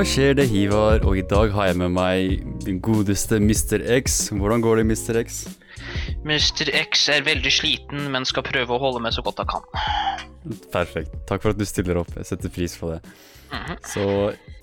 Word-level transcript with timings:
Hva 0.00 0.06
skjer? 0.08 0.30
Det 0.32 0.46
Hivar, 0.48 1.02
og 1.04 1.18
i 1.20 1.22
dag 1.28 1.50
har 1.52 1.66
jeg 1.68 1.76
med 1.76 1.90
meg 1.92 2.44
den 2.64 2.78
godeste 2.80 3.36
Mr. 3.36 3.82
X. 3.98 4.30
Hvordan 4.32 4.62
går 4.64 4.80
det, 4.80 4.84
Mr. 4.88 5.18
X? 5.20 5.42
Mr. 6.24 6.70
X 6.72 7.02
er 7.12 7.26
veldig 7.26 7.52
sliten, 7.52 8.06
men 8.08 8.24
skal 8.24 8.46
prøve 8.46 8.72
å 8.72 8.80
holde 8.80 9.04
med 9.04 9.12
så 9.12 9.20
godt 9.20 9.44
han 9.44 9.50
kan. 9.52 9.68
Perfekt. 10.72 11.12
Takk 11.28 11.44
for 11.44 11.52
at 11.52 11.60
du 11.60 11.66
stiller 11.68 12.00
opp. 12.00 12.16
Jeg 12.16 12.30
setter 12.30 12.54
pris 12.56 12.78
på 12.80 12.94
det. 12.94 13.02
Så 13.92 14.08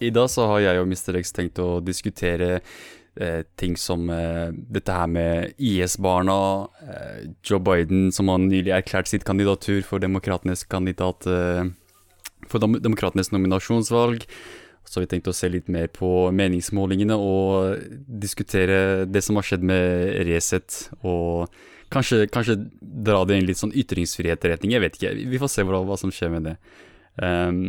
i 0.01 0.09
dag 0.09 0.33
så 0.33 0.49
har 0.55 0.65
jeg 0.65 0.81
og 0.81 0.89
Mr. 0.89 1.21
X 1.21 1.35
tenkt 1.37 1.61
å 1.61 1.69
diskutere 1.85 2.51
eh, 2.57 3.45
ting 3.61 3.77
som 3.77 4.09
eh, 4.09 4.49
dette 4.49 4.99
her 5.03 5.15
med 5.21 5.53
IS-barna, 5.61 6.41
eh, 6.81 7.25
Joe 7.45 7.61
Biden 7.61 8.09
som 8.09 8.33
har 8.33 8.41
nylig 8.41 8.73
erklært 8.81 9.13
sitt 9.13 9.29
kandidatur 9.29 9.85
for 9.85 10.01
demokratenes 10.01 10.65
kandidat 10.65 11.29
eh, 11.29 11.67
For 12.49 12.57
dem 12.57 12.81
demokratenes 12.81 13.29
nominasjonsvalg. 13.29 14.25
Så 14.87 14.99
har 14.99 15.05
vi 15.05 15.11
tenkt 15.11 15.27
å 15.27 15.35
se 15.35 15.49
litt 15.51 15.67
mer 15.71 15.89
på 15.91 16.29
meningsmålingene 16.31 17.15
og 17.19 17.81
diskutere 18.07 19.05
det 19.05 19.21
som 19.25 19.35
har 19.35 19.47
skjedd 19.47 19.65
med 19.67 20.13
Resett. 20.29 20.77
Og 21.03 21.51
kanskje, 21.91 22.23
kanskje 22.31 22.55
dra 22.79 23.25
det 23.27 23.35
i 23.35 23.41
en 23.41 23.49
litt 23.49 23.59
sånn 23.59 23.75
ytringsfrihet-retning. 23.75 24.77
Jeg 24.77 24.85
vet 24.85 24.95
ikke, 24.99 25.13
vi 25.27 25.41
får 25.41 25.51
se 25.51 25.67
hva 25.67 25.99
som 25.99 26.13
skjer 26.15 26.31
med 26.37 26.47
det. 26.47 26.55
Um, 27.19 27.61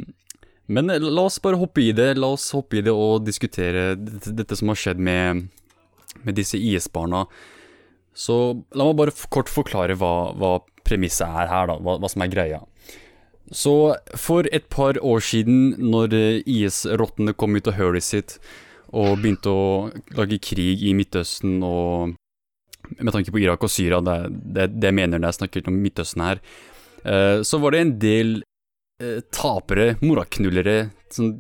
men 0.69 0.93
la 0.93 1.25
oss 1.25 1.41
bare 1.43 1.59
hoppe 1.59 1.83
i 1.83 1.93
det. 1.97 2.13
La 2.21 2.31
oss 2.37 2.51
hoppe 2.55 2.79
i 2.79 2.85
det 2.85 2.93
og 2.95 3.25
diskutere 3.27 3.95
dette, 3.97 4.35
dette 4.37 4.59
som 4.59 4.71
har 4.71 4.79
skjedd 4.79 5.01
med, 5.01 5.47
med 6.23 6.39
disse 6.39 6.61
IS-barna. 6.61 7.25
Så 8.19 8.37
la 8.77 8.87
meg 8.87 8.99
bare 8.99 9.15
kort 9.33 9.51
forklare 9.51 9.97
hva, 9.99 10.35
hva 10.37 10.59
premisset 10.87 11.27
er 11.27 11.49
her, 11.51 11.71
da. 11.71 11.79
Hva, 11.81 11.97
hva 12.03 12.11
som 12.13 12.25
er 12.25 12.33
greia. 12.33 12.61
Så 13.55 13.97
for 14.19 14.49
et 14.53 14.69
par 14.69 14.99
år 15.01 15.23
siden, 15.25 15.75
når 15.81 16.15
IS-rottene 16.45 17.33
kom 17.33 17.57
ut 17.57 17.71
av 17.71 17.79
hølet 17.79 18.05
sitt 18.05 18.39
og 18.89 19.21
begynte 19.21 19.53
å 19.53 19.69
lage 20.17 20.41
krig 20.41 20.83
i 20.85 20.95
Midtøsten 20.97 21.63
og 21.65 22.17
med 22.97 23.13
tanke 23.13 23.33
på 23.33 23.41
Irak 23.43 23.65
og 23.65 23.73
Syria, 23.73 24.01
det 24.05 24.19
det, 24.57 24.69
det 24.81 24.93
mener 24.97 25.21
når 25.21 25.33
jeg 25.33 25.39
snakker 25.43 25.69
om 25.69 25.81
Midtøsten 25.81 26.25
her, 26.25 26.41
eh, 27.05 27.41
så 27.45 27.61
var 27.61 27.75
det 27.75 27.81
en 27.85 27.97
del 28.01 28.31
eh, 29.03 29.21
tapere, 29.35 29.95
moraknullere, 30.05 30.79
sånn 31.13 31.35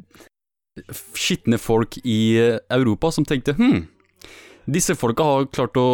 skitne 1.17 1.59
folk 1.59 1.99
i 2.05 2.39
Europa 2.71 3.11
som 3.11 3.25
tenkte 3.27 3.57
hm, 3.59 3.81
disse 4.69 4.95
folka 4.99 5.25
har 5.25 5.49
klart 5.53 5.79
å 5.81 5.89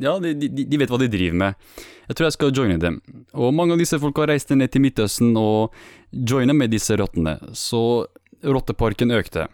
Ja, 0.00 0.16
de, 0.22 0.32
de, 0.38 0.48
de, 0.64 0.80
vet 0.80 0.90
hva 0.90 1.00
de 1.00 1.10
driver 1.12 1.40
med. 1.42 1.66
Jeg 2.08 2.16
tror 2.16 2.28
jeg 2.28 2.36
skal 2.36 2.54
joine 2.54 2.78
dem. 2.80 3.00
Og 3.32 3.54
mange 3.56 3.76
av 3.76 3.80
disse 3.80 3.98
folka 4.00 4.26
reiste 4.28 4.56
ned 4.58 4.72
til 4.72 4.84
Midtøsten 4.84 5.32
og 5.40 5.74
joina 6.12 6.56
med 6.56 6.74
disse 6.74 6.96
rottene. 7.00 7.38
Så 7.56 8.06
rotteparken 8.44 9.14
økte. 9.14 9.48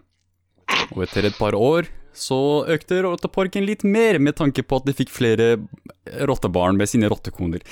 Og 0.90 1.04
etter 1.06 1.28
et 1.28 1.38
par 1.38 1.54
år 1.54 1.88
så 2.16 2.66
økte 2.68 2.98
rotteparken 3.04 3.62
litt 3.64 3.84
mer, 3.86 4.18
med 4.18 4.34
tanke 4.38 4.64
på 4.66 4.80
at 4.80 4.88
de 4.88 4.94
fikk 4.98 5.12
flere 5.14 5.52
rottebarn 6.26 6.78
med 6.78 6.90
sine 6.90 7.08
rottekoner. 7.10 7.62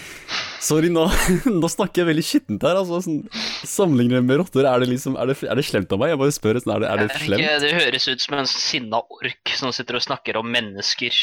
Sorry, 0.63 0.91
nå, 0.95 1.09
nå 1.61 1.71
snakker 1.71 2.03
jeg 2.03 2.11
veldig 2.13 2.25
skittent 2.27 2.67
her. 2.67 2.79
Altså, 2.79 3.01
sånn, 3.05 3.25
Sammenlignet 3.67 4.27
med 4.27 4.39
rotter, 4.41 4.67
er 4.71 4.83
det, 4.83 4.91
liksom, 4.93 5.19
er, 5.19 5.33
det, 5.33 5.41
er 5.43 5.59
det 5.59 5.67
slemt 5.67 5.93
av 5.95 6.01
meg? 6.01 6.13
Jeg 6.15 6.23
bare 6.23 6.37
spør, 6.37 6.61
sånn, 6.63 6.75
er 6.77 6.85
det, 6.85 6.91
er 6.93 7.03
det 7.03 7.09
slemt? 7.17 7.43
Ikke, 7.43 7.57
det 7.65 7.73
høres 7.81 8.09
ut 8.09 8.25
som 8.25 8.39
en 8.39 8.51
sinna 8.51 9.03
ork 9.19 9.55
som 9.59 9.75
sitter 9.75 9.99
og 9.99 10.07
snakker 10.07 10.39
om 10.41 10.51
mennesker. 10.55 11.23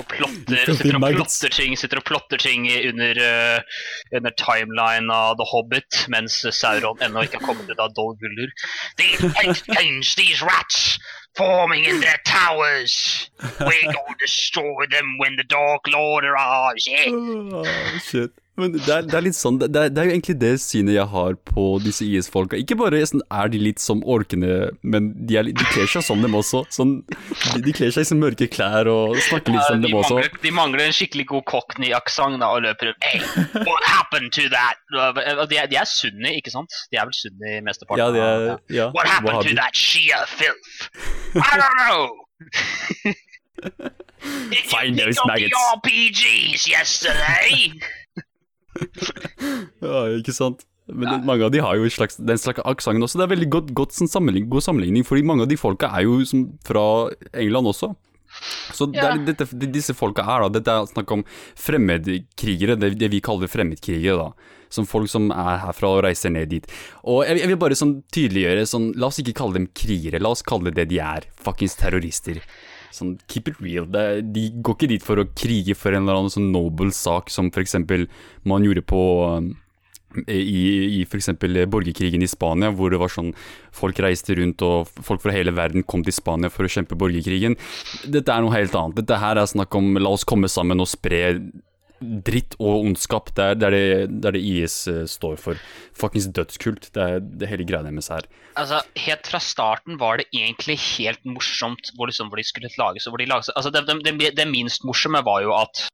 Og 0.00 0.06
plotter, 0.08 0.64
sitter 0.64 0.96
og 0.96 1.04
plotter 1.04 1.52
ting, 1.52 1.76
sitter 1.78 2.00
og 2.00 2.06
plotter 2.08 2.40
ting 2.40 2.66
under, 2.88 3.20
uh, 3.20 3.80
under 4.16 4.34
timeline 4.40 5.12
av 5.12 5.36
The 5.40 5.46
Hobbit, 5.52 6.04
mens 6.12 6.40
Sauron 6.56 7.02
ennå 7.04 7.26
ikke 7.26 7.40
har 7.40 7.50
kommet 7.52 7.68
ut 7.68 7.82
av 7.82 7.92
Dol 7.96 8.16
Guldur. 8.20 8.52
These 9.00 9.32
things, 9.68 10.14
these 10.16 10.42
rats! 10.42 10.98
forming 11.36 11.84
in 11.84 12.00
their 12.00 12.18
towers. 12.26 13.30
We're 13.60 13.82
going 13.82 13.94
to 13.94 14.16
destroy 14.20 14.86
them 14.90 15.16
when 15.18 15.36
the 15.36 15.44
Dark 15.44 15.82
Lord 15.86 16.24
arrives. 16.24 16.86
Yeah. 16.86 17.10
Oh, 17.10 17.64
shit. 18.02 18.32
Men 18.60 18.74
det 18.76 18.90
er, 18.92 19.06
det 19.08 19.16
er 19.16 19.24
litt 19.24 19.38
sånn, 19.38 19.58
det 19.60 19.68
er, 19.70 19.90
det 19.92 20.02
er, 20.02 20.08
jo 20.08 20.14
egentlig 20.14 20.36
det 20.40 20.52
synet 20.62 20.96
jeg 20.96 21.08
har 21.12 21.36
på 21.50 21.64
disse 21.84 22.06
IS-folka. 22.06 22.58
Ikke 22.60 22.76
bare 22.80 23.00
sånn, 23.08 23.22
er 23.32 23.50
de 23.52 23.60
litt 23.62 23.82
som 23.82 24.02
orkene, 24.04 24.70
men 24.82 25.10
de, 25.28 25.38
er, 25.40 25.50
de 25.50 25.68
kler 25.72 25.88
seg 25.90 26.04
som 26.06 26.22
dem 26.24 26.36
også. 26.36 26.62
Sånn, 26.74 26.98
de, 27.08 27.62
de 27.64 27.74
kler 27.76 27.94
seg 27.94 28.04
i 28.04 28.10
sånn 28.10 28.26
klær 28.52 28.90
og 28.92 29.16
snakker 29.28 29.56
litt 29.56 29.66
som 29.66 29.80
de 29.80 29.88
dem 29.88 29.96
mangler, 29.96 30.28
også. 30.28 30.42
De 30.44 30.54
mangler 30.54 30.84
en 30.86 30.96
skikkelig 30.96 31.26
god 31.32 31.46
cockney-aksent 31.50 32.44
og 32.46 32.60
løper 32.66 32.90
rundt 32.90 33.08
Hey, 33.10 33.20
what 33.66 33.86
happened 33.86 34.32
to 34.36 34.48
that? 34.52 34.82
De 34.90 35.56
er, 35.56 35.70
de 35.70 35.78
er 35.80 35.88
sunni, 35.88 36.36
ikke 36.40 36.52
sant? 36.52 36.74
De 36.92 37.00
er 37.00 37.08
vel 37.08 37.16
sunni 37.16 37.60
mesteparten? 37.66 38.02
Ja, 38.02 38.10
de 38.14 38.20
er, 38.26 38.60
ja. 38.76 38.90
What 38.96 39.08
happened 39.08 39.48
to 39.48 39.56
that 39.58 39.74
Shia 39.78 40.24
filth? 40.28 40.90
I 41.34 41.56
don't 41.56 41.76
know! 41.80 43.14
Find 44.70 44.98
those 44.98 45.18
maggots. 45.26 45.56
RPGs 45.76 46.68
yesterday! 46.68 47.80
ja, 49.84 50.02
ikke 50.18 50.34
sant. 50.36 50.66
Men 50.90 51.06
ja. 51.06 51.16
mange 51.22 51.46
av 51.46 51.52
de 51.54 51.62
har 51.62 51.78
jo 51.78 51.88
slags, 51.92 52.18
den 52.18 52.38
slags 52.40 52.62
aksenten 52.66 53.04
også. 53.06 53.20
Det 53.20 53.26
er 53.26 53.34
veldig 53.34 53.50
godt, 53.52 53.74
godt 53.78 53.96
sånn 53.96 54.10
sammenligning, 54.10 54.50
god 54.50 54.66
sammenligning, 54.66 55.06
fordi 55.06 55.26
mange 55.26 55.46
av 55.46 55.50
de 55.50 55.58
folka 55.60 55.90
er 55.94 56.06
jo 56.08 56.20
som 56.26 56.48
fra 56.66 56.84
England 57.30 57.70
også. 57.70 57.92
Så 58.74 58.86
ja. 58.94 59.10
det 59.18 59.34
dette, 59.34 59.48
disse 59.74 59.94
folka 59.96 60.22
er 60.22 60.44
da, 60.44 60.50
dette 60.54 60.74
er 60.74 60.88
snakk 60.90 61.12
om 61.16 61.24
fremmedkrigere, 61.58 62.78
det, 62.78 62.94
det, 63.00 63.10
vi 63.12 63.22
kaller 63.24 63.50
fremmedkrigere. 63.50 64.28
da 64.28 64.58
Som 64.70 64.86
folk 64.86 65.10
som 65.10 65.30
er 65.34 65.62
herfra 65.64 65.94
og 65.96 66.04
reiser 66.06 66.32
ned 66.34 66.52
dit. 66.52 66.66
Og 67.02 67.24
jeg, 67.26 67.42
jeg 67.42 67.52
vil 67.52 67.60
bare 67.60 67.78
sånn 67.78 67.96
tydeliggjøre 68.14 68.66
sånn, 68.70 68.92
La 69.00 69.10
oss 69.10 69.18
ikke 69.22 69.36
kalle 69.42 69.58
dem 69.58 69.70
krigere, 69.74 70.22
la 70.22 70.34
oss 70.34 70.46
kalle 70.46 70.70
det 70.70 70.84
det 70.84 70.90
de 70.94 71.02
er. 71.02 71.26
Fuckings 71.42 71.74
terrorister. 71.80 72.42
Sånn, 72.94 73.16
keep 73.30 73.50
it 73.50 73.60
real. 73.62 73.86
De 73.86 74.48
går 74.58 74.76
ikke 74.76 74.90
dit 74.90 75.04
for 75.04 75.22
å 75.22 75.28
krige 75.30 75.76
for 75.78 75.94
en 75.94 76.04
eller 76.04 76.22
annen 76.22 76.34
sånn 76.34 76.50
noble 76.54 76.90
sak, 76.94 77.30
som 77.30 77.50
f.eks. 77.54 77.76
man 78.48 78.66
gjorde 78.66 78.82
på 78.86 79.02
i, 80.26 80.98
i 80.98 81.02
f.eks. 81.06 81.30
borgerkrigen 81.70 82.22
i 82.22 82.30
Spania, 82.30 82.72
hvor 82.74 82.90
det 82.90 82.98
var 83.00 83.12
sånn 83.12 83.32
folk 83.76 84.00
reiste 84.02 84.34
rundt 84.38 84.62
og 84.66 84.90
folk 84.90 85.22
fra 85.22 85.34
hele 85.34 85.54
verden 85.54 85.86
kom 85.86 86.02
til 86.06 86.16
Spania 86.16 86.50
for 86.50 86.66
å 86.66 86.72
kjempe 86.72 86.98
borgerkrigen. 86.98 87.56
Dette 88.10 88.34
er 88.34 88.42
noe 88.42 88.56
helt 88.56 88.74
annet. 88.74 88.98
Dette 89.02 89.20
her 89.22 89.38
er 89.38 89.50
snakk 89.50 89.74
om 89.78 89.94
la 90.00 90.14
oss 90.16 90.26
komme 90.26 90.50
sammen 90.50 90.82
og 90.82 90.90
spre 90.90 91.22
dritt 92.00 92.56
og 92.58 92.86
ondskap. 92.86 93.30
Det 93.36 93.44
er 93.44 93.58
det, 93.58 93.68
er 93.68 93.74
det, 93.74 94.08
det, 94.10 94.30
er 94.30 94.36
det 94.36 94.42
IS 94.44 94.76
uh, 94.90 95.02
står 95.08 95.36
for. 95.40 95.60
Fuckings 95.96 96.28
dødskult. 96.36 96.90
Det 96.94 97.02
er 97.02 97.20
det 97.20 97.50
hele 97.50 97.66
greia 97.68 97.84
deres 97.86 98.10
her. 98.12 98.26
Altså, 98.60 98.80
Helt 98.98 99.30
fra 99.30 99.40
starten 99.42 99.98
var 100.00 100.20
det 100.20 100.28
egentlig 100.34 100.78
helt 100.80 101.22
morsomt 101.28 101.92
hvor, 101.96 102.10
liksom, 102.10 102.30
hvor 102.32 102.40
de 102.40 102.46
skulle 102.46 102.72
lages. 102.80 103.08
Hvor 103.08 103.20
de 103.20 103.28
lages. 103.30 103.52
Altså, 103.56 103.72
det, 103.74 104.16
det, 104.36 104.48
minst 104.48 104.84
morsomme 104.88 105.22
var 105.26 105.44
jo 105.44 105.54
at 105.56 105.84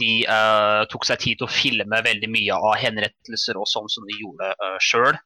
de 0.00 0.12
uh, 0.28 0.84
tok 0.92 1.08
seg 1.08 1.22
tid 1.24 1.40
til 1.40 1.48
å 1.48 1.52
filme 1.52 2.04
veldig 2.06 2.30
mye 2.32 2.60
av 2.70 2.78
henrettelser 2.82 3.58
og 3.58 3.68
sånn 3.70 3.90
som 3.92 4.06
de 4.08 4.20
gjorde 4.20 4.52
uh, 4.62 4.78
sjøl. 4.80 5.16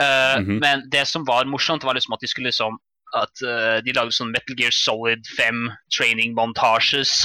Uh, 0.00 0.40
mm 0.40 0.44
-hmm. 0.46 0.58
Men 0.60 0.88
det 0.90 1.06
som 1.08 1.24
var 1.24 1.44
morsomt, 1.44 1.84
var 1.84 1.94
liksom 1.94 2.14
at 2.14 2.20
de 2.20 2.28
skulle 2.30 2.52
liksom 2.52 2.78
at 3.14 3.42
uh, 3.46 3.78
de 3.84 3.94
lagde 3.94 4.14
sånn 4.14 4.32
Metal 4.34 4.56
Gear 4.58 4.74
Solid 4.74 5.26
5 5.38 5.70
training 5.96 6.34
montages 6.34 7.24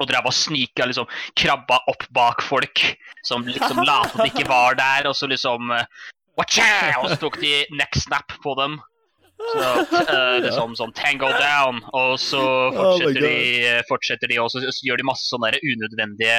og 0.00 0.10
drev 0.10 0.28
og 0.28 0.34
snika, 0.34 0.86
liksom 0.88 1.08
krabba 1.38 1.80
opp 1.90 2.06
bak 2.16 2.44
folk 2.44 2.82
som 3.26 3.46
liksom 3.46 3.82
lot 3.86 4.12
som 4.12 4.22
de 4.22 4.30
ikke 4.30 4.48
var 4.48 4.76
der, 4.78 5.08
og 5.08 5.16
så 5.16 5.28
liksom 5.30 5.72
uh, 5.72 5.86
Og 6.36 7.08
så 7.08 7.16
tok 7.20 7.40
de 7.40 7.64
neck 7.72 7.96
snap 7.96 8.32
på 8.42 8.54
dem. 8.60 8.78
Så, 9.36 9.62
uh, 9.92 10.36
liksom 10.40 10.74
sånn 10.78 10.92
tango 10.96 11.28
down, 11.36 11.82
og 11.92 12.16
så 12.20 12.40
fortsetter, 12.72 13.20
oh 13.20 13.20
de, 13.20 13.64
eh, 13.68 13.80
fortsetter 13.88 14.30
de, 14.32 14.38
og 14.40 14.48
så 14.48 14.62
gjør 14.84 15.00
de 15.02 15.08
masse 15.08 15.28
sånne 15.28 15.52
der 15.52 15.64
unødvendige, 15.64 16.38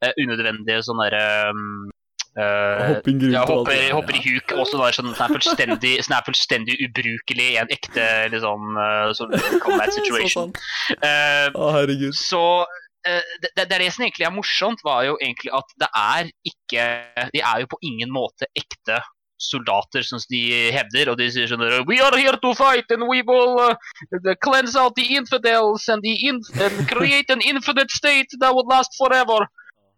uh, 0.00 0.12
unødvendige 0.20 0.84
sånne 0.88 1.10
um, 1.52 1.90
Uh, 2.38 2.94
Hopping 2.94 3.18
ja, 3.32 3.40
hopper, 3.42 3.90
hopper, 3.90 4.14
i 4.14 4.20
huk. 4.22 4.52
Også 4.54 4.78
der, 4.78 4.94
sånn, 4.94 5.08
sånn, 5.18 5.24
er 5.24 5.34
fullstendig, 5.34 5.94
sånn 6.06 6.14
er 6.14 6.26
fullstendig 6.28 6.76
ubrukelig 6.86 7.48
i 7.50 7.56
en 7.58 7.72
ekte 7.74 8.04
liksom, 8.30 8.68
uh, 8.78 9.10
sånn 9.18 9.34
combat 9.64 9.90
situation. 9.96 10.54
Uh, 11.02 11.50
oh, 11.58 11.72
herregud. 11.74 12.14
Så 12.14 12.44
Eh, 12.62 12.79
det, 13.04 13.50
det, 13.56 13.64
det, 13.70 13.86
som 13.94 14.04
egentlig 14.04 14.26
er 14.28 14.34
morsomt, 14.34 14.82
var 14.84 15.06
jo 15.06 15.14
egentlig 15.22 15.52
at 15.56 15.72
det 15.80 15.88
er 15.96 16.28
ikke 16.50 16.84
De 17.32 17.40
er 17.40 17.62
jo 17.62 17.70
på 17.72 17.78
ingen 17.88 18.12
måte 18.12 18.48
ekte 18.58 18.98
soldater, 19.40 20.02
som 20.02 20.20
de 20.30 20.42
hevder. 20.74 21.10
Og 21.10 21.18
de 21.20 21.28
sier 21.32 21.50
sånn 21.50 21.64
We 21.88 22.00
are 22.04 22.16
here 22.18 22.38
to 22.42 22.52
fight, 22.54 22.90
and 22.92 23.08
we 23.08 23.22
will 23.26 23.58
uh, 23.60 24.34
cleanse 24.44 24.76
out 24.76 24.96
the 24.96 25.08
infidels 25.16 25.88
and, 25.88 26.04
the 26.04 26.14
inf 26.28 26.50
and 26.60 26.86
create 26.88 27.32
an 27.32 27.40
infinite 27.40 27.90
state 27.90 28.28
that 28.40 28.54
would 28.54 28.68
last 28.70 28.96
forever. 28.98 29.46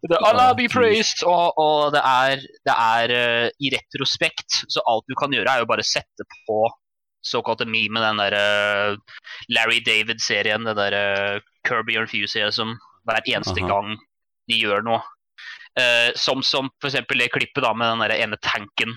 The 0.03 0.19
Allah 0.19 0.51
be 0.55 0.67
praised. 0.67 1.23
Og, 1.23 1.59
og 1.59 1.93
det 1.95 2.03
er, 2.03 2.47
det 2.67 2.75
er 2.75 3.17
uh, 3.17 3.49
i 3.59 3.73
retrospekt, 3.75 4.63
så 4.71 4.83
alt 4.87 5.07
du 5.07 5.15
kan 5.19 5.35
gjøre, 5.35 5.47
er 5.47 5.63
jo 5.63 5.69
bare 5.69 5.85
sette 5.87 6.27
på 6.47 6.63
såkalte 7.23 7.63
meme, 7.63 8.01
den 8.03 8.19
der 8.19 8.33
uh, 8.35 9.19
Larry 9.55 9.79
David-serien, 9.85 10.65
den 10.67 10.79
der 10.79 10.97
uh, 10.97 11.53
Kirby 11.63 11.95
Enthusiasm 12.01 12.75
hver 13.07 13.33
eneste 13.35 13.59
Aha. 13.63 13.69
gang 13.69 13.97
de 14.49 14.59
gjør 14.59 14.85
noe. 14.85 15.01
Eh, 15.79 16.11
som, 16.19 16.43
som 16.45 16.69
f.eks. 16.81 16.99
det 17.09 17.31
klippet 17.33 17.63
da 17.65 17.73
med 17.73 17.89
den 17.89 18.03
der 18.05 18.13
ene 18.19 18.37
tanken 18.43 18.93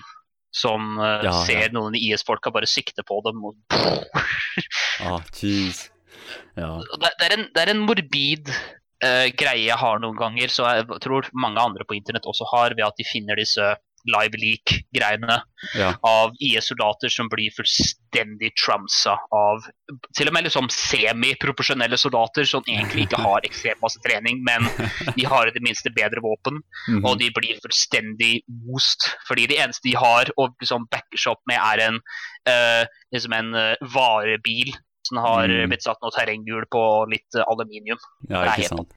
som 0.53 0.97
eh, 1.01 1.25
ja, 1.25 1.33
ser 1.47 1.67
ja. 1.67 1.73
noen 1.73 1.95
av 1.95 1.99
IS-folka 1.99 2.53
bare 2.53 2.69
sikte 2.69 3.05
på 3.07 3.19
dem. 3.25 3.43
Og... 3.49 3.57
ah, 5.07 5.21
jeez. 5.37 5.87
Ja. 6.57 6.77
Det, 6.81 7.13
det, 7.19 7.27
er 7.27 7.35
en, 7.37 7.45
det, 7.53 7.63
er 7.63 7.73
en, 7.73 7.83
morbid 7.85 8.51
eh, 8.51 9.27
greie 9.37 9.67
jeg 9.67 9.79
har 9.79 10.01
noen 10.03 10.17
ganger, 10.19 10.53
så 10.53 10.69
jeg 10.79 11.01
tror 11.03 11.29
mange 11.37 11.63
andre 11.63 11.87
på 11.87 11.97
internett 11.97 12.27
også 12.29 12.47
har, 12.53 12.75
ved 12.77 12.87
at 12.87 12.97
de 12.99 13.07
finner 13.07 13.39
disse 13.39 13.73
live 14.07 14.39
leak-greiene 14.41 15.39
ja. 15.77 15.91
av 16.07 16.35
IS-soldater 16.43 17.11
som 17.11 17.29
blir 17.31 17.53
fullstendig 17.55 18.53
tramsa 18.59 19.17
av 19.35 19.65
til 20.17 20.29
og 20.29 20.35
med 20.35 20.47
liksom 20.47 20.67
semiprofesjonelle 20.73 21.99
soldater 21.99 22.47
som 22.47 22.65
egentlig 22.71 23.07
ikke 23.07 23.21
har 23.23 23.45
ekstremt 23.47 23.83
masse 23.83 24.01
trening, 24.05 24.41
men 24.47 24.67
de 25.15 25.27
har 25.27 25.47
i 25.47 25.55
det 25.55 25.63
minste 25.65 25.91
bedre 25.95 26.23
våpen. 26.23 26.61
Mm 26.87 26.97
-hmm. 26.97 27.05
Og 27.09 27.19
de 27.19 27.31
blir 27.35 27.61
fullstendig 27.63 28.41
most. 28.47 29.09
Fordi 29.27 29.47
det 29.47 29.59
eneste 29.59 29.87
de 29.89 29.95
har 29.95 30.31
å 30.37 30.49
liksom 30.59 30.87
backe 30.91 31.17
seg 31.17 31.31
opp 31.31 31.43
med, 31.47 31.57
er 31.57 31.87
en, 31.87 31.95
uh, 32.49 32.83
liksom 33.13 33.33
en 33.33 33.55
uh, 33.55 33.75
varebil 33.81 34.75
som 35.07 35.17
har 35.17 35.47
mm. 35.47 35.69
blitt 35.69 35.83
satt 35.83 36.01
noe 36.01 36.11
terrenghjul 36.11 36.65
på 36.71 36.83
litt 37.11 37.35
uh, 37.37 37.43
aluminium. 37.47 37.99
Ja, 38.29 38.45
ikke 38.53 38.67
sant. 38.67 38.91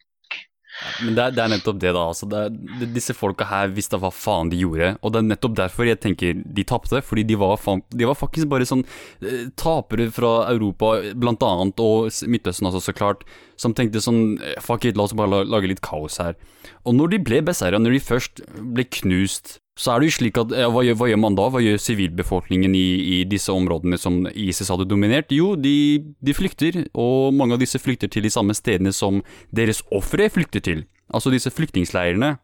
Men 1.05 1.17
det 1.17 1.23
er, 1.23 1.35
det 1.37 1.43
er, 1.43 1.53
nettopp 1.53 1.79
det, 1.81 1.93
da. 1.97 2.05
Altså, 2.13 2.29
det 2.31 2.41
er, 2.47 2.91
disse 2.95 3.15
folka 3.17 3.47
her 3.51 3.73
visste 3.75 3.99
hva 4.01 4.11
faen 4.15 4.51
de 4.53 4.61
gjorde. 4.61 4.93
Og 5.01 5.13
det 5.13 5.21
er 5.21 5.29
nettopp 5.29 5.57
derfor 5.59 5.89
jeg 5.89 6.01
tenker 6.03 6.41
de 6.41 6.65
tapte. 6.67 7.03
Fordi 7.05 7.25
de 7.29 7.39
var, 7.41 7.57
faen, 7.61 7.85
de 7.93 8.09
var 8.09 8.19
faktisk 8.19 8.51
bare 8.53 8.69
sånn 8.69 8.85
eh, 9.21 9.49
tapere 9.61 10.09
fra 10.15 10.35
Europa, 10.53 10.97
blant 11.21 11.45
annet, 11.47 11.81
og 11.81 12.11
Midtøsten 12.31 12.69
også, 12.71 12.85
så 12.89 12.97
klart, 12.97 13.25
som 13.61 13.77
tenkte 13.77 14.03
sånn 14.05 14.39
eh, 14.39 14.57
Fuck 14.65 14.89
it, 14.89 14.99
la 14.99 15.09
oss 15.09 15.17
bare 15.17 15.45
lage 15.49 15.71
litt 15.71 15.85
kaos 15.85 16.21
her. 16.23 16.39
Og 16.85 16.97
når 16.97 17.15
de 17.15 17.25
ble 17.31 17.43
beseira, 17.47 17.81
når 17.81 17.97
de 17.97 18.05
først 18.05 18.45
ble 18.61 18.87
knust 19.01 19.59
så 19.81 19.95
er 19.95 20.03
det 20.03 20.11
jo 20.11 20.17
slik 20.19 20.39
at 20.41 20.51
hva, 20.53 20.83
gjør, 20.85 20.97
hva, 21.01 21.07
gjør, 21.09 21.21
man 21.23 21.37
da? 21.39 21.47
Hva 21.49 21.63
gjør 21.65 21.79
sivilbefolkningen 21.81 22.75
i, 22.77 22.89
i, 23.01 23.19
disse 23.29 23.53
områdene 23.55 23.97
som 24.01 24.19
ISIS 24.29 24.69
hadde 24.69 24.89
dominert? 24.91 25.33
Jo, 25.33 25.55
de, 25.57 26.03
de, 26.21 26.35
flykter, 26.37 26.83
og 26.93 27.33
mange 27.37 27.57
av 27.57 27.63
disse 27.63 27.81
flykter 27.81 28.11
til 28.13 28.27
de 28.27 28.33
samme 28.35 28.57
stedene 28.57 28.93
som 28.93 29.23
deres 29.57 29.81
ofre 29.97 30.29
flykter 30.33 30.65
til. 30.67 30.85
Altså 31.09 31.33
disse 31.33 31.53
flyktningleirene. 31.55 32.35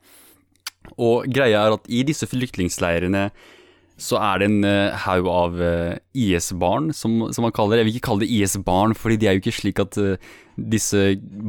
Og 0.96 1.28
greia 1.28 1.66
er 1.66 1.76
at 1.76 1.92
i 1.92 2.00
disse 2.08 2.28
flyktningleirene 2.30 3.28
så 3.96 4.18
er 4.20 4.40
det 4.40 4.48
en 4.50 4.64
uh, 4.66 4.96
haug 5.06 5.28
av 5.32 5.54
uh, 5.56 5.94
IS-barn, 6.12 6.90
som, 6.92 7.14
som, 7.32 7.46
man 7.46 7.54
kaller 7.56 7.78
det. 7.78 7.84
Jeg 7.84 7.88
vil 7.88 7.94
ikke 7.96 8.08
kalle 8.10 8.26
det 8.26 8.32
IS-barn, 8.36 8.92
fordi 8.96 9.16
de 9.22 9.28
er 9.28 9.36
jo 9.36 9.42
ikke 9.42 9.54
slik 9.56 9.80
at 9.80 9.96
uh, 9.96 10.34
disse 10.56 11.00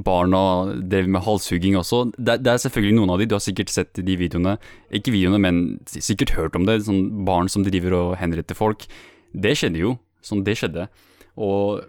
barna 0.06 0.40
drev 0.80 1.10
med 1.12 1.26
halshugging 1.26 1.76
også. 1.80 2.06
Det, 2.16 2.40
det, 2.46 2.54
er 2.54 2.64
selvfølgelig 2.64 2.96
noen 3.02 3.12
av 3.12 3.20
de, 3.20 3.28
du 3.28 3.36
har 3.36 3.44
sikkert 3.44 3.74
sett 3.74 4.00
de 4.00 4.16
videoene. 4.20 4.56
Ikke 4.96 5.12
videoene, 5.16 5.42
men 5.44 5.62
sikkert 5.92 6.38
hørt 6.38 6.56
om 6.60 6.68
det. 6.68 6.80
Sånn 6.88 7.26
barn 7.28 7.52
som 7.52 7.68
driver 7.68 7.98
og 8.00 8.16
henretter 8.22 8.56
folk. 8.58 8.88
Det 9.36 9.56
skjedde 9.60 9.84
jo. 9.84 9.98
Sånn, 10.24 10.46
det 10.48 10.56
skjedde. 10.60 10.88
Og 11.36 11.84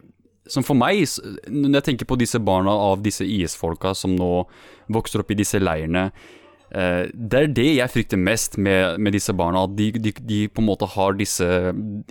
som 0.49 0.64
for 0.64 0.78
meg, 0.78 1.05
når 1.52 1.78
jeg 1.78 1.87
tenker 1.90 2.08
på 2.08 2.19
disse 2.19 2.40
barna 2.43 2.72
av 2.72 3.02
disse 3.05 3.26
IS-folka 3.26 3.93
som 3.99 4.14
nå 4.16 4.32
vokser 4.94 5.22
opp 5.22 5.31
i 5.34 5.38
disse 5.38 5.60
leirene 5.60 6.08
det 6.69 7.38
er 7.38 7.47
det 7.56 7.67
jeg 7.79 7.93
frykter 7.94 8.20
mest 8.20 8.59
med, 8.61 8.99
med 9.00 9.15
disse 9.17 9.32
barna. 9.32 9.65
At 9.65 9.76
de, 9.79 9.88
de, 9.97 10.12
de, 10.12 10.41
på 10.53 10.61
en 10.61 10.69
måte 10.69 10.88
har 10.93 11.17
disse 11.17 11.47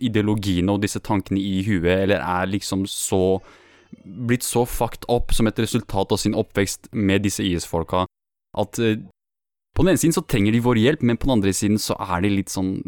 ideologiene 0.02 0.74
og 0.74 0.82
disse 0.82 1.02
tankene 1.06 1.38
i 1.38 1.62
huet, 1.68 1.94
eller 2.08 2.24
er 2.24 2.50
liksom 2.50 2.88
så 2.90 3.40
blitt 4.04 4.44
så 4.44 4.66
fucked 4.66 5.06
up 5.12 5.34
som 5.36 5.48
et 5.48 5.60
resultat 5.60 6.12
av 6.12 6.20
sin 6.22 6.36
oppvekst 6.38 6.90
med 6.92 7.24
disse 7.26 7.44
IS-folka, 7.44 8.06
at 8.58 8.80
uh, 8.82 8.96
på 9.76 9.84
den 9.84 9.94
ene 9.94 10.02
siden 10.02 10.16
så 10.16 10.26
trenger 10.26 10.56
de 10.56 10.64
vår 10.66 10.80
hjelp, 10.82 11.04
men 11.06 11.20
på 11.20 11.30
den 11.30 11.38
andre 11.38 11.54
siden 11.54 11.78
så 11.82 11.98
er 12.02 12.24
de 12.26 12.34
litt 12.34 12.54
sånn 12.54 12.80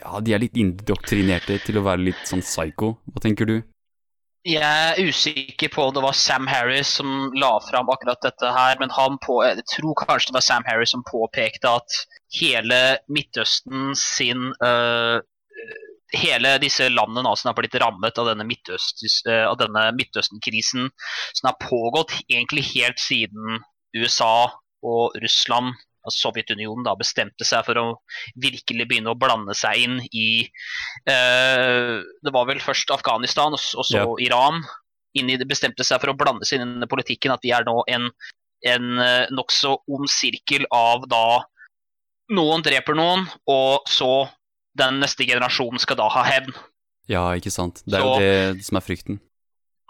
Ja, 0.00 0.20
de 0.24 0.32
er 0.32 0.40
litt 0.40 0.56
indoktrinerte 0.56 1.58
til 1.60 1.76
å 1.76 1.84
være 1.84 2.06
litt 2.06 2.20
sånn 2.24 2.40
psycho. 2.40 2.94
Hva 3.10 3.20
tenker 3.20 3.44
du? 3.44 3.58
Jeg 4.48 4.64
er 4.64 5.08
usikker 5.10 5.68
på 5.68 5.82
om 5.84 5.92
det 5.92 6.00
var 6.00 6.16
Sam 6.16 6.46
Harris 6.48 6.94
som 6.96 7.28
la 7.36 7.50
fram 7.66 7.90
akkurat 7.92 8.22
dette 8.24 8.52
her, 8.54 8.78
men 8.80 8.92
på, 9.20 9.42
jeg 9.44 9.66
tror 9.68 9.98
kanskje 10.00 10.30
det 10.30 10.38
var 10.38 10.46
Sam 10.46 10.64
Harris 10.64 10.94
som 10.94 11.04
påpekte 11.04 11.68
at 11.68 11.98
hele 12.38 12.98
Midtøsten 13.08 13.92
sin 13.96 14.52
uh, 14.64 15.20
Hele 16.10 16.56
disse 16.58 16.88
landene 16.90 17.30
som 17.38 17.52
har 17.52 17.54
blitt 17.54 17.76
rammet 17.78 18.16
av 18.18 18.26
denne, 18.26 18.42
Midtøst, 18.42 19.04
uh, 19.28 19.52
denne 19.60 19.84
Midtøsten-krisen, 19.94 20.88
som 21.38 21.46
har 21.46 21.60
pågått 21.62 22.16
egentlig 22.24 22.64
helt 22.72 22.98
siden 22.98 23.60
USA 23.94 24.48
og 24.82 25.14
Russland 25.22 25.76
Sovjetunionen 26.08 26.86
da 26.86 26.94
bestemte 26.98 27.44
seg 27.44 27.64
for 27.66 27.78
å 27.80 27.86
virkelig 28.40 28.86
begynne 28.88 29.12
å 29.12 29.18
blande 29.18 29.54
seg 29.58 29.84
inn 29.84 29.98
i 30.16 30.28
eh, 31.04 31.96
Det 32.00 32.32
var 32.32 32.48
vel 32.48 32.62
først 32.64 32.92
Afghanistan 32.94 33.52
og 33.52 33.60
så 33.60 33.98
ja. 33.98 34.06
Iran. 34.24 34.62
Inni 35.18 35.36
bestemte 35.44 35.84
seg 35.84 36.00
for 36.00 36.12
å 36.12 36.18
blande 36.18 36.48
seg 36.48 36.62
inn 36.62 36.80
i 36.84 36.90
politikken. 36.90 37.34
At 37.34 37.44
de 37.44 37.52
er 37.52 37.66
nå 37.66 37.80
en, 37.90 38.08
en 38.70 38.90
uh, 39.02 39.26
nokså 39.34 39.74
ond 39.90 40.10
sirkel 40.10 40.68
av 40.74 41.08
da 41.10 41.42
noen 42.30 42.62
dreper 42.62 42.94
noen, 42.94 43.24
og 43.50 43.88
så 43.90 44.28
den 44.78 45.00
neste 45.02 45.26
generasjonen 45.26 45.82
skal 45.82 45.98
da 45.98 46.06
ha 46.14 46.22
hevn. 46.28 46.54
Ja, 47.10 47.24
ikke 47.34 47.50
sant. 47.50 47.82
Det 47.82 47.98
er 47.98 48.06
jo 48.06 48.20
det 48.22 48.64
som 48.66 48.78
er 48.78 48.86
frykten. 48.86 49.18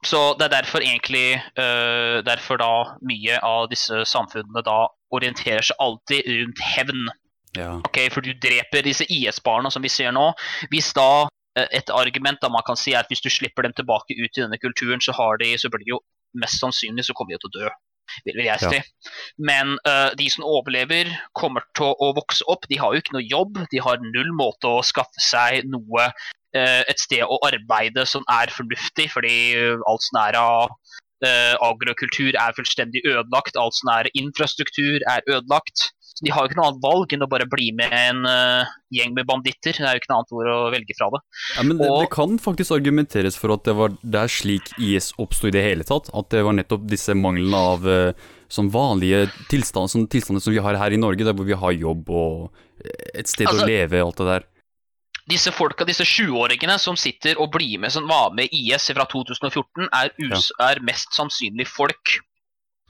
Så 0.06 0.21
det 0.41 0.47
er 0.49 0.55
derfor 0.55 0.81
egentlig 0.81 1.37
uh, 1.61 2.25
derfor 2.25 2.61
da 2.61 2.73
mye 3.05 3.37
av 3.45 3.69
disse 3.73 4.06
samfunnene 4.09 4.65
da 4.65 4.87
orienterer 5.17 5.65
seg 5.67 5.83
alltid 5.83 6.29
rundt 6.29 6.62
hevn. 6.65 7.11
Ja. 7.59 7.75
Ok, 7.83 7.99
for 8.15 8.23
du 8.23 8.33
dreper 8.39 8.87
disse 8.87 9.07
IS-barna 9.11 9.73
som 9.75 9.83
vi 9.83 9.91
ser 9.91 10.15
nå. 10.15 10.31
Hvis 10.71 10.93
da 10.97 11.27
uh, 11.27 11.67
et 11.67 11.91
argument 11.95 12.41
da 12.43 12.51
man 12.53 12.65
kan 12.67 12.79
si 12.79 12.95
er 12.95 13.03
at 13.03 13.11
hvis 13.11 13.25
du 13.25 13.31
slipper 13.33 13.67
dem 13.67 13.75
tilbake 13.77 14.17
ut 14.17 14.31
i 14.31 14.43
denne 14.43 14.61
kulturen, 14.62 15.03
så, 15.03 15.15
har 15.17 15.41
de, 15.43 15.53
så 15.58 15.70
blir 15.73 15.84
de 15.84 15.94
jo 15.96 16.03
mest 16.39 16.63
sannsynlig 16.63 17.08
så 17.08 17.17
kommer 17.17 17.34
de 17.34 17.43
til 17.43 17.51
å 17.51 17.56
dø. 17.58 17.70
Vil 18.27 18.41
jeg 18.43 18.58
si. 18.58 18.79
Ja. 18.79 19.11
Men 19.39 19.77
uh, 19.87 20.11
de 20.19 20.27
som 20.31 20.46
overlever, 20.46 21.13
kommer 21.39 21.67
til 21.79 21.93
å 21.94 22.11
vokse 22.17 22.46
opp. 22.51 22.67
De 22.70 22.79
har 22.79 22.94
jo 22.94 23.03
ikke 23.03 23.15
noe 23.15 23.27
jobb. 23.27 23.61
De 23.70 23.82
har 23.82 24.03
null 24.03 24.32
måte 24.34 24.70
å 24.70 24.82
skaffe 24.87 25.23
seg 25.23 25.69
noe 25.70 26.08
uh, 26.11 26.82
et 26.91 27.03
sted 27.03 27.23
å 27.23 27.39
arbeide 27.46 28.06
som 28.11 28.27
er 28.31 28.51
fornuftig, 28.55 29.11
fordi 29.15 29.37
alt 29.87 30.06
som 30.06 30.19
er 30.25 30.39
av 30.41 30.75
uh, 31.27 31.55
agrokultur 31.70 32.34
er 32.34 32.56
fullstendig 32.56 33.03
ødelagt, 33.06 33.58
alt 33.60 33.77
som 33.77 33.93
er 33.94 34.10
infrastruktur 34.19 35.00
er 35.08 35.24
ødelagt. 35.29 35.91
Så 36.00 36.27
De 36.27 36.32
har 36.34 36.44
jo 36.44 36.50
ikke 36.50 36.58
noe 36.58 36.69
annet 36.72 36.82
valg 36.84 37.12
enn 37.15 37.24
å 37.24 37.31
bare 37.31 37.46
bli 37.48 37.70
med 37.77 37.94
en 37.96 38.24
uh, 38.27 38.72
gjeng 38.93 39.15
med 39.17 39.29
banditter. 39.29 39.77
Det 39.77 39.86
er 39.86 39.96
jo 39.96 40.03
ikke 40.03 40.10
noe 40.12 40.19
annet 40.20 40.34
ord 40.36 40.50
å 40.53 40.58
velge 40.74 40.96
fra 40.98 41.10
det. 41.15 41.22
Ja, 41.56 41.65
men 41.65 41.79
det, 41.79 41.89
Og, 41.89 42.03
det 42.05 42.10
kan 42.17 42.36
faktisk 42.43 42.74
argumenteres 42.77 43.39
for 43.41 43.55
at 43.55 43.65
det, 43.69 43.77
var, 43.79 43.94
det 44.03 44.24
er 44.24 44.34
slik 44.34 44.72
IS 44.77 45.12
oppsto 45.22 45.48
i 45.48 45.55
det 45.55 45.65
hele 45.65 45.86
tatt. 45.86 46.10
At 46.17 46.32
det 46.34 46.44
var 46.46 46.56
nettopp 46.58 46.89
disse 46.91 47.17
manglene 47.17 47.65
av 47.74 47.86
uh, 47.86 48.29
sånn 48.50 48.72
vanlige 48.74 49.29
tilstander, 49.53 49.94
sånn 49.94 50.10
tilstander 50.10 50.44
som 50.44 50.56
vi 50.56 50.65
har 50.65 50.81
her 50.81 50.96
i 50.96 51.00
Norge, 51.00 51.24
der 51.27 51.36
hvor 51.39 51.48
vi 51.48 51.58
har 51.58 51.79
jobb 51.79 52.10
og 52.10 52.67
et 52.81 53.29
sted 53.29 53.46
altså, 53.46 53.67
å 53.67 53.69
leve 53.69 54.00
og 54.00 54.10
alt 54.10 54.20
det 54.22 54.29
der 54.31 54.50
disse 55.31 55.53
folka, 55.55 55.87
disse 55.89 56.05
20-åringene 56.06 56.77
som 56.82 56.99
sitter 56.99 57.39
og 57.41 57.53
blir 57.55 57.79
med, 57.81 57.93
som 57.94 58.08
var 58.10 58.34
med 58.37 58.53
IS 58.55 58.91
fra 58.91 59.06
2014, 59.10 59.87
er, 59.87 60.13
us, 60.31 60.51
ja. 60.51 60.70
er 60.72 60.82
mest 60.87 61.15
sannsynlig 61.17 61.69
folk. 61.70 62.17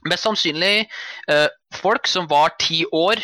Mest 0.09 0.25
sannsynlig 0.25 0.87
eh, 1.29 1.47
folk 1.77 2.09
som 2.09 2.29
var 2.31 2.55
ti 2.61 2.81
år 2.91 3.21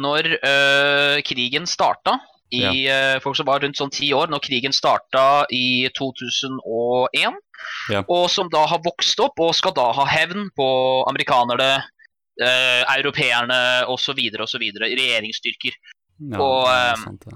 når 0.00 0.34
eh, 0.36 1.22
krigen 1.26 1.68
starta. 1.68 2.18
I, 2.50 2.60
ja. 2.64 3.14
eh, 3.14 3.20
folk 3.22 3.38
som 3.38 3.46
var 3.46 3.62
rundt 3.62 3.78
sånn 3.78 3.92
ti 3.94 4.08
år 4.14 4.30
når 4.30 4.42
krigen 4.42 4.74
starta 4.74 5.44
i 5.54 5.86
2001. 5.96 7.38
Ja. 7.92 8.02
Og 8.02 8.26
som 8.32 8.50
da 8.50 8.64
har 8.70 8.82
vokst 8.84 9.20
opp 9.22 9.38
og 9.42 9.54
skal 9.56 9.74
da 9.76 9.90
ha 9.94 10.06
hevn 10.08 10.48
på 10.58 10.68
amerikanerne, 11.10 11.70
eh, 12.42 12.82
europeerne 12.96 13.60
osv. 13.92 14.18
osv. 14.42 14.66
Regjeringsstyrker. 14.82 15.78
Ja, 16.30 16.42
og, 16.42 17.30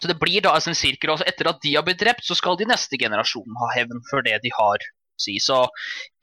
Så 0.00 0.10
det 0.10 0.18
blir 0.20 0.42
da 0.44 0.54
altså 0.56 0.72
en 0.72 0.78
sirkel. 0.78 1.14
Altså 1.14 1.26
etter 1.30 1.48
at 1.50 1.62
de 1.62 1.76
har 1.76 1.86
blitt 1.86 2.02
drept, 2.02 2.26
så 2.26 2.36
skal 2.38 2.58
de 2.58 2.68
neste 2.68 2.98
generasjonen 3.00 3.58
ha 3.62 3.70
hevn 3.76 4.02
for 4.10 4.26
det 4.26 4.40
de 4.44 4.52
har 4.56 4.82
si. 5.20 5.38
Så 5.42 5.64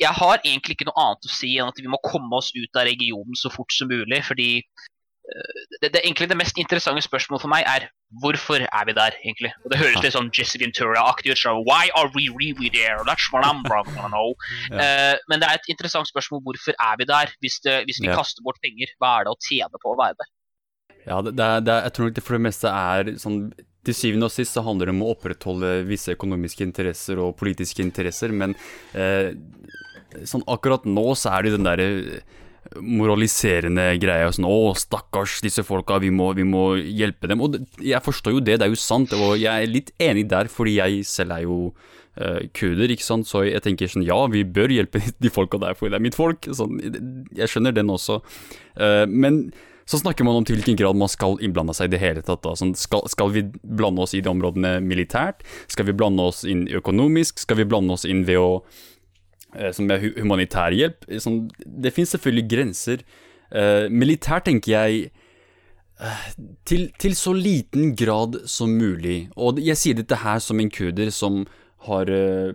jeg 0.01 0.13
har 0.17 0.39
egentlig 0.43 0.77
ikke 0.77 0.89
noe 0.89 1.03
annet 1.05 1.27
å 1.27 1.33
si 1.33 1.55
enn 1.57 1.71
at 1.71 1.81
vi 1.81 1.91
må 1.91 2.01
komme 2.05 2.39
oss 2.39 2.51
ut 2.55 2.79
av 2.79 2.87
regionen 2.89 3.37
så 3.39 3.51
fort 3.53 3.73
som 3.75 3.91
mulig. 3.91 4.21
Fordi 4.27 4.49
uh, 4.61 5.61
det, 5.79 5.93
det, 5.93 6.01
egentlig 6.03 6.29
det 6.31 6.39
mest 6.39 6.59
interessante 6.61 7.03
spørsmålet 7.05 7.45
for 7.45 7.53
meg 7.53 7.67
er 7.69 7.87
hvorfor 8.21 8.65
er 8.65 8.89
vi 8.89 8.95
der, 8.97 9.15
egentlig? 9.23 9.53
Og 9.63 9.71
Det 9.71 9.79
høres 9.79 10.03
litt 10.03 10.17
sånn 10.17 10.31
Jesse 10.35 10.59
Ventura-aktig 10.59 11.31
ut. 11.31 11.39
Så 11.39 11.55
why 11.63 11.87
are 11.95 12.11
we 12.17 12.27
really 12.35 12.71
there? 12.73 12.99
That's 13.07 13.31
what 13.31 13.47
I'm 13.47 13.63
wrong, 13.71 13.87
I 13.95 14.11
know. 14.11 14.35
ja. 14.69 14.83
uh, 14.83 15.15
men 15.31 15.43
det 15.43 15.47
er 15.47 15.61
et 15.61 15.71
interessant 15.71 16.11
spørsmål. 16.11 16.43
Hvorfor 16.49 16.75
er 16.75 16.99
vi 16.99 17.07
der? 17.07 17.33
Hvis, 17.39 17.61
det, 17.65 17.81
hvis 17.87 18.03
vi 18.03 18.11
ja. 18.11 18.19
kaster 18.19 18.43
bort 18.43 18.59
penger, 18.63 18.91
hva 18.99 19.19
er 19.19 19.29
det 19.29 19.35
å 19.35 19.41
tjene 19.47 19.79
på 19.79 19.95
å 19.95 19.99
være 20.03 20.19
der? 20.19 20.35
Ja, 21.07 21.21
det, 21.25 21.33
det, 21.37 21.77
jeg 21.87 21.93
tror 21.95 22.07
nok 22.07 22.17
det 22.17 22.23
for 22.25 22.37
det 22.37 22.45
meste 22.45 22.69
er 22.69 23.13
sånn 23.21 23.39
Til 23.87 23.95
syvende 23.97 24.27
og 24.29 24.33
sist 24.35 24.53
så 24.53 24.61
handler 24.65 24.89
det 24.89 24.93
om 24.93 25.01
å 25.01 25.13
opprettholde 25.15 25.71
visse 25.89 26.13
økonomiske 26.13 26.61
interesser 26.67 27.17
og 27.17 27.33
politiske 27.39 27.81
interesser, 27.81 28.29
men 28.29 28.53
eh, 28.93 29.31
sånn 30.29 30.45
akkurat 30.45 30.85
nå 30.85 31.07
så 31.17 31.31
er 31.33 31.47
det 31.47 31.55
den 31.55 31.65
derre 31.65 31.87
moraliserende 32.79 33.87
greia. 33.99 34.29
Sånn 34.31 34.47
'Å, 34.47 34.75
stakkars 34.77 35.39
disse 35.43 35.63
folka, 35.65 35.97
vi 35.99 36.11
må, 36.13 36.31
vi 36.37 36.45
må 36.47 36.77
hjelpe 36.77 37.27
dem'. 37.27 37.41
Og 37.41 37.55
det, 37.55 37.65
jeg 37.81 38.05
forstår 38.05 38.37
jo 38.37 38.43
det, 38.43 38.59
det 38.59 38.67
er 38.67 38.71
jo 38.71 38.79
sant, 38.79 39.13
og 39.13 39.35
jeg 39.39 39.49
er 39.49 39.67
litt 39.67 39.91
enig 39.99 40.27
der, 40.29 40.47
fordi 40.47 40.77
jeg 40.77 41.05
selv 41.05 41.35
er 41.35 41.41
jo 41.43 41.57
uh, 42.21 42.39
kurder, 42.53 42.93
ikke 42.93 43.07
sant, 43.07 43.27
så 43.27 43.43
jeg 43.47 43.63
tenker 43.65 43.91
sånn 43.91 44.05
ja, 44.07 44.19
vi 44.31 44.43
bør 44.43 44.71
hjelpe 44.71 45.01
de 45.23 45.33
folka 45.33 45.57
der, 45.57 45.75
fordi 45.75 45.91
det 45.91 45.99
er 45.99 46.07
mitt 46.07 46.19
folk. 46.19 46.47
Sånn, 46.47 46.77
jeg 47.35 47.51
skjønner 47.51 47.75
den 47.75 47.91
også. 47.91 48.21
Uh, 48.77 49.05
men 49.09 49.49
så 49.89 49.99
snakker 49.99 50.27
man 50.27 50.37
om 50.39 50.45
til 50.47 50.59
hvilken 50.59 50.77
grad 50.79 50.97
man 50.99 51.09
skal 51.11 51.39
innblande 51.43 51.73
seg 51.77 51.89
i 51.89 51.95
det 51.95 52.01
hele 52.03 52.23
tatt. 52.25 52.45
Sånn, 52.59 52.75
skal, 52.79 53.07
skal, 53.11 53.33
vi 53.33 53.45
blande 53.63 54.05
oss 54.05 54.15
i 54.15 54.21
de 54.23 54.31
områdene 54.31 54.77
militært? 54.85 55.43
Skal 55.71 55.89
vi 55.89 55.97
blande 55.97 56.29
oss 56.31 56.45
inn 56.47 56.67
økonomisk? 56.69 57.41
Skal 57.41 57.59
vi 57.59 57.67
blande 57.67 57.97
oss 57.97 58.07
inn 58.07 58.25
ved 58.29 58.39
å 58.39 58.49
Eh, 59.51 59.71
som 59.75 59.89
er 59.91 60.03
humanitær 60.15 60.71
hjelp. 60.75 61.03
Sånn, 61.19 61.45
det 61.59 61.93
finnes 61.95 62.13
selvfølgelig 62.15 62.47
grenser. 62.51 63.03
Uh, 63.51 63.89
militær 63.91 64.39
tenker 64.45 64.71
jeg 64.71 64.99
uh, 65.99 66.21
til, 66.63 66.85
til, 66.95 67.17
så 67.19 67.33
liten 67.35 67.91
grad 67.99 68.37
som 68.47 68.77
mulig. 68.79 69.25
Og 69.35 69.59
jeg 69.59 69.75
sier 69.79 69.97
dette 69.97 70.21
her 70.21 70.39
som 70.39 70.61
en 70.63 70.71
kurder 70.71 71.11
som 71.11 71.43
har 71.87 72.09
uh, 72.13 72.51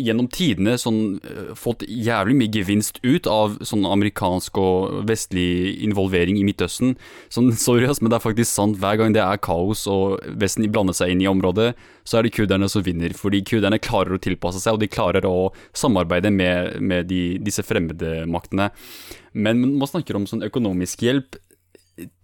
gjennom 0.00 0.28
tidene 0.32 0.78
sånn, 0.80 1.18
uh, 1.20 1.52
fått 1.58 1.84
jævlig 1.84 2.36
mye 2.38 2.52
gevinst 2.54 3.00
ut 3.04 3.28
av 3.28 3.58
sånn 3.66 3.84
amerikansk 3.88 4.56
og 4.60 5.02
vestlig 5.08 5.76
involvering 5.84 6.38
i 6.40 6.46
Midtøsten. 6.48 6.94
Sånn, 7.32 7.52
sorry, 7.66 7.84
ass, 7.90 8.00
men 8.00 8.12
det 8.12 8.18
er 8.18 8.24
faktisk 8.24 8.50
sant. 8.50 8.80
Hver 8.80 9.00
gang 9.00 9.16
det 9.16 9.24
er 9.24 9.42
kaos 9.44 9.84
og 9.90 10.22
Vesten 10.40 10.70
blander 10.72 10.96
seg 10.96 11.12
inn 11.12 11.24
i 11.24 11.30
området, 11.30 11.72
så 12.08 12.18
er 12.18 12.26
det 12.26 12.34
kurderne 12.38 12.70
som 12.72 12.84
vinner. 12.86 13.12
Fordi 13.18 13.42
kurderne 13.46 13.80
klarer 13.82 14.16
å 14.16 14.22
tilpasse 14.22 14.62
seg, 14.62 14.76
og 14.76 14.82
de 14.82 14.90
klarer 14.92 15.28
å 15.28 15.52
samarbeide 15.76 16.32
med, 16.32 16.80
med 16.80 17.10
de, 17.12 17.22
disse 17.44 17.64
fremmede 17.66 18.22
maktene. 18.30 18.70
Men 19.32 19.60
man 19.76 19.88
snakker 19.88 20.16
om 20.16 20.28
sånn 20.28 20.44
økonomisk 20.48 21.04
hjelp 21.04 21.40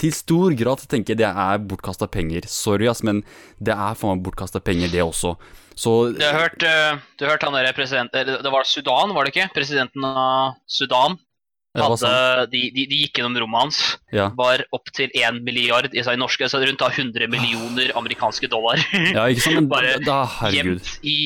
til 0.00 0.12
stor 0.16 0.54
grad 0.56 0.82
tenker 0.88 1.12
jeg 1.12 1.22
det 1.22 1.28
er 1.28 1.62
bortkasta 1.68 2.08
penger. 2.10 2.46
Sorry, 2.48 2.88
ass, 2.88 3.04
men 3.04 3.22
det 3.60 3.74
er 3.74 3.96
faen 3.98 4.16
meg 4.16 4.24
bortkasta 4.26 4.62
penger, 4.64 4.90
det 4.92 5.04
også. 5.04 5.34
Så 5.78 6.11
Du 6.11 6.25
har 6.25 6.35
hørt, 6.35 6.64
uh, 6.66 6.99
du 7.18 7.25
har 7.25 7.37
hørt 7.37 7.44
han 7.47 7.54
der 7.54 7.70
president... 7.76 8.11
Det 8.12 8.50
var 8.50 8.66
Sudan, 8.66 9.14
var 9.14 9.26
det 9.26 9.35
ikke? 9.37 9.50
Presidenten 9.54 10.04
av 10.04 10.56
Sudan 10.66 11.14
hadde, 11.82 12.12
de, 12.52 12.62
de, 12.75 12.85
de, 12.90 13.00
gikk 13.04 13.20
gjennom 13.20 13.37
rommet 13.42 13.64
hans. 13.64 13.80
Ja. 14.14 14.28
Var 14.38 14.64
opp 14.75 14.90
til 14.97 15.12
1 15.16 15.42
milliard 15.47 15.92
i 15.92 16.04
seg 16.04 16.18
norske, 16.20 16.49
så 16.50 16.61
rundt 16.62 16.82
100 16.85 17.28
millioner 17.30 17.94
amerikanske 17.99 18.50
dollar. 18.50 18.80
Ja, 19.08 19.25
ikke 19.30 19.44
sant, 19.44 19.61
men 19.61 19.68
Bare 19.73 19.97
da, 20.02 20.20
herregud. 20.40 20.85
I, 21.06 21.16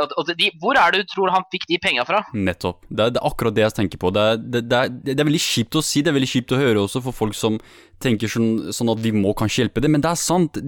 og, 0.00 0.14
og 0.18 0.30
de, 0.38 0.50
hvor 0.62 0.78
er 0.80 0.94
det 0.94 1.04
du 1.04 1.12
tror 1.12 1.32
han 1.34 1.44
fikk 1.52 1.66
de 1.70 1.78
penga 1.82 2.06
fra? 2.08 2.22
Nettopp. 2.32 2.82
Det 2.88 3.08
er, 3.08 3.12
det 3.16 3.20
er, 3.20 3.26
akkurat 3.28 3.56
det 3.56 3.64
jeg 3.66 3.76
tenker 3.80 4.00
på. 4.02 4.12
Det 4.14 4.24
er, 4.32 4.40
det, 4.40 4.62
er, 4.64 4.94
det 4.94 5.16
er, 5.16 5.28
veldig 5.28 5.42
kjipt 5.42 5.78
å 5.78 5.84
si, 5.84 6.02
det 6.04 6.12
er 6.12 6.18
veldig 6.18 6.30
kjipt 6.30 6.54
å 6.56 6.60
høre 6.60 6.86
også 6.86 7.02
for 7.04 7.16
folk 7.16 7.36
som 7.36 7.58
tenker 8.02 8.30
sånn, 8.30 8.72
sånn 8.76 8.92
at 8.92 9.00
vi 9.04 9.12
må 9.16 9.32
kanskje 9.36 9.64
hjelpe 9.64 9.82
dem, 9.84 9.96
men 9.96 10.04
det 10.04 10.12
er 10.12 10.20
sant. 10.20 10.58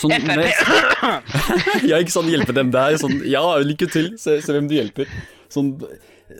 Sånn, 0.00 0.14
med, 0.26 0.46
ja, 1.90 1.98
ikke 2.00 2.14
sant, 2.14 2.30
hjelpe 2.32 2.56
dem. 2.56 2.72
Det 2.72 2.86
er 2.86 3.00
sånn 3.00 3.20
Ja, 3.28 3.44
lykke 3.64 3.90
til, 3.92 4.14
se, 4.20 4.40
se 4.44 4.56
hvem 4.56 4.70
du 4.70 4.78
hjelper. 4.78 5.10
Sånn 5.52 5.74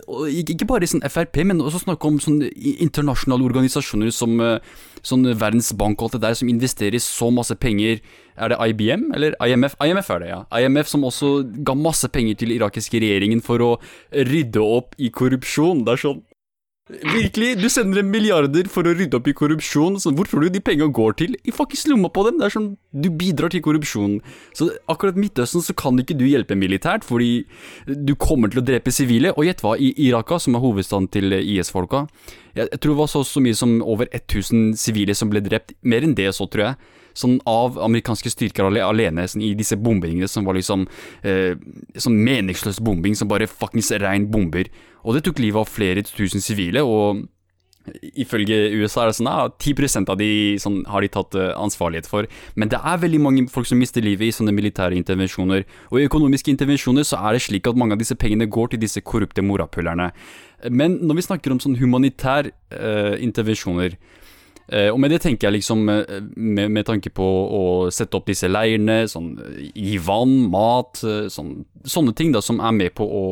ikke 0.09 0.68
bare 0.68 0.87
i 0.87 0.90
sånn 0.90 1.04
Frp, 1.06 1.42
men 1.47 1.62
også 1.62 1.82
snakke 1.85 2.09
om 2.09 2.18
sånn 2.23 2.40
internasjonale 2.47 3.47
organisasjoner 3.49 4.12
som 4.14 4.40
eh, 4.44 4.59
sånn 5.06 5.28
Verdensbank 5.28 6.00
og 6.00 6.09
alt 6.11 6.18
det 6.18 6.25
der, 6.26 6.38
som 6.38 6.50
investerer 6.52 7.02
så 7.02 7.30
masse 7.35 7.56
penger. 7.61 8.00
Er 8.40 8.52
det 8.52 8.61
IBM, 8.70 9.11
eller 9.16 9.37
IMF? 9.44 9.76
IMF 9.85 10.11
er 10.14 10.23
det, 10.23 10.32
ja. 10.32 10.40
IMF 10.61 10.88
som 10.88 11.04
også 11.09 11.32
ga 11.66 11.76
masse 11.76 12.09
penger 12.12 12.38
til 12.40 12.54
irakiske 12.56 13.02
regjeringen 13.02 13.42
for 13.44 13.64
å 13.64 13.70
rydde 14.14 14.62
opp 14.64 14.97
i 14.99 15.11
korrupsjon. 15.12 15.85
Det 15.85 15.97
er 15.97 16.04
sånn 16.06 16.23
Virkelig, 16.90 17.54
du 17.61 17.68
sender 17.70 18.00
dem 18.00 18.11
milliarder 18.11 18.68
for 18.70 18.87
å 18.87 18.92
rydde 18.97 19.18
opp 19.18 19.28
i 19.30 19.35
korrupsjon. 19.37 19.99
Så 20.02 20.12
hvor 20.16 20.26
tror 20.28 20.44
du 20.44 20.50
de 20.52 20.62
pengene 20.64 20.90
går 20.94 21.16
til? 21.20 21.37
I 21.47 21.54
fuckings 21.54 21.87
lomma 21.90 22.11
på 22.12 22.25
dem. 22.26 22.40
Det 22.40 22.49
er 22.49 22.54
sånn, 22.56 22.70
Du 22.90 23.09
bidrar 23.14 23.52
til 23.52 23.62
korrupsjon. 23.62 24.18
Så 24.56 24.70
akkurat 24.90 25.18
Midtøsten 25.20 25.62
så 25.62 25.75
kan 25.76 25.99
ikke 26.02 26.18
du 26.18 26.26
hjelpe 26.26 26.59
militært, 26.59 27.06
fordi 27.06 27.47
du 27.87 28.16
kommer 28.18 28.50
til 28.50 28.62
å 28.62 28.66
drepe 28.66 28.90
sivile. 28.90 29.35
Og 29.37 29.47
gjett 29.47 29.62
hva, 29.62 29.76
i 29.78 29.92
Iraka, 30.09 30.40
som 30.42 30.59
er 30.59 30.64
hovedstaden 30.64 31.11
til 31.14 31.37
IS-folka, 31.38 32.06
jeg, 32.59 32.66
tror 32.80 32.97
det 32.97 32.99
var 32.99 33.12
så, 33.12 33.23
så 33.23 33.42
mye 33.42 33.54
som 33.54 33.78
over 33.87 34.11
1000 34.11 34.75
sivile 34.80 35.14
som 35.14 35.30
ble 35.30 35.44
drept. 35.44 35.76
Mer 35.87 36.02
enn 36.02 36.16
det 36.18 36.32
så, 36.35 36.49
tror 36.50 36.73
jeg 36.73 36.99
sånn 37.17 37.38
av 37.49 37.79
amerikanske 37.81 38.33
styrker 38.33 38.69
alene 38.85 39.26
sånn, 39.29 39.45
i 39.45 39.55
disse 39.59 39.79
bombingene 39.81 40.29
som 40.31 40.47
var 40.47 40.59
liksom 40.59 40.87
eh, 41.23 41.57
sånn 41.97 42.21
meningsløs 42.25 42.81
bombing, 42.85 43.17
som 43.19 43.31
bare 43.31 43.50
fuckings 43.50 43.93
rein 44.02 44.29
bomber. 44.31 44.71
Og 45.05 45.17
det 45.17 45.25
tok 45.26 45.43
livet 45.43 45.62
av 45.62 45.71
flere 45.71 46.05
tusen 46.07 46.43
sivile, 46.45 46.85
og 46.87 47.26
Ifølge 48.21 48.55
USA 48.76 49.02
er 49.02 49.11
det 49.11 49.17
sånn 49.17 49.29
ja, 49.31 49.47
10 49.57 50.11
av 50.12 50.19
de 50.21 50.29
sånn, 50.61 50.83
har 50.93 51.02
de 51.02 51.09
tatt 51.11 51.35
uh, 51.35 51.47
ansvarlighet 51.59 52.07
for. 52.07 52.29
Men 52.55 52.71
det 52.71 52.79
er 52.79 53.00
veldig 53.00 53.21
mange 53.25 53.45
folk 53.50 53.67
som 53.67 53.81
mister 53.81 54.05
livet 54.05 54.29
i 54.29 54.35
sånne 54.37 54.52
militære 54.55 54.99
intervensjoner. 54.99 55.64
Og 55.88 55.99
i 55.99 56.05
økonomiske 56.07 56.52
intervensjoner 56.52 57.09
så 57.09 57.19
er 57.25 57.35
det 57.35 57.43
slik 57.47 57.71
at 57.71 57.81
mange 57.81 57.97
av 57.97 58.02
disse 58.02 58.14
pengene 58.21 58.50
går 58.52 58.75
til 58.75 58.83
disse 58.85 59.00
korrupte 59.00 59.43
morapulerne. 59.43 60.11
Men 60.69 60.99
når 61.00 61.19
vi 61.19 61.26
snakker 61.31 61.57
om 61.57 61.62
sånn 61.64 61.79
humanitære 61.81 62.52
eh, 62.52 63.17
intervensjoner, 63.25 63.97
Eh, 63.97 64.19
og 64.92 65.00
med 65.02 65.10
det 65.10 65.20
tenker 65.24 65.48
jeg 65.48 65.58
liksom 65.58 65.88
eh, 65.90 66.20
med, 66.36 66.70
med, 66.70 66.86
tanke 66.86 67.10
på 67.10 67.26
å 67.26 67.62
sette 67.94 68.18
opp 68.18 68.28
disse 68.30 68.48
leirene, 68.50 69.02
sånn, 69.10 69.32
gi 69.74 69.98
vann, 69.98 70.36
mat, 70.52 71.02
eh, 71.02 71.26
sånn, 71.32 71.64
sånne 71.82 72.14
ting 72.14 72.34
da 72.36 72.42
som 72.44 72.62
er 72.62 72.76
med 72.76 72.94
på 72.94 73.06
å 73.06 73.24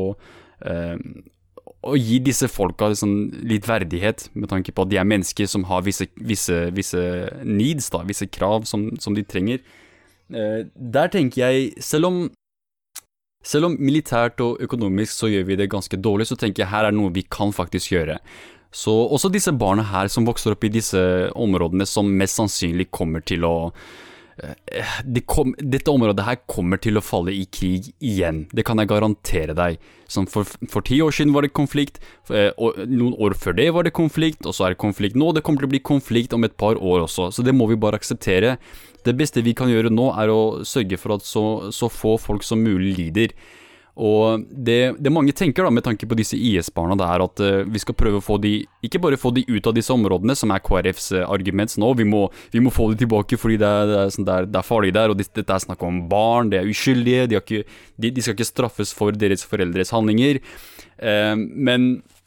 å 1.87 1.95
gi 1.95 2.18
disse 2.25 2.49
folka 2.50 2.88
liksom, 2.90 3.12
litt 3.47 3.68
verdighet, 3.68 4.26
med 4.35 4.50
tanke 4.50 4.73
på 4.75 4.85
at 4.85 4.90
de 4.90 4.99
er 4.99 5.07
mennesker 5.07 5.47
som 5.50 5.66
har 5.68 5.85
visse, 5.87 6.09
visse, 6.18 6.57
visse 6.75 7.02
needs, 7.47 7.87
da, 7.95 8.02
visse 8.09 8.26
krav 8.26 8.66
som, 8.66 8.88
som 8.99 9.14
de 9.14 9.23
trenger. 9.23 9.62
Eh, 10.28 10.66
der 10.75 11.14
tenker 11.14 11.47
jeg, 11.47 11.73
selv 11.83 12.11
om 12.11 12.21
selv 13.49 13.68
om 13.68 13.76
militært 13.78 14.42
og 14.42 14.59
økonomisk 14.64 15.14
så 15.14 15.28
gjør 15.30 15.45
vi 15.47 15.57
det 15.61 15.68
ganske 15.71 15.97
dårlig, 16.02 16.26
så 16.28 16.37
tenker 16.37 16.64
jeg 16.64 16.73
her 16.73 16.88
er 16.88 16.92
noe 16.92 17.12
vi 17.14 17.23
kan 17.23 17.54
faktisk 17.54 17.92
gjøre. 17.95 18.18
Så 18.75 18.93
også 18.93 19.31
disse 19.33 19.53
barna 19.57 19.87
her 19.95 20.11
som 20.13 20.27
vokser 20.29 20.53
opp 20.53 20.67
i 20.67 20.73
disse 20.73 21.01
områdene, 21.39 21.87
som 21.89 22.11
mest 22.21 22.37
sannsynlig 22.37 22.91
kommer 22.93 23.25
til 23.25 23.47
å 23.49 23.55
eh, 24.43 24.99
de 25.09 25.23
kom, 25.25 25.55
dette 25.57 25.89
området 25.89 26.27
her 26.27 26.41
kommer 26.45 26.81
til 26.83 27.01
å 27.01 27.05
falle 27.05 27.33
i 27.33 27.47
krig 27.49 27.89
igjen. 28.05 28.45
Det 28.53 28.67
kan 28.69 28.81
jeg 28.81 28.91
garantere 28.91 29.57
deg. 29.57 29.79
Som 30.09 30.29
for, 30.29 30.49
for 30.69 30.85
ti 30.85 31.01
år 31.05 31.17
siden 31.17 31.33
var 31.33 31.45
det 31.45 31.55
konflikt, 31.57 32.03
eh, 32.29 32.51
og 32.61 32.77
noen 32.85 33.17
år 33.17 33.39
før 33.41 33.57
det 33.57 33.71
var 33.77 33.89
det 33.89 33.97
konflikt, 33.97 34.45
og 34.45 34.57
så 34.57 34.69
er 34.69 34.77
det 34.77 34.83
konflikt 34.85 35.17
nå. 35.17 35.33
Det 35.33 35.45
kommer 35.47 35.65
til 35.65 35.71
å 35.71 35.75
bli 35.77 35.85
konflikt 35.85 36.37
om 36.37 36.45
et 36.45 36.59
par 36.61 36.77
år 36.77 37.07
også, 37.07 37.31
så 37.33 37.45
det 37.47 37.57
må 37.57 37.71
vi 37.73 37.81
bare 37.81 38.01
akseptere. 38.01 38.59
Det 39.07 39.17
beste 39.17 39.45
vi 39.47 39.57
kan 39.57 39.73
gjøre 39.73 39.95
nå, 39.95 40.11
er 40.21 40.29
å 40.29 40.43
sørge 40.69 41.01
for 41.01 41.17
at 41.17 41.25
så, 41.25 41.73
så 41.73 41.89
få 41.89 42.19
folk 42.21 42.45
som 42.45 42.61
mulig 42.61 42.99
lider. 42.99 43.33
Og 43.99 44.45
det, 44.49 44.95
det, 45.02 45.11
mange 45.11 45.35
tenker 45.35 45.67
da 45.67 45.73
med 45.75 45.83
tanke 45.83 46.07
på 46.07 46.17
disse 46.19 46.38
IS-barna, 46.38 46.95
det 46.99 47.07
er 47.09 47.25
at 47.25 47.43
uh, 47.43 47.62
vi 47.67 47.83
skal 47.83 47.97
prøve 47.99 48.21
å 48.21 48.25
få 48.25 48.37
de 48.38 48.52
Ikke 48.87 49.00
bare 49.02 49.19
få 49.19 49.33
de 49.35 49.43
ut 49.49 49.67
av 49.67 49.75
disse 49.75 49.90
områdene, 49.90 50.37
som 50.38 50.52
er 50.55 50.62
KrFs 50.62 51.11
uh, 51.17 51.25
argument 51.26 51.75
nå, 51.83 51.90
vi 51.99 52.07
må, 52.07 52.28
vi 52.55 52.62
må, 52.62 52.71
få 52.75 52.93
de 52.93 53.00
tilbake 53.02 53.38
fordi 53.40 53.59
det 53.59 53.69
er, 53.69 53.90
det 53.90 53.97
er, 54.05 54.12
sånn 54.14 54.28
det 54.28 54.61
er 54.61 54.69
farlig 54.69 54.93
der, 54.95 55.11
og 55.11 55.19
dette 55.19 55.43
er 55.43 55.64
snakk 55.64 55.83
om 55.83 56.05
barn, 56.11 56.52
de 56.52 56.61
er 56.61 56.71
uskyldige, 56.71 57.26
de, 57.33 57.40
ikke, 57.43 57.64
de, 57.99 58.12
de, 58.14 58.23
skal 58.23 58.38
ikke 58.38 58.52
straffes 58.52 58.95
for 58.95 59.19
deres 59.19 59.43
foreldres 59.47 59.90
handlinger. 59.95 60.38
Uh, 61.02 61.35
men 61.35 61.90
Eh, 61.99 62.18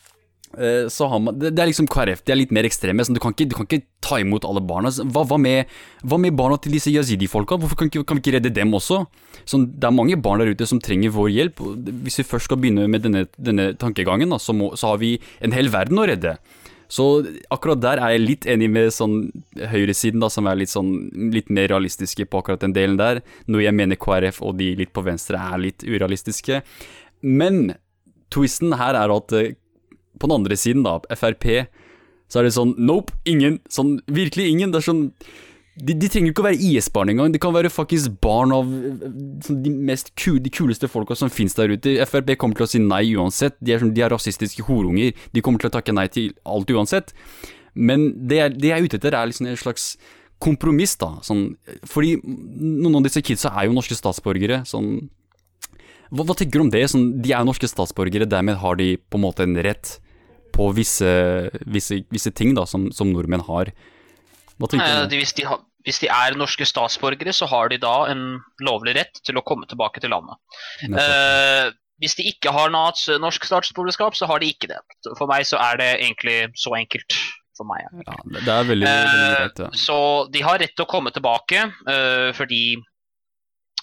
så 0.91 1.07
har 1.07 1.21
man, 1.23 1.37
det, 1.39 1.53
er 1.55 1.69
liksom 1.69 1.87
KrF, 1.91 2.23
de 2.25 2.33
er 2.33 2.39
litt 2.41 2.53
mer 2.55 2.67
ekstreme. 2.67 3.03
Sånn, 3.05 3.15
du, 3.15 3.21
kan 3.23 3.35
ikke, 3.35 3.47
du, 3.51 3.55
kan 3.57 3.67
ikke, 3.69 3.85
ta 4.03 4.17
imot 4.19 4.45
alle 4.47 4.63
barna. 4.65 4.89
Hva, 5.13 5.23
hva, 5.29 5.37
med, 5.39 5.69
hva 6.03 6.17
med, 6.19 6.35
barna 6.37 6.57
til 6.59 6.75
disse 6.75 6.91
yazidi-folka? 6.91 7.59
Hvorfor 7.61 7.79
kan, 7.79 7.91
kan, 7.93 8.17
vi 8.17 8.23
ikke 8.23 8.35
redde 8.37 8.53
dem 8.55 8.73
også? 8.75 9.03
Sånn, 9.47 9.69
det 9.77 9.87
er 9.87 9.95
mange 9.95 10.17
barn 10.19 10.41
der 10.41 10.51
ute 10.51 10.67
som 10.67 10.81
trenger 10.83 11.13
vår 11.15 11.29
hjelp. 11.31 11.61
Hvis 12.05 12.19
vi 12.21 12.27
først 12.27 12.49
skal 12.49 12.59
begynne 12.61 12.89
med 12.91 13.05
denne, 13.05 13.27
denne 13.37 13.71
tankegangen, 13.79 14.33
da, 14.33 14.41
så, 14.41 14.55
må, 14.57 14.73
så, 14.75 14.93
har 14.93 15.01
vi 15.03 15.15
en 15.39 15.55
hel 15.55 15.71
verden 15.73 16.01
å 16.01 16.07
redde. 16.09 16.35
Så 16.91 17.05
akkurat 17.53 17.79
der 17.79 18.01
er 18.03 18.17
jeg 18.17 18.23
litt 18.25 18.47
enig 18.51 18.67
med 18.73 18.91
sånn 18.91 19.29
høyresiden, 19.71 20.19
da, 20.19 20.27
som 20.33 20.49
er 20.51 20.59
litt, 20.59 20.73
sånn, 20.73 20.91
litt 21.31 21.47
mer 21.53 21.69
realistiske 21.71 22.25
på 22.27 22.41
akkurat 22.41 22.65
den 22.65 22.75
delen 22.75 22.97
der. 22.99 23.21
Noe 23.47 23.63
jeg 23.63 23.77
mener 23.77 23.99
KrF 24.01 24.41
og 24.43 24.57
de 24.59 24.73
litt 24.81 24.91
på 24.91 25.05
venstre 25.05 25.39
er 25.39 25.63
litt 25.69 25.85
urealistiske. 25.87 26.59
Men 27.23 27.77
twisten 28.33 28.75
her 28.79 28.97
er 28.99 29.13
at 29.13 29.35
eh, 29.37 29.53
på 30.21 30.29
den 30.29 30.37
andre 30.39 30.57
siden, 30.59 30.85
da, 30.85 30.99
Frp, 31.17 31.47
så 32.31 32.39
er 32.39 32.47
det 32.47 32.55
sånn 32.55 32.75
nope, 32.79 33.17
ingen. 33.27 33.59
Sånn 33.71 33.97
virkelig 34.07 34.47
ingen. 34.53 34.71
Det 34.71 34.79
er 34.79 34.87
sånn 34.87 35.07
de, 35.79 35.95
de 35.95 36.07
trenger 36.11 36.33
ikke 36.33 36.43
å 36.43 36.45
være 36.49 36.59
IS-barn 36.67 37.11
engang. 37.13 37.31
De 37.31 37.39
kan 37.41 37.53
være 37.55 37.71
faktisk 37.71 38.17
barn 38.23 38.51
av 38.55 38.67
sånn, 39.45 39.61
de 39.63 39.71
mest 39.71 40.11
kul, 40.19 40.37
de 40.43 40.51
kuleste 40.51 40.89
folka 40.91 41.15
som 41.17 41.31
finnes 41.31 41.55
der 41.57 41.71
ute. 41.71 41.95
Frp 42.07 42.33
kommer 42.39 42.59
til 42.59 42.67
å 42.67 42.71
si 42.71 42.81
nei 42.83 43.05
uansett. 43.15 43.57
De 43.63 43.75
er, 43.75 43.81
sånn, 43.83 43.93
de 43.95 44.03
er 44.03 44.11
rasistiske 44.11 44.65
horunger. 44.67 45.15
De 45.31 45.43
kommer 45.43 45.63
til 45.63 45.71
å 45.71 45.75
takke 45.75 45.95
nei 45.95 46.07
til 46.11 46.33
alt 46.43 46.71
uansett. 46.71 47.15
Men 47.73 48.11
det 48.27 48.41
jeg, 48.41 48.57
det 48.59 48.71
jeg 48.71 48.77
er 48.77 48.89
ute 48.89 48.99
etter, 48.99 49.15
er 49.15 49.31
liksom 49.31 49.47
en 49.47 49.59
slags 49.59 49.87
kompromiss, 50.43 50.97
da. 50.99 51.13
Sånn, 51.23 51.53
fordi 51.87 52.17
noen 52.23 52.99
av 52.99 53.07
disse 53.07 53.23
kidsa 53.23 53.53
er 53.55 53.69
jo 53.69 53.75
norske 53.77 53.95
statsborgere. 53.95 54.63
Sånn 54.67 55.09
hva, 56.11 56.25
hva 56.25 56.35
tenker 56.35 56.59
du 56.59 56.65
om 56.65 56.71
det? 56.73 56.83
Sånn, 56.91 57.13
de 57.23 57.31
er 57.35 57.47
norske 57.47 57.69
statsborgere, 57.71 58.27
dermed 58.27 58.59
har 58.59 58.79
de 58.79 58.93
på 58.99 59.19
en 59.19 59.23
måte 59.23 59.47
en 59.47 59.55
rett 59.63 59.97
på 60.53 60.69
visse, 60.77 61.09
visse, 61.65 62.01
visse 62.11 62.31
ting 62.35 62.55
da, 62.57 62.65
som, 62.69 62.89
som, 62.95 63.11
nordmenn 63.13 63.43
har. 63.47 63.71
Hva 64.59 64.69
tenker 64.69 65.09
du? 65.09 65.17
Hvis 65.17 65.35
de, 65.37 65.45
har, 65.49 65.61
hvis 65.87 66.01
de 66.03 66.09
er 66.13 66.37
norske 66.39 66.67
statsborgere, 66.67 67.33
så 67.35 67.49
har 67.49 67.71
de 67.71 67.79
da 67.81 67.95
en 68.11 68.25
lovlig 68.63 68.95
rett 68.99 69.21
til 69.25 69.39
å 69.39 69.45
komme 69.45 69.69
tilbake 69.69 70.03
til 70.03 70.13
landet. 70.13 70.37
Uh, 70.85 71.71
hvis 72.01 72.17
de 72.17 72.27
ikke 72.31 72.53
har 72.53 72.73
norsk 72.73 73.45
statsborgerskap, 73.45 74.17
så 74.17 74.29
har 74.29 74.41
de 74.41 74.51
ikke 74.53 74.69
det. 74.71 74.79
For 75.17 75.29
meg 75.29 75.45
så 75.49 75.61
er 75.61 75.81
det 75.81 75.91
egentlig 75.99 76.37
så 76.59 76.75
enkelt. 76.77 77.17
For 77.57 77.67
meg. 77.67 77.83
Ja, 78.07 78.15
det 78.37 78.47
er 78.47 78.69
veldig, 78.69 78.87
veldig 78.87 79.33
rett, 79.35 79.59
Ja. 79.59 79.67
Så 79.77 79.97
de 80.31 80.41
har 80.45 80.61
rett 80.61 80.71
til 80.71 80.85
å 80.85 80.89
komme 80.89 81.11
tilbake, 81.13 81.67
uh, 81.89 82.31
fordi 82.37 82.79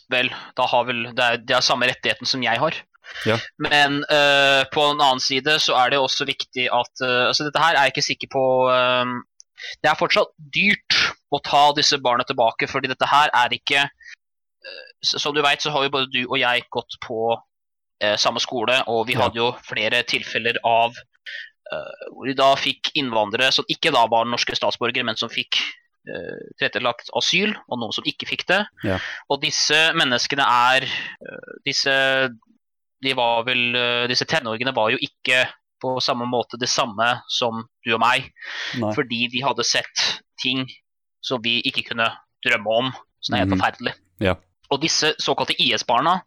Vel, 0.09 0.31
da 0.57 0.65
har 0.65 0.87
vel 0.89 1.03
det 1.13 1.25
er, 1.25 1.41
det 1.45 1.53
er 1.53 1.65
samme 1.65 1.85
rettigheten 1.85 2.29
som 2.29 2.41
jeg 2.41 2.57
har. 2.57 2.77
Ja. 3.27 3.38
Men 3.57 4.03
uh, 4.11 4.62
på 4.73 4.85
en 4.85 5.00
annen 5.00 5.23
side 5.23 5.59
så 5.62 5.77
er 5.81 5.93
det 5.93 6.00
også 6.03 6.27
viktig 6.29 6.69
at 6.73 7.05
uh, 7.05 7.29
altså 7.31 7.49
Dette 7.49 7.62
her 7.62 7.77
er 7.77 7.88
jeg 7.88 7.97
ikke 7.97 8.07
sikker 8.09 8.31
på 8.33 8.45
um, 8.71 9.19
Det 9.83 9.91
er 9.91 9.99
fortsatt 9.99 10.33
dyrt 10.55 10.99
å 11.35 11.41
ta 11.45 11.65
disse 11.77 11.99
barna 12.00 12.25
tilbake, 12.29 12.69
fordi 12.71 12.91
dette 12.93 13.09
her 13.09 13.33
er 13.37 13.53
ikke 13.53 13.88
Som 15.05 15.35
du 15.37 15.43
vet, 15.45 15.62
så 15.62 15.73
har 15.75 15.85
jo 15.87 15.93
både 15.95 16.11
du 16.12 16.23
og 16.27 16.38
jeg 16.41 16.67
gått 16.75 16.99
på 17.05 17.37
samme 18.19 18.38
skole, 18.38 18.77
og 18.87 19.09
vi 19.09 19.17
ja. 19.17 19.25
hadde 19.25 19.41
jo 19.41 19.49
flere 19.67 20.05
tilfeller 20.07 20.55
av 20.67 20.95
hvor 22.15 22.29
vi 22.29 22.35
da 22.38 22.53
fikk 22.55 22.93
innvandrere 23.00 23.50
som 23.53 23.67
ikke 23.71 23.91
da 23.95 24.05
var 24.11 24.29
norske 24.31 24.55
statsborgere, 24.55 25.03
men 25.07 25.19
som 25.19 25.31
fikk 25.33 25.59
tilrettelagt 26.07 27.11
asyl, 27.19 27.57
og 27.67 27.81
noen 27.81 27.95
som 27.97 28.07
ikke 28.07 28.29
fikk 28.31 28.47
det. 28.50 28.61
Ja. 28.87 29.00
Og 29.29 29.43
disse 29.43 29.79
menneskene 29.99 30.47
er 30.47 30.87
Disse 31.67 31.97
de 33.05 33.14
var 33.19 33.45
vel, 33.47 33.64
eh, 33.76 34.05
disse 34.11 34.26
tenåringene 34.28 34.75
var 34.76 34.93
jo 34.93 35.00
ikke 35.02 35.45
på 35.83 35.95
samme 36.02 36.26
måte 36.26 36.59
det 36.59 36.71
samme 36.71 37.07
som 37.31 37.62
du 37.87 37.93
og 37.95 38.02
meg. 38.02 38.31
Nei. 38.81 38.93
Fordi 38.97 39.26
de 39.31 39.43
hadde 39.45 39.67
sett 39.67 40.05
ting 40.43 40.64
som 41.25 41.43
vi 41.43 41.59
ikke 41.69 41.87
kunne 41.93 42.09
drømme 42.47 42.78
om. 42.83 42.93
Som 43.23 43.35
er 43.35 43.45
helt 43.45 43.52
mm. 43.52 43.59
forferdelig. 43.59 43.95
Ja. 44.23 44.35
Og 44.75 44.83
disse 44.83 45.14
såkalte 45.23 45.57
IS-barna 45.59 46.21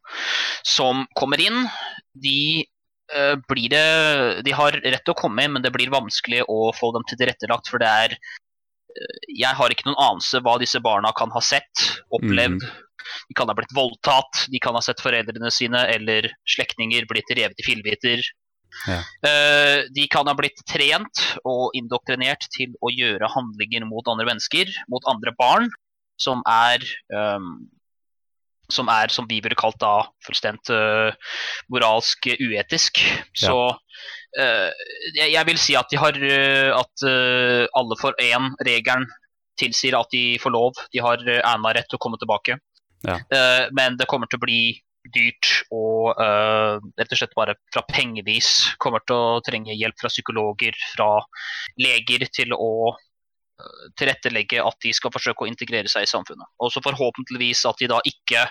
som 0.67 1.05
kommer 1.15 1.39
inn, 1.43 1.67
de 2.19 2.65
uh, 3.13 3.35
blir 3.47 3.71
det 3.71 4.43
De 4.47 4.55
har 4.55 4.75
rett 4.75 5.03
til 5.05 5.13
å 5.13 5.19
komme 5.19 5.45
inn, 5.45 5.53
men 5.55 5.63
det 5.63 5.71
blir 5.75 5.93
vanskelig 5.93 6.43
å 6.49 6.71
få 6.75 6.91
dem 6.95 7.05
tilrettelagt. 7.07 7.69
For 7.71 7.81
det 7.81 7.91
er 7.91 8.17
Jeg 9.29 9.57
har 9.57 9.73
ikke 9.73 9.87
noen 9.89 9.99
anelse 9.99 10.41
hva 10.43 10.57
disse 10.61 10.81
barna 10.83 11.13
kan 11.17 11.31
ha 11.33 11.41
sett, 11.43 11.85
opplevd. 12.13 12.63
Mm. 12.63 12.87
De 13.29 13.35
kan 13.37 13.49
ha 13.49 13.55
blitt 13.57 13.73
voldtatt, 13.75 14.45
de 14.51 14.61
kan 14.61 14.77
ha 14.77 14.83
sett 14.85 15.01
foreldrene 15.03 15.51
sine 15.53 15.81
eller 15.93 16.29
slektninger 16.49 17.07
blitt 17.09 17.33
revet 17.33 17.59
i 17.59 17.65
fillebiter. 17.65 18.23
Ja. 18.87 19.01
Uh, 19.25 19.77
de 19.91 20.07
kan 20.11 20.29
ha 20.29 20.35
blitt 20.37 20.61
trent 20.69 21.25
og 21.43 21.75
indoktrinert 21.77 22.47
til 22.55 22.73
å 22.79 22.91
gjøre 22.93 23.31
handlinger 23.33 23.85
mot 23.89 24.07
andre 24.11 24.29
mennesker, 24.29 24.71
mot 24.91 25.05
andre 25.11 25.33
barn, 25.39 25.69
som 26.21 26.43
er 26.47 26.85
um, 27.11 27.55
som 28.71 28.87
er, 28.87 29.11
som 29.11 29.27
vi 29.27 29.41
ville 29.43 29.57
kalt 29.59 29.75
da, 29.81 30.05
fullstendig 30.23 30.71
uh, 30.71 31.35
moralsk 31.73 32.29
uetisk. 32.39 33.01
Ja. 33.03 33.43
Så 33.43 33.57
jeg, 34.37 35.27
jeg, 35.33 35.43
vil 35.49 35.59
si 35.59 35.75
at 35.75 35.89
de 35.91 35.99
har 35.99 36.15
at 36.77 37.05
alle 37.77 37.97
for 37.99 38.15
én 38.23 38.53
regelen 38.63 39.09
tilsier 39.59 39.97
at 39.97 40.11
de 40.13 40.39
får 40.41 40.53
lov. 40.55 40.79
De 40.93 41.01
har 41.03 41.19
ena 41.25 41.73
rett 41.75 41.89
til 41.91 41.99
å 41.99 42.03
komme 42.05 42.19
tilbake. 42.21 42.55
Ja. 43.03 43.17
Men 43.75 43.97
det 43.99 44.07
kommer 44.09 44.29
til 44.31 44.39
å 44.39 44.45
bli 44.45 44.61
dyrt 45.11 45.49
og 45.73 46.15
rett 46.15 47.13
og 47.13 47.17
slett 47.19 47.35
bare 47.37 47.57
fra 47.73 47.83
pengevis 47.89 48.51
kommer 48.81 49.03
til 49.05 49.17
å 49.17 49.39
trenge 49.45 49.75
hjelp 49.75 49.97
fra 49.99 50.11
psykologer, 50.13 50.77
fra 50.93 51.09
leger 51.81 52.27
til 52.31 52.53
å 52.55 52.93
tilrettelegge 53.99 54.61
at 54.63 54.77
de 54.83 54.93
skal 54.95 55.13
forsøke 55.13 55.45
å 55.45 55.49
integrere 55.49 55.89
seg 55.91 56.05
i 56.05 56.09
samfunnet. 56.09 56.47
Og 56.61 56.71
så 56.73 56.83
forhåpentligvis 56.85 57.65
at 57.69 57.81
de 57.81 57.89
da 57.91 57.99
ikke 58.07 58.45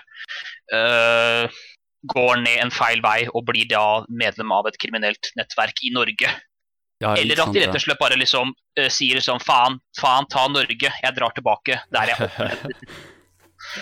går 2.09 2.41
ned 2.41 2.63
en 2.63 2.73
feil 2.73 3.01
vei 3.03 3.25
og 3.29 3.45
blir 3.49 3.67
da 3.69 4.01
medlem 4.09 4.53
av 4.55 4.69
et 4.69 4.79
kriminelt 4.81 5.31
nettverk 5.37 5.83
i 5.85 5.93
Norge. 5.93 6.31
Ja, 7.01 7.15
Eller 7.17 7.39
at 7.41 7.53
de 7.53 7.63
rett 7.63 7.77
og 7.77 7.81
slett 7.81 8.01
bare 8.01 8.17
liksom 8.19 8.53
sier 8.93 9.21
sånn 9.25 9.41
faen, 9.41 9.79
faen 9.97 10.27
ta 10.29 10.45
Norge, 10.49 10.91
jeg 10.91 11.15
drar 11.17 11.33
tilbake 11.33 11.79
der 11.93 12.13
jeg 12.13 12.21
opprettet. 12.27 13.01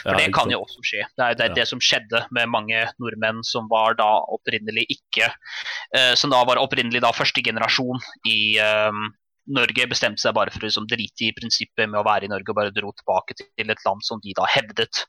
For 0.04 0.18
det 0.20 0.28
kan 0.36 0.52
jo 0.52 0.62
også 0.64 0.84
skje. 0.86 1.06
Det 1.18 1.26
er 1.26 1.38
det, 1.40 1.48
det, 1.58 1.66
som 1.70 1.82
skjedde 1.84 2.24
med 2.36 2.52
mange 2.52 2.84
nordmenn 3.02 3.42
som 3.48 3.70
var 3.72 3.96
da 4.00 4.10
opprinnelig 4.36 4.86
ikke 4.92 5.30
uh, 5.30 6.14
Som 6.20 6.34
da 6.34 6.44
var 6.48 6.62
opprinnelig 6.62 7.02
da 7.06 7.14
første 7.16 7.44
generasjon 7.46 8.02
i 8.30 8.60
um, 8.60 9.10
Norge 9.56 9.88
bestemte 9.90 10.22
seg 10.22 10.36
bare 10.38 10.54
for 10.54 10.62
å 10.62 10.70
liksom, 10.70 10.86
drite 10.90 11.30
i 11.30 11.34
prinsippet 11.36 11.88
med 11.88 11.98
å 12.02 12.06
være 12.06 12.28
i 12.28 12.32
Norge 12.32 12.52
og 12.52 12.60
bare 12.60 12.76
dro 12.76 12.92
tilbake 12.94 13.38
til 13.40 13.74
et 13.74 13.88
land 13.88 14.06
som 14.06 14.22
de 14.22 14.36
da 14.38 14.46
hevdet 14.52 15.06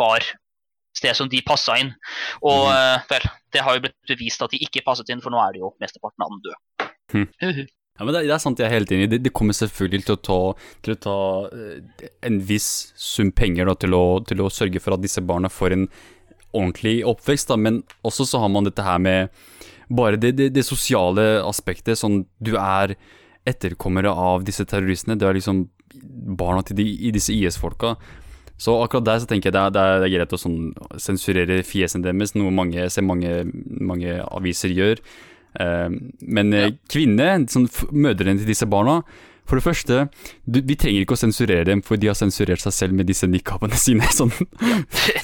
var 0.00 0.26
sted 0.96 1.16
som 1.16 1.30
de 1.30 1.40
passa 1.46 1.78
inn. 1.80 1.92
Og 2.42 2.68
mm. 2.68 3.08
vel, 3.10 3.26
det 3.54 3.64
har 3.64 3.76
jo 3.76 3.84
blitt 3.86 3.98
bevist 4.10 4.44
at 4.44 4.54
de 4.54 4.62
ikke 4.64 4.84
passet 4.86 5.10
inn, 5.12 5.22
for 5.24 5.34
nå 5.34 5.40
er 5.42 5.56
det 5.56 5.64
jo 5.64 5.74
mesteparten 5.82 6.24
av 6.24 6.32
dem 6.34 6.44
døde. 6.46 6.88
Mm. 7.14 7.66
Ja, 7.98 8.04
men 8.06 8.14
det, 8.14 8.20
det, 8.28 8.34
er 8.34 8.42
sant, 8.42 8.60
jeg 8.62 8.68
er 8.68 8.76
helt 8.76 8.92
enig. 8.94 9.08
Det, 9.10 9.18
det 9.24 9.34
kommer 9.34 9.56
selvfølgelig 9.58 10.04
til 10.06 10.14
å 10.14 10.20
ta, 10.28 10.38
til 10.86 10.94
å 10.94 11.00
ta 11.02 11.16
uh, 11.50 12.04
en 12.28 12.38
viss 12.46 12.92
sum 12.98 13.32
penger 13.34 13.66
da, 13.66 13.74
til, 13.82 13.96
å, 13.98 14.04
til, 14.26 14.44
å, 14.44 14.52
sørge 14.54 14.82
for 14.82 14.94
at 14.94 15.02
disse 15.02 15.24
barna 15.26 15.50
får 15.50 15.74
en 15.74 15.88
ordentlig 16.54 17.00
oppvekst, 17.06 17.50
da. 17.50 17.58
men 17.60 17.82
også 18.06 18.24
så 18.28 18.42
har 18.44 18.52
man 18.54 18.68
dette 18.68 18.86
her 18.86 19.02
med 19.02 19.34
bare 19.88 20.20
det, 20.20 20.32
det 20.54 20.64
sosiale 20.66 21.42
aspektet. 21.42 21.98
Sånn 21.98 22.22
du 22.38 22.54
er 22.60 22.94
etterkommere 23.48 24.12
av 24.12 24.46
disse 24.46 24.66
terroristene. 24.68 25.18
Du 25.18 25.26
er 25.26 25.36
liksom 25.36 25.66
barna 26.38 26.62
til 26.62 26.78
de, 26.78 26.86
i 27.08 27.12
disse 27.14 27.34
IS-folka. 27.34 27.96
Så 28.58 28.74
akkurat 28.82 29.06
der 29.06 29.22
så 29.22 29.28
tenker 29.30 29.48
jeg 29.48 29.56
det 29.56 29.62
er, 29.80 30.02
det 30.02 30.08
er 30.08 30.14
greit 30.16 30.34
å 30.34 30.40
sånn 30.40 30.60
sensurere 30.98 31.60
fjesene 31.66 32.08
deres, 32.08 32.34
noe 32.34 32.50
mange, 32.54 32.88
ser 32.90 33.06
mange, 33.06 33.44
mange 33.54 34.18
aviser 34.26 34.74
gjør. 34.74 35.02
Uh, 35.58 35.88
men 36.20 36.52
eh, 36.52 36.68
ja. 36.68 36.74
kvinner, 36.92 37.38
sånn, 37.50 37.68
mødrene 37.94 38.36
til 38.42 38.50
disse 38.50 38.66
barna 38.68 39.00
for 39.48 39.56
det 39.56 39.64
første, 39.64 40.02
du, 40.44 40.60
vi 40.60 40.76
trenger 40.76 41.04
ikke 41.04 41.16
å 41.16 41.20
sensurere 41.20 41.64
dem, 41.64 41.80
for 41.84 42.00
de 42.00 42.10
har 42.10 42.16
sensurert 42.18 42.60
seg 42.60 42.74
selv 42.76 42.96
med 42.98 43.08
disse 43.08 43.26
nikabene 43.30 43.78
sine. 43.86 44.08
Sånn, 44.12 44.32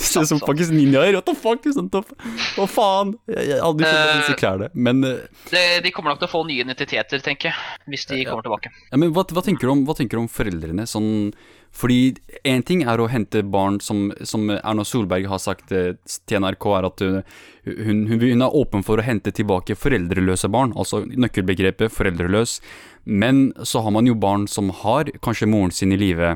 sånn 0.01 0.29
som 0.33 0.41
faktisk 0.41 0.73
ninjaer. 0.73 1.19
What 1.19 1.29
the 1.29 1.37
fuck? 1.37 1.67
Sånn, 1.77 1.91
hva 1.93 2.69
faen? 2.71 3.15
Jeg 3.29 3.53
har 3.53 3.67
aldri 3.67 3.89
funnet 3.89 4.23
disse 4.23 4.39
klærne. 4.41 4.71
Men 4.75 5.05
uh, 5.05 5.19
det, 5.53 5.65
De 5.85 5.93
kommer 5.95 6.15
nok 6.15 6.23
til 6.23 6.31
å 6.31 6.33
få 6.33 6.45
nye 6.49 6.65
identiteter, 6.65 7.21
tenker 7.25 7.53
jeg, 7.53 7.83
hvis 7.93 8.09
de 8.09 8.23
ja, 8.23 8.31
kommer 8.31 8.47
tilbake. 8.47 8.73
Ja, 8.89 9.01
men 9.01 9.13
hva, 9.13 9.27
hva, 9.29 9.45
tenker 9.45 9.73
om, 9.73 9.85
hva, 9.85 9.97
tenker 9.99 10.17
du 10.17 10.25
om, 10.25 10.31
foreldrene? 10.33 10.89
Sånn, 10.89 11.35
fordi 11.75 12.15
én 12.47 12.65
ting 12.65 12.85
er 12.89 13.03
å 13.03 13.11
hente 13.11 13.43
barn 13.45 13.81
som, 13.83 14.07
som 14.25 14.47
Erna 14.55 14.87
Solberg 14.87 15.27
har 15.29 15.43
sagt 15.43 15.75
eh, 15.75 15.97
til 16.25 16.41
NRK, 16.41 16.69
er 16.79 16.87
at 16.87 17.03
hun, 17.03 17.21
hun, 17.67 18.05
hun 18.23 18.47
er 18.47 18.59
åpen 18.63 18.85
for 18.87 19.01
å 19.01 19.05
hente 19.05 19.35
tilbake 19.35 19.77
foreldreløse 19.77 20.49
barn. 20.55 20.73
Altså 20.79 21.03
nøkkelbegrepet 21.11 21.93
foreldreløs. 21.93 22.61
Men 23.05 23.53
så 23.63 23.83
har 23.85 23.95
man 23.95 24.07
jo 24.09 24.15
barn 24.17 24.47
som 24.49 24.71
har 24.83 25.11
kanskje 25.25 25.49
moren 25.51 25.75
sin 25.75 25.93
i 25.93 26.01
live. 26.01 26.35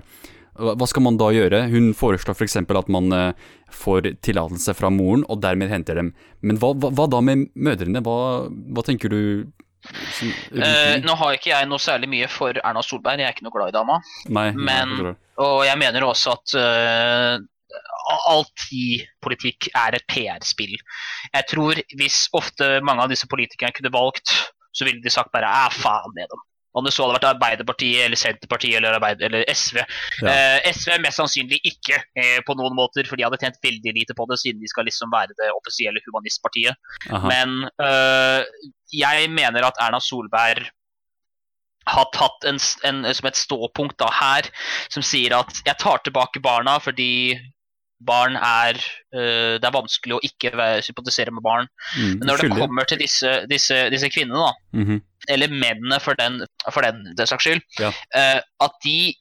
Hva 0.58 0.88
skal 0.90 1.04
man 1.06 1.18
da 1.20 1.30
gjøre? 1.32 1.62
Hun 1.70 1.92
foreslår 1.96 2.34
f.eks. 2.34 2.58
For 2.66 2.80
at 2.80 2.90
man 2.90 3.12
eh, 3.14 3.46
får 3.72 4.10
tillatelse 4.26 4.74
fra 4.74 4.90
moren, 4.90 5.24
og 5.30 5.40
dermed 5.44 5.70
henter 5.70 6.00
dem. 6.00 6.12
Men 6.42 6.58
hva, 6.60 6.72
hva, 6.74 6.90
hva 6.94 7.06
da 7.10 7.22
med 7.24 7.46
mødrene? 7.54 8.02
Hva, 8.04 8.18
hva 8.48 8.86
tenker 8.86 9.14
du 9.14 9.22
Uh, 9.88 10.98
nå 11.00 11.14
har 11.16 11.36
ikke 11.36 11.52
jeg 11.52 11.68
noe 11.70 11.80
særlig 11.80 12.08
mye 12.10 12.26
for 12.28 12.56
Erna 12.58 12.82
Solberg, 12.84 13.22
jeg 13.22 13.28
er 13.28 13.36
ikke 13.36 13.44
noe 13.46 13.54
glad 13.54 13.70
i 13.70 13.76
dama. 13.76 14.00
Nei, 14.34 14.48
Men, 14.52 14.90
jeg 14.98 15.14
og 15.38 15.62
jeg 15.64 15.78
mener 15.80 16.04
også 16.04 16.34
at 16.34 16.54
uh, 16.58 17.36
alt 18.28 18.66
i 18.74 18.98
politikk 19.24 19.70
er 19.76 19.96
et 19.96 20.06
PR-spill. 20.10 20.74
Jeg 21.30 21.48
tror 21.52 21.80
hvis 22.00 22.24
ofte 22.36 22.78
mange 22.84 23.06
av 23.06 23.14
disse 23.14 23.30
politikerne 23.30 23.72
kunne 23.76 23.94
valgt, 23.94 24.34
så 24.74 24.86
ville 24.88 25.02
de 25.04 25.14
sagt 25.14 25.32
bare 25.32 25.48
'æ, 25.48 25.70
faen 25.78 26.14
med 26.18 26.26
dem'. 26.26 26.44
Om 26.76 26.84
det 26.84 26.92
så 26.94 27.04
hadde 27.04 27.16
vært 27.16 27.28
Arbeiderpartiet 27.30 28.04
eller 28.04 28.20
Senterpartiet 28.20 28.78
eller, 28.78 28.98
Arbeid 28.98 29.22
eller 29.24 29.44
SV. 29.48 29.80
Ja. 30.22 30.32
Eh, 30.32 30.68
SV 30.76 30.98
mest 31.02 31.20
sannsynlig 31.20 31.60
ikke 31.66 32.00
eh, 32.18 32.38
på 32.46 32.56
noen 32.58 32.76
måter, 32.76 33.08
for 33.08 33.18
de 33.18 33.24
hadde 33.26 33.40
tjent 33.40 33.60
veldig 33.64 33.94
lite 33.96 34.16
på 34.18 34.26
det, 34.30 34.40
siden 34.42 34.60
de 34.62 34.70
skal 34.70 34.86
liksom 34.88 35.12
være 35.14 35.36
det 35.38 35.48
offisielle 35.56 36.02
humanistpartiet. 36.06 36.76
Aha. 37.08 37.32
Men 37.32 37.70
eh, 37.84 38.66
jeg 38.94 39.30
mener 39.32 39.68
at 39.68 39.80
Erna 39.84 40.00
Solberg 40.04 40.68
har 41.88 42.10
tatt 42.12 42.44
en, 42.48 42.58
en, 42.84 43.04
som 43.16 43.28
et 43.30 43.38
ståpunkt 43.38 43.96
da 44.00 44.10
her, 44.12 44.48
som 44.92 45.04
sier 45.04 45.32
at 45.36 45.62
jeg 45.64 45.80
tar 45.80 46.02
tilbake 46.04 46.42
barna 46.44 46.76
fordi 46.84 47.38
barn 48.06 48.36
er 48.36 48.78
uh, 48.78 49.56
Det 49.58 49.66
er 49.66 49.74
vanskelig 49.74 50.16
å 50.16 50.22
ikke 50.24 50.52
sympatisere 50.84 51.34
med 51.34 51.44
barn. 51.44 51.68
Mm, 51.96 52.18
Men 52.18 52.30
når 52.30 52.44
det 52.44 52.50
kommer 52.54 52.88
til 52.88 53.00
disse, 53.02 53.32
disse, 53.50 53.78
disse 53.92 54.10
kvinnene, 54.12 54.38
da, 54.38 54.52
mm 54.78 54.84
-hmm. 54.86 55.00
eller 55.28 55.48
mennene 55.48 56.00
for 56.00 56.14
den, 56.18 56.40
for 56.70 56.82
den 56.82 57.14
det 57.16 57.28
saks 57.28 57.44
skyld, 57.44 57.62
ja. 57.80 57.88
uh, 57.88 58.40
at, 58.66 58.72
de 58.84 59.14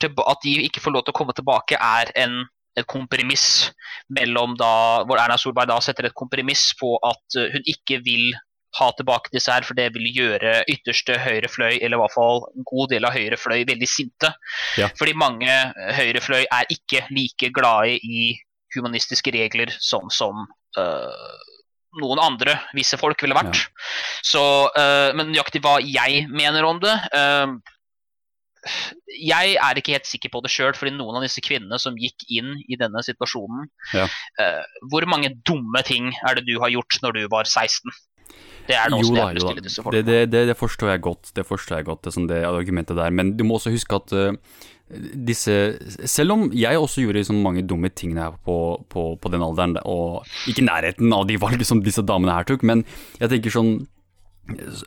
til, 0.00 0.10
at 0.30 0.38
de 0.44 0.62
ikke 0.62 0.80
får 0.80 0.94
lov 0.94 1.04
til 1.04 1.14
å 1.14 1.18
komme 1.18 1.32
tilbake, 1.32 1.78
er 1.80 2.10
en, 2.14 2.44
et 2.76 2.86
kompromiss 2.86 3.72
mellom 4.08 4.56
da, 4.56 5.04
hvor 5.04 5.18
Erna 5.18 5.36
Solberg 5.36 5.68
da 5.68 5.80
setter 5.80 6.06
et 6.06 6.14
kompromiss 6.14 6.74
på 6.80 6.98
at 7.02 7.40
hun 7.52 7.62
ikke 7.66 8.02
vil 8.04 8.34
ha 8.76 8.88
tilbake 8.96 9.32
disse 9.32 9.52
her, 9.52 9.64
for 9.66 9.78
det 9.78 9.88
vil 9.94 10.06
gjøre 10.12 10.58
ytterste 10.70 11.18
høyre 11.22 11.48
fløy, 11.50 11.78
eller 11.78 11.96
i 11.96 12.00
hvert 12.02 12.14
fall 12.14 12.42
en 12.50 12.66
god 12.68 12.92
del 12.92 13.08
av 13.08 13.16
høyre 13.16 13.38
fløy, 13.40 13.62
veldig 13.68 13.88
sinte. 13.90 14.32
Ja. 14.80 14.90
Fordi 14.98 15.16
mange 15.18 15.52
høyre 15.96 16.22
fløy 16.24 16.44
er 16.44 16.72
ikke 16.72 17.06
like 17.14 17.52
glade 17.56 17.98
i 18.02 18.32
humanistiske 18.76 19.32
regler 19.34 19.72
som, 19.80 20.10
som 20.12 20.44
uh, 20.78 21.38
noen 22.00 22.20
andre 22.20 22.58
visse 22.76 22.98
folk 23.00 23.22
ville 23.24 23.36
vært. 23.36 23.62
Ja. 23.62 23.86
Så, 24.26 24.42
uh, 24.74 25.14
men 25.16 25.32
nøyaktig 25.32 25.62
hva 25.64 25.78
jeg 25.80 26.26
mener 26.32 26.66
om 26.68 26.82
det 26.82 26.92
uh, 27.16 27.56
jeg 29.06 29.52
er 29.62 29.78
ikke 29.78 29.92
helt 29.94 30.08
sikker 30.10 30.32
på 30.32 30.40
det 30.42 30.50
sjøl, 30.50 30.72
fordi 30.74 30.90
noen 30.96 31.20
av 31.20 31.22
disse 31.22 31.38
kvinnene 31.44 31.78
som 31.78 31.94
gikk 31.94 32.24
inn 32.34 32.56
i 32.66 32.74
denne 32.74 32.98
situasjonen 33.06 33.68
ja. 33.94 34.08
Hvor 34.90 35.06
mange 35.06 35.30
dumme 35.46 35.84
ting 35.86 36.08
er 36.26 36.34
det 36.34 36.48
du 36.48 36.56
har 36.58 36.72
gjort 36.74 36.98
når 37.04 37.14
du 37.14 37.20
var 37.30 37.46
16? 37.46 37.94
Det 38.66 38.76
er 38.76 38.92
noe 38.92 39.04
som 39.06 39.18
jeg 39.18 39.40
vil 39.40 39.60
disse 39.64 39.84
det, 39.94 40.04
det, 40.06 40.20
det, 40.32 40.46
det, 40.50 40.56
forstår 40.58 40.94
jeg 40.94 41.04
godt, 41.06 41.32
det 41.36 41.44
forstår 41.46 41.80
jeg 41.80 41.88
godt, 41.90 42.02
det, 42.06 42.14
sånn 42.16 42.30
det 42.30 42.40
argumentet 42.48 42.98
der. 42.98 43.14
Men 43.14 43.34
du 43.38 43.44
må 43.46 43.58
også 43.58 43.74
huske 43.74 43.98
at 43.98 44.14
uh, 44.16 44.62
disse 45.26 45.54
Selv 46.06 46.36
om 46.36 46.46
jeg 46.54 46.78
også 46.78 47.02
gjorde 47.02 47.24
så 47.26 47.34
mange 47.34 47.64
dumme 47.66 47.90
ting 47.90 48.14
da 48.14 48.28
jeg 48.28 48.36
var 48.36 48.42
på, 48.46 48.58
på, 48.92 49.08
på, 49.22 49.32
den 49.34 49.44
alderen, 49.46 49.76
og 49.82 50.26
ikke 50.50 50.66
nærheten 50.66 51.12
av 51.14 51.26
de 51.30 51.38
valgene 51.42 51.66
som 51.66 51.82
disse 51.82 52.04
damene 52.06 52.36
her 52.38 52.46
tok, 52.48 52.66
men 52.66 52.86
jeg 53.20 53.32
tenker 53.34 53.54
sånn 53.54 53.76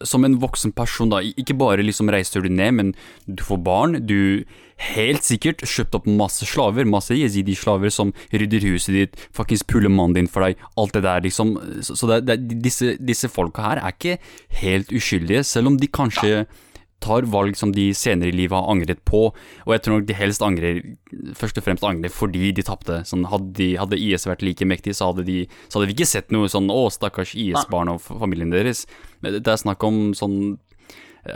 som 0.07 0.23
en 0.23 0.37
voksen 0.39 0.71
person, 0.71 1.09
da, 1.11 1.19
ikke 1.19 1.57
bare 1.59 1.83
liksom 1.83 2.07
reiser 2.13 2.45
du 2.45 2.47
ned, 2.47 2.75
men 2.77 2.91
du 3.27 3.43
får 3.43 3.59
barn. 3.65 3.97
Du 4.07 4.45
helt 4.79 5.25
sikkert 5.27 5.63
kjøpt 5.67 5.97
opp 5.99 6.07
masse 6.07 6.47
slaver, 6.47 6.87
masse 6.87 7.15
jezidi-slaver 7.17 7.91
som 7.93 8.13
rydder 8.31 8.63
huset 8.69 8.95
ditt, 8.95 9.19
fuckings 9.35 9.65
puler 9.67 9.91
mannen 9.91 10.21
din 10.21 10.31
for 10.31 10.45
deg, 10.45 10.61
alt 10.79 10.95
det 10.95 11.03
der, 11.05 11.25
liksom. 11.25 11.57
Så 11.83 12.09
det, 12.09 12.23
det, 12.29 12.39
disse, 12.63 12.95
disse 13.03 13.29
folka 13.31 13.65
her 13.67 13.83
er 13.83 13.95
ikke 13.95 14.17
helt 14.61 14.93
uskyldige, 14.95 15.43
selv 15.47 15.73
om 15.73 15.79
de 15.79 15.91
kanskje 15.91 16.45
tar 16.99 17.27
valg 17.31 17.55
som 17.55 17.71
de 17.71 17.89
senere 17.95 18.31
i 18.31 18.35
livet 18.35 18.55
har 18.57 18.71
angret 18.71 19.01
på, 19.07 19.29
og 19.31 19.71
jeg 19.71 19.83
tror 19.83 19.99
nok 19.99 20.07
de 20.09 20.17
helst 20.17 20.43
angrer 20.43 20.81
først 21.37 21.59
og 21.59 21.65
fremst 21.65 21.85
angrer 21.87 22.11
fordi 22.11 22.51
de 22.55 22.65
tapte. 22.67 23.01
Sånn, 23.07 23.23
hadde, 23.31 23.71
hadde, 23.79 23.99
IS 23.99 24.27
vært 24.27 24.43
like 24.45 24.67
mektig, 24.67 24.97
så 24.97 25.11
hadde, 25.11 25.23
de, 25.27 25.45
så 25.67 25.79
hadde 25.79 25.91
vi 25.91 25.95
ikke 25.95 26.09
sett 26.11 26.33
noe 26.35 26.51
sånn 26.51 26.67
'Å, 26.71 26.89
stakkars 26.91 27.35
IS-barn 27.39 27.93
og 27.93 28.03
familien 28.03 28.51
deres'. 28.51 28.85
Det 29.23 29.47
er 29.47 29.63
snakk 29.63 29.83
om 29.87 30.11
sånn 30.15 30.59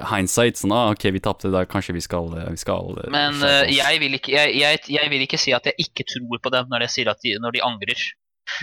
hindsight. 0.10 0.60
Sånn, 0.60 0.74
ah, 0.76 0.92
ok, 0.94 1.08
vi 1.16 1.22
tapte, 1.24 1.52
da 1.54 1.64
kanskje 1.70 1.96
vi 1.98 2.04
skal, 2.04 2.32
eh, 2.40 2.50
vi 2.54 2.62
skal 2.62 2.94
eh, 3.04 3.10
Men 3.14 3.40
uh, 3.44 3.64
jeg, 3.70 4.02
vil 4.04 4.18
ikke, 4.20 4.34
jeg, 4.36 4.54
jeg, 4.60 4.84
jeg, 4.96 5.12
vil 5.14 5.26
ikke, 5.26 5.40
si 5.42 5.56
at 5.56 5.70
jeg 5.70 5.88
ikke 5.88 6.08
tror 6.10 6.44
på 6.44 6.54
dem 6.54 6.70
når 6.72 6.88
jeg 6.88 6.96
sier 6.98 7.12
at 7.14 7.24
de, 7.26 7.36
når 7.44 7.58
de 7.58 7.66
angrer. 7.66 8.06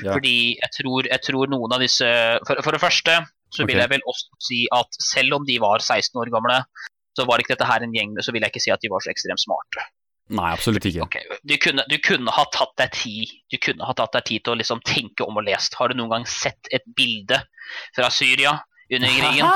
Ja. 0.05 0.12
Fordi 0.12 0.37
jeg 0.61 0.73
tror, 0.77 1.09
jeg 1.09 1.25
tror, 1.25 1.49
noen 1.51 1.73
av 1.73 1.81
disse 1.81 2.07
For, 2.45 2.61
for 2.61 2.77
det 2.77 2.83
første 2.83 3.14
så 3.51 3.64
vil 3.64 3.79
okay. 3.79 3.81
jeg 3.81 3.90
vel 3.95 4.05
også 4.07 4.43
si 4.47 4.59
at 4.77 4.99
selv 5.03 5.38
om 5.40 5.47
de 5.49 5.57
var 5.59 5.83
16 5.83 6.21
år 6.21 6.29
gamle, 6.31 6.61
så 7.19 7.25
var 7.27 7.43
ikke 7.43 7.57
dette 7.57 7.66
her 7.66 7.83
en 7.83 7.97
gjeng 7.97 8.12
så 8.23 8.31
vil 8.31 8.45
jeg 8.45 8.53
ikke 8.53 8.62
si 8.62 8.71
at 8.71 8.85
de 8.85 8.90
var 8.93 9.03
så 9.03 9.11
ekstremt 9.11 9.43
smarte. 9.43 9.88
Nei, 10.31 10.53
absolutt 10.55 10.87
ikke. 10.87 11.09
Okay. 11.09 11.38
Du, 11.43 11.57
kunne, 11.59 11.83
du, 11.90 11.97
kunne, 12.07 12.31
ha 12.31 12.45
tatt 12.55 12.77
deg 12.79 12.93
tid 12.95 13.33
Du 13.51 13.57
kunne 13.59 13.87
ha 13.87 13.95
tatt 13.99 14.14
deg 14.14 14.29
tid 14.29 14.45
til 14.47 14.55
å 14.55 14.61
liksom 14.61 14.83
tenke 14.87 15.27
om 15.27 15.40
og 15.40 15.47
lest. 15.49 15.75
Har 15.81 15.90
du 15.90 15.99
noen 15.99 16.12
gang 16.12 16.27
sett 16.31 16.71
et 16.71 16.87
bilde 16.95 17.40
fra 17.97 18.11
Syria 18.14 18.55
under 18.96 19.12
krigen? 19.18 19.46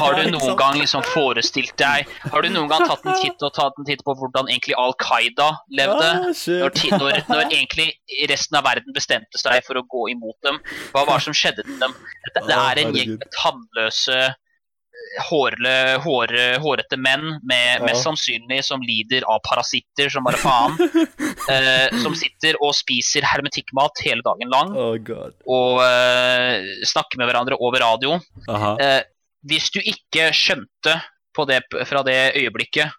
Har 0.00 0.18
du 0.18 0.30
noen 0.32 0.56
gang 0.58 0.78
liksom 0.80 1.04
forestilt 1.12 1.74
deg 1.80 2.08
Har 2.32 2.44
du 2.44 2.50
noen 2.52 2.70
gang 2.70 2.86
tatt 2.88 3.04
en 3.06 3.20
titt 3.20 3.44
og 3.46 3.54
tatt 3.56 3.78
en 3.80 3.88
titt 3.88 4.04
på 4.06 4.16
hvordan 4.18 4.50
egentlig 4.50 4.76
Al 4.80 4.96
Qaida 5.02 5.50
levde? 5.80 6.08
Ah, 6.08 6.26
når, 6.32 6.74
når, 6.96 7.22
når, 7.28 7.44
egentlig 7.46 7.90
resten 8.30 8.58
av 8.58 8.66
verden 8.68 8.96
bestemte 8.96 9.40
seg 9.40 9.64
for 9.66 9.80
å 9.80 9.86
gå 9.86 10.08
imot 10.14 10.36
dem? 10.46 10.60
Hva 10.94 11.06
var 11.08 11.20
det 11.20 11.28
som 11.28 11.36
skjedde 11.36 11.66
til 11.66 11.80
dem? 11.82 11.96
Det, 12.28 12.44
det 12.48 12.58
er 12.58 12.82
en 12.84 12.94
gjeng 12.96 13.16
med 13.16 13.32
tannløse 13.36 14.20
hårle, 15.28 15.74
håre, 16.04 16.44
hårete 16.62 16.98
menn 17.00 17.24
med 17.46 17.80
ja. 17.80 17.84
mest 17.86 18.04
sannsynlig 18.06 18.60
som 18.66 18.82
lider 18.84 19.26
av 19.28 19.40
parasitter 19.46 20.10
som 20.12 20.26
bare 20.26 20.40
faen. 20.40 20.76
eh, 21.52 21.98
som 22.02 22.16
sitter 22.18 22.58
og 22.62 22.74
spiser 22.76 23.26
hermetikkmat 23.26 24.02
hele 24.06 24.24
dagen 24.26 24.52
lang. 24.52 24.74
Oh, 24.78 24.94
og 25.48 25.82
eh, 25.84 26.70
snakker 26.88 27.20
med 27.20 27.30
hverandre 27.30 27.58
over 27.58 27.82
radio. 27.84 28.18
Eh, 28.48 29.00
hvis 29.48 29.70
du 29.74 29.80
ikke 29.80 30.30
skjønte 30.36 30.98
det, 31.48 31.60
fra 31.86 32.02
det 32.06 32.18
øyeblikket, 32.40 32.94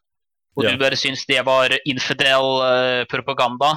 og 0.57 0.65
ja. 0.65 0.71
du 0.71 0.81
bare 0.81 0.97
syns 0.99 1.25
det 1.29 1.39
var 1.47 1.71
infidel 1.87 2.45
uh, 2.63 3.03
propaganda, 3.11 3.73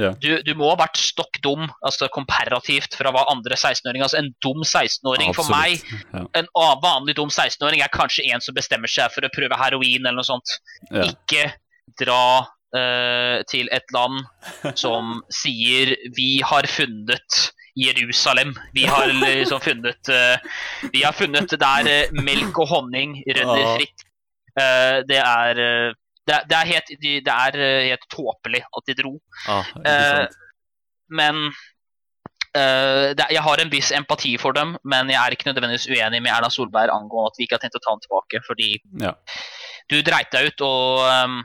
Yeah. 0.00 0.14
Du, 0.24 0.30
du, 0.40 0.54
må 0.56 0.70
ha 0.70 0.76
vært 0.80 0.96
stokk 0.96 1.36
dum, 1.44 1.66
altså 1.84 2.08
komparativt 2.14 2.96
fra 2.96 3.10
hva 3.12 3.26
andre 3.28 3.58
16-åringer 3.58 4.06
altså 4.06 4.22
En 4.22 4.30
dum 4.40 4.62
16-åring 4.64 5.34
for 5.36 5.52
meg, 5.52 5.82
ja. 6.14 6.22
en 6.38 6.48
vanlig 6.80 7.18
dum 7.18 7.28
16-åring 7.28 7.84
er 7.84 7.92
kanskje 7.92 8.24
en 8.32 8.40
som 8.40 8.56
bestemmer 8.56 8.88
seg 8.88 9.12
for 9.12 9.28
å 9.28 9.32
prøve 9.34 9.58
heroin 9.60 10.00
eller 10.00 10.16
noe 10.22 10.28
sånt. 10.28 10.56
Ja. 10.88 11.10
Ikke 11.10 11.50
dra 12.00 12.24
uh, 12.40 13.38
til 13.52 13.68
et 13.72 13.92
land 13.92 14.22
som 14.80 15.18
sier 15.42 15.92
'vi 16.16 16.40
har 16.40 16.68
funnet 16.72 17.42
Jerusalem. 17.76 18.54
Vi 18.72 18.84
har 18.88 19.12
liksom 19.12 19.60
funnet 19.60 20.08
uh, 20.08 20.40
Vi 20.92 21.04
har 21.04 21.12
funnet 21.16 21.52
der 21.52 21.92
uh, 22.08 22.22
melk 22.24 22.64
og 22.64 22.72
honning 22.72 23.18
rønner 23.28 23.76
fritt. 23.76 24.08
det 25.08 25.16
er 25.16 25.58
det, 26.28 26.38
det, 26.50 26.56
er 26.56 26.70
helt, 26.70 26.92
det 27.02 27.34
er 27.34 27.58
eh, 27.58 27.90
helt 27.90 28.08
tåpelig 28.12 28.62
at 28.62 28.88
de 28.88 28.96
dro. 28.98 29.12
Ah, 29.50 29.70
eh, 29.86 30.26
men 31.12 31.40
eh, 32.56 33.08
det, 33.18 33.26
jeg 33.34 33.42
har 33.42 33.62
en 33.62 33.72
viss 33.72 33.90
empati 33.96 34.36
for 34.40 34.56
dem, 34.56 34.76
men 34.84 35.10
jeg 35.10 35.20
er 35.20 35.34
ikke 35.34 35.50
nødvendigvis 35.50 35.88
uenig 35.90 36.22
med 36.22 36.32
Erna 36.34 36.50
Solberg 36.52 36.94
angående 36.94 37.32
at 37.32 37.40
vi 37.40 37.46
ikke 37.46 37.58
har 37.58 37.64
tenkt 37.64 37.80
å 37.80 37.82
ta 37.82 37.96
den 37.96 38.04
tilbake. 38.06 38.42
Fordi 38.46 38.70
ja. 39.02 39.16
du 39.90 39.98
dreit 40.06 40.30
deg 40.34 40.52
ut, 40.52 40.64
og 40.68 41.02
um, 41.26 41.42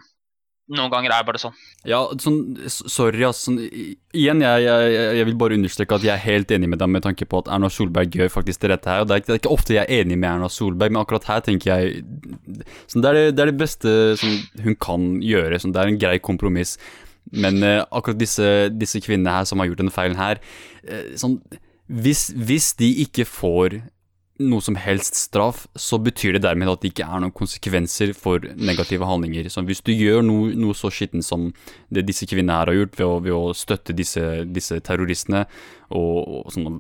noen 0.68 0.92
ganger 0.92 1.14
er 1.14 1.22
det 1.24 1.28
bare 1.30 1.40
sånn. 1.40 1.56
Ja, 1.88 2.02
sånn, 2.20 2.40
sorry, 2.68 3.22
ass. 3.28 3.46
Sånn, 3.48 3.60
igjen, 3.62 4.42
jeg, 4.44 4.66
jeg, 4.66 4.96
jeg, 5.20 5.28
vil 5.30 5.38
bare 5.40 5.56
understreke 5.56 5.96
at 5.96 6.06
jeg 6.08 6.14
er 6.14 6.24
helt 6.26 6.52
enig 6.52 6.70
med 6.74 6.82
deg 6.82 6.92
med 6.92 7.06
tanke 7.06 7.28
på 7.30 7.40
at 7.44 7.52
Erna 7.56 7.70
Solberg 7.72 8.18
gjør 8.18 8.34
faktisk 8.34 8.66
det 8.66 8.74
rette 8.74 8.92
her. 8.92 9.04
og 9.04 9.10
Det 9.10 9.16
er, 9.16 9.24
ikke, 9.24 9.30
det 9.30 9.38
er 9.38 9.42
ikke 9.44 9.56
ofte 9.56 9.78
jeg 9.78 9.86
er 9.86 10.04
enig 10.04 10.20
med 10.20 10.30
Erna 10.34 10.52
Solberg, 10.52 10.92
men 10.92 11.02
akkurat 11.04 11.28
her 11.32 11.44
tenker 11.46 11.72
jeg 11.72 12.04
sånn, 12.92 13.04
det, 13.04 13.10
er 13.10 13.20
det, 13.20 13.26
det, 13.38 13.46
er 13.46 13.52
det, 13.52 13.60
beste 13.64 13.94
hun 14.66 14.80
kan 14.84 15.10
gjøre. 15.24 15.62
Sånn, 15.64 15.76
det 15.76 15.84
er 15.84 15.94
en 15.94 16.02
grei 16.02 16.18
kompromiss. 16.24 16.76
Men 17.32 17.62
eh, 17.64 17.84
akkurat 17.88 18.20
disse, 18.20 18.50
disse, 18.76 19.04
kvinnene 19.04 19.40
her 19.40 19.48
som 19.48 19.60
har 19.60 19.70
gjort 19.70 19.82
denne 19.82 19.92
feilen 19.92 20.20
her 20.20 20.40
eh, 20.88 21.10
sånn, 21.20 21.42
hvis, 21.88 22.30
hvis 22.36 22.70
de 22.80 22.88
ikke 23.04 23.26
får 23.28 23.82
noe 24.38 24.62
som 24.62 24.76
helst 24.78 25.18
straff, 25.18 25.64
så 25.76 25.98
betyr 26.02 26.36
det 26.36 26.44
dermed 26.44 26.70
at 26.70 26.84
det 26.84 26.92
ikke 26.92 27.06
er 27.08 27.22
noen 27.24 27.34
konsekvenser 27.36 28.14
for 28.18 28.44
negative 28.56 29.08
handlinger. 29.10 29.50
Så 29.50 29.64
hvis 29.66 29.82
du 29.86 29.94
gjør 29.94 30.22
noe, 30.26 30.52
noe 30.58 30.76
så 30.78 30.92
skittent 30.94 31.26
som 31.26 31.48
det 31.94 32.06
disse 32.08 32.28
kvinnene 32.30 32.60
her 32.60 32.72
har 32.72 32.78
gjort, 32.78 32.98
ved 33.00 33.08
å, 33.08 33.16
ved 33.26 33.36
å 33.36 33.56
støtte 33.58 33.96
disse, 33.98 34.24
disse 34.54 34.78
terroristene, 34.86 35.46
og, 35.88 36.18
og 36.44 36.54
sånn, 36.54 36.78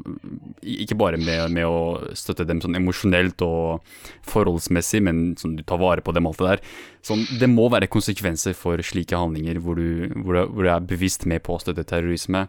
ikke 0.61 0.99
bare 0.99 1.19
med, 1.21 1.55
med, 1.55 1.65
å 1.65 2.13
støtte 2.17 2.45
dem 2.47 2.61
sånn 2.63 2.77
emosjonelt 2.77 3.41
og 3.45 3.83
forholdsmessig, 4.27 5.01
men 5.07 5.25
sånn, 5.39 5.57
du 5.57 5.65
tar 5.65 5.81
vare 5.81 6.03
på 6.05 6.13
dem, 6.15 6.29
alt 6.29 6.43
det 6.43 6.53
der. 6.53 6.63
Sånn, 7.07 7.25
det 7.41 7.49
må 7.49 7.69
være 7.73 7.89
konsekvenser 7.91 8.57
for 8.57 8.81
slike 8.85 9.17
handlinger 9.17 9.61
hvor 9.63 9.79
du, 9.79 10.07
hvor 10.21 10.37
du, 10.37 10.41
hvor 10.45 10.67
du 10.67 10.73
er 10.75 10.89
bevisst 10.93 11.25
med 11.29 11.45
på 11.47 11.55
å 11.55 11.61
støtte 11.63 11.87
terrorisme. 11.87 12.45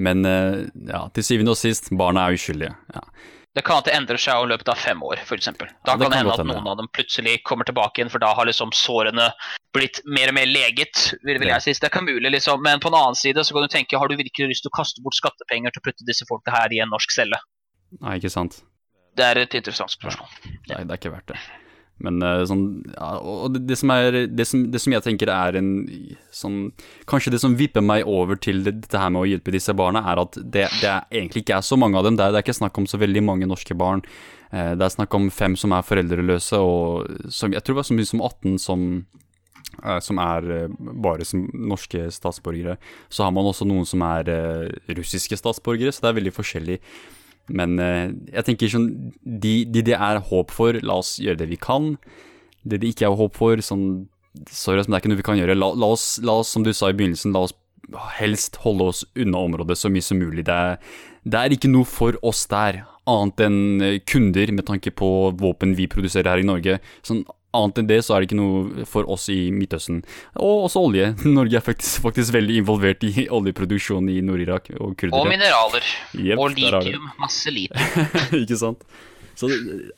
Men 0.00 0.24
eh, 0.26 0.66
ja, 0.90 1.06
til 1.14 1.26
syvende 1.26 1.54
og 1.54 1.60
sist, 1.60 1.88
barna 1.96 2.28
er 2.28 2.38
uskyldige. 2.38 2.74
ja. 2.94 3.06
Det 3.54 3.64
kan 3.66 3.80
at 3.80 3.88
det 3.88 3.94
endrer 3.96 4.20
seg 4.20 4.44
i 4.44 4.48
løpet 4.52 4.68
av 4.70 4.78
fem 4.78 5.00
år, 5.02 5.18
f.eks. 5.24 5.48
Da 5.58 5.66
ja, 5.66 5.96
kan 5.98 6.04
det 6.04 6.20
hende 6.20 6.34
at 6.36 6.44
noen 6.46 6.68
av 6.70 6.76
dem 6.78 6.86
plutselig 6.94 7.40
kommer 7.48 7.66
tilbake 7.66 7.98
igjen, 7.98 8.10
for 8.12 8.22
da 8.22 8.30
har 8.38 8.46
liksom 8.46 8.70
sårene 8.76 9.26
blitt 9.74 9.98
mer 10.06 10.30
og 10.30 10.36
mer 10.38 10.46
leget. 10.46 11.08
vil, 11.26 11.40
vil 11.42 11.50
jeg 11.50 11.64
si. 11.64 11.74
Det 11.74 11.88
er 11.88 11.92
ikke 11.92 12.04
mulig, 12.06 12.30
liksom. 12.36 12.62
Men 12.62 12.82
på 12.82 12.92
en 12.92 12.98
annen 13.00 13.18
side 13.18 13.42
så 13.42 13.56
kan 13.56 13.66
du 13.66 13.72
tenke, 13.72 13.98
har 13.98 14.10
du 14.10 14.14
virkelig 14.20 14.52
lyst 14.52 14.66
til 14.66 14.70
å 14.70 14.76
kaste 14.78 15.02
bort 15.02 15.18
skattepenger 15.18 15.74
til 15.74 15.82
å 15.82 15.86
putte 15.88 16.06
disse 16.06 16.28
folka 16.30 16.54
her 16.54 16.70
i 16.76 16.78
en 16.84 16.94
norsk 16.94 17.10
celle? 17.14 17.42
Nei, 17.98 18.20
ikke 18.22 18.30
sant. 18.30 18.60
Det 19.18 19.26
er 19.26 19.42
et 19.42 19.58
interessant 19.58 19.90
spørsmål. 19.90 20.30
Ja. 20.46 20.76
Nei, 20.76 20.84
det 20.86 20.94
er 20.94 21.02
ikke 21.02 21.14
verdt 21.16 21.34
det. 21.34 21.42
Men 22.04 22.22
uh, 22.24 22.42
sånn 22.48 22.64
ja, 22.94 23.10
Og 23.20 23.56
det, 23.58 23.76
som 23.80 23.92
er 23.92 24.22
det 24.32 24.46
som, 24.48 24.64
det 24.72 24.80
som, 24.82 24.94
jeg 24.94 25.04
tenker 25.04 25.30
er 25.32 25.58
en 25.60 25.70
sånn 26.34 26.58
Kanskje 27.10 27.34
det 27.34 27.42
som 27.42 27.56
vipper 27.58 27.84
meg 27.84 28.08
over 28.08 28.40
til 28.40 28.62
det, 28.66 28.78
dette 28.84 29.00
her 29.00 29.12
med 29.12 29.24
å 29.24 29.28
hjelpe 29.28 29.54
disse 29.54 29.74
barna, 29.76 30.02
er 30.12 30.22
at 30.22 30.38
det, 30.40 30.66
er 30.80 31.06
egentlig 31.10 31.44
ikke 31.44 31.58
er 31.60 31.66
så 31.66 31.78
mange 31.80 31.98
av 31.98 32.06
dem. 32.06 32.18
Det 32.18 32.26
er, 32.26 32.34
det 32.34 32.40
er 32.40 32.46
ikke 32.46 32.60
snakk 32.62 32.80
om 32.80 32.88
så 32.90 33.00
veldig 33.00 33.24
mange 33.26 33.48
norske 33.50 33.76
barn. 33.76 34.04
Uh, 34.52 34.72
det 34.78 34.86
er 34.86 34.94
snakk 34.96 35.16
om 35.16 35.30
fem 35.34 35.56
som 35.60 35.74
er 35.76 35.86
foreldreløse, 35.86 36.60
og 36.60 37.30
som, 37.32 37.52
jeg 37.52 37.64
tror 37.64 37.76
det 37.76 37.82
var 37.82 37.90
så 37.90 37.98
mye 37.98 38.10
som 38.10 38.24
18 38.24 38.58
som 38.64 38.86
uh, 39.84 40.00
som 40.02 40.20
er 40.22 40.50
bare 41.04 41.26
som 41.28 41.46
norske 41.52 42.08
statsborgere. 42.14 42.78
Så 43.12 43.26
har 43.26 43.34
man 43.36 43.48
også 43.50 43.68
noen 43.68 43.88
som 43.88 44.04
er 44.08 44.32
russiske 44.96 45.38
statsborgere, 45.40 45.92
så 45.92 46.06
det 46.06 46.12
er 46.12 46.20
veldig 46.22 46.36
forskjellig. 46.36 46.80
Men 47.48 47.78
eh, 47.82 48.12
jeg 48.34 48.46
tenker 48.46 48.72
sånn 48.72 48.90
de, 49.22 49.64
de, 49.64 49.82
det 49.86 49.96
er 49.96 50.22
håp 50.30 50.52
for, 50.54 50.78
la 50.84 51.00
oss 51.02 51.16
gjøre 51.22 51.42
det 51.42 51.50
vi 51.50 51.58
kan. 51.60 51.94
Det 52.62 52.82
det 52.82 52.92
ikke 52.92 53.08
er 53.08 53.20
håp 53.20 53.38
for, 53.38 53.62
sånn 53.64 54.08
Sorry, 54.46 54.78
men 54.78 54.92
det 54.92 54.94
er 54.94 55.00
ikke 55.02 55.10
noe 55.10 55.18
vi 55.18 55.26
kan 55.26 55.38
gjøre. 55.40 55.56
La, 55.58 55.72
la, 55.74 55.88
oss, 55.90 56.04
la 56.22 56.36
oss, 56.38 56.52
som 56.54 56.62
du 56.62 56.70
sa 56.70 56.92
i 56.92 56.94
begynnelsen, 56.94 57.32
la 57.34 57.48
oss 57.48 57.56
helst 58.14 58.60
holde 58.62 58.86
oss 58.92 59.00
unna 59.18 59.40
området 59.42 59.74
så 59.78 59.90
mye 59.90 60.04
som 60.06 60.20
mulig. 60.22 60.44
Det 60.46 60.54
er, 60.54 60.76
det 61.26 61.40
er 61.40 61.54
ikke 61.56 61.70
noe 61.72 61.88
for 61.88 62.14
oss 62.22 62.44
der, 62.50 62.84
annet 63.10 63.42
enn 63.42 63.58
kunder 64.06 64.52
med 64.54 64.68
tanke 64.68 64.92
på 64.94 65.08
våpen 65.40 65.74
vi 65.74 65.88
produserer 65.90 66.30
her 66.30 66.44
i 66.44 66.46
Norge. 66.46 66.78
Sånn 67.02 67.24
Annet 67.56 67.80
enn 67.80 67.88
det 67.88 67.98
så 68.06 68.14
er 68.14 68.22
det 68.22 68.28
ikke 68.28 68.38
noe 68.38 68.84
for 68.86 69.08
oss 69.10 69.24
i 69.32 69.48
Midtøsten. 69.50 70.04
Og 70.38 70.66
også 70.68 70.82
olje. 70.86 71.08
Norge 71.38 71.58
er 71.58 71.64
faktisk, 71.66 72.02
faktisk 72.04 72.34
veldig 72.36 72.60
involvert 72.62 73.06
i 73.06 73.26
oljeproduksjon 73.26 74.10
i 74.12 74.20
Nord-Irak 74.22 74.70
og. 74.78 75.06
Og 75.10 75.26
mineraler. 75.26 75.86
Yep, 76.14 76.36
og 76.38 76.54
litium. 76.54 77.08
Masse 77.18 77.50
litium. 77.54 78.12
ikke 78.42 78.58
sant? 78.60 78.84
Så 79.40 79.48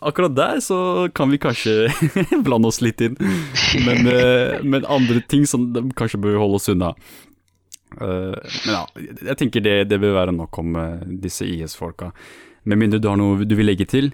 akkurat 0.06 0.36
der 0.36 0.60
så 0.62 0.78
kan 1.16 1.32
vi 1.32 1.40
kanskje 1.42 1.90
blande 2.46 2.70
oss 2.70 2.78
litt 2.84 3.02
inn. 3.04 3.18
Men, 3.84 4.06
men, 4.62 4.86
andre 4.86 5.20
ting 5.26 5.44
som 5.50 5.66
kanskje 5.98 6.20
bør 6.22 6.38
holde 6.44 6.60
oss 6.60 6.70
unna. 6.70 6.92
Men 7.98 8.70
ja, 8.70 8.84
jeg 9.02 9.36
tenker 9.40 9.64
det, 9.64 9.74
det 9.90 9.98
bør 10.00 10.14
være 10.20 10.36
nok 10.36 10.62
om 10.62 10.78
disse 11.24 11.48
IS-folka. 11.48 12.12
Med 12.70 12.78
mindre 12.84 13.02
du 13.02 13.10
har 13.10 13.18
noe 13.18 13.42
du 13.42 13.56
vil 13.58 13.66
legge 13.66 13.88
til? 13.90 14.12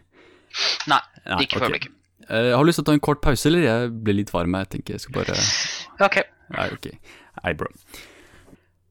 Nei, 0.89 1.03
ikke 1.45 1.61
for 1.61 1.69
øyeblikket. 1.69 1.98
Jeg 2.29 2.55
har 2.57 2.67
lyst 2.69 2.81
til 2.81 2.85
å 2.85 2.89
ta 2.91 2.95
en 2.97 3.05
kort 3.05 3.23
pause, 3.25 3.49
eller? 3.49 3.65
Jeg 3.65 3.93
blir 4.05 4.19
litt 4.21 4.33
varm. 4.35 4.57
Jeg 4.61 4.69
tenker 4.75 4.97
jeg 4.97 5.07
skal 5.07 5.17
bare 5.21 5.37
Ok. 6.05 6.21
Nei, 6.55 6.69
ok. 6.75 6.91
Nei, 7.43 7.53
bro. 7.57 7.71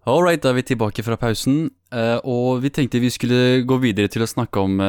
All 0.08 0.24
right, 0.24 0.40
da 0.42 0.54
er 0.54 0.58
vi 0.58 0.64
tilbake 0.70 1.04
fra 1.04 1.18
pausen. 1.20 1.68
Og 2.24 2.62
vi 2.64 2.72
tenkte 2.74 3.02
vi 3.04 3.12
skulle 3.14 3.62
gå 3.68 3.78
videre 3.84 4.10
til 4.12 4.24
å 4.26 4.30
snakke 4.30 4.64
om 4.64 4.82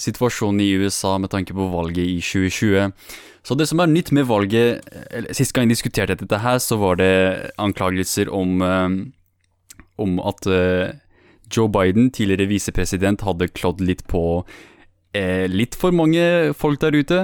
situasjonen 0.00 0.62
i 0.64 0.70
USA 0.80 1.18
med 1.20 1.30
tanke 1.34 1.52
på 1.54 1.66
valget 1.72 2.06
i 2.08 2.18
2020. 2.24 2.90
Så 3.44 3.56
det 3.56 3.68
som 3.68 3.80
er 3.80 3.88
nytt 3.88 4.10
med 4.12 4.26
valget 4.28 4.84
Sist 5.36 5.52
gang 5.56 5.64
jeg 5.68 5.76
diskuterte 5.76 6.16
dette 6.20 6.40
her, 6.40 6.58
så 6.60 6.76
var 6.80 6.96
det 7.00 7.52
anklagelser 7.60 8.32
om, 8.32 8.64
om 10.00 10.18
at 10.24 10.48
Joe 11.50 11.68
Biden, 11.68 12.10
tidligere 12.14 12.48
visepresident, 12.48 13.24
hadde 13.26 13.50
klådd 13.52 13.80
litt 13.84 14.06
på 14.08 14.42
eh, 15.16 15.46
litt 15.50 15.76
for 15.78 15.94
mange 15.96 16.54
folk 16.58 16.80
der 16.82 16.96
ute. 16.96 17.20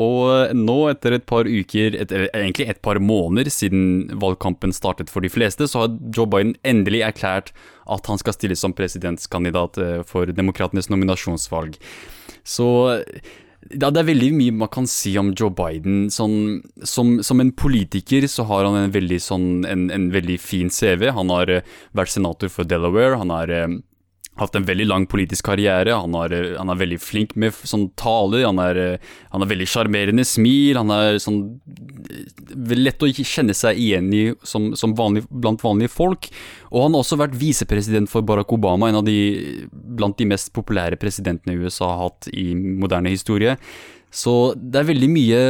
Og 0.00 0.54
nå, 0.56 0.76
etter 0.88 1.18
et 1.18 1.26
par 1.28 1.44
uker, 1.44 1.98
et, 2.00 2.14
egentlig 2.32 2.64
et 2.70 2.80
par 2.80 2.96
måneder 2.96 3.50
siden 3.52 4.08
valgkampen 4.22 4.72
startet 4.72 5.12
for 5.12 5.20
de 5.20 5.28
fleste, 5.28 5.68
så 5.68 5.84
har 5.84 5.98
Joe 6.16 6.24
Biden 6.32 6.54
endelig 6.64 7.02
erklært 7.04 7.52
at 7.92 8.08
han 8.08 8.20
skal 8.20 8.32
stille 8.32 8.56
som 8.56 8.72
presidentskandidat 8.72 9.76
for 10.08 10.32
demokratenes 10.32 10.88
nominasjonsvalg. 10.88 11.76
Så 12.40 12.68
ja, 13.70 13.88
det 13.92 14.00
er 14.00 14.08
veldig 14.08 14.30
mye 14.34 14.54
man 14.64 14.70
kan 14.72 14.88
si 14.90 15.12
om 15.20 15.30
Joe 15.38 15.52
Biden. 15.54 16.08
Sånn, 16.12 16.62
som, 16.88 17.14
som, 17.24 17.40
en 17.42 17.52
politiker 17.54 18.26
så 18.30 18.46
har 18.48 18.66
han 18.66 18.78
en 18.78 18.94
veldig, 18.94 19.20
sånn, 19.22 19.48
en, 19.68 19.86
en 19.94 20.08
veldig 20.14 20.38
fin 20.42 20.72
CV. 20.72 21.10
Han 21.14 21.30
har 21.32 21.58
vært 21.96 22.14
senator 22.16 22.52
for 22.52 22.68
Delaware. 22.68 23.20
Han 23.20 23.32
har 23.34 23.54
hatt 24.40 24.54
en 24.56 24.64
veldig 24.64 24.86
lang 24.88 25.04
politisk 25.10 25.44
karriere. 25.50 25.92
Han, 25.92 26.14
har, 26.16 26.32
han 26.56 26.72
er 26.72 26.80
veldig 26.80 26.98
flink 27.02 27.34
med 27.36 27.56
sånn 27.68 27.90
taler. 28.00 28.46
Han 28.46 28.60
er, 28.62 28.80
han 29.32 29.44
er 29.44 29.50
veldig 29.50 29.68
sjarmerende 29.68 30.24
smil. 30.24 30.78
Han 30.80 30.92
er 30.94 31.18
sånn 31.22 31.42
lett 32.78 33.04
å 33.04 33.10
kjenne 33.12 33.56
seg 33.56 33.80
igjen 33.80 34.08
i 34.16 34.22
som, 34.48 34.70
som 34.78 34.96
vanlig, 34.96 35.26
blant 35.28 35.62
vanlige 35.64 35.92
folk. 35.92 36.30
Og 36.70 36.86
han 36.86 36.96
har 36.96 37.04
også 37.04 37.20
vært 37.20 37.36
visepresident 37.40 38.10
for 38.10 38.24
Barack 38.24 38.54
Obama, 38.56 38.88
en 38.88 39.02
av 39.02 39.06
de 39.08 39.18
blant 39.70 40.16
de 40.16 40.28
mest 40.30 40.52
populære 40.56 41.00
presidentene 41.00 41.58
USA 41.60 41.90
har 41.92 42.06
hatt 42.06 42.30
i 42.32 42.52
moderne 42.56 43.12
historie. 43.12 43.58
Så 44.12 44.54
det 44.56 44.80
er 44.80 44.92
veldig 44.92 45.10
mye 45.12 45.42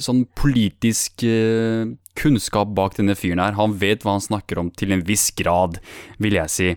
sånn 0.00 0.22
politisk 0.38 1.24
eh, 1.28 1.84
kunnskap 2.16 2.72
bak 2.76 2.96
denne 2.96 3.16
fyren 3.18 3.42
her. 3.42 3.58
Han 3.58 3.76
vet 3.80 4.04
hva 4.04 4.16
han 4.16 4.24
snakker 4.24 4.60
om 4.60 4.72
til 4.72 4.94
en 4.96 5.04
viss 5.04 5.28
grad, 5.36 5.76
vil 6.22 6.38
jeg 6.40 6.52
si. 6.52 6.70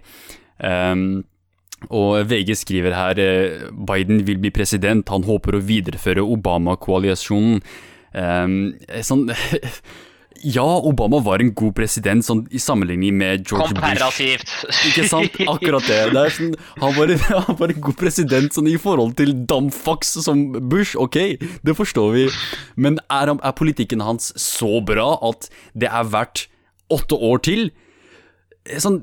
Um, 0.59 1.23
og 1.89 2.29
VG 2.29 2.55
skriver 2.59 2.95
her 2.95 3.21
Biden 3.73 4.23
vil 4.27 4.41
bli 4.41 4.53
president, 4.55 5.09
han 5.09 5.27
håper 5.27 5.57
å 5.57 5.63
videreføre 5.65 6.25
Obama-koalisjonen. 6.25 7.61
Um, 8.15 8.59
sånn 9.03 9.27
Ja, 10.43 10.65
Obama 10.83 11.19
var 11.23 11.39
en 11.39 11.53
god 11.55 11.73
president 11.77 12.25
sånn, 12.25 12.43
i 12.53 12.59
sammenligning 12.59 13.15
med 13.17 13.45
George 13.47 13.71
Komparativt. 13.71 14.51
Bush. 14.61 14.81
Ikke 14.89 15.05
sant? 15.07 15.37
Akkurat 15.47 15.87
det. 15.87 15.99
det 16.13 16.25
sånn, 16.35 16.51
han, 16.81 16.91
var 16.97 17.13
en, 17.13 17.23
han, 17.47 17.57
var 17.61 17.71
en, 17.71 17.79
god 17.87 17.97
president 17.97 18.53
sånn, 18.53 18.67
i 18.69 18.75
forhold 18.81 19.15
til 19.19 19.31
Damfax 19.47 20.17
som 20.25 20.43
Bush. 20.69 20.93
Ok, 21.01 21.17
det 21.39 21.77
forstår 21.77 22.11
vi. 22.17 22.27
Men 22.75 22.99
er, 23.07 23.31
er 23.33 23.55
politikken 23.57 24.03
hans 24.05 24.33
så 24.41 24.83
bra 24.85 25.15
at 25.25 25.49
det 25.73 25.89
er 25.89 26.13
verdt 26.13 26.45
åtte 26.93 27.17
år 27.17 27.41
til? 27.47 27.69
Sånn, 28.81 28.99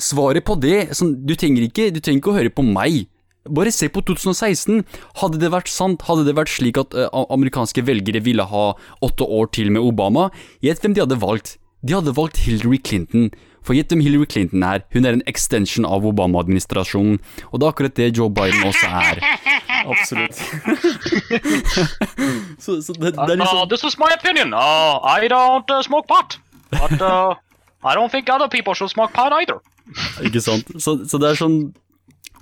Svaret 0.00 0.44
på 0.46 0.56
det 0.60 0.92
sånn, 0.96 1.14
du, 1.26 1.34
trenger 1.38 1.66
ikke, 1.66 1.90
du 1.94 2.00
trenger 2.00 2.22
ikke 2.22 2.32
å 2.32 2.38
høre 2.38 2.54
på 2.54 2.64
meg. 2.66 3.06
Bare 3.50 3.72
se 3.74 3.88
på 3.90 4.04
2016. 4.06 4.84
Hadde 5.18 5.40
det 5.42 5.50
vært 5.54 5.70
sant, 5.72 6.04
hadde 6.06 6.26
det 6.28 6.36
vært 6.38 6.52
slik 6.52 6.78
at 6.78 6.94
uh, 6.94 7.08
amerikanske 7.34 7.82
velgere 7.86 8.22
ville 8.22 8.44
ha 8.46 8.66
åtte 9.02 9.26
år 9.26 9.50
til 9.54 9.72
med 9.74 9.82
Obama, 9.82 10.30
gjett 10.62 10.82
hvem 10.82 10.94
de 10.94 11.02
hadde 11.02 11.18
valgt. 11.22 11.56
De 11.82 11.96
hadde 11.96 12.14
valgt 12.14 12.44
Hillary 12.46 12.78
Clinton. 12.78 13.32
For 13.62 13.74
gjett 13.74 13.90
hvem 13.90 14.02
Hillary 14.02 14.26
Clinton 14.30 14.62
er. 14.66 14.84
Hun 14.94 15.06
er 15.06 15.16
en 15.16 15.24
extension 15.30 15.86
av 15.86 16.06
Obama-administrasjonen. 16.06 17.18
Og 17.50 17.58
det 17.58 17.66
er 17.66 17.74
akkurat 17.74 17.98
det 17.98 18.08
Joe 18.18 18.30
Biden 18.30 18.62
også 18.66 18.86
er. 18.90 19.22
Absolutt. 19.92 20.38
så, 22.62 22.78
så 22.82 22.92
det, 22.94 23.14
det, 23.14 23.18
er 23.18 23.38
liksom 23.38 23.62
uh, 23.62 23.68
This 23.70 23.84
is 23.86 23.98
my 23.98 24.10
opinion. 24.14 24.54
Uh, 24.54 24.98
I 25.02 25.26
don't 25.30 25.70
uh, 25.70 25.82
smoke 25.82 26.06
pot. 26.10 26.38
But 26.70 27.02
uh, 27.02 27.34
i 27.84 27.94
don't 27.94 28.10
think 28.10 28.28
other 28.30 28.48
people 28.48 28.74
should 28.74 28.90
smoke 28.90 29.12
pot 29.12 29.32
either. 29.32 29.58
Ikke 30.22 30.42
sant. 30.42 30.68
Så, 30.78 31.02
så, 31.08 31.18
det 31.18 31.32
er 31.32 31.40
sånn 31.40 31.62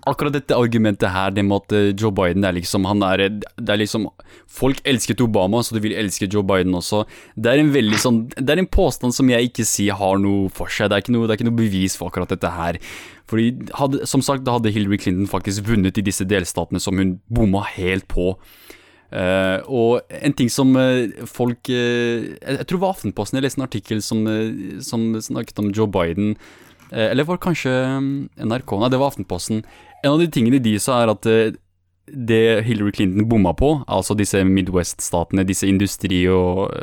Akkurat 0.09 0.33
dette 0.33 0.57
argumentet 0.57 1.13
her, 1.13 1.33
det 1.37 1.43
med 1.45 1.61
at 1.61 1.75
eh, 1.77 1.91
Joe 1.93 2.09
Biden 2.17 2.45
er 2.49 2.55
liksom 2.57 2.87
Han 2.89 3.03
er 3.05 3.27
Det 3.37 3.69
er 3.69 3.81
liksom 3.83 4.07
Folk 4.49 4.81
elsket 4.89 5.21
Obama, 5.21 5.61
så 5.61 5.77
du 5.77 5.81
vil 5.85 5.93
elske 5.93 6.25
Joe 6.25 6.45
Biden 6.47 6.73
også. 6.77 7.03
Det 7.37 7.53
er 7.53 7.61
en 7.61 7.73
veldig 7.75 8.01
sånn 8.01 8.21
Det 8.33 8.55
er 8.55 8.63
en 8.63 8.71
påstand 8.71 9.17
som 9.17 9.29
jeg 9.29 9.51
ikke 9.51 9.67
sier 9.69 9.99
har 10.01 10.17
noe 10.21 10.49
for 10.53 10.73
seg. 10.73 10.89
Det 10.89 10.97
er 10.97 11.05
ikke 11.05 11.15
noe, 11.17 11.29
det 11.29 11.35
er 11.35 11.41
ikke 11.41 11.51
noe 11.51 11.61
bevis 11.61 11.99
for 12.01 12.09
akkurat 12.09 12.33
dette 12.33 12.53
her. 12.57 12.81
Fordi, 13.31 13.51
hadde, 13.79 14.09
som 14.11 14.25
sagt, 14.25 14.47
da 14.47 14.57
hadde 14.57 14.73
Hillary 14.75 14.99
Clinton 15.05 15.29
faktisk 15.31 15.69
vunnet 15.69 16.01
i 16.01 16.07
disse 16.07 16.25
delstatene 16.27 16.81
som 16.83 16.99
hun 16.99 17.19
bomma 17.31 17.63
helt 17.77 18.09
på. 18.11 18.33
Uh, 19.11 19.59
og 19.67 20.13
en 20.23 20.35
ting 20.39 20.47
som 20.47 20.69
uh, 20.79 21.11
folk 21.27 21.67
uh, 21.67 22.29
Jeg 22.31 22.63
tror 22.63 22.77
det 22.77 22.83
var 22.85 22.93
Aftenposten 22.95 23.41
jeg 23.41 23.43
leste 23.43 23.59
en 23.59 23.67
artikkel 23.67 24.03
som, 24.07 24.21
som 24.87 25.09
snakket 25.19 25.59
om 25.59 25.73
Joe 25.75 25.91
Biden. 25.91 26.37
eller 26.91 27.25
var 27.25 27.39
det 27.39 27.45
kanskje 27.45 27.73
NRK? 28.39 28.77
Nei, 28.79 28.91
det 28.91 28.99
var 28.99 29.11
Aftenposten. 29.11 29.65
En 30.05 30.15
av 30.15 30.23
de 30.23 30.29
tingene 30.31 30.59
de 30.63 30.77
sa, 30.79 31.03
er 31.03 31.13
at 31.13 31.27
det 32.11 32.65
Hillary 32.67 32.91
Clinton 32.91 33.29
bomma 33.31 33.53
på, 33.55 33.85
altså 33.87 34.17
disse 34.19 34.43
Midwest-statene, 34.43 35.45
disse 35.47 35.69
industri- 35.71 36.27
og 36.27 36.75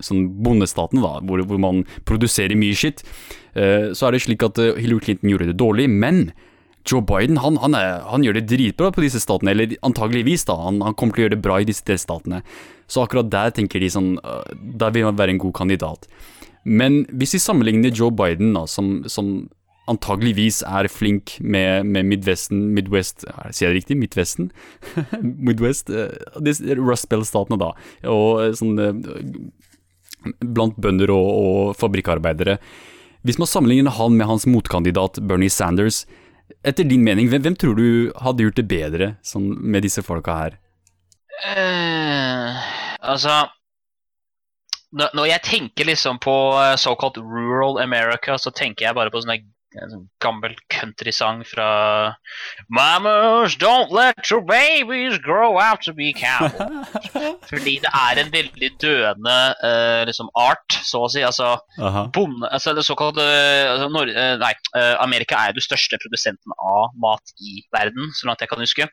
sånn 0.00 0.30
bondestatene, 0.40 1.02
da, 1.04 1.18
hvor, 1.20 1.44
hvor, 1.44 1.60
man 1.60 1.82
produserer 2.08 2.56
mye 2.56 2.78
skitt, 2.78 3.04
så 3.52 4.08
er 4.08 4.16
det 4.16 4.22
slik 4.24 4.46
at 4.48 4.62
Hillary 4.80 5.04
Clinton 5.04 5.34
gjorde 5.34 5.50
det 5.50 5.58
dårlig, 5.60 5.90
men 5.92 6.30
Joe 6.88 7.02
Biden 7.04 7.36
han, 7.42 7.58
han, 7.60 7.76
er, 7.76 8.00
han, 8.08 8.24
gjør 8.24 8.38
det 8.38 8.48
dritbra 8.48 8.90
på 8.94 9.04
disse 9.04 9.20
statene, 9.22 9.52
eller 9.52 9.76
antageligvis, 9.86 10.46
da. 10.48 10.56
Han, 10.64 10.80
han, 10.84 10.96
kommer 10.96 11.16
til 11.16 11.24
å 11.24 11.26
gjøre 11.26 11.36
det 11.36 11.44
bra 11.44 11.60
i 11.60 11.68
disse 11.68 11.84
delstatene. 11.88 12.40
Så 12.90 13.04
akkurat 13.04 13.30
der 13.30 13.52
tenker 13.54 13.82
de 13.82 13.90
sånn 13.92 14.14
uh, 14.24 14.42
Der 14.50 14.94
vil 14.94 15.06
han 15.06 15.18
være 15.18 15.36
en 15.36 15.42
god 15.42 15.54
kandidat. 15.60 16.08
Men 16.64 17.04
hvis 17.12 17.36
vi 17.36 17.42
sammenligner 17.42 17.94
Joe 17.94 18.12
Biden, 18.12 18.54
da, 18.56 18.66
som, 18.68 19.00
som 19.08 19.50
antageligvis 19.90 20.60
er 20.66 20.90
flink 20.92 21.36
med, 21.40 21.88
med 21.88 22.06
Midvesten 22.06 22.68
Midwest 22.76 23.24
Sier 23.24 23.70
jeg 23.70 23.70
det 23.70 23.78
riktig? 23.78 23.96
Midtvesten? 24.00 24.50
Midwest? 25.48 25.92
Uh, 25.92 26.12
Rust 26.80 27.10
Bell-statene, 27.12 27.60
da. 27.60 27.74
Og 28.10 28.30
uh, 28.40 28.52
sånn 28.56 28.76
Blant 30.44 30.76
bønder 30.76 31.08
og, 31.14 31.28
og 31.28 31.76
fabrikkarbeidere. 31.80 32.58
Hvis 33.24 33.38
man 33.40 33.48
sammenligner 33.48 33.94
han 33.96 34.16
med 34.16 34.28
hans 34.28 34.44
motkandidat 34.48 35.16
Bernie 35.28 35.52
Sanders, 35.52 36.02
etter 36.66 36.86
din 36.88 37.04
mening, 37.04 37.30
hvem, 37.30 37.42
hvem, 37.44 37.56
tror 37.58 37.78
du 37.78 38.10
hadde 38.20 38.46
gjort 38.46 38.58
det 38.60 38.66
bedre 38.70 39.08
sånn, 39.26 39.48
med 39.60 39.86
disse 39.86 40.04
folka 40.06 40.36
her? 40.36 40.58
Uh, 41.40 42.58
altså 43.00 43.46
Når 44.92 45.26
jeg 45.30 45.42
tenker 45.46 45.88
liksom 45.88 46.18
på 46.20 46.34
uh, 46.58 46.74
såkalt 46.76 47.16
rural 47.16 47.78
America, 47.80 48.36
så 48.38 48.50
tenker 48.50 48.88
jeg 48.88 48.98
bare 48.98 49.12
på 49.12 49.22
sånne 49.22 49.40
en 49.78 49.92
sånn 49.92 50.06
gammel 50.22 50.54
countrysang 50.72 51.44
fra 51.46 51.68
Mamas, 52.72 53.54
don't 53.60 53.92
let 53.94 54.30
your 54.30 54.42
babies 54.42 55.18
grow 55.22 55.58
out 55.60 55.82
to 55.82 55.92
be 55.94 56.12
cowboys. 56.12 56.90
Fordi 57.50 57.76
det 57.84 57.92
er 57.94 58.20
en 58.22 58.32
veldig 58.32 58.70
døende 58.82 59.36
uh, 59.62 60.02
liksom 60.08 60.30
art, 60.38 60.78
så 60.86 61.04
å 61.06 61.10
si. 61.12 61.22
Altså, 61.26 61.52
bonde, 62.14 62.48
altså 62.50 62.74
det 62.76 62.84
såkalte 62.86 63.24
altså, 63.70 63.90
Nord 63.92 64.10
uh, 64.14 64.34
Nei, 64.40 64.52
uh, 64.74 64.96
Amerika 65.04 65.38
er 65.38 65.52
jo 65.52 65.60
den 65.60 65.66
største 65.68 66.00
produsenten 66.02 66.54
av 66.58 66.90
mat 67.02 67.34
i 67.38 67.60
verden, 67.74 68.10
så 68.16 68.28
langt 68.28 68.42
jeg 68.42 68.50
kan 68.50 68.62
huske. 68.62 68.88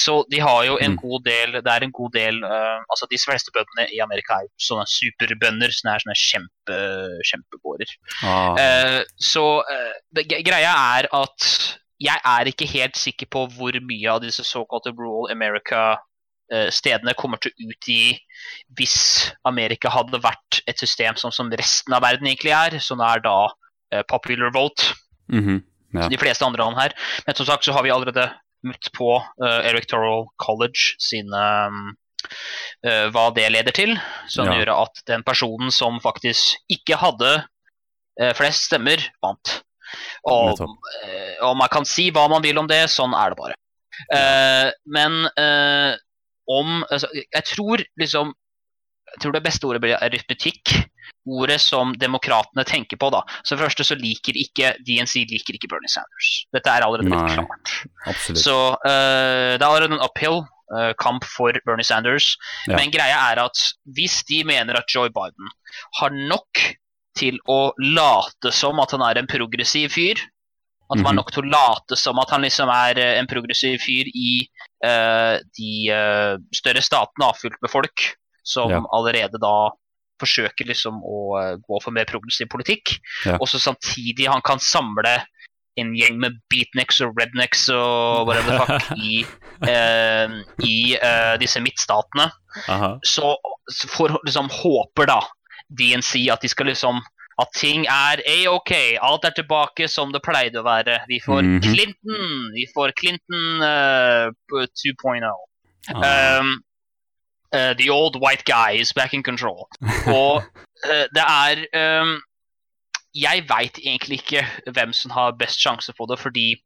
så 0.00 0.14
de 0.30 0.38
har 0.40 0.62
jo 0.66 0.76
en 0.82 0.94
mm. 0.94 0.98
god 1.00 1.22
del 1.26 1.52
Det 1.64 1.70
er 1.72 1.84
en 1.84 1.92
god 1.94 2.12
del 2.14 2.38
Altså 2.44 3.06
de 3.10 3.18
fleste 3.20 3.52
bøndene 3.54 3.86
i 3.94 4.00
Amerika 4.02 4.38
er 4.42 4.48
sånne 4.60 4.86
superbønder, 4.90 5.72
sånne, 5.74 5.94
her, 5.94 6.04
sånne 6.04 6.16
kjempe, 6.20 6.78
kjempegårder. 7.30 7.92
Ah. 8.26 9.02
så 9.22 9.44
det, 10.16 10.26
greia 10.44 10.72
er 10.98 11.08
at 11.14 11.50
jeg 12.02 12.20
er 12.28 12.50
ikke 12.50 12.68
helt 12.68 12.98
sikker 12.98 13.28
på 13.32 13.46
hvor 13.56 13.76
mye 13.88 14.10
av 14.12 14.20
disse 14.24 14.44
såkalte 14.44 14.92
rural 14.92 15.30
America-stedene 15.32 17.16
kommer 17.16 17.40
til 17.40 17.52
å 17.52 17.70
utgi 17.70 18.00
hvis 18.76 18.98
Amerika 19.48 19.92
hadde 19.94 20.20
vært 20.24 20.60
et 20.68 20.80
system 20.82 21.16
som, 21.20 21.32
som 21.32 21.52
resten 21.52 21.96
av 21.96 22.04
verden 22.04 22.28
egentlig 22.28 22.52
er, 22.56 22.78
som 22.84 23.00
er 23.04 23.24
da 23.24 23.38
uh, 23.48 24.02
popular 24.08 24.52
vote. 24.52 24.92
Mm 25.32 25.44
-hmm. 25.44 25.62
ja. 26.00 26.08
De 26.08 26.18
fleste 26.18 26.44
andre 26.44 26.64
land 26.64 26.76
her. 26.76 26.92
Men 27.26 27.34
som 27.34 27.46
sagt 27.46 27.64
så 27.64 27.72
har 27.72 27.82
vi 27.82 27.90
allerede 27.90 28.32
møtt 28.62 28.92
på 28.92 29.16
uh, 29.16 29.60
Electoral 29.64 30.26
College 30.36 30.96
sine 30.98 31.66
um, 31.66 31.96
uh, 32.86 33.08
hva 33.08 33.30
det 33.34 33.50
leder 33.52 33.72
til. 33.72 33.98
Som 34.28 34.46
ja. 34.46 34.54
gjør 34.58 34.82
at 34.82 35.02
den 35.06 35.22
personen 35.22 35.70
som 35.70 36.00
faktisk 36.00 36.56
ikke 36.68 36.96
hadde 36.96 37.46
flest 38.38 38.70
stemmer, 38.70 39.02
vant. 39.24 39.58
Og, 40.26 40.58
eh, 41.04 41.36
og, 41.44 41.54
man 41.58 41.70
kan 41.72 41.86
si 41.88 42.08
hva 42.14 42.26
man 42.30 42.44
vil 42.44 42.58
om 42.60 42.68
det, 42.70 42.86
sånn 42.92 43.14
er 43.16 43.32
det 43.32 43.40
bare. 43.40 43.58
Uh, 44.12 44.68
men 44.92 45.22
uh, 45.40 45.94
om 46.52 46.82
altså, 46.92 47.08
Jeg 47.16 47.46
tror 47.48 47.80
liksom 47.96 48.34
Jeg 49.08 49.22
tror 49.22 49.32
det 49.32 49.40
beste 49.46 49.64
ordet 49.64 49.80
blir 49.80 49.96
aritmetikk. 49.96 50.74
Ordet 51.26 51.56
som 51.62 51.94
demokratene 51.96 52.66
tenker 52.68 53.00
på. 53.00 53.08
da. 53.14 53.22
Så 53.40 53.54
for 53.54 53.62
det 53.62 53.70
første 53.70 53.86
så 53.88 53.96
liker 53.98 54.36
ikke 54.36 54.74
DNC 54.84 55.24
liker 55.30 55.56
ikke 55.56 55.70
Bernie 55.70 55.90
Sanders. 55.90 56.28
Dette 56.54 56.70
er 56.70 56.84
allerede 56.84 57.08
litt 57.08 57.38
klart. 57.38 57.72
Absolutt. 58.04 58.42
Så 58.42 58.58
uh, 58.74 59.54
det 59.56 59.62
er 59.62 59.68
allerede 59.70 59.96
en 59.96 60.04
uphill 60.04 60.42
kamp 60.98 61.22
for 61.30 61.54
Bernie 61.62 61.86
Sanders. 61.86 62.32
Ja. 62.66 62.74
Men 62.74 62.90
greia 62.90 63.20
er 63.30 63.38
at 63.44 63.60
hvis 63.94 64.18
de 64.26 64.40
mener 64.44 64.74
at 64.74 64.90
Joe 64.90 65.12
Biden 65.14 65.52
har 66.00 66.10
nok 66.10 66.64
til 67.16 67.38
å 67.50 67.70
late 67.80 68.52
som 68.54 68.80
at 68.82 68.92
han 68.94 69.04
er 69.06 69.20
en 69.20 69.30
progressiv 69.30 69.94
fyr. 69.96 70.20
At 70.86 71.00
han 71.00 71.08
er 71.08 71.16
mhm. 71.16 71.18
nok 71.18 71.32
til 71.34 71.42
å 71.42 71.50
late 71.50 71.98
som 71.98 72.20
at 72.22 72.30
han 72.30 72.44
liksom 72.46 72.70
er 72.70 73.00
eh, 73.02 73.16
en 73.18 73.26
progressiv 73.30 73.80
fyr 73.82 74.06
i 74.06 74.36
uh, 74.86 75.34
de 75.58 75.72
uh, 75.90 76.36
større 76.54 76.82
statene 76.84 77.26
avfylt 77.26 77.58
med 77.64 77.72
folk 77.72 78.04
som 78.46 78.70
ja. 78.70 78.78
allerede 78.94 79.40
da 79.42 79.72
forsøker 80.22 80.68
liksom 80.70 81.00
å 81.04 81.16
gå 81.60 81.78
for 81.82 81.92
mer 81.92 82.06
progressiv 82.08 82.48
politikk. 82.48 82.94
Ja. 83.26 83.34
Og 83.40 83.50
så 83.50 83.58
samtidig 83.60 84.30
han 84.30 84.40
kan 84.46 84.62
samle 84.62 85.18
en 85.76 85.90
gjeng 85.98 86.16
med 86.22 86.38
beatniks 86.48 87.02
og 87.04 87.18
rednecks 87.20 87.66
og 87.74 88.30
whatever 88.30 88.54
the 88.54 88.62
fuck 88.62 88.86
i, 89.10 89.18
i 90.64 90.76
disse 91.42 91.60
midtstatene. 91.60 92.30
Aha. 92.72 92.94
Så, 93.04 93.34
så 93.68 93.90
for 93.92 94.16
liksom 94.24 94.48
håper 94.54 95.10
da 95.10 95.18
DNC 95.68 96.28
at 96.32 96.42
de 96.42 96.48
skal 96.48 96.70
liksom 96.70 97.02
at 97.36 97.52
ting 97.52 97.84
er 97.84 98.22
a-ok, 98.24 98.72
alt 99.04 99.26
er 99.28 99.34
tilbake 99.36 99.88
som 99.92 100.12
det 100.12 100.22
pleide 100.24 100.62
å 100.62 100.64
være. 100.64 101.02
Vi 101.08 101.20
får 101.20 101.42
mm 101.42 101.58
-hmm. 101.58 101.72
Clinton, 101.72 102.52
vi 102.54 102.64
får 102.74 102.92
Clinton 103.00 103.60
uh, 103.60 104.32
2.0. 104.52 105.26
Ah. 105.94 106.38
Um, 106.40 106.64
uh, 107.52 107.74
the 107.74 107.90
old 107.90 108.16
white 108.16 108.44
guy 108.44 108.80
is 108.80 108.92
back 108.92 109.12
in 109.14 109.22
control. 109.22 109.68
Og 110.20 110.42
uh, 110.88 111.06
det 111.14 111.24
er 111.24 111.56
um, 112.00 112.20
Jeg 113.14 113.44
veit 113.48 113.78
egentlig 113.78 114.18
ikke 114.20 114.46
hvem 114.72 114.92
som 114.92 115.10
har 115.10 115.36
best 115.38 115.60
sjanse 115.60 115.92
på 115.92 116.06
det, 116.10 116.18
fordi 116.18 116.56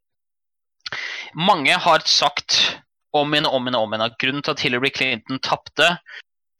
mange 1.35 1.71
har 1.71 2.01
sagt 2.05 2.81
om 3.13 3.33
igjen 3.33 3.45
og 3.45 3.53
om 3.53 3.67
igjen 3.67 3.75
om 3.75 3.93
igjen 3.93 4.03
at 4.03 4.17
grunnen 4.19 4.43
til 4.43 4.51
at 4.51 4.59
Hillary 4.59 4.91
Clinton 4.95 5.39
tapte, 5.39 5.97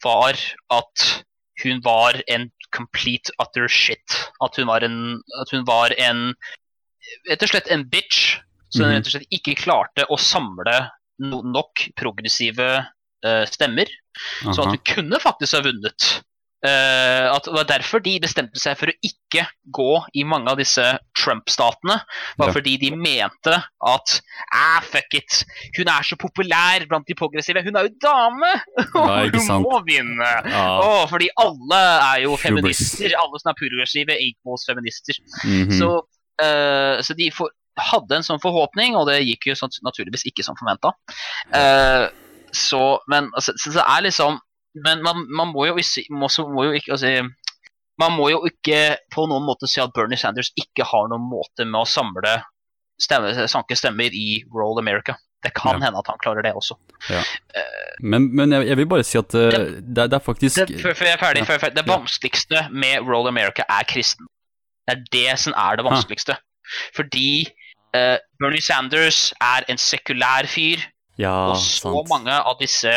var 0.04 0.40
at 0.72 1.24
hun 1.66 1.82
var 1.86 2.22
en 2.32 2.50
complete 2.76 3.34
utter 3.42 3.68
shit. 3.72 4.18
At 4.44 4.58
hun 4.60 4.70
var 4.70 4.86
en, 4.88 5.20
at 5.42 5.54
hun 5.54 5.66
var 5.68 5.94
en 6.00 6.32
rett 7.30 7.44
og 7.44 7.52
slett 7.52 7.70
en 7.74 7.88
bitch 7.92 8.40
som 8.72 8.88
mm 8.88 8.94
rett 8.96 9.08
og 9.10 9.12
slett 9.12 9.36
ikke 9.36 9.58
klarte 9.60 10.06
å 10.08 10.16
samle 10.16 10.78
no 11.22 11.42
nok 11.44 11.90
progressive 12.00 12.68
uh, 12.80 13.44
stemmer. 13.50 13.90
Så 14.48 14.64
at 14.64 14.72
hun 14.72 14.84
kunne 14.88 15.20
faktisk 15.20 15.58
ha 15.58 15.66
vunnet 15.66 16.08
Uh, 16.62 17.34
at 17.34 17.48
Det 17.48 17.56
var 17.56 17.66
derfor 17.66 18.04
de 18.06 18.20
bestemte 18.22 18.60
seg 18.62 18.76
for 18.78 18.92
å 18.92 18.94
ikke 19.02 19.48
gå 19.74 19.94
i 20.14 20.22
mange 20.30 20.52
av 20.52 20.60
disse 20.60 20.84
Trump-statene. 21.18 21.96
var 22.38 22.52
ja. 22.52 22.54
fordi 22.54 22.76
de 22.84 22.92
mente 22.94 23.56
at 23.58 24.14
ah, 24.54 24.84
fuck 24.86 25.16
it, 25.18 25.40
hun 25.80 25.90
er 25.90 26.06
så 26.06 26.18
populær 26.22 26.86
blant 26.90 27.08
de 27.10 27.18
progressive. 27.18 27.64
Hun 27.66 27.80
er 27.80 27.90
jo 27.90 27.96
dame! 28.06 28.52
Ja, 29.02 29.24
hun 29.26 29.64
må 29.64 29.80
vinne! 29.88 30.30
Ja. 30.52 30.66
Oh, 30.84 31.04
fordi 31.10 31.32
alle 31.42 31.80
er 31.80 32.22
jo 32.28 32.36
feminister. 32.40 33.16
Alle 33.18 33.42
som 33.42 33.52
er 33.52 33.58
progressive, 33.58 34.18
equals 34.22 34.68
feminister. 34.70 35.18
Mm 35.44 35.64
-hmm. 35.64 35.80
så, 35.80 35.90
uh, 36.46 37.02
så, 37.02 37.18
de 37.18 37.32
for, 37.34 37.50
hadde 37.78 38.16
en 38.16 38.28
sånn 38.28 38.44
forhåpning, 38.44 38.96
og 38.96 39.08
det 39.10 39.24
gikk 39.24 39.50
jo 39.50 39.56
sånn, 39.56 39.74
naturligvis 39.82 40.28
ikke 40.30 40.44
som 40.44 40.60
forventa. 40.60 40.94
Uh, 41.50 42.12
så, 42.54 43.00
men 43.08 43.32
altså, 43.34 43.56
så 43.58 43.74
det 43.74 43.86
er 43.88 44.02
liksom 44.06 44.40
men 44.74 45.02
man, 45.04 45.26
man 45.28 45.52
må, 45.52 45.66
jo, 45.68 45.78
må, 46.16 46.30
må 46.54 46.66
jo 46.70 46.76
ikke 46.78 46.94
altså, 46.96 47.10
Man 48.00 48.14
må 48.16 48.30
jo 48.32 48.40
ikke 48.48 48.96
på 49.14 49.26
noen 49.30 49.44
måte 49.46 49.68
si 49.70 49.82
at 49.84 49.92
Bernie 49.94 50.18
Sanders 50.18 50.54
ikke 50.58 50.88
har 50.88 51.10
noen 51.12 51.28
måte 51.28 51.68
med 51.68 51.84
å 51.84 51.90
samle 51.90 52.40
stemme, 53.02 53.34
sanke 53.52 53.76
stemmer 53.78 54.16
i 54.16 54.42
Roll 54.54 54.80
America. 54.80 55.18
Det 55.42 55.52
kan 55.58 55.80
ja. 55.80 55.88
hende 55.88 56.02
at 56.02 56.10
han 56.10 56.20
klarer 56.22 56.46
det 56.46 56.54
også. 56.58 56.78
Ja. 57.10 57.22
Uh, 57.58 57.94
men, 58.14 58.28
men 58.38 58.54
jeg, 58.54 58.68
jeg, 58.70 58.78
vil 58.78 58.90
bare 58.90 59.06
si 59.06 59.18
at 59.18 59.34
uh, 59.34 59.48
det, 59.50 59.62
det, 59.82 60.06
det, 60.14 60.18
er 60.18 60.24
faktisk 60.24 60.60
det, 60.60 60.82
Før 60.84 60.94
jeg 61.08 61.16
er 61.16 61.22
ferdig, 61.22 61.42
ja. 61.42 61.48
ferdig. 61.50 61.78
Det 61.80 61.86
vanskeligste 61.90 62.64
med 62.84 63.10
Roll 63.10 63.30
America 63.30 63.66
er 63.66 63.88
kristen. 63.90 64.30
Det 64.86 64.98
er 64.98 65.04
det 65.14 65.40
som 65.42 65.58
er 65.58 65.80
det 65.80 65.86
vanskeligste. 65.88 66.38
Fordi 66.96 67.32
uh, 67.98 68.18
Bernie 68.42 68.62
Sanders 68.62 69.32
er 69.42 69.66
en 69.70 69.82
sekulær 69.82 70.50
fyr 70.50 70.86
ja, 71.22 71.52
og 71.52 71.58
så 71.62 71.92
sant. 71.92 72.10
mange 72.10 72.34
av 72.34 72.58
disse 72.60 72.92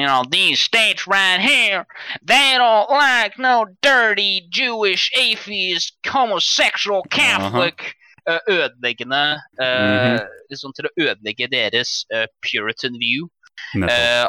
you 0.00 0.06
know, 0.06 0.24
These 0.30 0.60
states 0.60 1.06
right 1.06 1.40
here, 1.40 1.84
they 2.22 2.56
don't 2.56 2.90
like 2.90 3.38
no 3.38 3.66
dirty 3.82 4.42
Jewish 4.50 5.10
atheist 5.16 5.94
homosexual 6.06 7.02
Catholic 7.10 7.80
uh 7.80 7.86
-huh. 7.86 8.40
Ødeleggende 8.48 9.40
mm 9.58 9.66
-hmm. 9.66 10.26
liksom 10.50 10.72
Til 10.72 10.86
å 10.86 10.94
ødelegge 10.96 11.46
deres 11.48 12.04
uh, 12.14 12.26
Puritan 12.42 12.96
view 12.98 13.28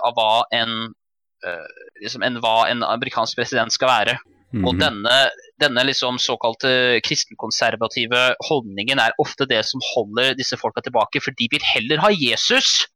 av 0.07 0.13
hva 0.17 0.43
en, 0.51 0.93
liksom 2.01 2.23
en, 2.23 2.35
hva 2.43 2.69
en 2.69 2.83
amerikansk 2.83 3.35
president 3.35 3.73
skal 3.73 3.87
være. 3.87 4.17
Mm 4.53 4.61
-hmm. 4.61 4.67
Og 4.67 4.79
denne, 4.79 5.29
denne 5.63 5.83
liksom 5.83 6.19
såkalte 6.19 6.99
kristenkonservative 7.07 8.35
holdningen 8.49 8.99
er 8.99 9.11
ofte 9.17 9.45
det 9.45 9.65
som 9.65 9.81
holder 9.95 10.33
disse 10.33 10.57
folka 10.57 10.81
tilbake, 10.81 11.21
for 11.23 11.31
de 11.31 11.47
vil 11.51 11.63
heller 11.73 11.97
ha 11.97 12.09
Jesus 12.11 12.87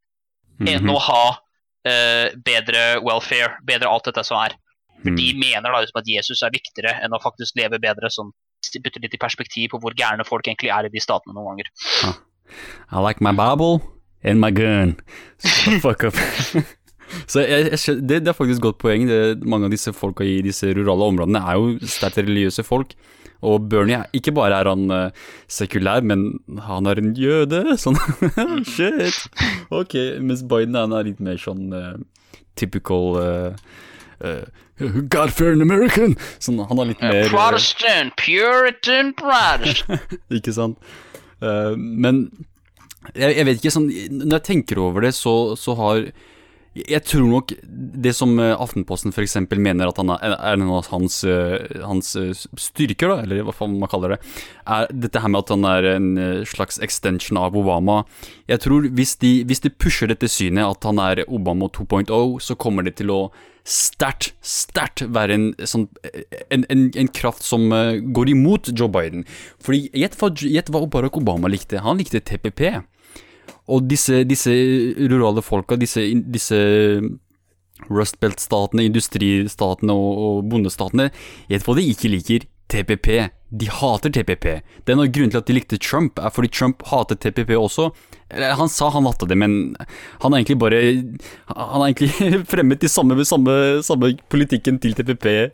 mm 0.58 0.66
-hmm. 0.66 0.74
enn 0.74 0.90
å 0.90 0.98
ha 0.98 1.24
uh, 1.32 2.28
bedre 2.44 3.00
welfare, 3.04 3.56
bedre 3.64 3.88
alt 3.88 4.04
dette 4.04 4.24
som 4.24 4.38
er. 4.42 4.56
For. 5.02 5.16
De 5.16 5.32
mener 5.36 5.70
da 5.70 5.80
liksom 5.80 6.00
at 6.00 6.08
Jesus 6.08 6.42
er 6.42 6.54
viktigere 6.54 6.96
enn 7.04 7.14
å 7.14 7.22
faktisk 7.22 7.56
leve 7.56 7.78
bedre, 7.78 8.10
som 8.10 8.32
putter 8.82 9.02
litt 9.02 9.14
i 9.14 9.20
perspektiv 9.20 9.70
på 9.70 9.78
hvor 9.78 9.94
gærne 9.94 10.24
folk 10.24 10.46
egentlig 10.48 10.72
er 10.74 10.86
i 10.86 10.92
de 10.92 11.00
statene 11.00 11.34
noen 11.34 11.54
ganger. 11.54 11.70
Huh. 12.02 12.16
I 12.92 13.02
like 13.02 13.20
my 13.20 13.32
Bible 13.32 13.82
and 14.24 14.40
my 14.40 14.50
gun. 14.50 14.96
So 15.38 15.78
fuck 15.84 16.04
up. 16.04 16.14
Så 17.30 17.44
jeg, 17.44 17.70
jeg, 17.70 18.00
det, 18.02 18.24
det, 18.24 18.28
er 18.28 18.34
faktisk 18.34 18.58
et 18.58 18.64
godt 18.64 18.80
poeng. 18.82 19.06
Det, 19.06 19.44
mange 19.46 19.68
av 19.68 19.74
disse 19.74 19.92
folka 19.94 20.24
i 20.26 20.40
disse 20.42 20.72
rurale 20.74 21.06
områdene 21.12 21.38
er 21.38 21.60
jo 21.60 21.86
sterkt 21.86 22.18
religiøse 22.18 22.64
folk. 22.66 22.96
Og 23.44 23.68
Bernie, 23.70 24.00
ikke 24.16 24.32
bare 24.36 24.60
er 24.62 24.70
han 24.70 24.90
uh, 24.90 25.24
sekulær, 25.52 26.04
men 26.06 26.38
han 26.66 26.88
er 26.88 27.00
en 27.02 27.14
jøde. 27.18 27.62
Sånn 27.82 27.98
Shit! 28.68 29.26
Ok, 29.74 29.96
mens 30.24 30.44
Biden 30.46 30.78
han 30.78 30.94
er 30.96 31.10
litt 31.10 31.20
mer 31.22 31.40
sånn 31.40 31.68
uh, 31.74 31.96
typical 32.56 33.18
uh, 33.20 33.76
God-fearing 35.12 35.64
American! 35.64 36.16
Sånn, 36.40 36.62
han 36.64 36.82
er 36.82 36.92
litt 36.92 37.04
mer 37.04 37.28
Protestant, 37.32 38.16
Puritan 38.20 39.12
Protestant. 39.18 40.16
ikke 40.40 40.56
sant? 40.56 40.80
men 41.76 42.30
jeg, 43.12 43.34
jeg, 43.36 43.44
vet 43.44 43.58
ikke, 43.60 43.72
sånn 43.74 43.90
Når 44.22 44.38
jeg 44.38 44.44
tenker 44.46 44.78
over 44.80 45.04
det, 45.04 45.10
så, 45.12 45.52
så 45.60 45.74
har 45.76 46.06
jeg 46.76 47.02
tror 47.08 47.24
nok 47.30 47.52
det 47.66 48.12
som 48.16 48.34
eh, 48.42 48.52
Aftenposten 48.52 49.14
f.eks. 49.14 49.38
mener 49.54 49.88
at 49.88 50.00
han 50.00 50.12
er, 50.12 50.34
er 50.36 50.56
en 50.56 50.66
av 50.68 50.90
hans, 50.92 51.22
eh, 51.24 51.80
hans, 51.80 52.12
eh, 52.20 52.32
styrker, 52.60 53.08
da, 53.08 53.16
eller 53.24 53.46
hva 53.46 53.54
faen 53.56 53.78
man 53.80 53.90
kaller 53.90 54.14
det, 54.14 54.18
er 54.68 54.90
dette 54.92 55.22
her 55.22 55.32
med 55.32 55.44
at 55.44 55.52
han 55.54 55.66
er 55.70 55.88
en 55.94 56.08
slags 56.48 56.80
extension 56.84 57.40
av 57.40 57.56
Obama. 57.56 58.02
Jeg 58.50 58.60
tror 58.66 58.88
hvis 58.98 59.16
de, 59.22 59.32
hvis 59.48 59.64
de 59.64 59.72
pusher 59.72 60.10
dette 60.12 60.28
synet, 60.30 60.66
at 60.66 60.88
han 60.88 61.00
er 61.02 61.24
Obama 61.26 61.70
2.0, 61.72 62.10
så 62.44 62.58
kommer 62.60 62.84
det 62.86 62.98
til 63.00 63.12
å 63.14 63.20
sterkt, 63.66 64.34
sterkt 64.46 65.02
være 65.10 65.34
en, 65.34 65.46
sånn, 65.66 65.88
en, 66.54 66.66
en, 66.70 66.84
en, 66.92 67.08
kraft 67.10 67.42
som 67.42 67.64
går 68.14 68.30
imot 68.30 68.70
Joe 68.70 68.90
Biden. 68.92 69.24
Fordi 69.62 69.88
gjett 69.96 70.70
hva 70.70 70.84
Barack 70.92 71.18
Obama 71.18 71.50
likte. 71.50 71.82
Han 71.82 71.98
likte 71.98 72.22
TPP. 72.22 72.68
Og 73.72 73.86
disse, 73.90 74.22
disse 74.28 74.52
rurale 75.10 75.42
folka, 75.42 75.78
disse, 75.80 76.04
disse 76.30 76.58
Rust 77.90 78.20
Belt-statene, 78.22 78.86
industristatene 78.88 79.94
og, 79.94 80.20
og 80.26 80.44
bondestatene, 80.50 81.10
gjett 81.50 81.66
hva 81.66 81.76
de 81.78 81.88
ikke 81.92 82.12
liker? 82.12 82.46
TPP. 82.66 83.08
De 83.54 83.68
hater 83.70 84.10
TPP. 84.10 84.46
Det 84.82 84.90
er 84.90 84.98
noe 84.98 85.10
grunnen 85.12 85.30
til 85.30 85.38
at 85.38 85.46
de 85.46 85.54
likte 85.54 85.78
Trump, 85.78 86.18
er 86.18 86.32
fordi 86.34 86.50
Trump 86.50 86.82
hater 86.90 87.18
TPP 87.22 87.52
også. 87.54 87.92
Han 88.30 88.68
sa 88.68 88.88
han 88.90 89.06
hadde 89.06 89.28
det, 89.30 89.36
men 89.38 89.76
han 90.20 90.32
har 90.32 90.38
egentlig 90.40 90.58
bare 90.58 90.80
Han 91.46 91.80
har 91.80 91.86
egentlig 91.86 92.10
fremmet 92.52 92.80
de 92.80 92.88
samme, 92.88 93.24
samme, 93.24 93.82
samme 93.86 94.16
politikken 94.28 94.80
til 94.82 94.94
TPP 94.98 95.26
eh, 95.26 95.50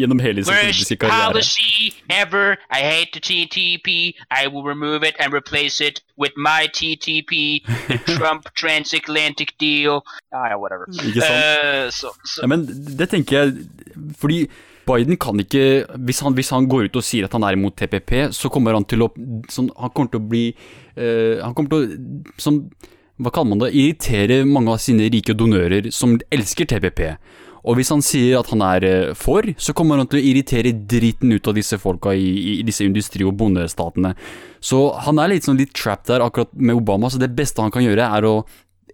gjennom 0.00 0.18
hele 0.24 0.44
sin 0.44 0.54
politiske 0.54 0.96
karriere. 0.96 1.42
ever. 2.08 2.56
I 2.70 2.80
hate 2.80 3.12
the 3.12 3.20
TTP. 3.20 4.14
I 4.30 4.46
will 4.48 4.64
remove 4.64 5.02
it 5.04 5.14
and 5.20 5.34
replace 5.34 5.80
it 5.80 6.00
with 6.16 6.32
my 6.36 6.68
TTP. 6.72 7.60
Trump 8.16 8.48
transatlantic 8.54 9.52
deal. 9.60 10.02
Ah, 10.32 10.56
whatever. 10.56 10.86
Ikke 11.06 11.20
sant? 11.20 11.94
Så. 11.94 12.40
Ja, 12.42 12.46
men 12.46 12.66
det 12.98 13.08
tenker 13.08 13.38
jeg 13.38 13.52
Fordi 14.18 14.46
Biden 14.86 15.18
kan 15.20 15.40
ikke 15.42 15.64
hvis 16.06 16.22
han, 16.24 16.36
hvis 16.36 16.52
han, 16.54 16.68
går 16.70 16.88
ut 16.88 16.98
og 17.00 17.06
sier 17.06 17.26
at 17.26 17.34
han 17.36 17.46
er 17.46 17.56
imot 17.56 17.76
TPP, 17.78 18.28
så 18.34 18.50
kommer 18.52 18.76
han 18.76 18.86
til 18.88 19.06
å 19.06 19.10
sånn, 19.52 19.70
Han 19.74 19.92
kommer 19.94 20.12
til 20.12 20.22
å 20.22 20.28
bli 20.30 20.44
uh, 20.52 21.42
Han 21.42 21.56
kommer 21.56 21.72
til 21.72 21.82
å 21.82 22.36
sånn, 22.42 22.62
Hva 23.18 23.32
kaller 23.32 23.52
man 23.54 23.64
det? 23.64 23.74
Irritere 23.74 24.44
mange 24.46 24.74
av 24.74 24.82
sine 24.82 25.10
rike 25.12 25.36
donører 25.36 25.90
som 25.94 26.18
elsker 26.30 26.68
TPP. 26.70 27.02
Og 27.66 27.80
hvis 27.80 27.90
han 27.90 28.02
sier 28.04 28.36
at 28.38 28.50
han 28.52 28.62
er 28.62 28.86
uh, 28.86 29.14
for, 29.18 29.46
så 29.58 29.74
kommer 29.76 29.98
han 29.98 30.10
til 30.10 30.20
å 30.20 30.26
irritere 30.28 30.74
driten 30.86 31.34
ut 31.34 31.48
av 31.50 31.56
disse 31.56 31.80
folka 31.82 32.14
i, 32.14 32.60
i 32.60 32.66
disse 32.66 32.86
industri- 32.86 33.26
og 33.26 33.34
bondestatene. 33.40 34.14
Så 34.62 34.84
han 35.06 35.18
er 35.18 35.32
litt 35.32 35.48
sånn 35.48 35.58
litt 35.58 35.74
trapped 35.74 36.12
der 36.12 36.22
akkurat 36.24 36.52
med 36.54 36.78
Obama, 36.78 37.10
så 37.10 37.18
det 37.22 37.32
beste 37.34 37.64
han 37.64 37.74
kan 37.74 37.84
gjøre, 37.84 38.06
er 38.06 38.28
å 38.28 38.36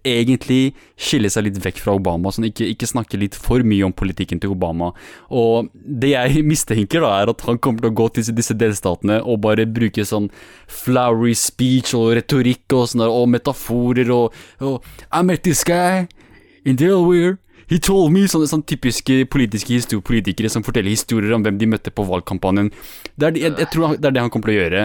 egentlig 0.07 0.73
skille 0.99 1.29
seg 1.31 1.47
litt 1.47 1.59
vekk 1.63 1.79
fra 1.83 1.95
Obama, 1.97 2.31
sånn 2.33 2.49
ikke, 2.49 2.67
ikke 2.73 2.89
snakke 2.89 3.19
litt 3.19 3.37
for 3.39 3.63
mye 3.67 3.87
om 3.87 3.95
politikken 3.95 4.41
til 4.43 4.53
Obama. 4.53 4.91
Og 5.33 5.69
det 5.73 6.13
jeg 6.13 6.43
mistenker, 6.51 7.03
da, 7.03 7.13
er 7.21 7.33
at 7.33 7.45
han 7.47 7.59
kommer 7.63 7.83
til 7.83 7.93
å 7.93 7.97
gå 8.01 8.09
til 8.15 8.27
disse 8.35 8.57
delstatene 8.57 9.21
og 9.21 9.41
bare 9.45 9.67
bruke 9.69 10.05
sånn 10.07 10.29
flowery 10.67 11.35
speech 11.37 11.95
og 11.97 12.13
retorikk 12.19 12.75
og 12.75 12.91
sånne, 12.93 13.09
og 13.09 13.29
metaforer 13.33 14.11
og, 14.13 14.35
og 14.63 14.83
I 15.09 15.23
met 15.25 15.43
this 15.47 15.63
guy 15.67 16.05
in 16.65 16.77
Delaware. 16.79 17.37
He 17.71 17.79
told 17.79 18.11
me 18.11 18.25
Sånne, 18.27 18.49
sånne 18.51 18.67
typiske 18.67 19.23
politiske 19.31 20.01
politikere 20.05 20.51
som 20.51 20.65
forteller 20.65 20.91
historier 20.91 21.33
om 21.35 21.45
hvem 21.45 21.55
de 21.61 21.69
møtte 21.71 21.93
på 21.95 22.05
valgkampanjen. 22.05 22.73
Det 23.15 23.29
er, 23.29 23.39
jeg, 23.47 23.55
jeg 23.63 23.71
tror 23.71 23.95
det 23.95 24.09
er 24.09 24.15
det 24.17 24.25
han 24.25 24.33
kommer 24.33 24.51
til 24.51 24.59
å 24.59 24.63
gjøre. 24.65 24.83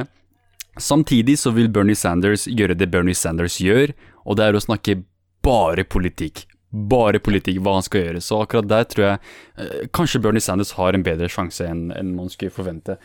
Samtidig 0.78 1.34
så 1.40 1.50
vil 1.50 1.68
Bernie 1.74 1.98
Sanders 1.98 2.46
gjøre 2.46 2.76
det 2.78 2.86
Bernie 2.92 3.18
Sanders 3.18 3.58
gjør, 3.60 3.92
og 4.28 4.38
det 4.38 4.46
er 4.46 4.58
å 4.58 4.62
snakke 4.62 5.00
bare 5.44 5.84
politikk. 5.88 6.44
Bare 6.68 7.20
politikk, 7.24 7.62
hva 7.64 7.78
han 7.78 7.86
skal 7.86 8.04
gjøre. 8.04 8.22
Så 8.24 8.42
akkurat 8.44 8.68
der 8.68 8.88
tror 8.90 9.06
jeg 9.06 9.20
eh, 9.56 9.86
kanskje 9.96 10.20
Bernie 10.24 10.44
Sanders 10.44 10.74
har 10.76 10.96
en 10.96 11.06
bedre 11.06 11.30
sjanse 11.32 11.64
enn, 11.64 11.88
en 11.96 12.12
man 12.16 12.28
skulle 12.32 12.52
forvente. 12.52 12.98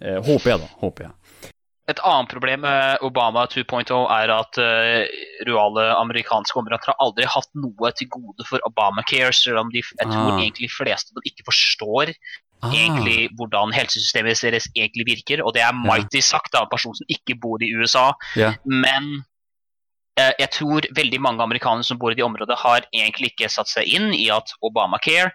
Eh, 0.00 0.16
håper 0.24 0.54
jeg, 0.54 0.62
da. 0.62 0.70
Håper 0.80 1.08
jeg. 1.08 1.50
Et 1.90 1.98
annet 2.06 2.30
problem 2.30 2.62
med 2.62 3.02
Obama 3.04 3.42
2.0 3.50 3.90
er 4.14 4.30
at 4.30 4.58
uh, 4.62 5.02
ruale 5.48 5.88
amerikanske 5.98 6.60
områder 6.60 6.92
har 6.92 7.02
aldri 7.02 7.26
hatt 7.26 7.50
noe 7.58 7.90
til 7.98 8.06
gode 8.14 8.46
for 8.46 8.62
Obamacare, 8.68 9.32
selv 9.34 9.64
om 9.64 9.72
de, 9.74 9.82
jeg 9.82 10.06
tror 10.06 10.30
Ah. 10.30 10.38
egentlig 10.38 10.70
fleste 10.70 11.10
dem 11.10 11.26
ikke 11.26 11.44
forstår 11.50 12.14
Ah, 12.62 12.70
egentlig 12.70 13.26
hvordan 13.34 13.74
helsesystemet 13.74 14.38
deres 14.46 14.68
egentlig 14.76 15.06
virker. 15.08 15.42
Og 15.42 15.54
det 15.56 15.64
er 15.66 15.74
mighty 15.74 16.22
sagt 16.22 16.54
av 16.54 16.68
en 16.68 16.70
person 16.70 16.94
som 16.94 17.08
ikke 17.10 17.34
bor 17.42 17.58
i 17.58 17.72
USA. 17.74 18.12
Ja. 18.38 18.52
Men 18.62 19.08
eh, 19.18 19.24
jeg 20.18 20.50
tror 20.52 20.84
veldig 20.92 21.18
mange 21.24 21.40
amerikanere 21.44 21.86
som 21.88 21.96
bor 22.00 22.12
i 22.12 22.18
de 22.18 22.24
områdene, 22.26 22.58
har 22.60 22.84
egentlig 22.92 23.32
ikke 23.32 23.48
satt 23.48 23.70
seg 23.70 23.88
inn 23.88 24.10
i 24.12 24.26
at 24.34 24.52
Obamacare 24.60 25.32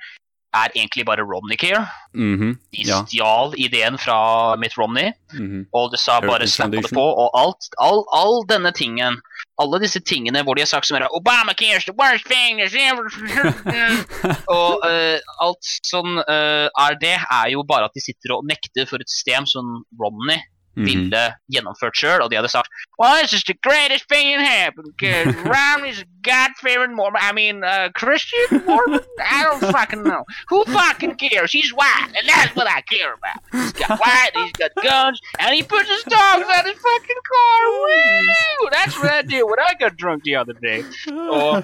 er 0.56 0.72
egentlig 0.76 1.06
bare 1.06 1.22
Romney-care. 1.22 1.88
-hmm, 2.16 2.58
De 2.72 2.82
ja. 2.88 3.06
stjal 3.06 3.54
ideen 3.58 3.98
fra 3.98 4.56
Mitt 4.56 4.78
Romney, 4.78 5.12
mhm. 5.34 5.66
og 5.74 5.92
det 5.92 6.00
sa 6.00 6.20
bare 6.22 6.48
slapp 6.48 6.72
det 6.72 6.94
på. 6.94 7.02
Og 7.02 7.30
alt, 7.34 7.70
all, 7.78 8.04
all 8.14 8.46
denne 8.50 8.72
tingen, 8.72 9.20
alle 9.62 9.80
disse 9.80 10.00
tingene 10.00 10.44
hvor 10.44 10.56
de 10.56 10.62
har 10.62 10.68
sagt 10.70 10.88
som 10.88 10.98
er 10.98 11.08
Obamacare 11.20 11.78
is 11.78 11.86
the 11.86 11.96
worst 11.98 12.26
thing 12.26 12.62
Og 14.58 14.86
uh, 14.86 15.18
alt 15.46 15.72
sånn 15.84 16.20
uh, 16.20 16.68
er 16.86 17.00
det, 17.02 17.18
er 17.42 17.48
jo 17.52 17.64
bare 17.64 17.86
at 17.86 17.96
de 17.96 18.02
sitter 18.02 18.36
og 18.38 18.46
nekter 18.46 18.86
for 18.86 19.02
et 19.02 19.10
system 19.10 19.46
som 19.46 19.84
Romney. 20.02 20.40
Ville 20.86 21.24
gjennomført 21.54 21.98
sjøl, 21.98 22.22
og 22.22 22.32
de 22.32 22.38
hadde 22.38 22.52
sagt 22.52 22.70
Well, 23.00 23.22
this 23.22 23.34
is 23.34 23.44
the 23.44 23.54
greatest 23.62 24.08
thing 24.10 24.38
that 24.38 24.46
happened, 24.46 24.94
because 24.98 25.36
Romney's 25.56 26.02
a 26.02 26.06
God-fearing 26.24 26.96
Mormon. 26.96 27.22
I 27.22 27.32
mean, 27.32 27.64
uh, 27.64 27.90
Christian 27.94 28.64
Mormon? 28.66 29.00
I 29.22 29.44
don't 29.44 29.72
fucking 29.72 30.04
know. 30.04 30.24
Who 30.50 30.66
fucking 30.66 31.16
cares? 31.16 31.52
He's 31.52 31.72
white, 31.74 32.12
and 32.18 32.28
that's 32.28 32.56
what 32.56 32.68
I 32.68 32.82
care 32.82 33.14
about. 33.14 33.40
He's 33.52 33.74
got 33.74 34.00
white, 34.00 34.32
he's 34.34 34.52
got 34.54 34.72
guns, 34.82 35.22
and 35.40 35.56
he 35.56 35.64
puts 35.64 35.90
his 35.90 36.04
dogs 36.04 36.48
out 36.54 36.66
his 36.66 36.80
fucking 36.90 37.22
car. 37.32 37.60
Woo! 37.70 38.70
That's 38.72 39.00
what 39.00 39.12
I 39.12 39.22
did 39.22 39.44
when 39.44 39.60
I 39.60 39.74
got 39.80 39.98
drunk 39.98 40.24
the 40.24 40.36
other 40.36 40.54
day. 40.54 40.84
Og, 41.08 41.64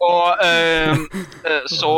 og 0.00 0.26
um, 0.44 1.08
uh, 1.44 1.62
så 1.66 1.92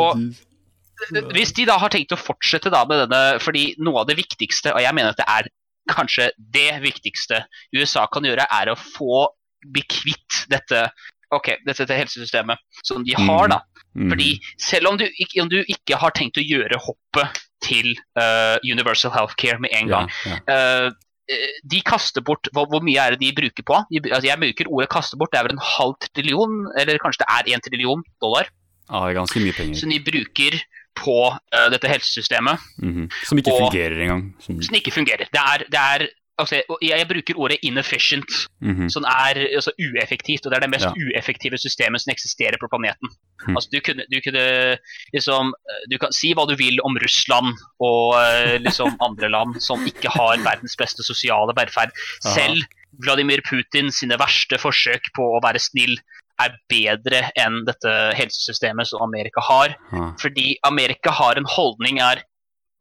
hvis 1.35 1.53
de 1.53 1.65
da 1.67 1.77
har 1.81 1.91
tenkt 1.93 2.13
å 2.15 2.19
fortsette 2.19 2.71
da 2.73 2.83
med 2.87 3.05
denne, 3.05 3.39
fordi 3.43 3.73
noe 3.83 4.03
av 4.03 4.09
det 4.09 4.17
viktigste, 4.19 4.73
og 4.73 4.81
jeg 4.83 4.95
mener 4.95 5.13
at 5.13 5.19
det 5.19 5.27
er 5.27 5.49
kanskje 5.91 6.31
det 6.37 6.81
viktigste 6.83 7.43
USA 7.75 8.05
kan 8.11 8.25
gjøre, 8.25 8.47
er 8.51 8.71
å 8.71 8.79
få 8.79 9.27
bli 9.65 9.83
kvitt 9.89 10.45
dette 10.51 10.87
okay, 11.33 11.57
dette, 11.65 11.83
dette 11.83 11.97
helsesystemet 11.97 12.61
som 12.85 13.03
de 13.05 13.15
har. 13.17 13.49
da. 13.51 13.61
Mhm. 13.95 14.11
Fordi 14.11 14.29
selv 14.61 14.91
om 14.91 14.99
du, 14.99 15.07
om 15.41 15.49
du 15.51 15.61
ikke 15.63 15.97
har 15.99 16.13
tenkt 16.15 16.37
å 16.37 16.43
gjøre 16.45 16.79
hoppet 16.83 17.41
til 17.65 17.95
uh, 18.19 18.57
Universal 18.65 19.13
Healthcare 19.15 19.59
med 19.63 19.73
en 19.73 19.89
gang, 19.89 20.11
Ja, 20.25 20.35
ja. 20.35 20.39
eh, 20.53 20.89
eh, 21.31 21.55
de 21.65 21.79
kaster 21.81 22.21
bort 22.21 22.49
hvor, 22.53 22.67
hvor 22.69 22.83
mye 22.85 23.01
er 23.01 23.15
det 23.15 23.23
de 23.23 23.31
bruker 23.33 23.65
på? 23.65 23.79
De, 23.89 24.03
altså 24.11 24.27
jeg 24.27 24.41
bruker 24.43 24.69
ordet 24.69 24.89
'kaste 24.91 25.17
bort', 25.17 25.31
det 25.33 25.39
er 25.39 25.47
vel 25.47 25.57
en 25.57 25.65
halv 25.65 25.95
trillion, 26.13 26.53
eller 26.77 27.01
kanskje 27.01 27.23
det 27.23 27.29
er 27.31 27.55
en 27.55 27.65
trillion 27.65 28.03
dollar, 28.21 28.51
ja, 28.85 28.99
det 29.01 29.15
er 29.15 29.17
ganske 29.17 29.41
mye 29.41 29.55
penger. 29.57 29.79
som 29.79 29.89
de 29.89 29.99
bruker 29.99 30.59
på 30.95 31.17
uh, 31.31 31.69
dette 31.73 31.89
helsesystemet. 31.91 32.61
Mhm. 32.81 33.09
Som 33.23 33.41
ikke 33.41 33.53
Og- 33.53 33.65
fungerer 33.67 33.97
engang. 34.07 34.29
Som, 34.39 34.61
som 34.61 34.75
ikke 34.75 34.93
fungerer. 34.95 35.27
Det 35.31 35.41
er, 35.41 35.65
det 35.69 35.81
er 35.81 36.07
altså, 36.37 36.61
jeg, 36.81 36.89
jeg 36.99 37.07
bruker 37.07 37.39
ordet 37.39 37.57
'inefficient', 37.63 38.35
mhm. 38.61 38.89
som 38.89 39.03
er 39.03 39.39
altså, 39.55 39.71
ueffektivt. 39.79 40.45
Og 40.45 40.51
det 40.51 40.57
er 40.57 40.65
det 40.65 40.69
mest 40.75 40.89
Ja. 40.89 40.93
ueffektive 41.03 41.57
systemet 41.57 42.01
som 42.01 42.11
eksisterer 42.11 42.57
på 42.61 42.67
planeten. 42.71 43.09
Mm. 43.47 43.55
Altså, 43.55 43.69
du 43.73 43.79
kunne, 43.85 44.03
du 44.11 44.17
kunne 44.25 44.77
liksom 45.13 45.53
Du 45.91 45.97
kan 45.97 46.11
si 46.11 46.33
hva 46.33 46.47
du 46.47 46.55
vil 46.55 46.79
om 46.83 46.97
Russland 46.97 47.53
og 47.79 48.15
eh, 48.23 48.57
liksom 48.59 48.97
andre 49.07 49.29
land 49.29 49.61
som 49.61 49.85
ikke 49.85 50.09
har 50.09 50.37
verdens 50.37 50.75
beste 50.75 51.03
sosiale 51.03 51.53
velferd. 51.55 51.91
Selv 52.23 52.63
Vladimir 53.03 53.41
Putin 53.43 53.91
sine 53.91 54.17
verste 54.19 54.57
forsøk 54.57 55.11
på 55.15 55.23
å 55.35 55.41
være 55.43 55.59
snill 55.59 55.97
er 56.41 56.55
bedre 56.69 57.21
enn 57.39 57.63
dette 57.67 57.91
helsesystemet 58.17 58.89
som 58.89 59.03
Amerika 59.05 59.43
har. 59.43 59.75
Ja. 59.91 60.11
Fordi 60.21 60.55
Amerika 60.67 61.13
har 61.15 61.39
en 61.39 61.47
holdning 61.57 62.01
er 62.03 62.23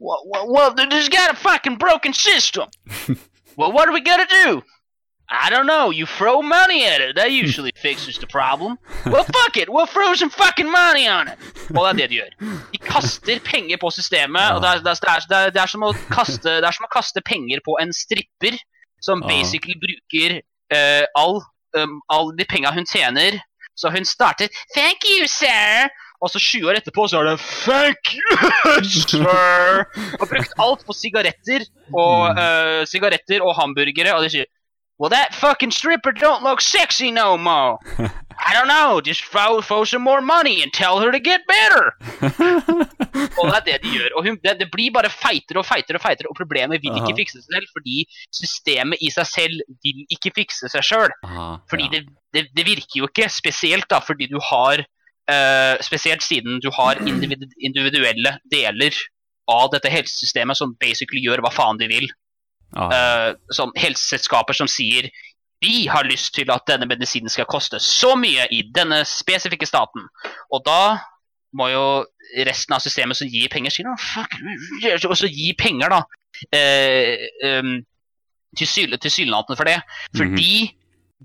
Well, 0.00 0.52
well, 0.52 0.74
there's 0.74 1.08
got 1.08 1.30
a 1.30 1.36
fucking 1.36 1.76
broken 1.78 2.12
system. 2.12 2.68
well, 3.56 3.72
what 3.72 3.88
are 3.88 3.92
we 3.92 4.00
gonna 4.00 4.26
do? 4.44 4.62
I 5.30 5.48
don't 5.50 5.66
know. 5.66 5.90
You 5.90 6.04
throw 6.04 6.42
money 6.42 6.84
at 6.84 7.00
it. 7.00 7.16
That 7.16 7.32
usually 7.32 7.72
fixes 7.82 8.18
the 8.18 8.26
problem. 8.26 8.78
Well, 9.06 9.24
fuck 9.24 9.56
it. 9.56 9.72
We'll 9.72 9.86
throw 9.86 10.14
some 10.14 10.30
fucking 10.30 10.70
money 10.70 11.08
on 11.08 11.28
it. 11.28 11.38
Og 11.74 11.80
det 11.80 11.88
er 11.88 11.96
det 11.96 12.08
de 12.10 12.14
gjør. 12.14 12.32
De 12.72 12.78
kaster 12.78 13.40
penger 13.40 13.76
på 13.80 13.90
systemet. 13.90 14.52
og 14.52 14.60
det 14.62 14.68
er, 14.68 14.82
det, 14.84 14.90
er, 14.90 15.20
det, 15.28 15.36
er, 15.36 15.50
det, 15.50 15.62
er 15.62 15.70
som 15.72 15.86
å 15.86 15.92
kaste, 16.10 16.58
det 16.60 16.68
er 16.68 16.76
som 16.76 16.84
å 16.84 16.92
kaste 16.92 17.22
penger 17.24 17.62
på 17.64 17.78
en 17.80 17.92
stripper 17.96 18.58
som 19.00 19.24
basically 19.24 19.76
bruker 19.80 20.40
uh, 20.74 21.04
all, 21.16 21.40
um, 21.78 22.00
all 22.08 22.32
de 22.36 22.46
penga 22.48 22.72
hun 22.74 22.86
tjener. 22.86 23.40
Så 23.74 23.90
hun 23.90 24.04
starter 24.04 24.48
'Thank 24.74 25.04
you, 25.04 25.26
sir'. 25.26 25.88
Og 26.22 26.30
så 26.30 26.38
20 26.38 26.68
år 26.70 26.78
etterpå 26.78 27.08
så 27.10 27.20
er 27.20 27.24
det 27.30 27.40
'Thank 27.40 28.14
you, 28.14 28.28
sir'. 29.10 29.84
Og 30.20 30.28
brukt 30.28 30.52
alt 30.58 30.86
på 30.86 30.92
sigaretter 30.92 31.66
og, 31.92 32.20
uh, 32.38 32.82
sigaretter 32.86 33.42
og 33.42 33.56
hamburgere. 33.58 34.14
Og 34.14 34.22
de 34.24 34.30
sier 34.30 34.46
Well, 34.98 35.10
that 35.10 35.34
fucking 35.34 35.72
stripper 35.72 36.12
don't 36.12 36.44
look 36.44 36.60
sexy 36.60 37.10
no 37.10 37.36
more. 37.36 37.78
I 38.46 38.52
don't 38.52 38.68
know. 38.68 39.00
Just 39.00 39.24
throw, 39.24 39.60
throw 39.62 39.84
some 39.84 40.02
more 40.02 40.20
money 40.20 40.62
and 40.62 40.72
tell 40.72 41.00
her 41.00 41.10
to 41.10 41.18
get 41.18 41.42
better. 41.48 41.84
og 43.40 43.46
det 43.48 43.56
er 43.56 43.64
det 43.66 43.76
de 43.84 43.92
gjør. 43.96 44.10
Og 44.18 44.26
hun, 44.26 44.36
det, 44.44 44.58
det 44.60 44.68
blir 44.72 44.92
bare 44.92 45.08
feitere 45.12 45.62
og 45.62 45.66
feitere 45.66 46.00
og 46.00 46.04
feitere, 46.04 46.28
og 46.28 46.36
problemet 46.36 46.82
vil 46.84 46.98
ikke 47.00 47.16
fikse 47.22 47.40
seg 47.40 47.56
selv, 47.56 47.70
fordi 47.72 48.04
systemet 48.36 49.00
i 49.00 49.10
seg 49.14 49.30
selv 49.30 49.78
vil 49.86 50.04
ikke 50.12 50.34
fikse 50.36 50.68
seg 50.72 50.84
sjøl. 50.84 51.14
Fordi 51.70 51.88
ja. 51.88 51.94
det, 51.94 52.02
det, 52.36 52.44
det 52.56 52.66
virker 52.68 53.00
jo 53.00 53.08
ikke, 53.08 53.30
spesielt 53.32 53.88
da 53.90 54.02
fordi 54.04 54.28
du 54.30 54.36
har 54.52 54.84
uh, 54.84 55.74
Spesielt 55.84 56.22
siden 56.22 56.60
du 56.60 56.68
har 56.76 57.00
individu 57.00 57.48
individuelle 57.56 58.36
deler 58.52 58.92
av 59.50 59.70
dette 59.72 59.92
helsesystemet 59.92 60.56
som 60.56 60.76
basically 60.80 61.24
gjør 61.24 61.42
hva 61.44 61.52
faen 61.52 61.80
de 61.80 61.88
vil. 61.90 62.10
Ah, 62.74 62.90
Uh, 62.90 63.30
som 63.54 63.70
helseselskaper 63.78 64.56
som 64.56 64.66
sier 64.66 65.06
vi 65.62 65.86
har 65.88 66.06
lyst 66.08 66.34
til 66.34 66.50
at 66.52 66.66
denne 66.68 66.88
medisinen 66.90 67.32
skal 67.32 67.48
koste 67.48 67.80
så 67.82 68.14
mye 68.18 68.46
i 68.52 68.62
denne 68.74 69.02
spesifikke 69.08 69.68
staten. 69.68 70.06
Og 70.52 70.64
da 70.66 70.98
må 71.54 71.70
jo 71.70 71.86
resten 72.46 72.74
av 72.74 72.82
systemet 72.82 73.18
som 73.18 73.30
gir 73.30 73.50
penger, 73.52 73.72
si 73.72 73.84
«Å, 73.86 73.94
fuck, 74.00 74.34
og 75.06 75.16
så 75.18 75.30
gi 75.30 75.52
penger 75.58 75.92
da 75.92 76.00
eh, 76.50 77.28
um, 77.60 77.76
tilsynelatende 78.58 79.58
for 79.58 79.68
det. 79.68 79.78
Fordi 80.16 80.30
mm 80.32 80.68
-hmm. 80.68 80.74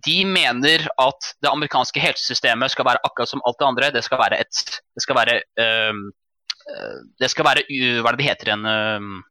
de 0.06 0.26
mener 0.26 0.88
at 1.02 1.34
det 1.42 1.50
amerikanske 1.50 2.00
helsesystemet 2.00 2.72
skal 2.72 2.86
være 2.86 3.04
akkurat 3.04 3.30
som 3.30 3.42
alt 3.46 3.60
det 3.60 3.66
andre. 3.66 3.92
Det 3.92 4.04
skal 4.04 4.18
være 4.18 4.40
et 4.40 4.56
Det 4.96 5.02
skal 5.02 5.16
være 5.16 5.42
um, 5.92 6.12
Det 7.20 7.30
skal 7.30 7.46
være 7.46 7.64
Hva 8.02 8.10
er 8.10 8.16
det 8.16 8.18
det 8.18 8.30
heter 8.30 8.48
igjen? 8.48 8.66
um, 8.66 9.24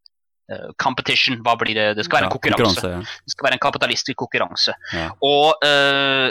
competition, 0.80 1.40
hva 1.44 1.54
blir 1.60 1.76
det? 1.76 1.88
Det 1.98 2.06
skal 2.06 2.22
være 2.22 2.28
en 2.30 2.34
konkurranse. 2.34 2.80
konkurranse 2.80 2.92
ja. 2.94 3.24
Det 3.24 3.34
skal 3.34 3.48
være 3.48 3.58
en 3.58 3.64
kapitalistisk 3.64 4.18
konkurranse. 4.22 4.74
Ja. 4.96 5.10
Og 5.24 5.66
uh, 5.66 6.28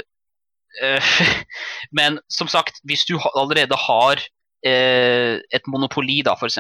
uh, 0.82 1.12
Men 1.98 2.20
som 2.34 2.50
sagt, 2.50 2.82
hvis 2.90 3.06
du 3.06 3.18
allerede 3.36 3.78
har 3.78 4.24
uh, 4.26 5.36
et 5.38 5.70
monopoli, 5.70 6.22
da, 6.26 6.34
f.eks., 6.34 6.60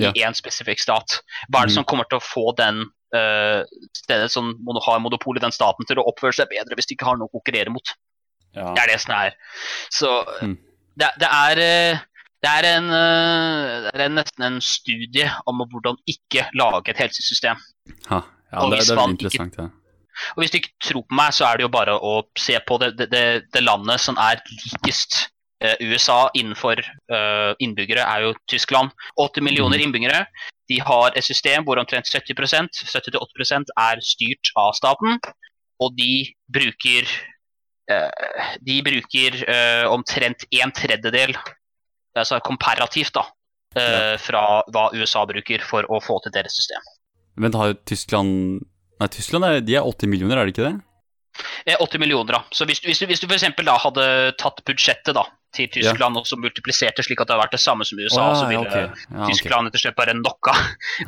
ja. 0.00 0.10
i 0.14 0.24
én 0.24 0.36
spesifikk 0.36 0.80
stat, 0.80 1.20
hva 1.48 1.62
er 1.62 1.68
det 1.68 1.74
mm. 1.74 1.78
som 1.80 1.88
kommer 1.88 2.08
til 2.10 2.20
å 2.20 2.24
få 2.24 2.52
den 2.58 2.86
stedet 3.94 4.26
som 4.32 4.48
har 4.82 4.96
monopol 4.98 5.36
i 5.38 5.42
den 5.44 5.52
staten, 5.54 5.86
til 5.86 6.00
å 6.02 6.06
oppføre 6.10 6.34
seg 6.34 6.48
bedre 6.50 6.74
hvis 6.74 6.88
de 6.90 6.96
ikke 6.96 7.06
har 7.06 7.20
noe 7.20 7.30
å 7.30 7.34
konkurrere 7.36 7.70
mot? 7.70 7.92
Det 8.50 8.80
er 8.82 8.90
det 8.90 8.96
som 9.04 9.12
er. 9.14 9.36
Så 9.94 10.10
mm. 10.42 10.56
det, 10.98 11.12
det 11.22 11.28
er 11.30 12.00
det 12.44 12.50
er, 12.50 12.66
en, 12.76 12.90
eh, 12.92 13.86
det 13.86 14.04
er 14.04 14.12
nesten 14.12 14.44
en 14.44 14.60
studie 14.64 15.28
om 15.48 15.62
hvordan 15.64 15.96
ikke 16.10 16.44
lage 16.58 16.92
et 16.92 17.00
helsesystem. 17.00 17.60
Ha, 18.10 18.20
ja, 18.52 18.66
det, 18.68 18.82
det, 18.82 18.96
er 18.96 19.08
interessant, 19.08 19.56
ja. 19.60 19.70
Og 20.36 20.42
Hvis 20.42 20.52
du 20.52 20.58
ikke 20.60 20.74
tror 20.84 21.06
på 21.08 21.16
meg, 21.18 21.32
så 21.34 21.46
er 21.48 21.58
det 21.58 21.64
jo 21.64 21.72
bare 21.74 21.94
å 21.96 22.18
se 22.38 22.58
på 22.68 22.76
det, 22.82 23.08
det, 23.10 23.24
det 23.54 23.62
landet 23.64 24.02
som 24.02 24.18
er 24.20 24.42
likest 24.46 25.16
uh, 25.64 25.74
USA 25.82 26.28
innenfor 26.38 26.78
uh, 26.84 27.56
innbyggere, 27.58 28.04
er 28.04 28.28
jo 28.28 28.36
Tyskland. 28.50 28.92
80 29.18 29.42
millioner 29.48 29.80
mm. 29.80 29.86
innbyggere. 29.88 30.20
De 30.70 30.78
har 30.84 31.16
et 31.16 31.26
system 31.26 31.66
hvor 31.66 31.80
omtrent 31.82 32.06
70 32.06 32.38
70-80 32.92 33.74
er 33.74 34.04
styrt 34.06 34.52
av 34.60 34.76
staten. 34.78 35.18
Og 35.82 35.96
de 35.98 36.28
bruker, 36.54 37.10
de 38.64 38.76
bruker 38.86 39.34
omtrent 39.90 40.46
en 40.54 40.70
tredjedel 40.72 41.34
altså 42.22 42.40
komparativt 42.44 43.14
da, 43.16 43.24
ja. 43.74 44.14
fra 44.22 44.44
hva 44.70 44.88
USA 44.94 45.24
bruker 45.26 45.64
for 45.66 45.86
å 45.90 46.00
få 46.02 46.20
til 46.24 46.34
deres 46.36 46.56
system. 46.56 46.82
Men 47.40 47.56
har 47.58 47.74
Tyskland 47.88 48.62
Nei, 49.02 49.08
Tyskland 49.10 49.42
er, 49.42 49.56
de 49.66 49.74
er 49.74 49.82
80 49.82 50.06
millioner, 50.06 50.38
er 50.38 50.46
det 50.46 50.52
ikke 50.54 50.68
det? 50.68 50.76
80 51.82 51.98
millioner, 51.98 52.36
da. 52.36 52.38
Så 52.54 52.62
hvis, 52.68 52.78
hvis, 52.84 53.00
hvis 53.10 53.22
du 53.22 53.26
f.eks. 53.26 53.48
da 53.58 53.74
hadde 53.82 54.04
tatt 54.38 54.62
budsjettet 54.68 55.16
da, 55.16 55.24
til 55.54 55.66
Tyskland 55.74 56.14
ja. 56.14 56.22
og 56.22 56.28
så 56.30 56.38
multipliserte 56.38 57.02
slik 57.02 57.18
at 57.22 57.26
det 57.26 57.34
hadde 57.34 57.42
vært 57.42 57.56
det 57.56 57.62
samme 57.64 57.86
som 57.88 57.98
USA, 57.98 58.28
oh, 58.28 58.36
så 58.38 58.46
ville 58.50 58.62
okay. 58.62 58.86
ja, 58.86 59.26
Tyskland 59.26 59.66
okay. 59.66 59.72
etter 59.72 59.82
slett 59.82 59.98
bare 59.98 60.14
knocka 60.18 60.54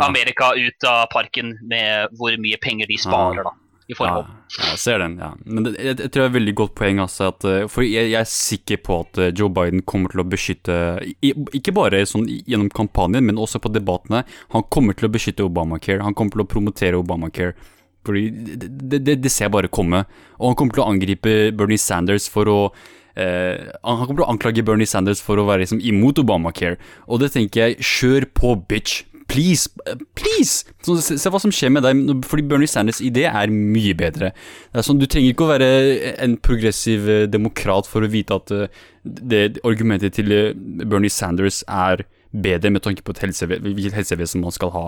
Amerika 0.08 0.50
ut 0.58 0.88
av 0.90 1.06
parken 1.14 1.54
med 1.70 2.18
hvor 2.18 2.34
mye 2.42 2.58
penger 2.62 2.90
de 2.90 2.98
sparer, 3.00 3.46
da 3.46 3.54
i 3.86 3.94
forhold. 3.94 4.26
Ja, 4.56 4.70
jeg 4.72 4.80
ser 4.82 4.98
den, 5.02 5.14
ja. 5.22 5.28
Men 5.44 5.66
det, 5.66 5.74
jeg, 5.78 5.94
jeg, 6.00 6.10
tror 6.10 6.24
det 6.24 6.24
er 6.24 6.32
et 6.32 6.36
veldig 6.40 6.54
godt 6.58 6.74
poeng, 6.78 7.00
altså, 7.02 7.28
at, 7.30 7.46
eh, 7.46 7.68
for 7.70 7.86
jeg, 7.86 8.10
jeg, 8.10 8.18
er 8.18 8.30
sikker 8.30 8.80
på 8.86 8.98
at 9.04 9.20
eh, 9.22 9.30
Joe 9.36 9.52
Biden 9.54 9.84
kommer 9.86 10.10
til 10.10 10.22
å 10.22 10.26
beskytte 10.26 10.76
Ikke 11.22 11.74
bare 11.76 12.02
sånn 12.08 12.26
gjennom 12.26 12.70
kampanjen, 12.74 13.26
men 13.28 13.38
også 13.42 13.62
på 13.62 13.70
debattene. 13.74 14.24
Han 14.54 14.66
kommer 14.74 14.98
til 14.98 15.08
å 15.08 15.12
beskytte 15.14 15.46
Obamacare. 15.46 16.02
Han 16.02 16.18
kommer 16.18 16.34
til 16.34 16.46
å 16.46 16.50
promotere 16.50 16.98
Obamacare. 16.98 17.54
Fordi 18.06 18.28
det, 18.30 19.00
det, 19.02 19.18
det 19.22 19.32
ser 19.32 19.48
jeg 19.48 19.56
bare 19.56 19.70
komme. 19.70 20.04
Og 20.38 20.50
han 20.50 20.58
kommer 20.58 20.76
til 20.76 20.84
å 20.84 20.90
angripe 20.90 21.36
Bernie 21.56 21.80
Sanders 21.80 22.30
for 22.32 22.52
å 22.52 22.60
Uh, 23.16 23.72
han 23.80 24.02
kommer 24.02 24.18
til 24.18 24.24
å 24.26 24.28
anklage 24.28 24.60
Bernie 24.68 24.84
Sanders 24.84 25.22
for 25.24 25.40
å 25.40 25.46
være 25.48 25.62
liksom, 25.62 25.78
imot 25.80 26.18
Obamacare. 26.20 26.76
Og 27.08 27.22
det 27.22 27.30
tenker 27.32 27.62
jeg, 27.62 27.78
kjør 27.80 28.26
på, 28.36 28.50
bitch! 28.68 29.06
Please! 29.26 29.68
Please! 30.14 30.64
Så, 30.86 30.96
se, 31.02 31.16
se, 31.18 31.30
hva 31.32 31.40
som 31.42 31.52
skjer 31.54 31.72
med 31.74 31.84
deg, 31.86 32.02
fordi 32.26 32.44
Bernie 32.46 32.70
Sanders' 32.70 33.02
idé 33.04 33.26
er 33.28 33.52
mye 33.52 33.94
bedre. 33.98 34.30
Sånn, 34.76 35.00
du 35.00 35.06
trenger 35.10 35.34
ikke 35.34 35.46
å 35.46 35.52
være 35.54 35.70
en 36.22 36.36
progressiv 36.38 37.08
eh, 37.10 37.24
demokrat 37.30 37.90
for 37.90 38.06
å 38.06 38.10
vite 38.12 38.38
at 38.38 38.52
uh, 38.54 38.84
det 39.02 39.58
argumentet 39.66 40.16
til 40.18 40.32
eh, 40.34 40.52
Bernie 40.84 41.12
Sanders 41.12 41.62
er 41.66 42.04
bedre 42.36 42.70
med 42.70 42.84
tanke 42.86 43.04
på 43.06 43.16
helse, 43.20 43.48
hvilket 43.48 43.96
helsevesen 43.96 44.44
man 44.44 44.54
skal 44.54 44.72
ha. 44.76 44.86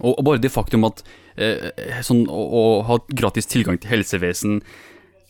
Og, 0.00 0.12
og 0.12 0.24
bare 0.26 0.42
det 0.42 0.52
faktum 0.52 0.86
at 0.88 1.04
eh, 1.38 1.70
sånn, 2.04 2.26
å, 2.28 2.42
å, 2.60 2.64
ha 2.88 2.98
gratis 3.14 3.48
tilgang 3.50 3.78
til 3.80 3.94
helsevesen 3.94 4.60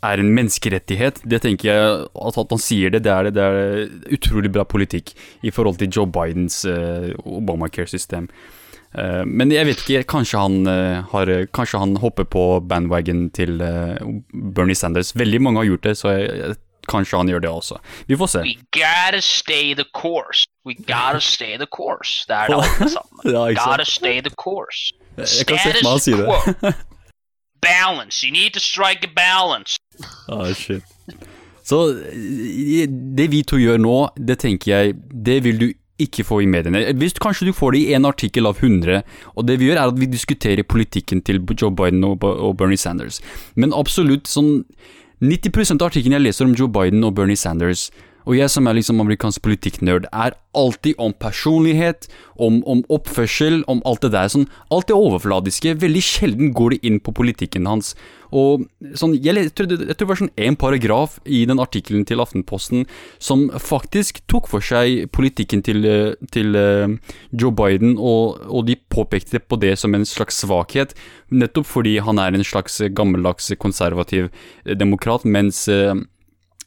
er 0.05 0.21
en 0.21 0.35
menneskerettighet, 0.37 1.23
det 1.25 1.41
tenker 1.45 1.71
jeg 1.71 2.05
at, 2.05 2.39
han 2.39 2.63
sier 2.63 2.93
det, 2.93 3.05
det 3.07 3.13
er, 3.13 3.31
det 3.35 3.47
er, 3.47 3.87
utrolig 4.13 4.53
bra 4.53 4.67
politikk 4.69 5.15
i 5.43 5.53
forhold 5.55 5.81
til 5.81 5.91
Joe 5.93 6.11
Bidens 6.11 6.65
uh, 6.69 7.13
Obamacare-system. 7.25 8.29
Uh, 8.97 9.25
men 9.27 9.53
jeg 9.53 9.69
vet 9.69 9.83
ikke, 9.83 10.05
kanskje 10.17 10.43
han, 10.45 10.61
uh, 10.69 11.07
har, 11.13 11.33
kanskje 11.57 11.81
han 11.83 11.97
hopper 12.03 12.29
på 12.29 12.45
bandwagon 12.69 13.29
til 13.37 13.59
Bernie 14.33 14.79
Sanders. 14.79 15.15
Veldig 15.17 15.43
mange 15.43 15.63
har 15.63 15.71
gjort 15.73 15.89
det, 15.89 15.97
så 16.01 16.15
jeg, 16.17 16.57
kanskje 16.91 17.19
han 17.19 17.31
gjør 17.31 17.43
det 17.43 17.51
også. 17.51 17.81
Vi 18.07 18.17
får 18.17 18.33
se. 18.33 18.45
We 18.47 18.55
gotta 18.77 19.21
stay 19.21 19.75
the 19.75 19.87
course. 19.97 20.47
We 20.67 20.75
gotta 20.75 21.21
stay 21.21 21.57
the 21.59 21.67
course. 21.67 22.25
Det 22.29 22.37
er 22.37 22.47
det 22.47 22.57
alle 22.63 22.91
sammen. 22.91 23.25
ja, 23.25 23.47
gotta 23.59 23.85
stay 23.85 24.21
the 24.21 24.35
course. 24.43 24.93
Jeg 25.17 25.47
kan 25.49 25.59
se 25.59 25.73
for 25.73 25.83
meg 25.83 25.91
han 25.91 26.05
si 26.05 26.13
det. 26.13 26.75
balance. 27.67 28.23
You 28.23 28.33
need 28.33 28.55
to 28.55 28.63
strike 28.63 29.03
a 29.07 29.11
balance. 29.11 29.79
Ah, 30.29 30.53
shit. 30.55 30.83
Så 31.67 31.81
det 33.17 33.27
vi 33.33 33.43
to 33.43 33.59
gjør 33.59 33.81
nå, 33.83 33.97
det 34.17 34.39
tenker 34.45 34.71
jeg, 34.71 34.95
det 35.11 35.41
vil 35.43 35.59
du 35.59 35.67
ikke 36.03 36.25
få 36.29 36.43
i 36.45 36.49
mediene. 36.51 36.85
Hvis 37.01 37.17
Kanskje 37.23 37.49
du 37.49 37.57
får 37.57 37.75
det 37.75 37.81
i 37.81 37.95
en 37.97 38.07
artikkel 38.07 38.47
av 38.47 38.61
100, 38.61 39.01
og 39.35 39.49
det 39.49 39.59
vi 39.61 39.71
gjør 39.71 39.81
er 39.81 39.91
at 39.91 39.99
vi 39.99 40.09
diskuterer 40.13 40.67
politikken 40.69 41.23
til 41.25 41.41
Joe 41.57 41.73
Biden 41.73 42.05
og, 42.05 42.21
Bernie 42.59 42.79
Sanders. 42.79 43.21
Men 43.57 43.75
absolutt 43.75 44.29
sånn 44.31 44.61
90 45.25 45.81
av 45.81 45.89
artiklene 45.89 46.19
jeg 46.19 46.27
leser 46.29 46.47
om 46.47 46.55
Joe 46.55 46.69
Biden 46.69 47.05
og 47.09 47.17
Bernie 47.17 47.41
Sanders, 47.41 47.89
og 48.27 48.35
jeg 48.35 48.51
som 48.51 48.67
er 48.67 48.75
liksom 48.75 49.01
amerikansk 49.03 49.43
politikknerd, 49.47 50.09
er 50.11 50.35
alltid 50.57 50.99
om 50.99 51.13
personlighet, 51.15 52.09
om, 52.43 52.59
om, 52.67 52.83
oppførsel, 52.93 53.61
om 53.71 53.83
alt 53.87 54.03
det 54.03 54.13
der. 54.17 54.31
Sånn, 54.33 54.49
alt 54.75 54.89
det 54.91 54.97
overfladiske. 54.99 55.77
Veldig 55.83 56.03
sjelden 56.03 56.55
går 56.57 56.75
det 56.75 56.81
inn 56.91 56.99
på 57.05 57.15
politikken 57.15 57.69
hans. 57.71 57.93
Og 58.35 58.65
sånn, 58.99 59.15
jeg, 59.23 59.37
jeg, 59.39 59.53
tror 59.55 59.69
det, 59.71 59.79
jeg, 59.85 59.95
tror 59.95 60.03
det, 60.03 60.09
var 60.11 60.21
sånn 60.23 60.33
en 60.49 60.59
paragraf 60.59 61.15
i 61.23 61.45
den 61.47 61.63
artikkelen 61.63 62.03
til 62.09 62.23
Aftenposten 62.25 62.83
som 63.23 63.47
faktisk 63.63 64.25
tok 64.33 64.51
for 64.51 64.65
seg 64.65 65.07
politikken 65.15 65.63
til, 65.67 65.87
til 66.35 66.59
uh, 66.59 67.15
Joe 67.31 67.55
Biden, 67.55 67.95
og, 67.95 68.43
og, 68.51 68.67
de 68.67 68.75
påpekte 68.91 69.39
på 69.39 69.61
det 69.63 69.77
som 69.79 69.95
en 69.95 70.09
slags 70.09 70.43
svakhet, 70.43 70.97
nettopp 71.31 71.71
fordi 71.71 71.97
han 72.03 72.19
er 72.19 72.35
en 72.35 72.47
slags 72.47 72.81
gammeldags 72.97 73.53
konservativ 73.63 74.33
demokrat, 74.67 75.23
mens 75.23 75.69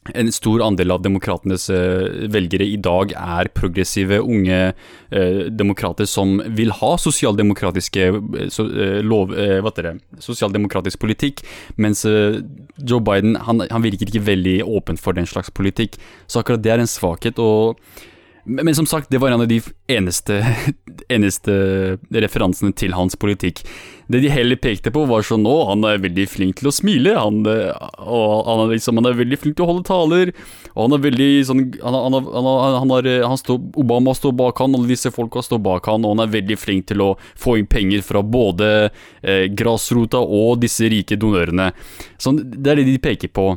en 0.08 0.30
stor 0.32 0.62
andel 0.64 0.94
av 0.94 1.02
demokratenes 1.04 1.66
uh, 1.70 2.26
velgere 2.32 2.64
i 2.64 2.78
dag 2.80 3.12
er 3.12 3.50
progressive, 3.52 4.20
unge 4.20 4.60
uh, 4.72 5.42
demokrater 5.52 6.08
som 6.08 6.38
vil 6.56 6.72
ha 6.80 6.94
sosialdemokratiske 6.98 8.06
uh, 8.08 9.00
lov... 9.04 9.34
hva 9.36 9.74
det? 9.76 9.96
Sosialdemokratisk 10.24 11.00
politikk, 11.00 11.44
mens 11.76 12.04
Joe 12.04 13.00
Biden 13.04 13.36
han, 13.44 13.62
han 13.70 13.84
virker 13.84 14.08
ikke 14.08 14.24
veldig 14.24 14.60
åpen 14.64 15.00
for 15.00 15.16
den 15.16 15.28
slags 15.28 15.52
politikk. 15.52 16.00
Så 16.26 16.40
akkurat 16.40 16.64
det 16.64 16.72
er 16.72 16.82
en 16.82 16.90
svakhet. 16.90 17.38
og 17.38 17.76
men 18.44 18.74
som 18.74 18.86
sagt, 18.88 19.10
det 19.10 19.20
var 19.20 19.30
en 19.30 19.44
av 19.44 19.48
de 19.48 19.60
eneste, 19.90 20.40
eneste 21.14 21.52
referansene 22.10 22.72
til 22.72 22.96
hans 22.96 23.16
politikk. 23.20 23.62
Det 24.10 24.20
de 24.24 24.30
heller 24.32 24.58
pekte 24.58 24.90
på, 24.90 25.04
var 25.06 25.22
sånn 25.26 25.46
Å, 25.46 25.56
han 25.68 25.84
er 25.86 26.00
veldig 26.02 26.24
flink 26.30 26.58
til 26.58 26.70
å 26.70 26.74
smile. 26.74 27.14
Han, 27.14 27.44
og 27.46 28.48
han, 28.48 28.64
er 28.64 28.72
liksom, 28.74 28.98
han 28.98 29.06
er 29.06 29.18
veldig 29.20 29.38
flink 29.38 29.58
til 29.58 29.66
å 29.66 29.70
holde 29.70 29.86
taler. 29.86 30.32
Og 30.72 30.82
han 30.82 30.96
er 30.96 31.04
veldig 31.04 31.30
sånn 31.46 31.62
han, 31.78 31.94
han, 31.94 32.18
han, 32.34 32.94
har, 32.96 33.10
han 33.30 33.38
står, 33.38 33.60
Obama 33.78 34.14
står 34.16 34.34
bak 34.40 34.62
han, 34.64 34.74
alle 34.74 34.90
disse 34.90 35.14
folka 35.14 35.44
står 35.46 35.62
bak 35.62 35.86
han, 35.90 36.04
og 36.04 36.16
han 36.16 36.24
er 36.26 36.34
veldig 36.34 36.58
flink 36.58 36.90
til 36.90 37.04
å 37.06 37.10
få 37.38 37.60
inn 37.60 37.70
penger 37.70 38.02
fra 38.06 38.24
både 38.26 38.70
eh, 39.22 39.46
grasrota 39.54 40.22
og 40.22 40.58
disse 40.64 40.90
rike 40.90 41.18
donørene. 41.20 41.70
Sånn, 42.18 42.42
det 42.50 42.74
er 42.74 42.82
det 42.82 42.90
de 42.90 43.02
peker 43.02 43.30
på. 43.30 43.52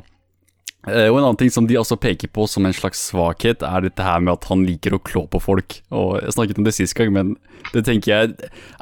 Eh, 0.84 1.08
og 1.08 1.16
en 1.16 1.24
annen 1.30 1.40
ting 1.40 1.52
som 1.54 1.68
de 1.68 1.78
også 1.80 1.96
peker 2.02 2.28
på 2.36 2.44
som 2.52 2.66
en 2.68 2.76
slags 2.76 3.06
svakhet, 3.12 3.64
er 3.64 3.86
dette 3.86 4.04
her 4.04 4.20
med 4.24 4.36
at 4.36 4.50
han 4.50 4.66
liker 4.68 4.98
å 4.98 5.00
klå 5.00 5.24
på 5.32 5.40
folk. 5.44 5.80
Og 5.96 6.20
Jeg 6.22 6.36
snakket 6.36 6.60
om 6.60 6.68
det 6.68 6.76
sist 6.76 6.98
gang, 6.98 7.14
men 7.16 7.36
det 7.72 7.86
tenker 7.88 8.12
jeg 8.12 8.34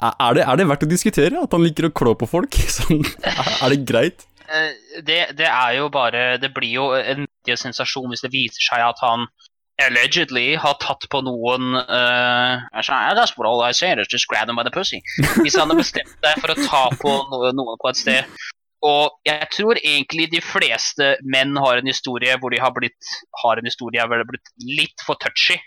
Er 0.02 0.34
det, 0.34 0.41
er 0.47 0.58
det 0.58 0.68
verdt 0.68 0.88
å 0.88 0.89
diskutere? 0.89 1.43
At 1.45 1.54
han 1.54 1.64
liker 1.64 1.88
å 1.88 1.93
klå 1.93 2.16
på 2.18 2.30
folk? 2.30 2.58
Sånn, 2.78 3.06
er 3.22 3.70
det 3.70 3.86
greit? 3.86 4.26
Eh, 4.49 4.74
det, 5.06 5.38
det, 5.38 5.47
er 5.47 5.78
jo 5.78 5.91
bare 5.93 6.38
Det 6.41 6.49
blir 6.56 6.74
jo 6.74 6.89
en 6.97 7.28
sensasjon 7.45 8.10
hvis 8.10 8.26
det 8.26 8.34
viser 8.34 8.66
seg 8.66 8.84
at 8.89 8.99
han 9.06 9.30
allegedly 9.82 10.56
har 10.62 10.76
tatt 10.78 11.08
på 11.10 11.24
noen 11.26 11.74
uh, 11.74 12.62
That's 12.70 13.34
what 13.38 13.47
all 13.49 13.64
I 13.66 13.72
say 13.74 13.95
just 14.12 14.28
grab 14.30 14.45
them 14.45 14.56
by 14.56 14.64
the 14.64 14.70
pussy. 14.70 15.02
Hvis 15.41 15.58
han 15.58 15.70
har 15.70 15.78
bestemt 15.78 16.12
seg 16.22 16.41
for 16.41 16.54
å 16.54 16.58
ta 16.66 16.84
på 17.02 17.14
noen 17.32 17.78
på 17.82 17.89
et 17.89 17.97
sted 17.97 18.41
og 18.82 19.17
jeg 19.27 19.47
tror 19.53 19.77
egentlig 19.77 20.27
de 20.32 20.41
fleste 20.41 21.13
menn 21.21 21.53
har 21.61 21.77
en 21.77 21.89
historie 21.89 22.34
hvor 22.41 22.53
de 22.53 22.61
har 22.61 22.73
blitt, 22.73 23.11
har 23.43 23.59
en 23.59 23.69
historie 23.69 24.01
hvor 24.01 24.17
de 24.17 24.25
har 24.25 24.32
blitt 24.32 24.53
litt 24.65 25.05
for 25.05 25.19
touchy 25.21 25.59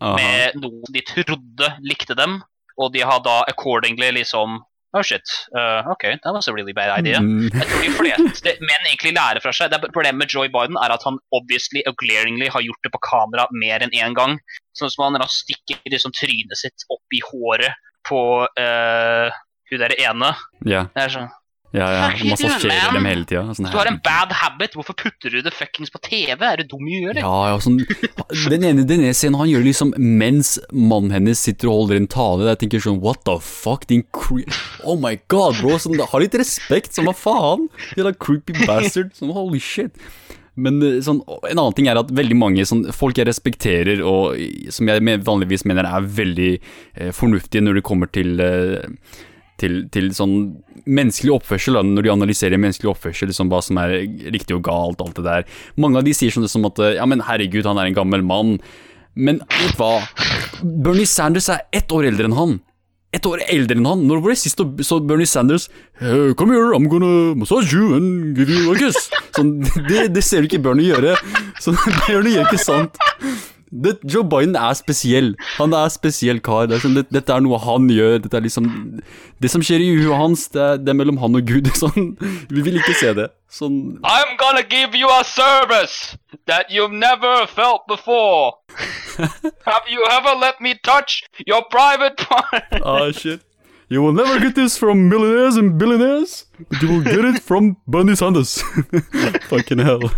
Aha. 0.00 0.16
med 0.16 0.60
noen 0.62 0.94
de 0.94 1.04
trodde 1.06 1.72
likte 1.84 2.16
dem, 2.18 2.40
og 2.80 2.92
de 2.94 3.04
har 3.04 3.20
da 3.24 3.42
accordingly 3.48 4.12
liksom 4.22 4.62
Oh 4.92 5.00
shit. 5.00 5.24
Uh, 5.56 5.80
ok, 5.88 6.20
that 6.22 6.34
was 6.34 6.48
a 6.48 6.52
really 6.52 6.74
bad 6.76 6.90
idea. 6.92 7.16
Mm. 7.16 7.48
Jeg 7.48 7.64
tror 7.64 7.80
de 7.80 7.92
fleste 7.96 8.52
menn 8.60 8.88
egentlig 8.90 9.14
lærer 9.16 9.40
fra 9.40 9.48
seg. 9.56 9.72
Det 9.72 9.88
Problemet 9.88 10.20
med 10.20 10.28
Joy 10.28 10.50
Biden 10.52 10.76
er 10.76 10.92
at 10.92 11.06
han 11.08 11.16
obviously 11.32 11.80
og 11.88 11.96
glaringly 12.02 12.50
har 12.52 12.60
gjort 12.60 12.84
det 12.84 12.92
på 12.92 13.00
kamera 13.00 13.46
mer 13.56 13.80
enn 13.86 13.94
én 13.96 14.12
gang. 14.18 14.36
Sånn 14.76 14.92
som 14.92 15.06
han 15.06 15.16
da 15.16 15.30
stikker 15.32 15.80
liksom 15.88 16.12
trynet 16.12 16.60
sitt 16.60 16.84
opp 16.92 17.16
i 17.16 17.22
håret 17.24 17.72
på 18.04 18.20
uh, 18.44 19.40
hun 19.72 19.80
der 19.80 19.96
ene. 19.96 20.34
Ja, 20.68 20.84
Det 20.92 21.06
er 21.06 21.16
sånn 21.16 21.32
ja, 21.72 21.86
ja. 21.88 22.08
Massasjerer 22.28 22.92
dem 22.92 23.06
hele 23.08 23.24
tida. 23.28 23.42
Sånn 23.56 23.70
Du 23.72 23.78
har 23.78 23.88
en 23.88 23.96
bad 24.04 24.34
habit, 24.42 24.74
hvorfor 24.76 24.96
putter 24.98 25.32
du 25.32 25.40
det 25.44 25.54
fuckings 25.56 25.92
på 25.92 26.00
TV? 26.04 26.36
Er 26.36 26.60
du 26.60 26.68
dum 26.68 26.84
i 26.84 26.98
huet, 27.00 27.14
eller? 27.14 27.22
Ja, 27.24 27.52
ja, 27.52 27.60
sånn 27.64 27.78
Den 28.52 28.66
ene, 28.68 28.84
den 28.88 29.06
ene 29.06 29.16
scenen 29.16 29.40
han 29.40 29.48
gjør 29.48 29.64
liksom 29.64 29.94
mens 29.96 30.58
mannen 30.68 31.14
hennes 31.16 31.40
sitter 31.40 31.70
og 31.72 31.82
holder 31.82 32.02
en 32.02 32.10
tale. 32.12 32.50
Jeg 32.52 32.62
tenker 32.64 32.84
sånn 32.84 33.00
What 33.04 33.24
the 33.28 33.38
fuck, 33.40 33.88
din 33.88 34.04
cre... 34.12 34.44
Oh 34.84 34.98
my 35.00 35.14
god, 35.32 35.62
bro. 35.62 35.78
Sånn, 35.80 35.96
ha 35.96 36.20
litt 36.20 36.36
respekt. 36.36 36.92
Sånn, 36.96 37.08
hva 37.08 37.16
faen? 37.16 37.70
Jævla 37.96 38.12
creepy 38.20 38.66
bastard. 38.66 39.16
Sånn, 39.16 39.32
holy 39.32 39.62
shit. 39.62 39.96
Men 40.60 40.82
eh, 40.84 41.00
sånn, 41.04 41.22
en 41.48 41.56
annen 41.56 41.76
ting 41.76 41.88
er 41.88 42.00
at 42.00 42.12
veldig 42.12 42.36
mange 42.36 42.64
sånn, 42.68 42.84
folk 42.92 43.16
jeg 43.16 43.28
respekterer, 43.28 44.02
og 44.04 44.36
som 44.74 44.90
jeg 44.90 45.22
vanligvis 45.24 45.64
mener 45.68 45.88
er 45.88 46.08
veldig 46.20 46.52
eh, 46.58 47.12
fornuftige 47.16 47.64
når 47.64 47.80
det 47.80 47.86
kommer 47.88 48.12
til 48.12 48.42
eh, 48.44 48.84
til, 49.62 49.82
til 49.94 50.10
sånn 50.16 50.36
menneskelig 50.82 51.36
oppførsel, 51.38 51.78
da, 51.78 51.84
når 51.86 52.06
de 52.06 52.12
analyserer 52.14 52.60
menneskelig 52.60 52.90
oppførsel, 52.92 53.30
liksom 53.30 53.52
hva 53.52 53.60
som 53.62 53.78
er 53.82 54.00
riktig 54.34 54.56
og 54.58 54.64
galt, 54.66 55.02
alt 55.04 55.20
det 55.20 55.26
der. 55.28 55.46
Mange 55.80 56.00
av 56.00 56.08
de 56.08 56.14
sier 56.16 56.34
sånn 56.34 56.48
som 56.50 56.66
at 56.68 56.82
ja, 56.98 57.06
men 57.08 57.22
herregud, 57.28 57.68
han 57.68 57.78
er 57.78 57.90
en 57.90 57.98
gammel 57.98 58.26
mann. 58.26 58.58
Men 59.14 59.40
vet 59.52 59.78
hva? 59.78 60.00
Bernie 60.62 61.08
Sanders 61.08 61.50
er 61.52 61.66
ett 61.74 61.92
år 61.92 62.08
eldre 62.10 62.30
enn 62.30 62.36
han. 62.38 62.60
Ett 63.12 63.26
år 63.28 63.42
eldre 63.44 63.76
enn 63.76 63.86
han. 63.86 64.06
Når 64.08 64.22
var 64.24 64.32
det 64.32 64.40
sist 64.40 64.60
så 64.88 64.98
Bernie 65.04 65.28
Sanders 65.28 65.68
«Hey, 66.00 66.32
Come 66.38 66.54
here, 66.56 66.72
I'm 66.72 66.88
gonna 66.88 67.34
massage 67.36 67.74
you 67.74 67.92
and 67.98 68.36
give 68.36 68.48
you 68.48 68.72
a 68.72 68.78
kiss. 68.78 69.10
Sånn, 69.36 69.58
det, 69.90 70.06
det 70.16 70.24
ser 70.24 70.42
du 70.42 70.48
ikke 70.48 70.62
Bernie 70.64 70.88
gjøre. 70.88 71.18
Sånn, 71.60 71.76
Bernie 72.06 72.38
gjør 72.38 72.48
ikke 72.48 72.62
sant. 72.64 72.96
Det, 73.72 73.94
Joe 74.04 74.24
Biden 74.28 74.52
er 74.56 74.74
spesiell. 74.76 75.30
Han 75.56 75.72
er 75.72 75.88
spesiell 75.88 76.42
kar. 76.44 76.66
Det 76.68 76.76
er 76.76 76.82
sånn, 76.84 76.96
det, 76.98 77.06
dette 77.14 77.32
er 77.32 77.40
noe 77.40 77.56
han 77.62 77.86
gjør. 77.88 78.18
Dette 78.20 78.36
er 78.36 78.44
liksom 78.44 78.66
Det 79.40 79.48
som 79.50 79.64
skjer 79.64 79.80
i 79.80 79.94
huet 79.96 80.12
hans, 80.18 80.44
det 80.52 80.60
er, 80.60 80.80
det 80.82 80.92
er 80.92 80.98
mellom 80.98 81.20
han 81.22 81.38
og 81.40 81.46
Gud. 81.48 81.70
Sånn, 81.78 82.10
vi 82.52 82.64
vil 82.66 82.76
ikke 82.82 82.96
se 83.00 83.14
det. 83.16 83.30
Sånn 83.52 83.78
I'm 84.04 84.36
gonna 84.40 84.62
give 84.68 84.94
you 84.98 85.08
a 85.08 85.22
service 85.24 86.18
that 86.46 86.68
you've 86.68 86.92
never 86.92 87.46
felt 87.48 87.88
before. 87.88 88.58
Have 89.68 89.88
you 89.88 90.04
ever 90.10 90.36
let 90.36 90.60
me 90.60 90.74
touch 90.84 91.22
your 91.46 91.64
private 91.70 92.16
part? 92.16 92.68
Ah, 92.84 93.10
shit. 93.10 93.40
You 93.88 94.00
will 94.02 94.12
never 94.12 94.38
get 94.40 94.54
this 94.54 94.78
from 94.78 95.08
millionaires 95.08 95.56
and 95.56 95.76
billionaires, 95.78 96.46
but 96.70 96.80
you 96.80 96.88
will 96.88 97.02
get 97.04 97.24
it 97.24 97.42
from 97.42 97.76
Bernie 97.86 98.16
Sanders. 98.16 98.62
Fucking 99.50 99.78
hell. 99.80 100.10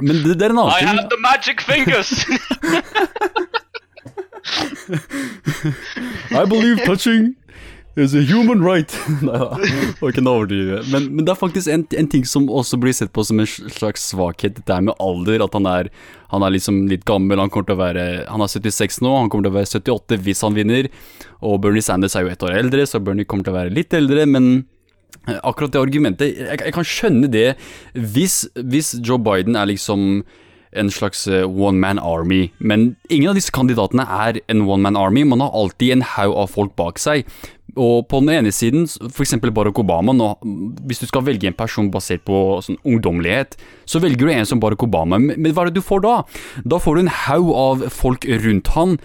Men 0.00 0.22
det, 0.24 0.34
det 0.40 0.48
er 0.48 0.50
en 0.54 0.58
annen 0.64 0.74
I 0.74 0.86
annen 0.88 0.98
have 1.04 1.10
the 1.12 1.20
magic 1.22 1.60
fingers. 1.62 2.10
I 6.34 6.44
believe 6.44 6.84
touching 6.84 7.34
is 7.96 8.14
a 8.14 8.22
human 8.22 8.62
right. 8.64 8.90
Nei 9.22 9.38
da, 9.38 9.54
det 9.60 10.00
var 10.00 10.10
ikke 10.10 10.22
en 10.24 10.30
overdrive. 10.30 10.80
Men, 10.90 11.06
men 11.14 11.26
det 11.26 11.32
er 11.34 11.38
faktisk 11.38 11.70
en, 11.70 11.86
en 11.94 12.10
ting 12.10 12.26
som 12.26 12.48
også 12.50 12.78
blir 12.82 12.94
sett 12.96 13.12
på 13.14 13.24
som 13.26 13.40
en 13.40 13.46
slags 13.46 14.08
svakhet. 14.10 14.58
Dette 14.58 14.74
er 14.74 14.84
med 14.88 14.98
alder, 15.02 15.44
at 15.46 15.54
han 15.54 15.68
er, 15.70 15.90
han 16.34 16.42
er 16.42 16.56
liksom 16.56 16.84
litt 16.90 17.06
gammel. 17.08 17.38
Han 17.40 17.52
kommer 17.54 17.70
til 17.70 17.78
å 17.78 17.82
være 17.84 18.06
Han 18.32 18.42
er 18.44 18.50
76 18.50 19.00
nå, 19.04 19.14
han 19.14 19.30
kommer 19.30 19.46
til 19.46 19.54
å 19.54 19.58
være 19.60 19.72
78 19.78 20.20
hvis 20.26 20.44
han 20.46 20.58
vinner. 20.58 20.90
Og 21.44 21.60
Bernie 21.62 21.84
Sanders 21.84 22.16
er 22.18 22.26
jo 22.26 22.34
ett 22.34 22.46
år 22.46 22.58
eldre, 22.58 22.86
så 22.88 23.02
Bernie 23.04 23.28
kommer 23.28 23.46
til 23.46 23.54
å 23.54 23.60
være 23.60 23.74
litt 23.74 23.94
eldre, 23.94 24.26
men 24.26 24.64
Akkurat 25.24 25.72
det 25.72 25.80
argumentet 25.80 26.36
Jeg, 26.36 26.60
jeg 26.60 26.74
kan 26.76 26.84
skjønne 26.84 27.30
det 27.32 27.54
hvis, 27.96 28.44
hvis 28.60 28.94
Joe 29.00 29.20
Biden 29.22 29.56
er 29.56 29.70
liksom 29.70 30.24
en 30.74 30.90
slags 30.90 31.26
eh, 31.30 31.44
one 31.46 31.78
man 31.78 32.00
army, 32.02 32.48
men 32.58 32.96
ingen 33.08 33.30
av 33.30 33.38
disse 33.38 33.52
kandidatene 33.54 34.04
er 34.10 34.40
en 34.50 34.64
one 34.66 34.82
man 34.82 34.98
army. 34.98 35.22
Man 35.22 35.42
har 35.44 35.54
alltid 35.54 35.92
en 35.94 36.06
haug 36.16 36.34
av 36.34 36.50
folk 36.50 36.74
bak 36.74 36.98
seg. 36.98 37.28
Og 37.78 38.06
på 38.10 38.20
den 38.22 38.32
ene 38.36 38.52
siden, 38.54 38.86
f.eks. 38.86 39.36
Barack 39.54 39.78
Obama, 39.82 40.14
nå, 40.14 40.32
hvis 40.86 41.02
du 41.02 41.08
skal 41.10 41.24
velge 41.26 41.48
en 41.50 41.56
person 41.58 41.90
basert 41.94 42.22
på 42.26 42.60
sånn 42.62 42.78
ungdommelighet, 42.86 43.56
så 43.86 44.02
velger 44.02 44.26
du 44.26 44.34
en 44.34 44.50
som 44.50 44.62
Barack 44.62 44.84
Obama, 44.86 45.18
men 45.18 45.50
hva 45.50 45.64
er 45.64 45.72
det 45.72 45.80
du 45.80 45.86
får 45.86 46.04
da? 46.04 46.16
Da 46.62 46.78
får 46.82 46.96
du 46.98 47.04
en 47.04 47.14
haug 47.24 47.50
av 47.58 47.86
folk 47.94 48.26
rundt 48.44 48.74
han 48.76 48.98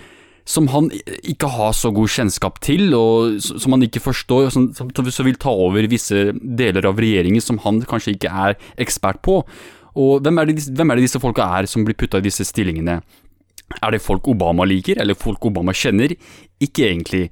som 0.50 0.70
han 0.74 0.88
ikke 1.30 1.50
har 1.54 1.76
så 1.78 1.92
god 1.94 2.10
kjennskap 2.10 2.58
til, 2.66 2.88
og 2.98 3.38
som 3.46 3.76
han 3.76 3.86
ikke 3.86 4.02
forstår, 4.02 4.50
som, 4.54 4.70
som 4.74 5.28
vil 5.28 5.38
ta 5.38 5.54
over 5.54 5.86
visse 5.92 6.32
deler 6.34 6.88
av 6.90 6.98
regjeringen 6.98 7.44
som 7.44 7.62
han 7.66 7.84
kanskje 7.90 8.16
ikke 8.16 8.32
er 8.48 8.58
ekspert 8.82 9.22
på. 9.26 9.44
Og 10.00 10.26
hvem 10.26 10.42
er 10.42 10.50
det, 10.50 10.64
hvem 10.74 10.90
er 10.90 10.98
det 10.98 11.06
disse 11.06 11.22
folka 11.22 11.46
er 11.60 11.70
som 11.70 11.86
blir 11.86 11.98
putta 11.98 12.22
i 12.22 12.26
disse 12.26 12.48
stillingene? 12.48 13.00
Er 13.78 13.94
det 13.94 14.02
folk 14.02 14.26
Obama 14.32 14.66
liker, 14.66 14.98
eller 15.02 15.18
folk 15.18 15.46
Obama 15.46 15.76
kjenner? 15.76 16.16
Ikke 16.58 16.88
egentlig. 16.90 17.28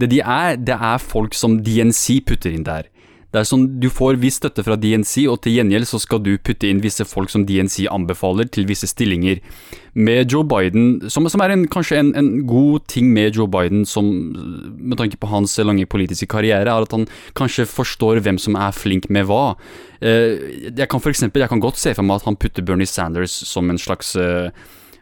Det 0.00 0.08
de 0.08 0.22
er, 0.24 0.56
det 0.56 0.76
er 0.78 1.02
folk 1.02 1.36
som 1.36 1.58
DNC 1.60 2.22
putter 2.28 2.56
inn 2.56 2.64
der. 2.64 2.88
Det 3.32 3.40
er 3.40 3.48
sånn, 3.48 3.64
Du 3.80 3.88
får 3.88 4.18
viss 4.20 4.36
støtte 4.40 4.64
fra 4.66 4.76
DNC, 4.76 5.24
og 5.32 5.40
til 5.44 5.56
gjengjeld 5.56 5.88
så 5.88 6.00
skal 6.02 6.20
du 6.20 6.34
putte 6.36 6.68
inn 6.68 6.82
visse 6.84 7.06
folk 7.08 7.32
som 7.32 7.46
DNC 7.48 7.86
anbefaler 7.88 8.50
til 8.52 8.66
visse 8.68 8.88
stillinger. 8.90 9.40
Med 9.96 10.32
Joe 10.32 10.44
Biden, 10.44 11.08
som, 11.12 11.24
som 11.32 11.40
er 11.44 11.54
en, 11.54 11.64
kanskje 11.72 11.98
en, 12.00 12.12
en 12.16 12.30
god 12.48 12.84
ting 12.92 13.08
med 13.12 13.36
Joe 13.36 13.48
Biden, 13.48 13.86
som, 13.88 14.10
med 14.76 15.00
tanke 15.00 15.16
på 15.20 15.32
hans 15.32 15.56
lange 15.64 15.88
politiske 15.88 16.28
karriere, 16.28 16.68
er 16.68 16.84
at 16.84 16.92
han 16.92 17.08
kanskje 17.38 17.68
forstår 17.68 18.20
hvem 18.24 18.40
som 18.40 18.56
er 18.60 18.76
flink 18.76 19.08
med 19.12 19.24
hva. 19.30 19.56
Eh, 20.04 20.68
jeg 20.68 20.88
kan 20.92 21.00
for 21.00 21.12
eksempel, 21.12 21.44
jeg 21.44 21.52
kan 21.52 21.64
godt 21.64 21.80
se 21.80 21.96
for 21.96 22.04
meg 22.04 22.20
at 22.20 22.28
han 22.28 22.36
putter 22.40 22.64
Bernie 22.68 22.88
Sanders 22.88 23.32
som 23.48 23.72
en 23.72 23.80
slags 23.80 24.12
eh, 24.20 24.52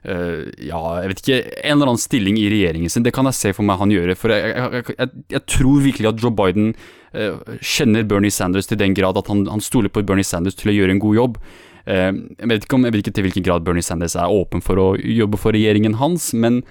ja, 0.00 0.80
jeg 1.02 1.10
vet 1.10 1.18
ikke, 1.20 1.40
en 1.60 1.74
eller 1.74 1.90
annen 1.90 2.00
stilling 2.00 2.38
i 2.40 2.46
regjeringen 2.48 2.92
sin. 2.92 3.04
Det 3.04 3.12
kan 3.12 3.26
jeg 3.28 3.36
se 3.36 3.52
for 3.52 3.66
meg 3.66 3.82
han 3.82 3.92
gjøre. 3.92 4.16
For 4.16 4.32
jeg, 4.32 4.54
jeg, 4.54 4.86
jeg, 4.94 5.26
jeg 5.34 5.46
tror 5.50 5.82
virkelig 5.84 6.14
at 6.14 6.22
Joe 6.22 6.32
Biden 6.32 6.72
kjenner 7.12 8.06
Bernie 8.06 8.30
Sanders 8.30 8.70
til 8.70 8.78
den 8.78 8.94
grad 8.94 9.18
at 9.18 9.26
han, 9.32 9.46
han 9.50 9.64
stoler 9.64 9.90
på 9.90 10.04
Bernie 10.06 10.26
Sanders 10.26 10.58
til 10.58 10.70
å 10.70 10.76
gjøre 10.76 10.94
en 10.94 11.02
god 11.02 11.18
jobb. 11.18 11.40
Eh, 11.90 12.12
jeg, 12.12 12.50
vet 12.52 12.64
ikke 12.66 12.78
om, 12.78 12.86
jeg 12.86 12.94
vet 12.94 13.04
ikke 13.04 13.16
til 13.18 13.28
hvilken 13.28 13.46
grad 13.48 13.66
Bernie 13.66 13.84
Sanders 13.84 14.16
er 14.18 14.30
åpen 14.30 14.62
for 14.64 14.80
å 14.80 14.88
jobbe 15.00 15.40
for 15.40 15.56
regjeringen 15.56 15.98
hans, 16.02 16.32
men 16.36 16.62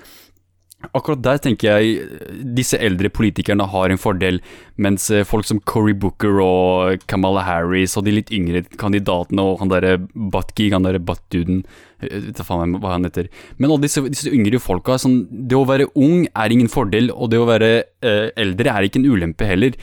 Akkurat 0.95 1.19
der 1.19 1.39
tenker 1.43 1.67
jeg 1.67 2.05
eh, 2.05 2.35
disse 2.55 2.77
eldre 2.79 3.09
politikerne 3.11 3.65
har 3.67 3.91
en 3.91 3.99
fordel, 3.99 4.37
mens 4.79 5.09
eh, 5.11 5.25
folk 5.27 5.43
som 5.43 5.59
Cory 5.67 5.91
Booker 5.91 6.39
og 6.39 7.03
Kamala 7.11 7.43
Harris 7.43 7.97
og 7.99 8.05
de 8.07 8.13
litt 8.15 8.31
yngre 8.31 8.61
kandidatene 8.79 9.43
og 9.43 9.59
han 9.59 9.73
derre 9.73 9.97
Buttigieg, 9.99 10.77
han 10.77 10.87
derre 10.87 11.03
butt-duden 11.03 11.65
vet 11.99 12.39
faen 12.47 12.77
hva 12.79 12.93
han 12.95 13.09
heter. 13.09 13.27
Men 13.57 13.73
alle 13.73 13.89
disse, 13.89 14.05
disse 14.07 14.31
yngre 14.31 14.61
folka, 14.63 14.95
sånn, 15.03 15.25
det 15.51 15.59
å 15.59 15.67
være 15.67 15.89
ung 15.99 16.23
er 16.31 16.55
ingen 16.55 16.71
fordel, 16.71 17.11
og 17.11 17.33
det 17.33 17.43
å 17.43 17.49
være 17.49 17.73
eh, 17.83 18.29
eldre 18.39 18.71
er 18.71 18.87
ikke 18.87 19.03
en 19.03 19.11
ulempe 19.11 19.51
heller. 19.51 19.75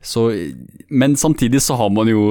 Så, 0.00 0.30
men 0.88 1.16
samtidig 1.16 1.60
så 1.62 1.76
har 1.76 1.90
man 1.92 2.08
jo 2.08 2.22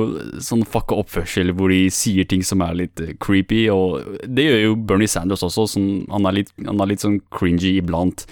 sånn 0.41 0.63
fucka 0.65 0.97
oppførsel 0.97 1.53
hvor 1.53 1.69
de 1.69 1.83
sier 1.93 2.25
ting 2.25 2.41
som 2.45 2.63
er 2.65 2.77
litt 2.79 3.01
eh, 3.03 3.11
creepy, 3.21 3.67
og 3.69 4.23
det 4.25 4.47
gjør 4.47 4.63
jo 4.63 4.77
Bernie 4.89 5.11
Sanders 5.11 5.45
også. 5.45 5.67
Sånn, 5.75 5.91
han, 6.09 6.25
er 6.25 6.39
litt, 6.39 6.49
han 6.65 6.81
er 6.81 6.89
litt 6.89 7.05
sånn 7.05 7.19
cringy 7.35 7.75
iblant. 7.77 8.25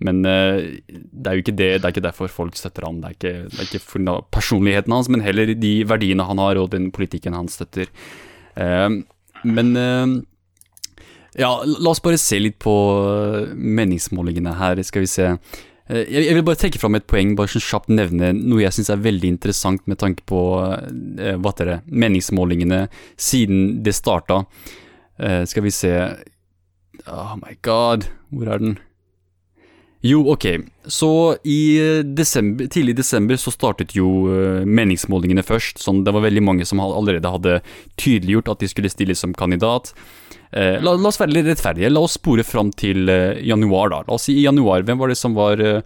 Men 0.00 0.22
uh, 0.24 0.62
det 0.88 1.28
er 1.28 1.36
jo 1.36 1.42
ikke 1.42 1.56
det, 1.58 1.68
det 1.80 1.84
er 1.84 1.92
ikke 1.92 2.06
derfor 2.06 2.32
folk 2.32 2.56
støtter 2.56 2.86
han. 2.86 3.02
Det 3.02 3.10
er 3.10 3.18
ikke, 3.18 3.34
det 3.50 4.00
er 4.00 4.26
personligheten 4.32 4.94
hans, 4.94 5.10
men 5.12 5.24
heller 5.26 5.52
de 5.52 5.74
verdiene 5.90 6.26
han 6.28 6.40
har 6.40 6.60
og 6.60 6.70
den 6.72 6.88
politikken 6.94 7.36
han 7.36 7.50
støtter. 7.52 7.90
Uh, 8.56 9.02
men 9.44 9.74
uh, 9.76 10.16
ja, 11.38 11.50
la 11.60 11.92
oss 11.92 12.02
bare 12.02 12.20
se 12.20 12.40
litt 12.40 12.56
på 12.62 12.72
meningsmålingene 13.54 14.56
her, 14.58 14.80
skal 14.86 15.04
vi 15.04 15.10
se. 15.12 15.32
Eh, 15.88 16.04
Jeg 16.08 16.34
vil 16.36 16.44
bare 16.44 16.60
trekke 16.60 16.80
fram 16.80 16.98
et 16.98 17.06
poeng, 17.08 17.34
bare 17.36 17.48
sånn 17.52 17.64
kjapt 17.64 17.88
nevne 17.92 18.32
noe 18.36 18.62
jeg 18.62 18.76
syns 18.76 18.90
er 18.92 19.04
veldig 19.04 19.30
interessant 19.34 19.86
med 19.88 19.98
tanke 20.00 20.24
på 20.28 20.40
eh, 21.18 21.36
hva 21.40 21.52
det, 21.58 21.80
meningsmålingene 21.88 22.88
siden 23.16 23.82
det 23.82 23.94
starta. 23.96 24.42
Eh, 25.18 25.44
skal 25.48 25.64
vi 25.64 25.72
se 25.74 25.94
Oh 27.08 27.36
my 27.40 27.54
god, 27.62 28.08
hvor 28.34 28.48
er 28.52 28.58
den? 28.60 28.78
Jo, 30.00 30.22
ok. 30.30 30.46
Så 30.86 31.36
i 31.42 31.60
eh, 31.82 32.04
desember, 32.04 32.68
tidlig 32.70 32.94
i 32.94 33.00
desember 33.00 33.38
så 33.40 33.50
startet 33.50 33.96
jo 33.98 34.28
eh, 34.30 34.62
meningsmålingene 34.62 35.42
først. 35.42 35.82
Sånn, 35.82 36.04
det 36.06 36.14
var 36.14 36.22
veldig 36.22 36.44
mange 36.46 36.66
som 36.68 36.82
allerede 36.84 37.32
hadde 37.34 37.56
tydeliggjort 37.98 38.52
at 38.54 38.62
de 38.62 38.70
skulle 38.70 38.92
stille 38.92 39.16
som 39.18 39.34
kandidat. 39.34 39.90
Eh, 40.52 40.78
la, 40.78 40.94
la 40.94 41.10
oss 41.10 41.18
være 41.18 41.34
litt 41.34 41.50
rettferdige. 41.50 41.90
La 41.90 42.04
oss 42.06 42.14
spore 42.20 42.46
fram 42.46 42.70
til 42.78 43.10
eh, 43.10 43.42
januar, 43.48 43.90
da. 43.90 44.04
La 44.06 44.14
oss 44.14 44.28
si 44.30 44.38
i 44.38 44.46
januar. 44.46 44.86
Hvem 44.86 45.02
var 45.02 45.10
det 45.10 45.18
som 45.18 45.34
var 45.36 45.58
eh, 45.58 45.82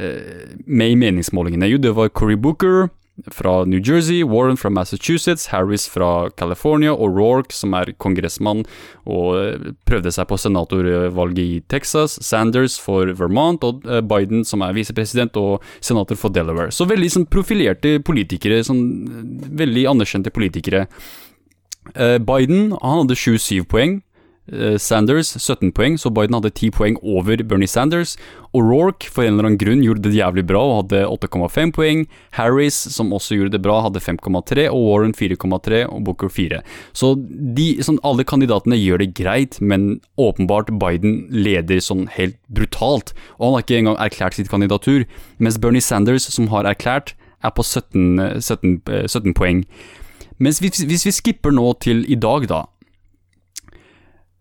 eh, 0.00 0.48
med 0.64 0.94
i 0.94 0.98
meningsmålingene? 1.04 1.68
Jo, 1.74 1.82
det 1.82 1.92
var 1.98 2.12
Cory 2.16 2.40
Booker, 2.40 2.88
fra 3.30 3.64
New 3.64 3.80
Jersey, 3.84 4.22
Warren 4.24 4.56
fra 4.56 4.70
Massachusetts, 4.70 5.46
Harris 5.52 5.86
fra 5.88 6.30
California 6.30 6.92
og 6.92 7.16
Rorke, 7.16 7.54
som 7.54 7.74
er 7.76 7.92
kongressmann 8.02 8.64
og 9.04 9.36
eh, 9.38 9.66
prøvde 9.88 10.12
seg 10.14 10.28
på 10.30 10.38
senatorvalget 10.40 11.42
i 11.42 11.60
Texas, 11.70 12.16
Sanders 12.24 12.78
for 12.80 13.12
Vermont 13.18 13.64
og 13.68 13.84
eh, 13.86 14.00
Biden, 14.00 14.46
som 14.48 14.64
er 14.64 14.76
visepresident 14.76 15.36
og 15.40 15.62
senator 15.80 16.18
for 16.18 16.34
Delaware. 16.34 16.72
Så 16.72 16.88
veldig 16.88 17.10
sånn, 17.16 17.28
profilerte 17.30 17.98
politikere, 18.04 18.62
sånn, 18.66 18.82
veldig 19.60 19.86
anerkjente 19.92 20.32
politikere. 20.34 20.86
Eh, 21.94 22.18
Biden 22.22 22.72
han 22.78 23.04
hadde 23.04 23.18
27 23.18 23.68
poeng. 23.68 24.00
Eh, 24.52 24.76
Sanders 24.76 25.32
17 25.38 25.72
poeng, 25.72 25.96
så 25.98 26.10
Biden 26.12 26.36
hadde 26.36 26.50
10 26.52 26.72
poeng 26.76 26.96
over 27.00 27.40
Bernie 27.48 27.70
Sanders. 27.70 28.16
Og 28.52 28.66
Rorke 28.68 29.08
for 29.08 29.24
en 29.24 29.34
eller 29.34 29.48
annen 29.48 29.60
grunn 29.60 29.84
gjorde 29.84 30.04
det 30.04 30.18
jævlig 30.18 30.44
bra 30.50 30.60
og 30.60 30.74
hadde 30.82 31.06
8,5 31.08 31.72
poeng. 31.72 32.04
Harris, 32.36 32.76
som 32.92 33.14
også 33.16 33.38
gjorde 33.38 33.54
det 33.56 33.62
bra, 33.64 33.78
hadde 33.86 34.02
5,3, 34.02 34.68
og 34.68 34.84
Warren 34.90 35.14
4,3 35.16 35.86
og 35.88 36.04
Booker 36.04 36.28
4. 36.32 36.60
Så 36.92 37.14
de, 37.56 37.68
sånn, 37.84 38.00
alle 38.04 38.26
kandidatene 38.28 38.76
gjør 38.76 39.00
det 39.00 39.14
greit, 39.16 39.56
men 39.60 40.02
åpenbart 40.20 40.74
Biden 40.82 41.24
leder 41.32 41.80
sånn 41.80 42.04
helt 42.18 42.36
brutalt. 42.52 43.14
Og 43.38 43.48
han 43.48 43.56
har 43.56 43.66
ikke 43.66 43.80
engang 43.80 43.98
erklært 44.04 44.36
sitt 44.36 44.52
kandidatur, 44.52 45.08
mens 45.40 45.58
Bernie 45.60 45.84
Sanders, 45.84 46.28
som 46.28 46.52
har 46.52 46.68
erklært, 46.68 47.16
er 47.42 47.50
på 47.56 47.64
17, 47.64 48.38
17, 48.38 48.76
17 49.08 49.34
poeng. 49.34 49.64
Mens 50.42 50.60
hvis, 50.62 50.84
hvis 50.86 51.06
vi 51.06 51.14
skipper 51.14 51.54
nå 51.54 51.72
til 51.82 52.04
i 52.10 52.18
dag, 52.18 52.46
da 52.50 52.66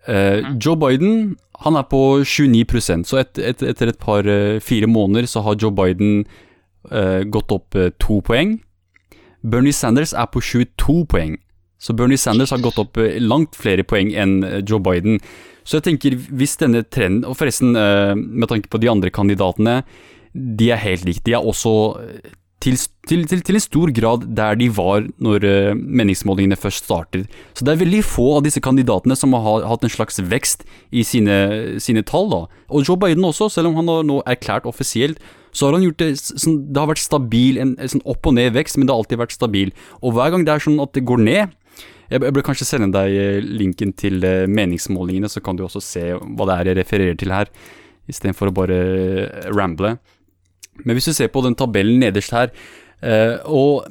Uh, 0.07 0.57
Joe 0.57 0.77
Biden 0.79 1.35
han 1.61 1.75
er 1.77 1.85
på 1.85 2.23
29% 2.25 3.05
så 3.05 3.19
et, 3.21 3.37
et, 3.37 3.59
etter 3.61 3.91
et 3.91 3.99
par 4.01 4.25
uh, 4.25 4.57
fire 4.63 4.89
måneder 4.89 5.27
så 5.29 5.43
har 5.45 5.59
Joe 5.61 5.69
Biden 5.77 6.23
uh, 6.89 7.21
gått 7.29 7.53
opp 7.53 7.77
to 8.01 8.17
poeng. 8.25 8.57
Bernie 9.45 9.73
Sanders 9.73 10.13
er 10.17 10.29
på 10.33 10.41
22 10.41 11.05
poeng, 11.09 11.37
så 11.81 11.93
Bernie 11.97 12.17
Sanders 12.17 12.53
har 12.53 12.61
gått 12.61 12.81
opp 12.81 12.97
langt 13.21 13.57
flere 13.57 13.85
poeng 13.85 14.11
enn 14.13 14.41
Joe 14.69 14.81
Biden. 14.81 15.17
Så 15.65 15.77
jeg 15.77 15.85
tenker, 15.85 16.17
hvis 16.33 16.55
denne 16.57 16.81
trenden 16.89 17.25
Og 17.29 17.35
forresten, 17.37 17.73
med 17.73 18.49
tanke 18.49 18.69
på 18.69 18.79
de 18.81 18.89
andre 18.89 19.11
kandidatene, 19.13 19.83
de 20.33 20.69
er 20.73 20.81
helt 20.81 21.05
like. 21.05 21.21
De 21.25 21.35
er 21.37 21.45
også 21.45 21.73
til, 22.61 22.77
til, 23.09 23.25
til, 23.27 23.57
en 23.57 23.63
stor 23.63 23.91
grad 23.95 24.25
der 24.37 24.57
de 24.59 24.67
var 24.75 25.07
når 25.17 25.45
uh, 25.45 25.73
meningsmålingene 25.73 26.59
først 26.59 26.85
startet. 26.85 27.29
Så 27.57 27.65
det 27.65 27.73
er 27.73 27.81
veldig 27.81 28.01
få 28.05 28.27
av 28.37 28.45
disse 28.45 28.61
kandidatene 28.61 29.17
som 29.17 29.33
har 29.33 29.65
hatt 29.67 29.85
en 29.85 29.93
slags 29.93 30.21
vekst 30.21 30.65
i 30.91 31.03
sine, 31.07 31.79
sine 31.81 32.05
tall. 32.05 32.29
da. 32.29 32.43
Og 32.69 32.85
Joe 32.87 32.99
Biden 33.01 33.25
også, 33.25 33.49
selv 33.49 33.71
om 33.71 33.79
han 33.81 33.89
har 33.89 34.05
nå 34.05 34.21
erklært 34.29 34.69
offisielt, 34.69 35.21
så 35.51 35.67
har 35.67 35.75
han 35.75 35.83
gjort 35.83 35.99
det 35.99 36.13
sånn 36.19 36.61
Det 36.71 36.79
har 36.79 36.91
vært 36.93 37.03
stabil, 37.03 37.57
en, 37.59 37.73
sånn 37.75 38.05
opp 38.07 38.29
og 38.29 38.37
ned 38.37 38.53
vekst, 38.55 38.77
men 38.77 38.87
det 38.87 38.93
har 38.93 39.01
alltid 39.03 39.19
vært 39.19 39.35
stabil. 39.35 39.73
Og 39.99 40.15
hver 40.15 40.31
gang 40.31 40.45
det 40.47 40.53
er 40.53 40.63
sånn 40.63 40.79
at 40.83 40.93
det 40.95 41.03
går 41.07 41.25
ned 41.25 41.57
Jeg, 42.11 42.21
bør 42.23 42.45
kanskje 42.45 42.67
sende 42.67 42.91
deg 42.93 43.17
eh, 43.17 43.41
linken 43.41 43.93
til 43.97 44.21
uh, 44.23 44.47
meningsmålingene, 44.47 45.29
så 45.31 45.43
kan 45.43 45.57
du 45.57 45.65
også 45.65 45.81
se 45.83 46.09
hva 46.19 46.47
det 46.49 46.55
er 46.57 46.71
jeg 46.71 46.79
refererer 46.81 47.19
til 47.19 47.31
her, 47.31 47.51
istedenfor 48.11 48.51
å 48.51 48.55
bare 48.55 48.79
ramble. 49.47 49.95
Men 50.85 50.97
hvis 50.97 51.09
du 51.11 51.13
ser 51.17 51.31
på 51.33 51.43
den 51.45 51.57
tabellen 51.57 52.01
nederst 52.03 52.33
her, 52.35 52.53
Uh, 53.01 53.41
og 53.49 53.87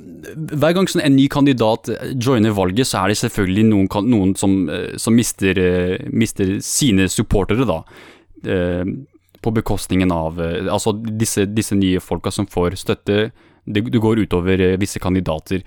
hver 0.55 0.75
gang 0.77 0.87
sånn 0.87 1.03
en 1.03 1.17
ny 1.17 1.25
kandidat 1.31 1.89
joiner 2.15 2.53
valget, 2.55 2.87
så 2.87 3.01
er 3.01 3.11
det 3.11 3.19
selvfølgelig 3.19 3.65
noen, 3.67 3.89
noen 4.07 4.37
som, 4.39 4.53
uh, 4.71 4.93
som 5.03 5.17
mister, 5.19 5.59
uh, 5.59 5.97
mister, 6.15 6.61
sine 6.63 7.09
supportere, 7.11 7.67
da. 7.67 7.83
på 9.41 9.51
bekostningen 9.53 10.13
av 10.13 10.39
Altså 10.41 10.95
disse, 10.97 11.45
disse, 11.45 11.77
nye 11.77 12.01
folka 12.01 12.31
som 12.33 12.47
får 12.49 12.79
støtte. 12.81 13.31
Det, 13.67 13.83
går 13.93 14.23
utover 14.25 14.63
visse 14.81 15.01
kandidater. 15.01 15.61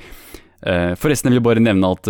Forresten, 0.97 1.29
jeg 1.29 1.37
vil 1.37 1.45
bare 1.45 1.61
nevne 1.61 1.91
at 1.93 2.09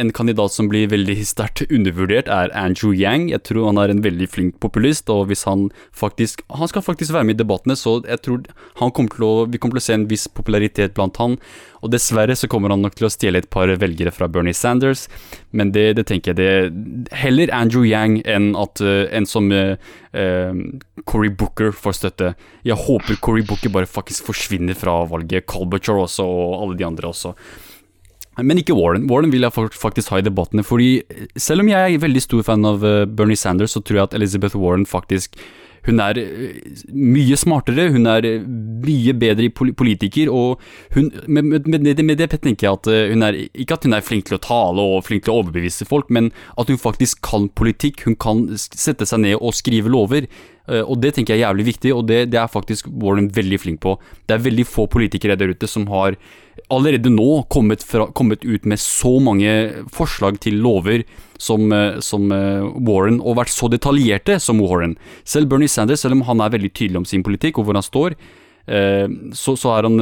en 0.00 0.12
kandidat 0.16 0.54
som 0.54 0.68
blir 0.70 0.88
veldig 0.90 1.16
sterkt 1.28 1.62
undervurdert, 1.68 2.28
er 2.32 2.52
Andrew 2.56 2.94
Yang. 2.96 3.28
Jeg 3.30 3.44
tror 3.48 3.68
han 3.68 3.80
er 3.82 3.92
en 3.92 4.02
veldig 4.04 4.28
flink 4.32 4.58
populist, 4.62 5.10
og 5.12 5.28
hvis 5.30 5.44
han 5.48 5.68
faktisk 5.92 6.42
Han 6.60 6.68
skal 6.68 6.82
faktisk 6.82 7.12
være 7.12 7.24
med 7.24 7.38
i 7.38 7.42
debattene, 7.42 7.76
så 7.76 8.00
jeg 8.06 8.20
tror 8.24 8.42
kommer 8.76 9.24
å, 9.24 9.46
vi 9.46 9.58
kommer 9.58 9.76
til 9.76 9.82
å 9.82 9.86
se 9.88 9.94
en 9.94 10.08
viss 10.10 10.26
popularitet 10.28 10.94
blant 10.96 11.16
han. 11.20 11.36
Og 11.80 11.92
dessverre 11.92 12.36
så 12.36 12.48
kommer 12.50 12.72
han 12.72 12.82
nok 12.82 12.96
til 12.98 13.08
å 13.08 13.12
stjele 13.12 13.40
et 13.40 13.50
par 13.50 13.68
velgere 13.68 14.12
fra 14.12 14.28
Bernie 14.28 14.56
Sanders, 14.56 15.06
men 15.52 15.72
det, 15.72 15.94
det 15.96 16.06
tenker 16.10 16.34
jeg 16.34 16.40
det 16.40 17.14
Heller 17.16 17.52
Andrew 17.56 17.86
Yang 17.86 18.20
enn 18.28 18.52
at 18.58 18.82
en 18.82 19.26
som 19.26 19.48
Cory 21.06 21.30
Booker 21.30 21.72
får 21.72 21.98
støtte. 22.00 22.34
Jeg 22.66 22.76
håper 22.76 23.20
Cory 23.22 23.42
Booker 23.46 23.72
bare 23.72 23.88
faktisk 23.88 24.28
forsvinner 24.30 24.76
fra 24.78 25.00
valget. 25.08 25.46
Colbutcher 25.48 25.96
også, 25.96 26.26
og 26.26 26.62
alle 26.62 26.80
de 26.80 26.88
andre 26.88 27.12
også. 27.14 27.34
Men 28.42 28.60
ikke 28.60 28.76
Warren. 28.76 29.08
Warren 29.10 29.32
vil 29.32 29.46
jeg 29.46 29.70
faktisk 29.76 30.12
ha 30.12 30.20
i 30.20 30.26
debattene. 30.26 30.64
fordi 30.66 31.02
selv 31.36 31.64
om 31.64 31.68
jeg 31.68 31.94
er 31.94 32.04
veldig 32.04 32.22
stor 32.22 32.44
fan 32.46 32.64
av 32.64 32.84
eh, 32.84 33.06
Bernie 33.06 33.36
Sanders, 33.36 33.72
så 33.76 33.82
tror 33.82 33.96
jeg 33.96 34.08
at 34.10 34.14
Elizabeth 34.20 34.56
Warren 34.56 34.86
faktisk 34.86 35.40
hun 35.86 36.00
er 36.02 36.18
eh, 36.20 36.72
mye 36.92 37.36
smartere, 37.40 37.88
hun 37.94 38.08
er 38.10 38.26
eh, 38.28 38.44
mye 38.84 39.14
bedre 39.16 39.48
politiker, 39.50 40.28
og 40.28 40.60
hun, 40.94 41.08
med, 41.26 41.48
med, 41.48 41.70
med, 42.04 42.18
det 42.20 42.30
tenker 42.36 42.66
jeg 42.66 42.76
at 42.76 42.90
hun 43.14 43.24
er 43.24 43.38
Ikke 43.54 43.78
at 43.78 43.86
hun 43.86 43.96
er 43.96 44.04
flink 44.04 44.28
til 44.28 44.36
å 44.36 44.42
tale 44.44 44.84
og 44.84 45.06
flink 45.06 45.24
til 45.24 45.34
å 45.34 45.40
overbevise 45.40 45.88
folk, 45.88 46.10
men 46.10 46.30
at 46.60 46.68
hun 46.68 46.80
faktisk 46.80 47.22
kan 47.24 47.48
politikk. 47.48 48.04
Hun 48.04 48.18
kan 48.20 48.46
sette 48.58 49.08
seg 49.08 49.24
ned 49.24 49.38
og 49.40 49.56
skrive 49.56 49.92
lover. 49.92 50.28
Eh, 50.70 50.84
og 50.84 51.00
det 51.02 51.14
tenker 51.16 51.34
jeg 51.34 51.42
er 51.42 51.48
jævlig 51.48 51.66
viktig, 51.72 51.94
og 51.96 52.06
det, 52.10 52.20
det, 52.32 52.38
er 52.40 52.50
faktisk 52.50 52.90
Warren 53.02 53.30
veldig 53.34 53.58
flink 53.60 53.82
på. 53.84 53.96
Det 54.28 54.36
er 54.36 54.46
veldig 54.46 54.66
få 54.68 54.86
politikere 54.90 55.38
der 55.38 55.54
ute 55.54 55.70
som 55.70 55.88
har 55.90 56.18
allerede 56.70 57.10
nå 57.12 57.44
kommet, 57.52 57.82
fra, 57.86 58.06
kommet 58.16 58.44
ut 58.44 58.66
med 58.68 58.80
så 58.80 59.16
mange 59.22 59.50
forslag 59.92 60.40
til 60.42 60.60
lover 60.62 61.04
som, 61.40 61.72
eh, 61.72 62.00
som, 62.00 62.30
eh, 62.32 62.66
Warren, 62.86 63.20
og 63.20 63.36
vært 63.36 63.52
så 63.52 63.70
detaljerte 63.70 64.40
som 64.40 64.60
Warren. 64.60 64.96
Selv 65.24 65.48
Bernie 65.48 65.68
Sanders, 65.68 66.00
selv 66.00 66.18
om 66.18 66.22
han 66.22 66.40
er 66.40 66.50
veldig 66.50 66.72
tydelig 66.72 66.96
om 66.96 67.04
sin 67.04 67.22
politikk 67.22 67.58
og 67.58 67.66
hvor 67.66 67.74
han 67.74 67.86
står, 67.86 68.16
så, 68.70 69.56
så, 69.58 69.70
er 69.74 69.82
han 69.82 69.96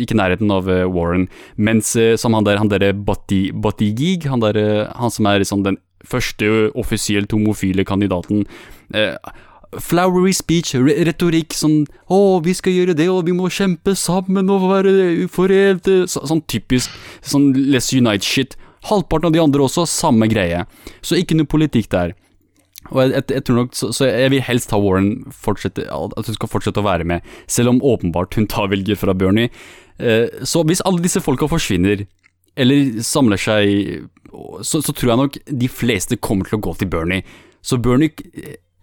ikke 0.00 0.14
i 0.14 0.16
nærheten 0.16 0.48
av 0.48 0.64
Warren. 0.88 1.26
Mens 1.58 1.90
som 2.16 2.32
han 2.32 2.44
der, 2.46 2.56
han 2.56 2.70
derre 2.70 2.94
Batigig, 2.94 4.24
han, 4.24 4.40
der, 4.40 4.88
han 4.96 5.10
som 5.10 5.26
er 5.26 5.42
liksom 5.42 5.64
den 5.66 5.76
første 6.00 6.70
offisielt 6.78 7.34
homofile 7.34 7.84
kandidaten 7.84 8.46
flowery 9.82 10.32
speech, 10.36 10.74
retorikk, 10.74 11.54
sånn 11.56 11.86
'Å, 12.10 12.42
vi 12.44 12.54
skal 12.54 12.72
gjøre 12.72 12.96
det, 12.96 13.08
og 13.08 13.26
vi 13.26 13.32
må 13.32 13.50
kjempe 13.50 13.96
sammen 13.96 14.50
og 14.50 14.68
være 14.70 15.28
forente' 15.28 16.06
så, 16.08 16.26
Sånn 16.26 16.42
typisk 16.46 16.90
sånn 17.22 17.52
Let's 17.54 17.92
Unite-shit. 17.92 18.56
Halvparten 18.86 19.26
av 19.26 19.32
de 19.32 19.42
andre 19.42 19.62
også, 19.62 19.86
samme 19.86 20.28
greie. 20.28 20.66
Så 21.02 21.16
ikke 21.18 21.36
noe 21.36 21.46
politikk 21.46 21.90
der. 21.90 22.14
Og 22.92 23.02
jeg, 23.02 23.12
jeg, 23.16 23.24
jeg 23.34 23.44
tror 23.44 23.56
nok, 23.56 23.74
så, 23.74 23.90
så, 23.94 24.06
jeg 24.06 24.30
vil 24.30 24.44
helst 24.46 24.70
ha 24.70 24.78
Warren 24.78 25.24
fortsette, 25.34 25.86
at 25.90 26.28
hun 26.28 26.36
skal 26.36 26.50
fortsette 26.50 26.82
å 26.82 26.86
være 26.86 27.04
med, 27.04 27.24
selv 27.50 27.74
om 27.74 27.82
åpenbart 27.82 28.36
hun 28.38 28.46
tar 28.46 28.70
velger 28.70 28.98
fra 28.98 29.14
Bernie. 29.14 29.50
Eh, 29.98 30.28
så 30.46 30.62
hvis 30.66 30.84
alle 30.86 31.02
disse 31.02 31.22
folka 31.24 31.48
forsvinner, 31.50 32.06
eller 32.56 33.02
samler 33.04 33.40
seg, 33.40 34.06
så, 34.64 34.80
så 34.80 34.94
tror 34.94 35.12
jeg 35.12 35.20
nok 35.22 35.40
de 35.64 35.68
fleste 35.68 36.16
kommer 36.16 36.48
til 36.48 36.60
å 36.60 36.64
gå 36.68 36.76
til 36.78 36.90
Bernie. 36.92 37.26
Så 37.66 37.80
Bernie 37.82 38.12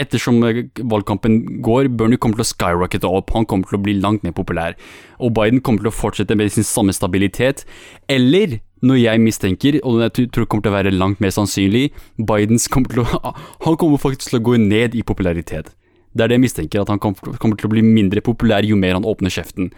ettersom 0.01 0.41
eh, 0.47 0.63
valgkampen 0.79 1.61
går, 1.65 1.89
Bernie 1.97 2.19
kommer 2.21 2.39
til 2.39 2.45
å 2.45 2.51
skyrockete 2.51 3.09
opp, 3.09 3.33
han 3.35 3.47
kommer 3.49 3.69
til 3.69 3.79
å 3.79 3.83
bli 3.83 3.95
langt 3.99 4.25
mer 4.25 4.35
populær. 4.35 4.77
Og 5.21 5.35
Biden 5.37 5.61
kommer 5.61 5.83
til 5.83 5.91
å 5.91 5.95
fortsette 5.95 6.37
med 6.39 6.51
sin 6.53 6.67
samme 6.67 6.95
stabilitet. 6.95 7.65
Eller, 8.11 8.59
når 8.83 8.99
jeg 9.03 9.23
mistenker, 9.23 9.79
og 9.83 10.01
jeg 10.03 10.15
tror 10.17 10.43
det 10.45 10.49
kommer 10.51 10.65
til 10.65 10.73
å 10.73 10.77
være 10.79 10.95
langt 10.97 11.23
mer 11.23 11.33
sannsynlig, 11.35 11.87
Bidens 12.17 12.67
kommer 12.71 12.91
til 12.91 13.05
å 13.05 13.33
Han 13.67 13.79
kommer 13.79 14.01
faktisk 14.01 14.33
til 14.33 14.41
å 14.41 14.45
gå 14.49 14.59
ned 14.59 14.97
i 14.97 15.05
popularitet. 15.05 15.71
Det 16.13 16.25
er 16.25 16.29
det 16.29 16.37
jeg 16.37 16.45
mistenker, 16.45 16.83
at 16.83 16.91
han 16.91 17.01
kommer 17.01 17.57
til 17.57 17.67
å 17.69 17.73
bli 17.73 17.81
mindre 17.81 18.21
populær 18.21 18.65
jo 18.67 18.77
mer 18.77 18.99
han 18.99 19.07
åpner 19.07 19.33
kjeften. 19.33 19.71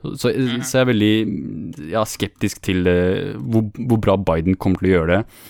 Så, 0.00 0.30
mhm. 0.32 0.62
så 0.64 0.78
jeg 0.78 0.84
er 0.84 0.88
veldig 0.88 1.90
ja, 1.92 2.04
skeptisk 2.08 2.62
til 2.64 2.86
uh, 2.88 3.36
hvor, 3.36 3.66
hvor, 3.76 3.98
bra 4.00 4.16
Biden 4.16 4.56
kommer 4.56 4.80
til 4.80 4.88
å 4.88 4.94
gjøre 4.94 5.18
det. 5.18 5.48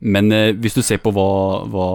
Men 0.00 0.32
eh, 0.32 0.52
hvis 0.56 0.76
du 0.78 0.82
ser 0.82 1.00
på 1.02 1.12
hva, 1.16 1.30
hva 1.68 1.88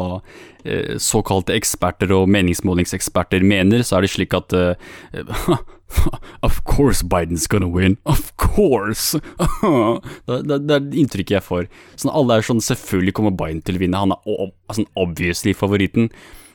Eh, 0.63 0.95
såkalte 0.95 1.51
eksperter 1.57 2.11
og 2.15 2.29
meningsmålingseksperter 2.31 3.43
mener, 3.43 3.81
så 3.83 3.97
er 3.97 4.05
det 4.05 4.13
slik 4.13 4.35
at 4.37 4.53
eh, 4.55 5.49
Of 6.47 6.61
course 6.63 7.03
Biden's 7.03 7.49
gonna 7.51 7.67
win. 7.67 7.97
Of 8.05 8.31
course! 8.37 9.19
det, 10.27 10.37
det, 10.47 10.61
det, 10.63 10.77
er 10.77 11.01
inntrykket 11.01 11.35
jeg 11.35 11.45
får. 11.45 11.67
Sånn, 11.99 12.13
alle 12.15 12.39
er 12.39 12.47
sånn 12.47 12.63
Selvfølgelig 12.63 13.13
kommer 13.17 13.35
Biden 13.35 13.59
til 13.61 13.75
å 13.75 13.83
vinne. 13.83 13.99
Han 14.05 14.15
er 14.15 14.31
altså, 14.71 14.87
obviously 14.95 15.51
favoritten. 15.53 16.07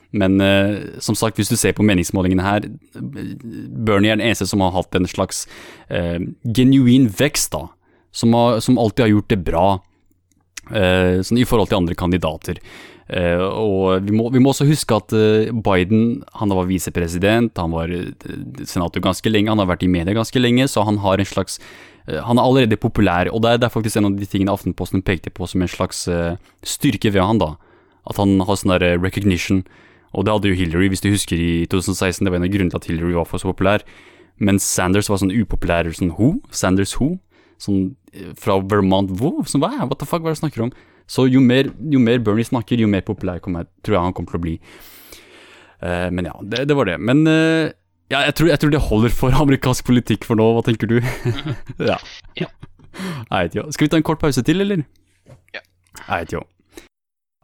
Men 0.09 0.41
eh, 0.41 0.97
som 1.05 1.13
sagt, 1.15 1.37
hvis 1.37 1.53
du 1.53 1.55
ser 1.55 1.77
på 1.77 1.85
meningsmålingene 1.85 2.41
her 2.41 2.65
Bernie 2.97 4.09
er 4.09 4.17
den 4.17 4.25
eneste 4.25 4.47
som 4.49 4.63
har 4.65 4.73
hatt 4.73 4.97
en 4.97 5.05
slags 5.07 5.43
eh, 5.93 6.17
genuin 6.49 7.05
vekst, 7.13 7.53
da. 7.53 7.67
Som, 8.09 8.33
har, 8.33 8.57
som 8.65 8.81
alltid 8.81 9.05
har 9.05 9.13
gjort 9.13 9.29
det 9.29 9.43
bra. 9.45 9.67
Eh, 10.75 11.19
sånn 11.25 11.41
i 11.41 11.45
forhold 11.47 11.71
til 11.71 11.79
andre 11.79 11.97
kandidater. 11.97 12.61
Eh, 13.09 13.41
og 13.41 14.05
vi 14.05 14.13
må, 14.13 14.27
vi 14.33 14.41
må, 14.41 14.51
også 14.53 14.67
huske 14.69 14.97
at 14.97 15.13
eh, 15.17 15.51
Biden 15.65 16.21
han 16.37 16.53
var 16.53 16.69
visepresident, 16.69 17.57
han 17.57 17.73
var 17.73 17.93
senator 18.69 19.03
ganske 19.03 19.31
lenge, 19.31 19.49
han 19.49 19.61
har 19.61 19.71
vært 19.71 19.87
i 19.87 19.91
media 19.91 20.17
ganske 20.17 20.41
lenge, 20.41 20.67
så 20.69 20.85
han 20.87 21.01
har 21.05 21.19
en 21.21 21.29
slags 21.29 21.61
han 22.09 22.39
er 22.39 22.41
allerede 22.41 22.77
populær, 22.81 23.27
og 23.29 23.43
det 23.43 23.49
er, 23.51 23.57
det 23.61 23.67
er, 23.67 23.73
faktisk 23.75 23.99
en 23.99 24.07
av 24.07 24.15
de 24.17 24.25
tingene 24.25 24.49
Aftenposten 24.55 25.03
pekte 25.05 25.29
på 25.29 25.45
som 25.45 25.61
en 25.61 25.69
slags 25.69 26.07
styrke 26.65 27.11
ved 27.13 27.21
han 27.21 27.37
da. 27.37 27.51
At 28.09 28.17
han 28.17 28.39
har 28.41 28.57
sånn 28.57 28.73
der 28.73 28.95
recognition. 28.97 29.59
Og 30.17 30.25
det 30.25 30.33
hadde 30.33 30.49
jo 30.49 30.57
Hillary, 30.57 30.87
hvis 30.89 31.03
du 31.05 31.11
husker 31.13 31.37
i 31.37 31.67
2016. 31.69 32.23
Det 32.25 32.31
var 32.31 32.39
en 32.39 32.47
av 32.47 32.53
grunnene 32.55 32.73
til 32.73 32.81
at 32.81 32.89
Hillary 32.89 33.13
var 33.13 33.29
for 33.29 33.41
så 33.41 33.51
populær. 33.51 33.85
Men 34.41 34.57
Sanders 34.63 35.09
var 35.11 35.19
sånn 35.21 35.35
upopulær 35.35 35.89
sånn 35.93 36.15
who? 36.17 36.39
Sanders 36.49 36.95
who? 36.97 37.17
Sånn 37.59 37.89
fra 38.39 38.57
Vermont 38.63 39.11
hvor? 39.19 39.43
Sånn, 39.49 39.63
hva? 39.63 39.85
What 39.85 39.99
the 39.99 40.07
fuck, 40.07 40.23
hva 40.23 40.31
er 40.31 40.37
det 40.37 40.39
du 40.39 40.45
snakker 40.45 40.65
om? 40.67 40.71
Så 41.09 41.25
jo 41.25 41.41
mer, 41.41 41.71
jo 41.89 41.99
mer, 42.01 42.21
Bernie 42.21 42.45
snakker, 42.45 42.77
jo 42.77 42.89
mer 42.89 43.01
populær 43.05 43.41
kommer, 43.41 43.65
tror 43.85 43.97
jeg 43.97 44.05
han 44.05 44.15
kommer 44.15 44.35
til 44.35 44.39
å 44.39 44.43
bli. 44.43 44.55
Uh, 45.81 46.07
men 46.13 46.27
ja, 46.29 46.35
det, 46.45 46.67
det, 46.69 46.77
var 46.77 46.85
det. 46.85 46.99
Men 47.01 47.23
uh, 47.25 47.71
ja, 48.13 48.21
jeg 48.27 48.35
tror, 48.37 48.51
jeg 48.51 48.61
tror, 48.61 48.73
det 48.75 48.83
holder 48.89 49.15
for 49.15 49.33
amerikansk 49.43 49.87
politikk 49.89 50.27
for 50.29 50.37
nå. 50.37 50.45
Hva 50.53 50.63
tenker 50.67 50.91
du? 50.91 50.99
ja. 51.91 51.97
ja. 52.37 52.51
Nei, 53.31 53.43
jo. 53.57 53.65
Skal 53.73 53.87
vi 53.87 53.91
ta 53.95 53.97
en 53.97 54.05
kort 54.05 54.21
pause 54.21 54.45
til, 54.45 54.61
eller? 54.61 54.85
Ja. 55.55 55.65
Nei, 56.05 56.23
jo. 56.29 56.45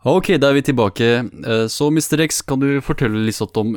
Ok, 0.05 0.35
da 0.37 0.51
er 0.51 0.59
vi 0.59 0.67
tilbake. 0.67 1.07
Så 1.73 1.87
Mr. 1.89 2.21
X, 2.27 2.43
kan 2.45 2.61
du 2.61 2.77
fortelle, 2.85 3.23
litt 3.25 3.57
om, 3.57 3.71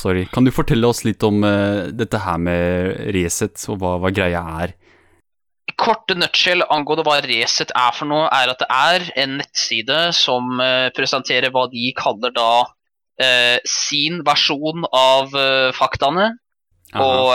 sorry, 0.00 0.24
kan 0.32 0.48
du 0.48 0.54
fortelle 0.54 0.88
oss 0.88 1.04
litt 1.04 1.20
om 1.28 1.44
uh, 1.44 1.90
dette 1.92 2.22
her 2.24 2.40
med 2.40 2.96
Resett, 3.12 3.60
og 3.68 3.82
hva, 3.82 3.98
hva 4.00 4.14
greia 4.16 4.40
er? 4.64 4.72
Korte 5.78 6.16
nutshell 6.18 6.64
angående 6.74 7.04
hva 7.06 7.20
Resett 7.24 7.70
er 7.76 7.94
for 7.94 8.10
noe, 8.10 8.26
er 8.34 8.50
at 8.52 8.60
det 8.62 8.68
er 8.74 9.06
en 9.22 9.38
nettside 9.40 10.00
som 10.16 10.58
uh, 10.58 10.88
presenterer 10.96 11.54
hva 11.54 11.68
de 11.72 11.92
kaller 11.96 12.34
da 12.34 12.50
eh, 13.22 13.58
sin 13.66 14.20
versjon 14.26 14.84
av 14.94 15.34
eh, 15.34 15.70
faktaene. 15.74 16.30
Og, 16.96 17.34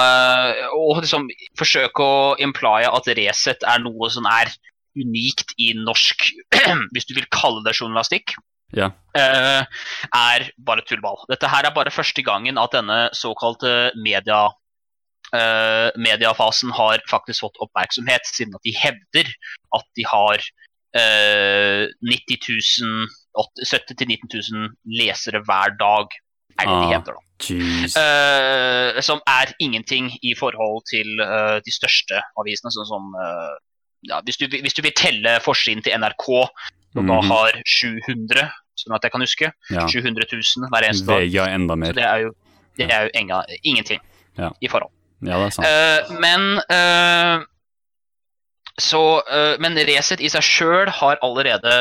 og, 0.73 1.01
liksom 1.03 1.27
forsøke 1.59 2.01
å 2.01 2.21
implye 2.41 2.87
at 2.89 3.09
Resett 3.19 3.65
er 3.69 3.83
noe 3.83 4.07
som 4.09 4.25
er 4.25 4.49
unikt 4.97 5.53
i 5.61 5.75
norsk, 5.77 6.25
hvis 6.95 7.05
du 7.05 7.13
vil 7.13 7.27
kalle 7.29 7.61
det 7.67 7.75
journalistikk. 7.77 8.33
Ja. 8.73 8.87
er 9.13 10.47
bare 10.57 10.81
tullball. 10.89 11.19
Dette 11.29 11.51
her 11.51 11.67
er 11.67 11.75
bare 11.75 11.93
første 11.93 12.23
gangen 12.25 12.57
at 12.57 12.73
denne 12.73 13.11
såkalte 13.13 13.91
media 13.93 14.47
uh, 15.33 15.89
mediefasen 15.99 16.73
har 16.75 17.01
faktisk 17.09 17.45
fått 17.45 17.59
oppmerksomhet, 17.63 18.27
siden 18.29 18.55
at 18.57 18.65
de 18.65 18.75
hevder 18.77 19.31
at 19.77 19.87
de 19.97 20.05
har 20.07 20.45
uh, 20.97 21.83
70 22.05 22.49
000-19 22.53 24.29
000 24.29 24.69
lesere 24.99 25.43
hver 25.47 25.75
dag. 25.79 26.17
Er 26.61 26.69
det 26.69 26.73
ah, 26.73 26.81
de 26.83 26.93
hevder, 26.93 27.13
da. 27.17 27.21
Uh, 27.97 29.01
som 29.01 29.21
er 29.27 29.51
ingenting 29.59 30.11
i 30.21 30.35
forhold 30.37 30.83
til 30.87 31.17
de 31.65 31.73
største 31.73 32.21
avisene, 32.39 32.71
sånn 32.71 32.87
som 32.87 33.09
ja, 34.03 34.19
hvis, 34.27 34.37
du, 34.37 34.45
hvis, 34.51 34.75
du, 34.75 34.83
vil 34.85 34.93
telle 34.97 35.37
forsiden 35.43 35.83
til 35.83 35.95
NRK, 35.97 36.27
som 36.93 37.07
mm 37.07 37.09
da 37.09 37.19
har 37.25 37.55
700, 37.65 38.43
sånn 38.77 38.93
at 38.93 39.05
jeg 39.05 39.13
kan 39.15 39.23
huske, 39.25 39.47
ja. 39.73 39.85
700 39.89 40.27
000 40.29 40.69
hver 40.69 40.85
eneste 40.85 41.09
dag. 41.09 41.23
Ja, 41.25 41.47
enda 41.49 41.77
mer. 41.79 41.89
Så 41.89 41.97
det 41.97 42.05
er 42.05 42.25
jo, 42.25 42.33
det 42.77 42.89
er 42.91 43.07
jo 43.07 43.13
enga, 43.17 43.39
ingenting 43.63 44.03
ja. 44.37 44.51
i 44.61 44.69
forhold. 44.69 44.93
Ja, 45.23 45.39
det 45.39 45.49
er 45.49 45.55
sant. 45.55 45.67
Uh, 45.67 46.15
men 46.23 46.47
uh, 46.67 47.43
så, 48.81 49.03
uh, 49.27 49.55
men 49.63 49.77
Resett 49.87 50.23
i 50.23 50.31
seg 50.33 50.45
sjøl 50.45 50.91
har 51.01 51.21
allerede 51.25 51.73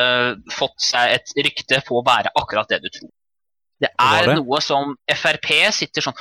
fått 0.55 0.79
seg 0.85 1.17
et 1.17 1.35
rykte 1.49 1.81
på 1.89 2.01
å 2.01 2.07
være 2.07 2.33
akkurat 2.39 2.71
det 2.71 2.83
du 2.85 2.91
tror. 2.93 3.13
Det 3.83 3.91
er 3.99 4.29
det? 4.29 4.37
noe 4.39 4.61
som 4.63 4.93
Frp 5.11 5.49
sitter 5.75 6.05
sånn 6.05 6.19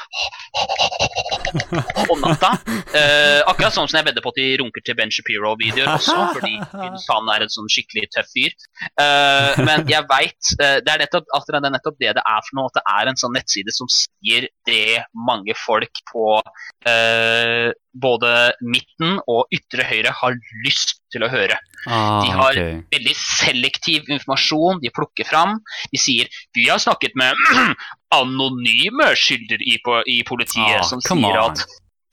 om 2.09 2.23
natta. 2.23 2.55
Eh, 2.97 3.41
akkurat 3.45 3.75
sånn 3.75 3.89
som 3.89 3.99
jeg 3.99 4.07
vedder 4.07 4.23
på 4.25 4.31
at 4.33 4.39
de 4.39 4.47
runker 4.61 4.83
til 4.85 4.97
Ben 4.97 5.13
Shapiro-videoer 5.13 5.91
også, 5.93 6.15
fordi 6.37 6.55
han 7.11 7.29
er 7.35 7.45
en 7.45 7.53
sånn 7.53 7.69
skikkelig 7.71 8.09
tøff 8.15 8.31
fyr. 8.33 8.55
Eh, 9.03 9.61
men 9.61 9.85
jeg 9.91 10.07
veit 10.09 10.53
uh, 10.57 10.79
det, 10.81 10.95
er 10.95 11.03
nettopp, 11.05 11.29
det 11.29 11.59
er 11.59 11.75
nettopp 11.77 12.01
det 12.01 12.15
det 12.17 12.25
er 12.25 12.47
for 12.47 12.57
noe. 12.57 12.71
At 12.71 12.79
det 12.79 12.85
er 12.95 13.11
en 13.11 13.21
sånn 13.21 13.35
nettside 13.37 13.75
som 13.75 13.89
sier 13.91 14.49
det 14.69 15.03
mange 15.13 15.55
folk 15.59 16.03
på 16.11 16.25
både 17.93 18.53
midten 18.63 19.19
og 19.29 19.51
ytre 19.53 19.85
høyre 19.87 20.13
har 20.15 20.37
lyst 20.65 20.99
til 21.11 21.25
å 21.25 21.31
høre. 21.31 21.57
Ah, 21.87 22.21
de 22.23 22.31
har 22.31 22.55
okay. 22.55 22.79
veldig 22.93 23.15
selektiv 23.17 24.09
informasjon 24.11 24.81
de 24.83 24.91
plukker 24.93 25.27
fram. 25.27 25.59
De 25.91 25.99
sier 25.99 26.29
vi 26.57 26.69
har 26.69 26.81
snakket 26.81 27.17
med 27.19 27.37
anonyme 28.21 29.11
skylder 29.17 29.63
i, 29.63 29.77
i 30.11 30.19
politiet 30.27 30.81
ah, 30.81 30.87
som 30.87 31.03
sier 31.03 31.39
on. 31.39 31.51
at 31.51 31.65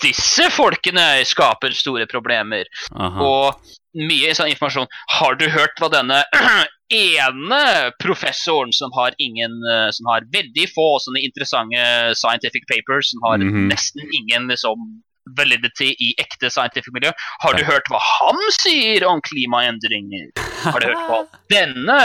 disse 0.02 0.46
folkene 0.54 1.04
skaper 1.26 1.74
store 1.74 2.06
problemer. 2.10 2.66
Aha. 2.94 3.22
Og 3.26 3.76
mye 3.98 4.34
sånn 4.36 4.50
informasjon. 4.52 4.90
Har 5.18 5.38
du 5.38 5.48
hørt 5.50 5.78
hva 5.82 5.90
denne 5.92 6.22
ene 6.94 7.62
professoren 8.00 8.70
som 8.72 8.88
har 8.96 9.12
ingen 9.20 9.58
Som 9.92 10.06
har 10.08 10.24
veldig 10.32 10.64
få 10.72 10.86
sånne 11.04 11.20
interessante 11.20 11.82
scientific 12.16 12.64
papers, 12.70 13.10
som 13.10 13.20
har 13.26 13.36
mm 13.42 13.50
-hmm. 13.50 13.68
nesten 13.74 14.08
ingen 14.20 14.48
liksom 14.48 15.02
validity 15.36 15.90
i 15.92 16.12
ekte 16.20 16.50
scientific 16.52 16.92
miljø. 16.94 17.12
Har 17.42 17.56
du 17.56 17.64
hørt 17.66 17.88
hva 17.92 18.00
han 18.02 18.38
sier 18.56 19.06
om 19.08 19.22
klimaendringer? 19.24 20.30
Har 20.64 20.80
du 20.82 20.88
hørt 20.90 21.08
hva 21.10 21.20
denne 21.52 21.98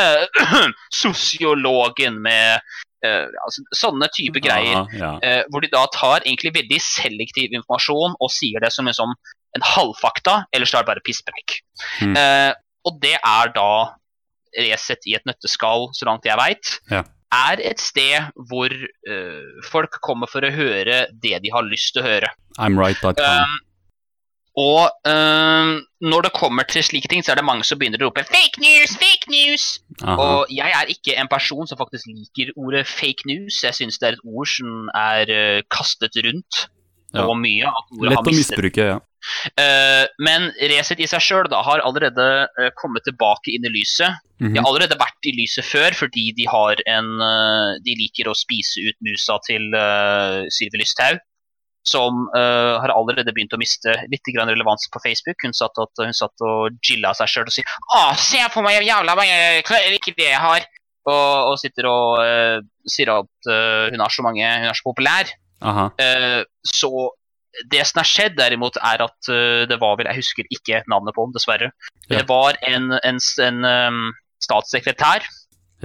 sosiologen 1.03 2.19
med 2.25 2.59
uh, 3.05 3.27
altså, 3.45 3.65
sånne 3.77 4.09
type 4.15 4.43
greier, 4.43 4.85
ja. 4.97 5.15
uh, 5.23 5.41
hvor 5.53 5.65
de 5.65 5.71
da 5.73 5.85
tar 5.95 6.25
egentlig 6.25 6.55
veldig 6.59 6.81
selektiv 6.83 7.55
informasjon 7.55 8.17
og 8.19 8.33
sier 8.33 8.63
det 8.63 8.73
som 8.75 8.89
liksom 8.89 9.15
en 9.53 9.67
halvfakta, 9.75 10.43
eller 10.53 10.69
så 10.69 10.79
er 10.79 10.85
det 10.85 10.93
bare 10.95 11.05
pisspreik. 11.05 11.59
Mm. 12.01 12.15
Uh, 12.17 12.53
og 12.89 13.03
det 13.03 13.17
er 13.19 13.53
da 13.55 13.73
Resett 14.53 15.07
i 15.09 15.15
et 15.17 15.23
nøtteskall, 15.25 15.87
så 15.97 16.05
langt 16.05 16.27
jeg 16.29 16.37
veit. 16.37 16.75
Ja 16.93 16.99
er 17.33 17.61
et 17.65 17.81
sted 17.81 18.31
hvor 18.49 18.73
uh, 18.73 19.61
folk 19.69 19.99
kommer 20.05 20.29
for 20.29 20.45
å 20.45 20.53
høre 20.53 21.05
det 21.23 21.37
de 21.43 21.53
har 21.53 21.67
lyst 21.67 21.95
til 21.95 22.03
å 22.03 22.07
høre. 22.07 22.31
I'm 22.61 22.77
right. 22.79 22.99
Um, 23.03 23.55
og 24.59 24.91
uh, 25.09 25.79
når 26.05 26.27
det 26.27 26.33
kommer 26.37 26.67
til 26.69 26.85
slike 26.85 27.09
ting, 27.09 27.23
så 27.25 27.33
er 27.33 27.41
det 27.41 27.45
mange 27.47 27.65
som 27.65 27.79
begynner 27.81 28.03
å 28.03 28.11
rope 28.11 28.21
'fake 28.27 28.61
news', 28.61 28.93
'fake 29.01 29.31
news'. 29.33 29.79
Aha. 30.03 30.17
Og 30.21 30.53
jeg 30.53 30.69
er 30.69 30.91
ikke 30.93 31.17
en 31.17 31.31
person 31.31 31.67
som 31.69 31.79
faktisk 31.79 32.05
liker 32.11 32.53
ordet 32.55 32.85
'fake 32.85 33.25
news'. 33.25 33.63
Jeg 33.65 33.73
syns 33.73 33.97
det 33.97 34.11
er 34.11 34.19
et 34.19 34.27
ord 34.27 34.47
som 34.47 34.91
er 34.93 35.33
uh, 35.33 35.61
kastet 35.73 36.13
rundt 36.21 36.67
ja. 37.13 37.25
og 37.25 37.37
mye. 37.41 37.65
At 37.65 37.97
ordet 37.97 38.13
Lett 38.13 38.29
å 38.29 38.35
misbruke, 38.35 38.87
ja. 38.93 38.99
Uh, 39.55 40.05
men 40.23 40.49
Resett 40.71 41.01
i 41.03 41.07
seg 41.09 41.23
sjøl 41.23 41.49
har 41.51 41.83
allerede 41.85 42.27
uh, 42.59 42.69
kommet 42.79 43.05
tilbake 43.07 43.53
inn 43.53 43.67
i 43.67 43.73
lyset. 43.73 44.19
De 44.43 44.59
har 44.59 44.67
allerede 44.67 44.99
vært 44.99 45.29
i 45.29 45.31
lyset 45.37 45.63
før 45.63 45.95
fordi 45.95 46.33
de 46.35 46.47
har 46.51 46.79
en 46.91 47.05
uh, 47.21 47.75
De 47.85 47.93
liker 47.95 48.27
å 48.27 48.35
spise 48.35 48.81
ut 48.83 48.97
musa 49.05 49.37
til 49.47 49.69
uh, 49.71 50.43
Sylvi 50.51 50.83
Lysthaug. 50.83 51.21
Som 51.83 52.29
har 52.31 52.93
allerede 52.95 53.33
begynt 53.35 53.51
å 53.51 53.57
miste 53.59 53.91
litt 54.07 54.29
relevans 54.31 54.85
på 54.87 55.01
Facebook. 55.03 55.35
Hun 55.43 55.51
satt, 55.51 55.75
at, 55.75 55.99
hun 55.99 56.15
satt 56.15 56.43
og 56.47 56.77
jilla 56.79 57.09
seg 57.19 57.27
sjøl 57.27 57.49
og 57.49 57.51
sier 57.51 57.67
'Å, 57.67 58.03
se 58.15 58.39
på 58.53 58.63
meg, 58.63 58.85
jævla 58.87 59.17
mange 59.19 59.35
klarer 59.67 59.91
ikke 59.97 60.13
det 60.15 60.29
jeg 60.29 60.39
har'. 60.39 60.69
Og, 61.11 61.49
og 61.49 61.57
sitter 61.59 61.89
og 61.91 62.23
sier 62.87 63.11
at 63.11 63.51
hun 63.91 63.99
er 63.99 64.15
så 64.15 64.23
mange 64.23 64.47
Hun 64.47 64.69
er 64.69 64.79
så 64.79 64.87
populær. 64.87 65.33
så 66.63 66.93
det 67.69 67.83
som 67.87 68.01
har 68.01 68.09
skjedd, 68.09 68.35
derimot, 68.39 68.77
er 68.81 69.03
at 69.05 69.29
uh, 69.29 69.63
det 69.69 69.77
var 69.81 69.97
vel 69.99 70.09
Jeg 70.09 70.21
husker 70.23 70.49
ikke 70.53 70.81
navnet 70.91 71.15
på 71.15 71.25
ham, 71.25 71.33
dessverre. 71.35 71.71
Ja. 72.07 72.17
Det 72.17 72.25
var 72.29 72.57
en, 72.67 72.91
en, 73.03 73.21
en 73.45 73.63
um, 73.67 74.03
statssekretær 74.43 75.25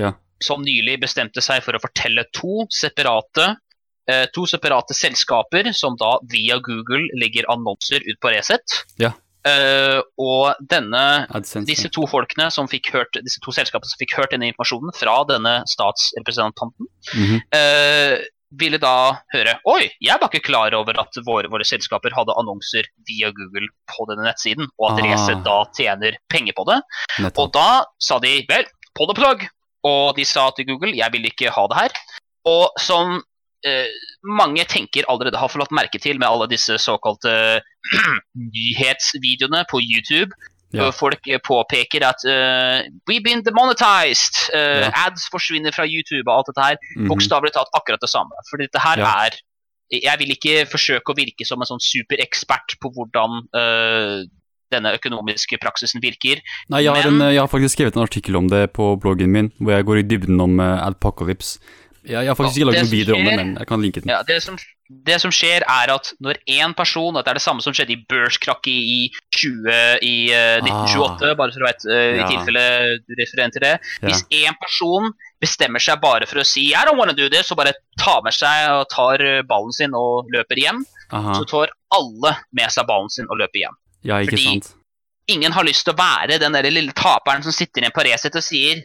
ja. 0.01 0.15
som 0.45 0.65
nylig 0.65 0.99
bestemte 1.03 1.45
seg 1.45 1.63
for 1.67 1.77
å 1.77 1.83
fortelle 1.83 2.27
to 2.37 2.65
separate 2.75 3.51
uh, 3.53 4.27
to 4.35 4.47
separate 4.49 4.97
selskaper 4.97 5.71
som 5.77 5.99
da 6.01 6.17
via 6.33 6.59
Google 6.65 7.07
legger 7.21 7.49
annonser 7.53 8.05
ut 8.09 8.21
på 8.23 8.33
Resett. 8.35 8.83
Ja. 9.03 9.13
Uh, 9.49 10.01
og 10.21 10.59
denne, 10.69 11.29
disse 11.69 11.89
to 11.95 12.03
folkene 12.11 12.49
som 12.53 12.67
fikk 12.69 12.91
hørt, 12.97 13.21
disse 13.25 13.41
to 13.45 13.55
selskapene 13.55 13.89
som 13.89 14.01
fikk 14.01 14.17
hørt 14.19 14.35
denne 14.35 14.51
informasjonen 14.51 14.93
fra 14.97 15.21
denne 15.29 15.55
statsrepresentanten, 15.71 16.91
mm 17.15 17.31
-hmm 17.31 18.27
ville 18.57 18.79
da 18.81 19.19
høre 19.35 19.59
Oi, 19.69 19.91
jeg 20.01 20.17
var 20.21 20.31
ikke 20.31 20.47
klar 20.47 20.75
over 20.77 20.97
at 21.01 21.21
våre, 21.27 21.51
våre 21.53 21.67
selskaper 21.69 22.15
hadde 22.17 22.37
annonser 22.41 22.89
via 23.09 23.31
Google 23.37 23.69
på 23.91 24.09
denne 24.09 24.25
nettsiden, 24.25 24.71
og 24.79 24.91
at 24.93 25.03
ah. 25.03 25.09
Resett 25.09 25.45
da 25.47 25.59
tjener 25.77 26.19
penger 26.33 26.57
på 26.57 26.65
det. 26.69 26.79
Nettopp. 27.21 27.43
Og 27.45 27.55
da 27.57 27.69
sa 28.03 28.21
de 28.25 28.39
vel, 28.49 28.69
på 28.97 29.09
det 29.09 29.17
plagg. 29.19 29.49
Og 29.87 30.17
de 30.17 30.25
sa 30.27 30.49
til 30.57 30.67
Google 30.69 30.97
jeg 30.97 31.15
vil 31.15 31.29
ikke 31.29 31.53
ha 31.55 31.67
det 31.71 31.79
her. 31.79 31.99
Og 32.49 32.81
som 32.83 33.19
eh, 33.67 33.91
mange 34.27 34.65
tenker 34.71 35.07
allerede 35.09 35.41
har 35.41 35.53
fått 35.53 35.75
merke 35.75 36.01
til 36.03 36.19
med 36.19 36.29
alle 36.29 36.49
disse 36.51 36.79
såkalte 36.83 37.61
nyhetsvideoene 38.57 39.65
på 39.71 39.83
YouTube, 39.85 40.33
Ja. 40.77 40.91
Folk 40.93 41.25
påpeker 41.47 42.05
at 42.05 42.25
uh, 42.29 42.85
we've 43.09 43.25
been 43.25 43.41
demonetized. 43.45 44.37
Uh, 44.53 44.85
ja. 44.85 44.91
Ads 45.07 45.29
forsvinner 45.33 45.73
fra 45.73 45.87
YouTube 45.89 46.27
og 46.29 46.35
alt 46.41 46.51
dette 46.51 46.67
her. 46.67 46.81
Mm. 46.97 47.09
Bokstavelig 47.13 47.55
talt 47.57 47.73
akkurat 47.79 48.03
det 48.05 48.11
samme. 48.13 48.37
For 48.51 48.61
dette 48.61 48.83
her 48.85 49.05
ja. 49.05 49.13
er 49.27 49.39
Jeg 49.89 50.21
vil 50.21 50.35
ikke 50.35 50.67
forsøke 50.69 51.15
å 51.15 51.17
virke 51.17 51.47
som 51.49 51.63
en 51.65 51.69
sånn 51.71 51.81
superekspert 51.81 52.77
på 52.83 52.91
hvordan 52.93 53.39
uh, 53.57 54.21
denne 54.69 54.93
økonomiske 54.99 55.57
praksisen 55.63 56.03
virker. 56.05 56.43
Nei, 56.69 56.83
jeg 56.85 56.93
har, 56.93 57.09
men... 57.09 57.23
en, 57.23 57.33
jeg 57.33 57.41
har, 57.41 57.49
faktisk 57.49 57.79
skrevet 57.79 57.97
en 57.97 58.05
artikkel 58.05 58.37
om 58.37 58.51
det 58.53 58.67
på 58.77 58.91
bloggen 59.01 59.33
min, 59.33 59.49
hvor 59.57 59.79
jeg 59.79 59.87
går 59.89 60.03
i 60.03 60.09
dybden 60.11 60.45
om 60.45 60.61
uh, 60.61 60.85
Adpocalypse. 60.85 61.57
Jeg, 62.05 62.21
jeg 62.21 62.31
har 62.31 62.37
faktisk 62.37 62.61
ikke 62.61 62.69
lagd 62.71 62.83
noen 62.83 62.93
video 62.93 63.17
om 63.17 63.25
det, 63.25 63.37
men 63.41 63.55
jeg 63.57 63.69
kan 63.71 63.83
linke 63.85 64.05
den. 64.05 64.13
Ja, 64.13 64.21
det, 64.29 64.43
som, 64.45 64.61
det 64.89 65.19
som 65.21 65.33
skjer, 65.35 65.65
er 65.69 65.91
at 65.93 66.11
når 66.25 66.39
én 66.49 66.73
person 66.77 67.13
og 67.13 67.21
det 67.21 67.31
er 67.31 67.39
det 67.39 67.45
samme 67.45 67.65
som 67.65 67.75
skjedde 67.77 67.93
i 67.93 68.01
børskrakket 68.09 68.73
i, 68.73 69.01
20, 69.37 69.69
i 70.01 70.15
uh, 70.33 70.65
1928, 70.65 71.29
ah, 71.29 71.35
bare 71.37 71.55
for 71.55 71.65
å 71.65 71.69
vite, 71.69 71.89
uh, 71.93 72.05
ja. 72.17 72.25
i 72.25 72.29
tilfelle 72.33 72.65
du 73.05 73.17
refererer 73.19 73.53
til 73.53 73.67
det. 73.67 73.75
Hvis 74.07 74.25
én 74.41 74.57
person 74.63 75.11
bestemmer 75.43 75.83
seg 75.83 76.01
bare 76.03 76.27
for 76.29 76.41
å 76.41 76.47
si 76.47 76.71
I 76.73 76.87
don't 76.89 76.99
wanna 76.99 77.17
do 77.17 77.29
this, 77.33 77.53
og 77.53 77.61
bare 77.61 77.77
tar 78.01 78.25
med 78.25 78.35
seg 78.35 78.73
og 78.75 78.89
tar 78.91 79.23
eh, 79.23 79.45
ballen 79.47 79.75
sin 79.77 79.95
og 79.95 80.31
løper 80.35 80.59
hjem, 80.59 80.83
Aha. 81.15 81.37
så 81.37 81.47
tar 81.49 81.75
alle 81.95 82.35
med 82.57 82.75
seg 82.75 82.89
ballen 82.89 83.13
sin 83.13 83.29
og 83.29 83.39
løper 83.43 83.67
hjem. 83.67 83.79
Ja, 84.09 84.19
ikke 84.23 84.35
Fordi 84.35 84.49
sant? 84.49 84.73
ingen 85.31 85.55
har 85.55 85.67
lyst 85.69 85.87
til 85.87 85.95
å 85.95 86.01
være 86.01 86.41
den 86.41 86.57
der 86.57 86.71
lille 86.73 86.97
taperen 86.97 87.45
som 87.45 87.55
sitter 87.55 87.85
igjen 87.85 87.95
på 87.95 88.07
Resett 88.09 88.39
og 88.39 88.47
sier 88.47 88.83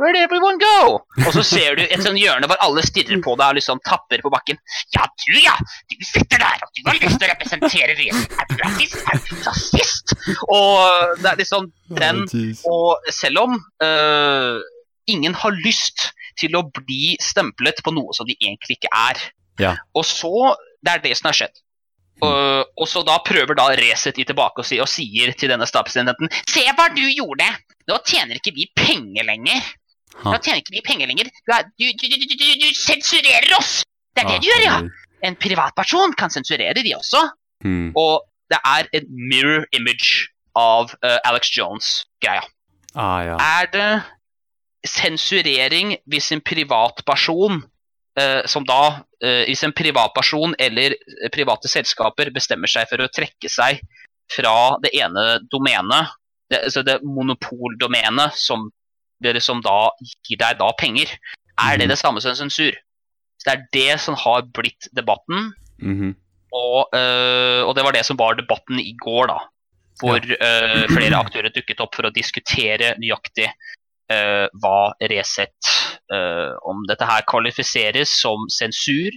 Where 0.00 0.14
did 0.16 0.22
everyone 0.24 0.56
go? 0.56 1.00
Og 1.26 1.34
så 1.34 1.42
ser 1.44 1.76
du 1.76 1.82
et 1.84 2.00
sånt 2.00 2.16
hjørne 2.16 2.48
hvor 2.48 2.60
alle 2.64 2.80
stirrer 2.86 3.20
på 3.20 3.34
deg 3.36 3.52
og 3.52 3.58
liksom 3.58 3.82
tapper 3.84 4.22
på 4.24 4.30
bakken. 4.32 4.56
Ja, 4.96 5.04
du 5.04 5.34
ja! 5.36 5.56
Du 5.92 5.96
sitter 6.08 6.40
der, 6.40 6.62
og 6.64 6.70
du 6.72 6.86
har 6.86 6.96
lyst 7.02 7.18
til 7.20 7.26
å 7.26 7.32
representere 7.34 7.96
Resett. 7.98 8.32
Er 8.40 8.48
du 8.48 8.62
rasist? 8.62 8.96
Er 9.04 9.20
du 9.26 9.34
rasist? 9.44 10.14
Og 10.48 11.18
det 11.20 11.28
er 11.28 11.40
liksom 11.42 11.68
den 11.98 12.22
Og 12.70 13.10
selv 13.12 13.42
om 13.42 13.58
uh, 13.84 14.56
ingen 15.10 15.36
har 15.36 15.58
lyst 15.66 16.08
til 16.40 16.56
å 16.56 16.64
bli 16.72 17.18
stemplet 17.20 17.82
på 17.84 17.92
noe 17.92 18.16
som 18.16 18.28
de 18.28 18.38
egentlig 18.40 18.78
ikke 18.78 18.92
er. 18.96 19.20
Ja. 19.60 19.74
Og 19.92 20.06
så 20.08 20.54
Det 20.80 20.94
er 20.94 21.04
det 21.04 21.12
som 21.18 21.28
har 21.28 21.36
skjedd. 21.36 21.60
Uh, 22.24 22.64
og 22.76 22.88
så 22.88 23.00
da 23.04 23.18
prøver 23.24 23.56
da 23.56 23.68
Resett 23.76 24.18
i 24.20 24.26
tilbake 24.28 24.60
og, 24.60 24.66
si, 24.68 24.80
og, 24.80 24.88
sier 24.88 25.32
til 25.40 25.48
denne 25.48 25.64
statspresidenten 25.64 26.28
Se 26.44 26.66
hva 26.76 26.90
du 26.92 27.04
gjorde! 27.04 27.46
Nå 27.88 27.96
tjener 28.04 28.36
ikke 28.36 28.52
vi 28.56 28.66
penger 28.76 29.24
lenger. 29.28 29.70
Nå 30.20 30.36
tjener 30.38 30.60
ikke 30.60 30.74
vi 30.76 30.82
penger 30.86 31.10
lenger. 31.10 31.30
Du, 31.46 31.54
er, 31.54 31.68
du, 31.80 31.86
du, 31.96 32.46
du 32.60 32.68
sensurerer 32.76 33.54
oss! 33.58 33.80
Det 34.14 34.24
er 34.24 34.32
det 34.32 34.40
du 34.42 34.50
gjør, 34.50 34.64
ja! 34.66 34.78
En 35.24 35.36
privatperson 35.38 36.14
kan 36.18 36.32
sensurere 36.32 36.82
de 36.82 36.94
også. 36.96 37.22
Hmm. 37.64 37.90
Og 37.98 38.24
det 38.50 38.58
er 38.66 38.88
en 38.96 39.10
mirror 39.30 39.66
image 39.76 40.30
av 40.58 40.94
uh, 41.04 41.18
Alex 41.28 41.52
Jones-greia. 41.56 42.42
Ah, 42.98 43.20
ja. 43.22 43.36
Er 43.38 43.70
det 43.70 43.90
sensurering 44.88 45.98
hvis 46.10 46.32
en 46.34 46.42
privatperson 46.44 47.62
Uh, 48.18 48.42
som 48.50 48.64
da, 48.66 49.04
uh, 49.22 49.42
hvis 49.46 49.60
en 49.62 49.72
privatperson 49.72 50.56
eller 50.58 50.96
private 51.30 51.70
selskaper 51.70 52.32
bestemmer 52.34 52.68
seg 52.68 52.88
for 52.90 52.98
å 52.98 53.06
trekke 53.06 53.46
seg 53.48 53.78
fra 54.34 54.54
det 54.82 54.90
ene 54.98 55.38
domenet, 55.46 56.10
det, 56.50 56.58
altså 56.66 56.82
det 56.82 56.96
monopoldomenet 57.06 58.34
som, 58.34 58.66
som 59.40 59.60
da 59.64 59.90
gir 60.26 60.40
deg 60.40 60.58
da 60.60 60.70
penger, 60.78 61.10
er 61.60 61.76
det 61.78 61.86
mhm. 61.86 61.92
det 61.92 61.98
samme 62.00 62.22
som 62.24 62.36
sensur? 62.36 62.76
Så 63.40 63.48
Det 63.48 63.52
er 63.54 63.68
det 63.72 64.00
som 64.00 64.14
har 64.14 64.42
blitt 64.52 64.88
debatten. 64.96 65.52
Mm 65.80 65.96
-hmm. 65.96 66.14
og, 66.52 66.88
øh, 66.94 67.64
og, 67.66 67.74
det 67.76 67.84
var 67.84 67.92
det 67.92 68.04
som 68.06 68.18
var 68.18 68.34
debatten 68.34 68.78
i 68.78 68.94
går, 69.04 69.26
da. 69.26 69.38
Hvor 70.00 70.16
ja. 70.16 70.86
flere 70.88 71.16
aktører 71.16 71.48
dukket 71.48 71.80
opp 71.80 71.94
for 71.94 72.06
å 72.06 72.10
diskutere 72.10 72.94
nøyaktig 72.98 73.48
øh, 74.12 74.46
hva 74.60 74.92
Resett 75.00 75.68
uh, 76.12 76.56
Om 76.64 76.86
dette 76.88 77.04
her 77.04 77.20
kvalifiseres 77.28 78.08
som 78.08 78.48
sensur. 78.48 79.12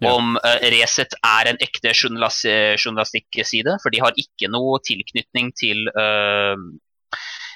Ja. 0.00 0.12
Om 0.12 0.36
uh, 0.36 0.58
Resett 0.72 1.14
er 1.24 1.48
en 1.48 1.60
ekte 1.60 1.92
journalist 1.92 2.46
journalistikkside, 2.84 3.76
for 3.82 3.90
de 3.90 4.00
har 4.00 4.12
ikke 4.16 4.48
noe 4.48 4.80
tilknytning 4.80 5.52
til 5.52 5.88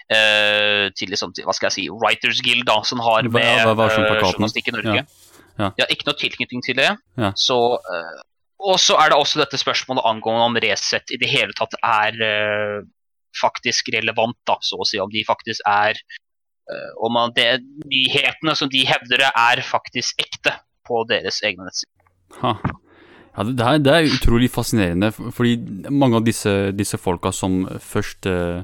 til 0.07 1.11
liksom, 1.11 1.33
hva 1.43 1.55
skal 1.57 1.67
jeg 1.67 1.75
si, 1.75 1.85
Writers 1.91 2.39
Guild, 2.47 2.63
da, 2.69 2.77
som 2.87 3.01
har 3.03 3.27
med 3.27 3.65
journalistikk 3.67 4.71
i 4.71 4.75
Norge. 4.77 5.01
Ja. 5.03 5.33
Ja. 5.57 5.71
ja. 5.81 5.87
ikke 5.91 6.07
noe 6.07 6.19
tilknytning 6.21 6.63
til 6.63 6.79
det. 6.79 6.93
Så 7.41 7.59
og 8.67 8.79
så 8.81 8.97
er 9.01 9.13
det 9.13 9.19
også 9.19 9.43
dette 9.43 9.59
spørsmålet 9.61 10.07
angående 10.09 10.47
om 10.49 10.61
Resett 10.65 11.13
i 11.13 11.19
det 11.21 11.29
hele 11.31 11.55
tatt 11.57 11.77
er 11.83 12.17
uh, 12.23 12.79
faktisk 13.37 13.91
relevant, 13.95 14.39
da, 14.49 14.57
så 14.65 14.81
å 14.81 14.87
si. 14.89 15.01
Om 15.03 15.13
de 15.13 15.25
faktisk 15.29 15.65
er 15.69 15.99
uh, 16.73 16.93
Om 17.05 17.15
man, 17.19 17.35
det, 17.37 17.61
nyhetene 17.85 18.57
som 18.57 18.73
de 18.73 18.87
hevder 18.89 19.29
er 19.29 19.63
faktisk 19.67 20.25
ekte 20.25 20.57
på 20.89 21.05
deres 21.11 21.43
egne 21.45 21.69
nettsider. 21.69 21.93
Ja, 23.37 23.45
det 23.45 23.61
er, 23.61 23.79
det 23.85 23.93
er, 23.93 24.15
utrolig 24.17 24.49
fascinerende, 24.49 25.11
fordi 25.13 25.59
mange 25.93 26.17
av 26.17 26.25
disse, 26.25 26.53
disse 26.73 26.97
folka 26.97 27.29
som 27.37 27.67
først 27.85 28.25
eh, 28.31 28.63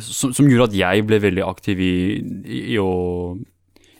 som, 0.00 0.32
som, 0.32 0.46
gjorde 0.48 0.70
at 0.72 0.78
jeg 0.78 1.04
ble 1.08 1.20
veldig 1.20 1.44
aktiv 1.44 1.80
i, 1.82 1.96
i, 2.44 2.60
i 2.74 2.78
å 2.80 3.36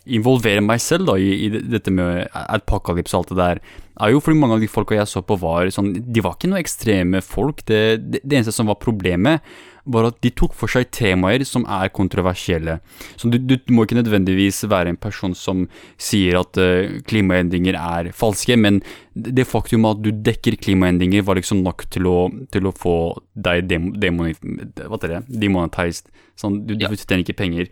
involvere 0.05 0.61
meg 0.65 0.83
selv 0.85 1.09
da, 1.09 1.17
i, 1.21 1.47
i, 1.47 1.63
dette 1.73 1.93
med 1.95 2.29
apokalypse 2.33 3.17
og 3.17 3.23
alt 3.23 3.33
det 3.33 3.39
der, 3.41 3.61
er 4.05 4.13
jo 4.13 4.21
fordi 4.25 4.41
mange 4.41 4.59
av 4.59 4.65
de 4.65 4.69
folka 4.69 4.99
jeg 4.99 5.09
så 5.09 5.23
på, 5.25 5.39
var 5.41 5.71
sånn 5.73 5.93
De 5.95 6.25
var 6.25 6.35
ikke 6.37 6.51
noe 6.51 6.61
ekstreme 6.61 7.23
folk. 7.25 7.63
Det, 7.69 7.83
det, 8.03 8.21
det 8.25 8.41
eneste 8.41 8.57
som 8.57 8.69
var 8.69 8.81
problemet, 8.83 9.45
var 9.85 10.09
at 10.09 10.21
de 10.25 10.31
tok 10.33 10.55
for 10.57 10.71
seg 10.71 10.89
temaer 10.95 11.45
som 11.49 11.67
er 11.69 11.93
kontroversielle. 11.95 12.79
Så 13.21 13.29
du, 13.33 13.39
du, 13.39 13.57
må 13.75 13.85
ikke 13.85 13.99
nødvendigvis 13.99 14.63
være 14.71 14.95
en 14.95 15.01
person 15.01 15.35
som 15.37 15.67
sier 16.01 16.39
at 16.41 16.61
uh, 16.61 17.01
klimaendringer 17.09 17.77
er 17.79 18.13
falske, 18.17 18.57
men 18.61 18.81
det 19.15 19.47
faktum 19.49 19.87
at 19.89 20.03
du 20.05 20.11
dekker 20.15 20.59
klimaendringer, 20.63 21.25
var 21.27 21.39
liksom 21.39 21.63
nok 21.65 21.87
til 21.93 22.09
å, 22.11 22.19
til 22.55 22.69
å 22.69 22.75
få 22.75 22.97
deg 23.35 23.69
demonetized. 23.69 26.09
Sånn, 26.41 26.63
du, 26.67 26.75
du 26.79 26.87
tjener 26.89 27.23
ikke 27.23 27.43
penger. 27.45 27.69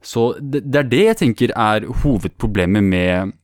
Så 0.00 0.30
det, 0.40 0.64
det, 0.64 0.80
er 0.80 0.88
det 0.88 1.04
jeg 1.04 1.20
tenker 1.24 1.52
er 1.52 1.84
hovedproblemet 2.02 2.86
med 2.86 3.34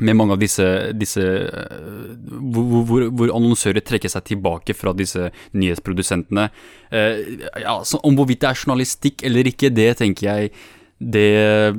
med 0.00 0.16
mange 0.16 0.36
av 0.36 0.40
disse, 0.40 0.64
disse 0.96 1.22
uh, 1.22 2.12
hvor, 2.26 2.84
hvor, 2.88 3.08
hvor, 3.12 3.32
annonsører 3.36 3.84
trekker 3.84 4.12
seg 4.12 4.24
tilbake 4.30 4.76
fra 4.76 4.94
disse 4.96 5.28
nyhetsprodusentene. 5.52 6.48
Eh, 6.92 7.20
ja, 7.62 7.76
om 8.00 8.16
hvorvidt 8.16 8.42
det 8.42 8.50
er 8.50 8.62
journalistikk 8.62 9.26
eller 9.28 9.50
ikke, 9.52 9.72
det 9.72 9.90
tenker 10.00 10.28
jeg 10.28 10.54
det 11.02 11.74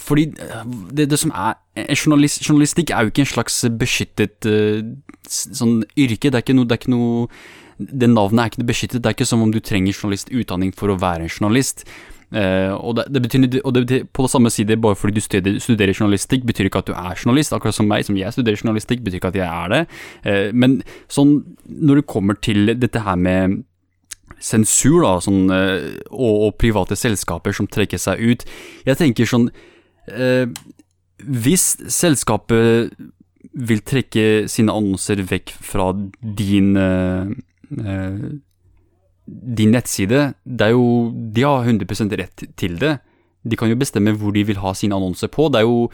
Fordi 0.00 0.24
det, 0.90 1.10
det 1.10 1.18
som 1.20 1.32
er 1.36 1.58
journalist, 1.92 2.40
Journalistikk 2.48 2.90
er 2.90 3.04
jo 3.04 3.12
ikke 3.12 3.24
en 3.26 3.32
slags 3.34 3.56
beskyttet 3.78 4.48
uh, 4.48 4.80
sånn 5.28 5.82
yrke. 5.98 6.30
Det 6.30 6.38
er 6.38 6.44
ikke 6.46 6.56
noe, 6.56 6.68
det 6.68 6.78
er 6.78 6.82
ikke 6.82 6.94
noe 6.94 7.26
det 7.78 8.08
navnet 8.10 8.42
er 8.42 8.52
ikke 8.52 8.66
beskyttet. 8.66 9.02
Det 9.02 9.10
er 9.10 9.14
ikke 9.14 9.28
som 9.28 9.42
om 9.44 9.52
du 9.54 9.60
trenger 9.62 9.94
journalistutdanning 9.94 10.72
for 10.74 10.90
å 10.90 10.98
være 10.98 11.26
en 11.26 11.30
journalist. 11.30 11.84
Uh, 12.28 12.76
og, 12.76 12.96
det, 12.98 13.06
det, 13.14 13.22
betyr, 13.24 13.44
og 13.64 13.72
det 13.74 13.82
betyr, 13.86 14.04
på 14.12 14.26
det 14.26 14.30
samme 14.30 14.50
side, 14.52 14.76
bare 14.76 14.96
fordi 14.96 15.16
du 15.16 15.20
studerer, 15.24 15.60
studerer, 15.64 15.94
journalistikk, 15.96 16.44
betyr 16.44 16.68
ikke 16.68 16.82
at 16.82 16.90
du 16.90 16.92
er 16.92 17.16
journalist. 17.16 17.54
Akkurat 17.56 17.76
som 17.76 17.88
meg, 17.88 18.04
som 18.04 18.18
jeg 18.20 18.34
studerer 18.36 18.60
journalistikk, 18.60 19.00
betyr 19.04 19.20
ikke 19.20 19.30
at 19.32 19.38
jeg 19.40 19.48
er 19.48 19.72
det. 19.72 19.82
Uh, 20.26 20.48
men 20.52 20.78
sånn, 21.08 21.38
når 21.64 22.02
det 22.02 22.08
kommer 22.12 22.36
til 22.44 22.74
dette 22.76 23.04
her 23.06 23.16
med 23.16 23.62
sensur, 24.44 25.00
da, 25.06 25.14
sånn, 25.24 25.48
uh, 25.48 25.88
og, 26.12 26.34
og, 26.48 26.56
private 26.60 26.98
selskaper 27.00 27.56
som 27.56 27.66
trekker 27.66 27.98
seg 27.98 28.20
ut 28.20 28.44
Jeg 28.86 28.98
tenker 29.00 29.26
sånn 29.26 29.48
Hvis 31.18 31.64
selskapet 31.90 32.92
vil 33.58 33.80
trekke 33.82 34.46
sine 34.52 34.70
annonser 34.70 35.24
vekk 35.26 35.50
fra 35.64 35.88
din 36.22 36.76
din 39.28 39.74
nettside, 39.74 40.32
jo 40.72 41.12
De 41.12 41.42
har 41.44 41.64
100 41.64 42.16
rett 42.16 42.44
til 42.56 42.78
det. 42.78 42.98
De 43.44 43.56
kan 43.56 43.68
jo 43.70 43.78
bestemme 43.78 44.14
hvor 44.16 44.32
de 44.32 44.44
vil 44.44 44.60
ha 44.62 44.72
sine 44.74 44.96
annonser 44.96 45.28
på. 45.28 45.48
Det 45.52 45.60
er 45.60 45.66
jo 45.68 45.88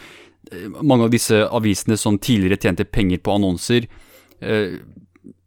eh, 0.52 0.68
mange 0.82 1.04
av 1.06 1.10
disse 1.10 1.34
avisene 1.34 1.98
som 2.00 2.18
tidligere 2.18 2.60
tjente 2.60 2.84
penger 2.84 3.18
på 3.18 3.34
annonser. 3.34 3.88
Eh, 4.40 4.78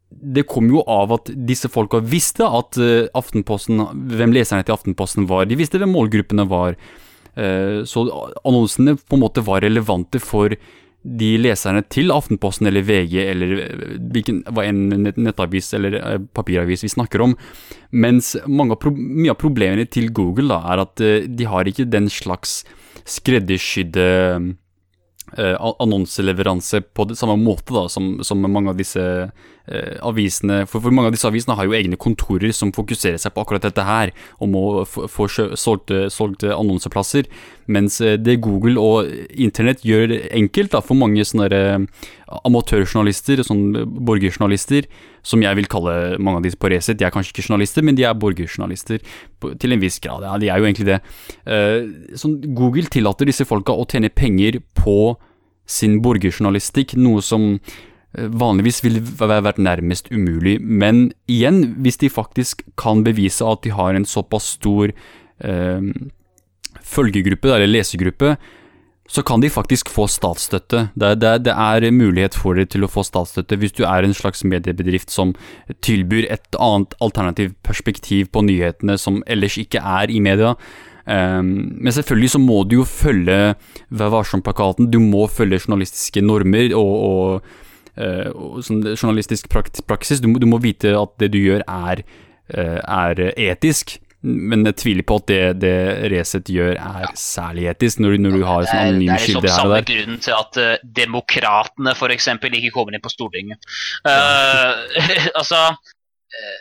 det 0.10 0.48
kom 0.50 0.70
jo 0.72 0.82
av 0.90 1.14
at 1.14 1.32
disse 1.48 1.70
folka 1.70 2.02
visste 2.02 2.46
at 2.46 2.78
eh, 2.82 3.10
Aftenposten, 3.18 3.84
hvem 4.12 4.36
leserne 4.36 4.66
til 4.68 4.76
Aftenposten 4.76 5.28
var. 5.30 5.48
De 5.48 5.60
visste 5.60 5.80
hvem 5.80 5.94
målgruppene 5.96 6.48
var. 6.50 6.80
Så 7.38 8.02
annonsene 8.50 8.96
på 8.98 9.14
en 9.14 9.22
måte 9.22 9.44
var 9.46 9.62
relevante 9.62 10.18
for 10.18 10.56
de 11.06 11.30
leserne 11.39 11.84
til 11.93 12.12
Aftenposten 12.12 12.68
eller 12.68 12.84
VG 12.86 13.16
eller 13.22 13.54
eh, 13.64 13.84
hvilken, 14.12 14.41
hva 14.52 14.66
enn 14.68 15.12
nettavis 15.16 15.70
eller 15.78 15.98
eh, 16.00 16.20
papiravis 16.36 16.84
vi 16.84 16.91
snakker 16.91 17.24
om. 17.24 17.36
Mens 17.95 18.34
mange, 18.48 18.76
mye 18.98 19.34
av 19.34 19.39
problemene 19.39 19.88
til 19.88 20.12
Google 20.16 20.50
da, 20.52 20.62
er 20.74 20.84
at 20.84 21.04
eh, 21.04 21.28
de 21.30 21.48
har 21.48 21.70
ikke 21.70 21.88
den 21.89 22.10
slags 22.12 22.64
skreddersydde 23.08 24.08
annonseleveranse 25.38 26.80
på 26.95 27.04
det 27.10 27.18
samme 27.20 27.36
måte 27.41 27.74
da, 27.76 27.82
som, 27.91 28.14
som 28.24 28.39
mange 28.48 28.72
av 28.72 28.78
disse 28.80 29.02
avisene 30.05 30.61
for, 30.68 30.80
for, 30.80 30.93
mange 30.95 31.11
av 31.11 31.15
disse 31.15 31.28
avisene 31.28 31.57
har 31.57 31.68
jo 31.68 31.76
egne 31.76 31.99
kontorer 31.99 32.53
som 32.55 32.72
fokuserer 32.76 33.20
seg 33.22 33.34
på 33.36 33.43
akkurat 33.43 33.65
dette 33.68 33.84
her, 33.84 34.13
om 34.43 34.55
å 34.55 34.65
få 34.88 35.28
solgte, 35.28 36.07
solgte 36.13 36.53
annonseplasser. 36.55 37.28
Mens 37.68 37.99
eh, 37.99 38.15
det 38.15 38.39
Google 38.45 38.80
og 38.80 39.11
internett 39.36 39.84
gjør 39.86 40.13
enkelt 40.32 40.72
da, 40.76 40.82
for 40.84 40.99
mange 40.99 41.26
sånne 41.28 41.49
eh, 41.51 42.07
amatørjournalister, 42.47 43.43
sånn 43.43 43.65
borgerjournalister, 44.07 44.88
som 45.28 45.43
jeg 45.43 45.59
vil 45.59 45.68
kalle 45.72 46.15
mange 46.24 46.39
av 46.39 46.47
disse 46.47 46.59
på 46.59 46.72
Resett. 46.72 46.99
De 46.99 47.07
er 47.07 47.11
kanskje 47.11 47.36
ikke 47.36 47.49
journalister, 47.49 47.84
men 47.84 47.99
de 47.99 48.07
er 48.07 48.15
borgerjournalister 48.15 49.03
til 49.59 49.76
en 49.76 49.84
viss 49.84 49.99
grad. 50.03 50.24
Ja, 50.24 50.38
de 50.39 50.51
er 50.51 50.61
jo 50.61 50.70
egentlig 50.70 50.88
det. 50.88 51.01
Sånn, 52.15 52.38
Google 52.55 52.88
tillater 52.91 53.28
disse 53.28 53.47
folka 53.47 53.76
å 53.76 53.88
tjene 53.89 54.13
penger 54.13 54.61
på 54.80 55.18
sin 55.68 55.99
borgerjournalistikk, 56.03 56.95
noe 56.99 57.22
som 57.26 57.49
eh, 57.57 57.59
vanligvis 58.18 58.82
ville 58.86 59.01
vært 59.01 59.61
nærmest 59.61 60.11
umulig. 60.11 60.57
Men 60.61 61.11
igjen, 61.30 61.76
hvis 61.84 61.99
de 62.01 62.09
faktisk 62.09 62.63
kan 62.80 63.03
bevise 63.05 63.45
at 63.45 63.63
de 63.63 63.74
har 63.78 63.95
en 63.95 64.07
såpass 64.07 64.55
stor 64.57 64.89
eh, 64.89 65.91
følgegruppe, 66.82 67.51
eller 67.53 67.70
lesegruppe, 67.70 68.38
så 69.07 69.24
kan 69.24 69.39
de 69.39 69.49
faktisk 69.49 69.89
få 69.89 70.07
statsstøtte. 70.11 70.89
Det, 70.99 71.13
det, 71.22 71.34
det, 71.47 71.53
er 71.53 71.91
mulighet 71.95 72.36
for 72.36 72.57
dere 72.57 72.68
til 72.68 72.84
å 72.84 72.91
få 72.91 73.05
statsstøtte 73.07 73.55
hvis 73.59 73.76
du 73.78 73.86
er 73.88 74.03
en 74.03 74.15
slags 74.15 74.43
mediebedrift 74.43 75.13
som 75.13 75.32
tilbyr 75.86 76.28
et 76.28 76.59
annet 76.59 76.95
alternativt 77.03 77.55
perspektiv 77.63 78.28
på 78.36 78.43
nyhetene 78.49 78.97
som 78.99 79.22
ellers 79.28 79.55
ikke 79.61 79.80
er 79.80 80.11
i 80.11 80.20
media. 80.24 80.57
Um, 81.07 81.80
men 81.80 81.95
selvfølgelig 81.95 82.34
så 82.34 82.41
må 82.43 82.65
du 82.68 82.82
jo 82.82 82.84
følge 82.84 83.55
Vær 83.88 84.11
varsom-plakaten. 84.11 84.89
Du 84.91 84.99
må 84.99 85.24
følge 85.32 85.61
journalistiske 85.61 86.20
normer 86.20 86.76
og, 86.76 86.91
og 87.07 87.66
sånn 87.98 88.84
journalistisk 88.93 89.50
praksis. 89.50 90.22
Du 90.24 90.30
må, 90.32 90.41
du 90.41 90.48
må, 90.50 90.62
vite 90.64 90.93
at 90.98 91.16
det 91.22 91.32
du 91.34 91.39
gjør, 91.41 91.64
er, 91.68 92.04
uh, 92.54 92.80
er 92.82 93.24
etisk. 93.34 93.98
Men 94.28 94.66
jeg 94.66 94.78
tviler 94.82 95.06
på 95.08 95.20
at 95.22 95.28
det, 95.30 95.41
det 95.62 95.76
Resett 96.12 96.50
gjør, 96.50 96.74
er 96.74 97.04
ja. 97.06 97.12
særlig 97.20 97.68
etisk, 97.72 98.02
når, 98.02 98.18
når, 98.24 98.38
du 98.39 98.45
har 98.48 98.66
sånn 98.66 98.82
anonyme 98.82 99.20
kilder 99.22 99.45
liksom 99.45 99.60
her 99.60 99.70
og 99.70 99.76
der. 99.76 99.86
Det 99.86 99.91
er 99.91 99.91
samme 99.91 99.91
grunnen 99.91 100.24
til 100.26 100.36
at 100.38 100.60
uh, 100.64 100.88
demokratene 101.02 101.93
f.eks. 101.93 102.28
ikke 102.50 102.74
kommer 102.76 102.98
inn 102.98 103.04
på 103.04 103.14
Stortinget. 103.14 103.70
Uh, 104.08 104.74
altså 105.39 105.62
uh, 105.78 106.58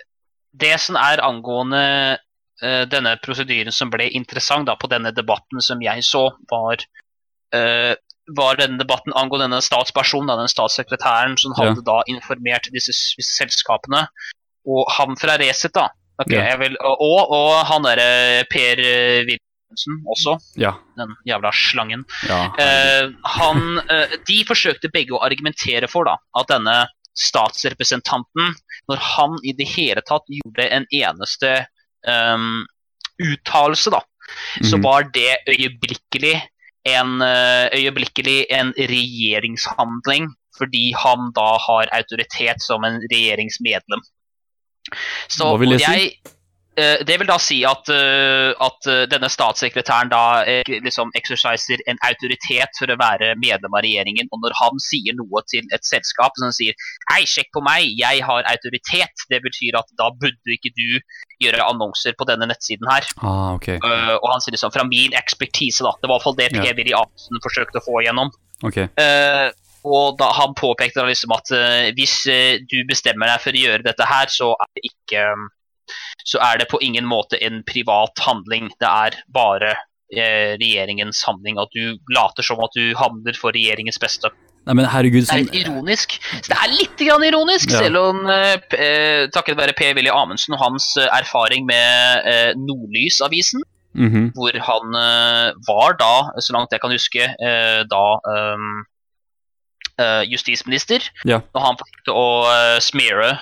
Det 0.53 0.75
som 0.85 1.01
er 1.01 1.25
angående 1.25 1.83
uh, 2.21 2.85
denne 2.93 3.17
prosedyren 3.25 3.75
som 3.75 3.91
ble 3.93 4.11
interessant 4.21 4.69
da, 4.69 4.77
på 4.77 4.93
denne 4.93 5.15
debatten 5.17 5.65
som 5.65 5.83
jeg 5.85 6.05
så, 6.07 6.29
var 6.53 6.85
var 8.35 8.59
denne 8.59 8.81
debatten 8.81 9.15
angående 9.15 9.47
denne 9.47 9.63
statspersonen, 9.63 10.33
den 10.41 10.51
statssekretæren 10.51 11.37
som 11.39 11.55
hadde 11.59 11.83
ja. 11.83 11.87
da 11.87 12.01
informert 12.11 12.67
disse 12.75 12.95
selskapene. 13.23 14.07
Og 14.67 14.89
han 14.97 15.15
fra 15.21 15.37
Resett, 15.39 15.77
da, 15.77 15.87
Okay, 16.23 16.39
ja. 16.41 16.57
vil, 16.61 16.77
og, 16.81 17.29
og 17.29 17.51
han 17.69 17.85
derre 17.85 18.45
Per 18.49 18.81
eh, 18.81 19.27
Wilhelmsen 19.29 19.99
også. 20.09 20.37
Ja. 20.61 20.73
Den 20.97 21.13
jævla 21.29 21.53
slangen. 21.53 22.07
Uh, 22.31 23.13
han, 23.37 23.65
eh, 23.93 24.17
de 24.29 24.39
forsøkte 24.49 24.91
begge 24.95 25.17
å 25.17 25.21
argumentere 25.27 25.91
for 25.93 26.09
da, 26.09 26.17
at 26.41 26.49
denne 26.53 26.79
statsrepresentanten, 27.17 28.57
når 28.89 29.05
han 29.17 29.37
i 29.45 29.53
det 29.57 29.69
hele 29.75 30.05
tatt 30.09 30.25
gjorde 30.29 30.69
en 30.73 30.89
eneste 30.93 31.53
um, 32.09 32.65
uttalelse, 33.21 33.93
da, 33.93 34.03
mm. 34.61 34.67
så 34.69 34.77
mhm. 34.77 34.85
var 34.85 35.09
det 35.15 35.39
øyeblikkelig 35.49 36.35
en, 36.87 37.19
øyeblikkelig 37.75 38.47
en 38.55 38.73
regjeringshandling, 38.79 40.31
fordi 40.59 40.93
han 40.97 41.33
da 41.37 41.49
har 41.67 41.91
autoritet 41.97 42.63
som 42.65 42.87
en 42.87 43.01
regjeringsmedlem. 43.11 44.05
Så, 45.29 45.51
Hva 45.51 45.61
vil 45.61 45.75
det 45.75 45.83
si? 45.83 46.11
Det 46.77 47.17
vil 47.21 47.29
da 47.29 47.39
si 47.41 47.59
at, 47.69 47.89
uh, 47.89 48.53
at 48.67 48.89
uh, 48.91 49.03
denne 49.09 49.31
statssekretæren 49.33 50.11
da 50.13 50.45
liksom 50.69 51.13
exerciser 51.19 51.81
en 51.91 52.01
autoritet 52.05 52.77
for 52.79 52.93
å 52.93 52.99
være 53.01 53.33
medlem 53.41 53.73
av 53.73 53.85
regjeringen. 53.87 54.29
Og 54.33 54.43
når 54.45 54.57
han 54.61 54.81
sier 54.85 55.17
noe 55.17 55.43
til 55.51 55.65
et 55.77 55.89
selskap 55.89 56.37
som 56.41 56.53
sier 56.55 56.77
Hei, 57.11 57.23
sjekk 57.29 57.53
på 57.55 57.63
meg, 57.65 57.89
jeg 57.97 58.23
har 58.27 58.47
autoritet. 58.51 59.27
Det 59.31 59.41
betyr 59.45 59.79
at 59.79 59.89
da 60.01 60.11
burde 60.13 60.57
ikke 60.57 60.73
du 60.77 60.99
gjøre 61.43 61.65
annonser 61.65 62.17
på 62.19 62.27
denne 62.29 62.49
nettsiden 62.51 62.89
her. 62.91 63.07
Ah, 63.21 63.55
okay. 63.55 63.77
og 63.81 64.27
han 64.31 64.43
sier 64.43 64.57
liksom 64.57 64.73
fra 64.75 64.85
min 64.89 65.15
ekspertise, 65.17 65.85
da. 65.85 65.93
Det 66.01 66.09
var 66.09 66.17
i 66.17 66.19
hvert 66.19 66.27
fall 66.27 66.39
det 66.41 66.51
Per 66.57 66.79
Willy 66.79 66.97
Amundsen 66.97 67.45
forsøkte 67.45 67.81
å 67.81 67.87
få 67.87 68.03
igjennom. 68.03 68.33
Okay. 68.65 68.89
Og 69.87 70.17
da 70.19 70.31
han 70.35 70.55
påpekte 70.59 71.05
liksom 71.07 71.35
at 71.37 71.53
uh, 71.55 71.89
hvis 71.97 72.17
uh, 72.27 72.59
du 72.67 72.81
bestemmer 72.89 73.31
deg 73.31 73.43
for 73.45 73.55
å 73.55 73.63
gjøre 73.69 73.87
dette 73.87 74.09
her, 74.09 74.33
så 74.33 74.51
er 74.59 74.71
det 74.75 74.91
ikke 74.91 75.27
Så 76.27 76.41
er 76.43 76.61
det 76.61 76.71
på 76.71 76.81
ingen 76.83 77.07
måte 77.09 77.39
en 77.45 77.63
privat 77.67 78.19
handling. 78.25 78.71
Det 78.83 78.89
er 78.89 79.19
bare 79.35 79.75
uh, 79.77 80.53
regjeringens 80.59 81.23
handling. 81.27 81.61
At 81.63 81.73
du 81.77 81.97
later 82.15 82.47
som 82.47 82.63
at 82.65 82.75
du 82.77 82.91
handler 82.99 83.39
for 83.39 83.57
regjeringens 83.57 84.01
beste. 84.03 84.33
Nei, 84.67 84.75
men 84.81 84.89
herregud, 84.91 85.29
sånn... 85.29 85.47
Det 85.47 85.53
er 85.53 85.53
litt 85.53 85.69
ironisk. 85.69 86.17
Så 86.33 86.51
det 86.51 86.59
er 86.59 86.73
litt 86.75 86.99
grann 86.99 87.23
ironisk, 87.23 87.71
ja. 87.71 87.85
selv 87.85 88.01
om 88.01 88.25
eh, 88.27 89.29
takket 89.31 89.61
være 89.61 89.77
Per 89.79 89.93
Willy 89.95 90.11
Amundsen 90.11 90.57
og 90.57 90.65
hans 90.65 90.89
erfaring 91.07 91.69
med 91.69 92.57
Nordlysavisen, 92.59 93.63
mm 93.95 94.09
-hmm. 94.11 94.27
hvor 94.35 94.59
han 94.67 94.99
var 95.71 95.95
da, 96.03 96.41
så 96.43 96.53
langt 96.57 96.75
jeg 96.75 96.83
kan 96.83 96.91
huske, 96.91 97.31
da 97.95 98.05
uh, 100.01 100.23
justisminister. 100.29 101.05
Ja. 101.25 101.41
Og 101.55 101.63
han 101.63 101.79
forsøkte 101.81 102.17
å 102.17 102.27
uh, 102.49 102.77
smeare 102.85 103.37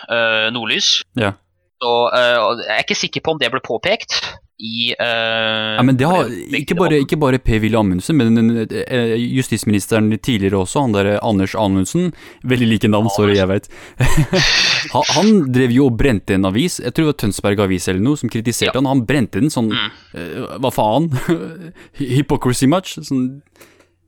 Nordlys. 0.55 1.01
Ja. 1.18 1.34
Så 1.83 1.93
jeg 2.14 2.72
er 2.77 2.83
ikke 2.85 2.97
sikker 2.99 3.25
på 3.25 3.35
om 3.35 3.43
det 3.43 3.51
ble 3.53 3.62
påpekt 3.64 4.16
i 4.64 4.95
ja, 4.95 5.83
men 5.83 5.97
det 5.99 6.07
har, 6.07 6.29
ikke, 6.55 6.77
bare, 6.79 7.01
ikke 7.03 7.18
bare 7.18 7.41
Per-Willy 7.43 7.75
Amundsen, 7.75 8.20
men 8.20 8.53
justisministeren 9.18 10.12
tidligere 10.14 10.61
også, 10.62 10.85
han 10.85 10.95
der 10.95 11.11
Anders 11.18 11.57
Anundsen. 11.59 12.12
Veldig 12.47 12.68
like 12.70 12.89
navn, 12.89 13.11
sorry, 13.12 13.35
jeg 13.35 13.51
vet. 13.51 13.66
han 15.16 15.33
drev 15.53 15.75
jo 15.75 15.89
og 15.91 15.99
brente 15.99 16.39
en 16.39 16.47
avis, 16.49 16.79
jeg 16.79 16.95
tror 16.95 17.09
det 17.09 17.11
var 17.11 17.20
Tønsberg 17.25 17.64
Avis 17.66 17.91
eller 17.91 18.07
noe, 18.07 18.20
som 18.20 18.31
kritiserte 18.31 18.70
ja. 18.70 18.79
han. 18.79 18.93
Han 18.93 19.05
brente 19.09 19.43
den 19.43 19.53
sånn 19.53 19.72
mm. 19.75 20.59
Hva 20.62 20.72
faen? 20.72 21.11
Hypocrisy 21.99 22.70
much? 22.70 22.95
Sånn 23.03 23.27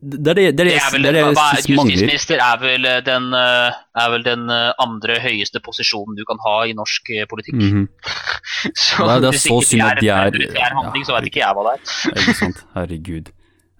det 0.07 0.31
er 0.31 0.39
det, 0.39 0.45
det, 0.59 0.65
er 0.65 0.69
det, 0.69 0.75
er 0.79 0.93
vel, 0.93 1.03
det 1.03 1.11
er 1.11 1.17
det 1.17 1.45
Justisminister 1.67 2.43
er 2.43 2.61
vel, 2.63 2.85
eh, 2.87 2.99
den, 3.07 3.29
eh, 3.35 3.79
er 4.03 4.13
vel 4.13 4.27
den 4.27 4.45
eh, 4.53 4.69
andre 4.83 5.19
høyeste 5.25 5.63
posisjonen 5.65 6.19
du 6.19 6.23
kan 6.29 6.41
ha 6.45 6.57
i 6.71 6.75
norsk 6.79 7.11
politikk. 7.31 7.59
Mm 7.59 7.73
-hmm. 7.73 7.87
så 8.87 9.09
det 9.21 9.33
er 9.33 9.39
så 9.39 9.61
synd 9.61 9.83
at 9.83 10.01
de 10.01 10.09
er, 10.09 10.31
er 10.31 10.75
handling, 10.79 11.03
ja, 11.03 11.07
så 11.09 11.17
vet 11.17 11.27
ikke 11.31 11.43
jeg 11.43 11.55
hva 11.57 11.67
det 11.67 11.75
er. 11.75 12.63
herregud. 12.79 13.33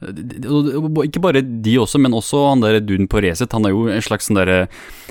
Ikke 0.05 1.23
bare 1.25 1.41
de 1.41 1.77
også, 1.81 2.01
men 2.03 2.17
også 2.17 2.43
han 2.51 2.65
der 2.65 2.81
duden 2.85 3.09
på 3.09 3.23
Resett. 3.25 3.55
Han 3.57 3.65
er 3.65 3.73
jo 3.73 3.87
en 3.89 4.05
slags 4.05 4.29
sånn 4.29 4.37
derre 4.37 4.67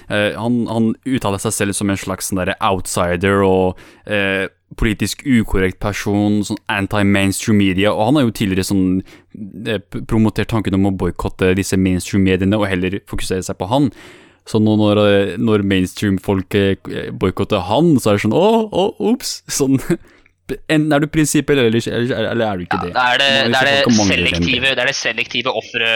han, 0.05 0.59
han, 0.69 0.91
uttaler 1.09 1.41
seg 1.41 1.55
selv 1.55 1.73
som 1.73 1.89
en 1.89 1.97
slags 1.97 2.29
sånn 2.29 2.37
derre 2.37 2.53
outsider 2.61 3.41
og 3.41 3.79
eh, 4.05 4.45
politisk 4.79 5.23
ukorrekt 5.27 5.79
person, 5.83 6.41
sånn 6.45 6.59
anti-mainstream 6.71 7.59
media, 7.59 7.93
og 7.93 8.09
han 8.09 8.19
har 8.19 8.25
jo 8.25 8.35
tidligere 8.35 8.67
sånn 8.67 8.85
eh, 9.69 9.81
promotert 10.09 10.49
tanken 10.51 10.77
om 10.77 10.89
å 10.89 10.95
boikotte 10.95 11.53
disse 11.57 11.77
mainstream-mediene 11.79 12.59
og 12.59 12.67
heller 12.69 12.99
fokusere 13.09 13.45
seg 13.45 13.59
på 13.59 13.69
han. 13.71 13.91
Så 14.45 14.59
nå 14.61 14.75
når, 14.77 15.01
eh, 15.01 15.35
når 15.41 15.65
mainstream-folk 15.69 16.57
eh, 16.59 17.11
boikotter 17.13 17.63
han, 17.69 17.95
så 18.01 18.11
er 18.11 18.19
det 18.19 18.25
sånn 18.25 18.37
åh, 18.37 18.65
åh, 18.69 18.91
ops! 19.13 19.39
Sånn 19.51 19.79
Enten 20.45 20.93
er 20.93 21.01
du 21.01 21.07
prinsippet, 21.09 21.57
eller, 21.57 21.73
eller, 21.73 22.11
eller, 22.31 22.45
er 22.45 22.57
du 22.57 22.65
ikke 22.67 22.81
det? 22.83 22.91
Ja, 22.93 23.05
det, 23.17 23.27
er 23.27 23.45
det, 23.49 23.53
det, 23.53 23.61
er 23.61 23.87
det 23.89 23.95
selektive, 23.97 24.73
det 24.77 24.83
er 24.83 24.89
det 24.91 24.97
selektive 24.97 25.53
ofre, 25.61 25.93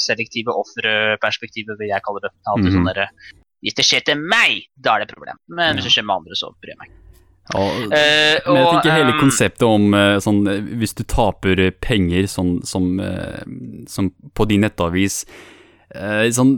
selektive 0.00 0.54
offerperspektivet, 0.62 1.76
vil 1.80 1.92
jeg 1.92 2.04
kalle 2.06 2.22
det. 2.24 2.32
Alltid 2.48 2.70
mm 2.70 2.78
-hmm. 2.78 2.86
sånn 2.86 2.94
der, 2.96 3.34
Hvis 3.60 3.76
det 3.76 3.84
skjer 3.84 4.02
til 4.06 4.18
meg, 4.20 4.64
da 4.76 4.94
er 4.94 4.98
det 5.04 5.08
et 5.10 5.16
problem. 5.16 5.36
Men 5.48 5.76
hvis 5.76 5.84
det 5.84 5.92
skjer 5.92 6.08
med 6.08 6.16
andre, 6.16 6.34
så 6.36 6.52
bryr 6.60 6.72
jeg 6.72 6.80
meg 6.80 6.88
ikke. 6.88 7.02
Ja, 7.54 7.60
uh, 7.60 8.52
men 8.52 8.56
jeg 8.58 8.66
tenker 8.72 8.90
hele 8.90 9.12
um, 9.12 9.20
konseptet 9.20 9.62
om 9.62 9.94
uh, 9.94 10.18
sånn 10.18 10.40
Hvis 10.80 10.96
du 10.98 11.04
taper 11.04 11.70
penger 11.78 12.26
sånn 12.26 12.64
som, 12.66 12.98
som 13.86 14.10
på 14.34 14.44
din 14.50 14.60
nettavis 14.66 15.24
Sånn 16.34 16.50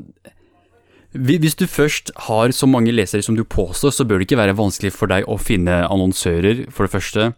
hvis 1.13 1.57
du 1.57 1.67
først 1.67 2.11
har 2.29 2.53
så 2.53 2.67
mange 2.69 2.93
lesere 2.93 3.23
som 3.25 3.37
du 3.37 3.45
påstår, 3.45 3.91
så 3.97 4.05
bør 4.05 4.21
det 4.21 4.29
ikke 4.29 4.41
være 4.43 4.57
vanskelig 4.59 4.93
for 4.93 5.09
deg 5.09 5.25
å 5.25 5.39
finne 5.41 5.81
annonsører, 5.89 6.67
for 6.71 6.85
det 6.85 6.93
første. 6.93 7.31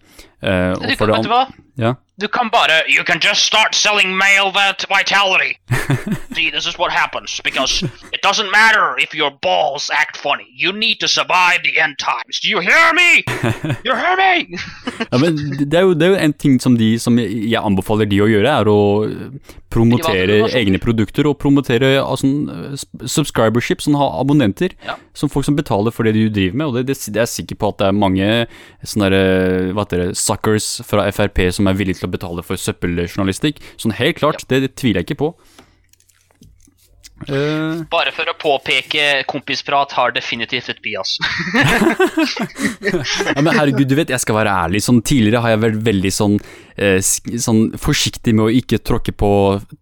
Uh, 0.43 0.75
du, 0.75 0.97
kan, 0.97 1.13
vet 1.13 1.27
du 1.27 1.31
hva? 1.31 1.45
Ja? 1.79 1.95
Du 2.21 2.27
kan 2.33 2.51
bare 2.51 2.83
You 2.89 3.05
can 3.05 3.21
just 3.23 3.47
start 3.47 3.75
selling 3.75 4.17
male 4.17 4.51
vitality. 4.91 5.55
See, 6.35 6.51
this 6.51 6.67
is 6.67 6.79
what 6.79 6.93
happens 6.93 7.41
because 7.43 7.83
it 8.13 8.23
doesn't 8.23 8.51
matter 8.51 8.95
if 8.99 9.15
your 9.15 9.31
balls 9.43 9.91
act 9.93 10.17
funny. 10.17 10.47
You 10.55 10.73
need 10.73 11.01
to 11.01 11.09
survive 11.09 11.63
the 11.65 11.81
end 11.81 11.99
times. 11.99 12.39
Do 12.41 12.49
you 12.49 12.61
hear 12.61 12.93
me? 12.95 13.25
You 13.85 13.95
hear 13.97 14.17
me? 14.17 14.59
ja, 15.11 15.19
men 15.19 15.37
det 15.71 15.75
er, 15.75 15.81
jo, 15.81 15.95
det 15.95 16.07
er, 16.07 16.13
jo, 16.13 16.19
en 16.21 16.33
ting 16.33 16.61
som, 16.63 16.77
de, 16.79 16.99
som 16.99 17.19
jeg 17.19 17.59
anbefaler 17.59 18.07
de 18.11 18.21
å 18.23 18.29
gjøre, 18.31 18.53
er 18.61 18.71
å 18.71 18.79
promotere 19.73 20.41
egne 20.59 20.81
produkter 20.83 21.29
og 21.31 21.39
promotere 21.41 21.93
altså, 22.03 22.29
subscribership, 23.07 23.83
sånn 23.83 23.99
ha 23.99 24.11
abonnenter. 24.21 24.75
Ja. 24.87 24.99
Som 25.17 25.33
folk 25.33 25.49
som 25.49 25.59
betaler 25.59 25.95
for 25.95 26.07
det 26.07 26.15
du 26.17 26.29
driver 26.31 26.61
med. 26.61 26.71
Og 26.71 26.79
det, 26.79 26.87
det, 26.91 26.99
det 27.11 27.23
er 27.23 27.27
jeg 27.27 27.35
sikker 27.41 27.61
på 27.61 27.73
at 27.73 27.81
det 27.83 27.91
er 27.91 28.01
mange 28.07 28.31
sånne 28.85 29.11
der, 29.11 29.71
hva 29.75 29.87
heter 29.87 30.05
det, 30.05 30.11
suckers 30.21 30.73
fra 30.87 31.09
Frp 31.15 31.43
som 31.57 31.71
er 31.71 31.79
villige 31.79 32.03
til 32.03 32.11
å 32.11 32.15
betale 32.15 32.47
for 32.47 32.61
søppeljournalistikk. 32.61 33.63
Sånn 33.81 33.97
helt 33.99 34.21
klart, 34.21 34.45
ja. 34.45 34.53
det, 34.55 34.63
det 34.67 34.77
tviler 34.79 35.03
jeg 35.03 35.11
ikke 35.11 35.23
på. 35.25 35.33
Uh, 37.31 37.85
Bare 37.93 38.11
for 38.11 38.27
å 38.27 38.35
påpeke 38.35 39.23
kompisprat 39.31 39.93
har 39.95 40.11
definitivt 40.17 40.73
et 40.73 40.81
bias. 40.83 41.13
ja, 43.37 43.39
men 43.39 43.53
herregud, 43.55 43.87
du 43.87 43.95
vet, 43.95 44.11
jeg 44.11 44.23
skal 44.25 44.41
være 44.41 44.55
ærlig. 44.65 44.83
Sånn, 44.83 44.99
tidligere 45.07 45.45
har 45.45 45.55
jeg 45.55 45.63
vært 45.63 45.79
veldig 45.87 46.13
sånn, 46.17 46.35
eh, 46.75 46.99
sånn, 47.01 47.63
forsiktig 47.79 48.35
med 48.35 48.49
å 48.49 48.57
ikke 48.61 48.81
tråkke 48.83 49.15
på 49.15 49.31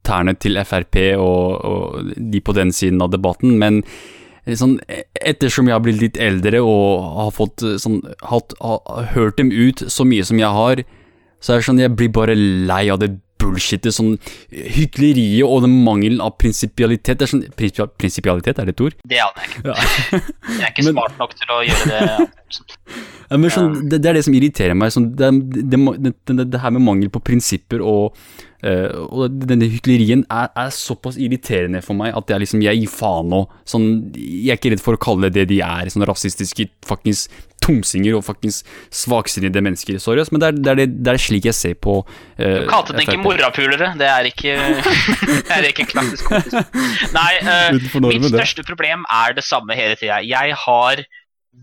tærne 0.05 0.37
til 0.37 0.61
Frp 0.61 1.01
og, 1.17 1.65
og, 1.71 2.13
de 2.19 2.43
på 2.45 2.57
den 2.59 2.75
siden 2.75 3.01
av 3.05 3.15
debatten, 3.15 3.57
men 3.63 3.81
eh, 4.45 4.53
sånn, 4.59 4.77
ettersom 5.17 5.71
jeg 5.71 5.79
har 5.79 5.85
blitt 5.87 6.03
litt 6.03 6.21
eldre 6.21 6.61
og 6.61 7.09
har 7.23 7.33
fått 7.39 7.65
sånn, 7.81 8.03
hatt, 8.29 8.53
har 8.61 9.09
hørt 9.15 9.41
dem 9.41 9.55
ut 9.55 9.87
så 9.89 10.05
mye 10.05 10.27
som 10.29 10.43
jeg 10.43 10.53
har, 10.61 10.85
så 11.41 11.55
er 11.55 11.63
det 11.63 11.69
sånn 11.71 11.81
jeg 11.81 11.97
blir 11.97 12.13
bare 12.13 12.37
lei 12.37 12.85
av 12.93 13.01
det 13.01 13.15
bullshitet, 13.49 13.95
sånn 13.97 14.17
hykleriet 14.53 15.47
og 15.47 15.65
den 15.67 15.79
mangelen 15.87 16.23
av 16.25 16.37
prinsipialitet. 16.41 17.19
Det 17.19 17.29
er 17.29 17.35
sånn 17.35 17.47
Prinsipialitet, 17.59 18.59
er 18.61 18.69
det 18.69 18.77
et 18.77 18.83
ord? 18.85 18.97
Det 19.09 19.21
aner 19.23 19.45
jeg 19.45 19.51
ikke. 19.51 19.63
Ja. 19.67 19.77
jeg 20.49 20.67
er 20.67 20.73
ikke 20.73 20.85
men, 20.89 20.93
smart 20.95 21.21
nok 21.21 21.35
til 21.39 21.55
å 21.55 21.61
gjøre 21.67 21.89
det. 21.93 22.29
men 23.35 23.53
sånn, 23.53 23.73
det, 23.89 24.01
det, 24.01 24.11
er 24.11 24.19
det 24.19 24.27
som 24.29 24.37
irriterer 24.39 24.79
meg. 24.79 24.93
Sånn, 24.95 25.11
det, 25.19 25.33
det, 25.59 25.81
det, 26.45 26.63
her 26.63 26.75
med 26.77 26.85
mangel 26.85 27.13
på 27.13 27.23
prinsipper 27.25 27.85
og, 27.85 28.17
uh, 28.67 29.05
og 29.09 29.37
denne 29.49 29.69
hyklerien 29.71 30.25
er, 30.27 30.49
er, 30.53 30.73
såpass 30.75 31.19
irriterende 31.21 31.83
for 31.85 31.99
meg 31.99 32.17
at 32.17 32.33
jeg, 32.33 32.43
liksom, 32.45 32.65
jeg 32.65 32.83
gir 32.83 32.93
faen 32.93 33.31
nå. 33.33 33.45
Sånn, 33.69 33.89
jeg 34.17 34.55
er 34.55 34.61
ikke 34.61 34.73
redd 34.75 34.85
for 34.85 34.99
å 34.99 35.03
kalle 35.03 35.29
det 35.29 35.43
det 35.43 35.53
de 35.55 35.61
er, 35.65 35.91
Sånne 35.93 36.09
rasistiske 36.09 36.69
fuckings 36.87 37.27
tomsinger 37.65 38.17
og 38.17 38.25
fuckings 38.27 38.63
svaksinnede 38.95 39.63
mennesker. 39.65 39.99
Sorry, 40.03 40.23
men 40.33 40.43
det 40.43 40.49
er, 40.49 40.59
det, 40.59 40.73
er 40.73 40.91
det, 40.91 41.13
er, 41.13 41.21
slik 41.21 41.49
jeg 41.49 41.57
ser 41.59 41.77
på 41.79 42.01
uh, 42.03 42.39
Du 42.39 42.69
kalte 42.71 42.95
den 42.97 43.05
ikke 43.05 43.21
morapulere. 43.23 43.93
Det 43.99 44.09
er 44.09 44.31
ikke, 44.31 44.57
det 45.49 45.59
er 45.59 45.71
ikke 45.73 45.89
klassisk 45.91 46.31
Nei, 47.17 47.31
uh, 47.45 48.05
mitt 48.07 48.29
største 48.31 48.67
problem 48.67 49.07
er 49.13 49.37
det 49.39 49.47
samme 49.47 49.77
hele 49.79 49.99
tida. 49.99 50.21
Jeg 50.25 50.57
har 50.67 51.05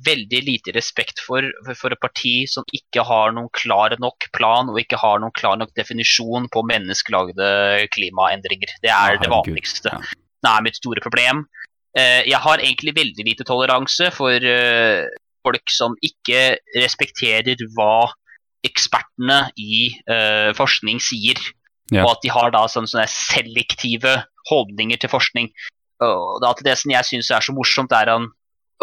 veldig 0.05 0.41
lite 0.43 0.73
respekt 0.75 1.21
for, 1.23 1.45
for, 1.77 1.93
et 1.93 2.01
parti 2.01 2.33
som 2.49 2.65
ikke 2.75 3.03
har 3.05 3.35
noen 3.35 3.51
klar 3.55 3.95
nok 4.01 4.27
plan 4.35 4.71
og 4.71 4.79
ikke 4.81 4.99
har 4.99 5.21
noen 5.21 5.33
klar 5.37 5.59
nok 5.61 5.71
definisjon 5.77 6.49
på 6.51 6.65
menneskelagde 6.67 7.49
klimaendringer. 7.93 8.73
Det 8.83 8.91
er 8.91 9.15
ja, 9.15 9.21
det 9.21 9.31
vanligste. 9.31 9.93
Ja. 9.93 10.01
Det 10.45 10.51
er 10.51 10.65
mitt 10.65 10.81
store 10.81 11.03
problem. 11.05 11.45
Eh, 11.95 12.25
jeg 12.27 12.41
har 12.43 12.59
egentlig 12.59 12.95
veldig 12.97 13.27
lite 13.29 13.47
toleranse 13.47 14.11
for 14.13 14.49
folk 15.45 15.71
som 15.71 15.95
ikke 16.05 16.57
respekterer 16.75 17.61
hva 17.77 18.09
ekspertene 18.65 19.43
i 19.61 19.91
uh, 20.09 20.51
forskning 20.57 21.01
sier. 21.03 21.39
Ja. 21.93 22.05
Og 22.05 22.15
at 22.15 22.23
de 22.25 22.31
har 22.33 22.49
da 22.53 22.65
sånne, 22.71 22.89
sånne 22.89 23.05
selektive 23.11 24.17
holdninger 24.49 25.01
til 25.01 25.11
forskning. 25.11 25.51
Og 26.03 26.41
da 26.43 26.51
til 26.57 26.67
det 26.67 26.77
som 26.81 26.93
jeg 26.93 27.07
syns 27.07 27.29
er 27.33 27.45
så 27.45 27.53
morsomt, 27.55 27.93
er 27.93 28.09
han 28.11 28.31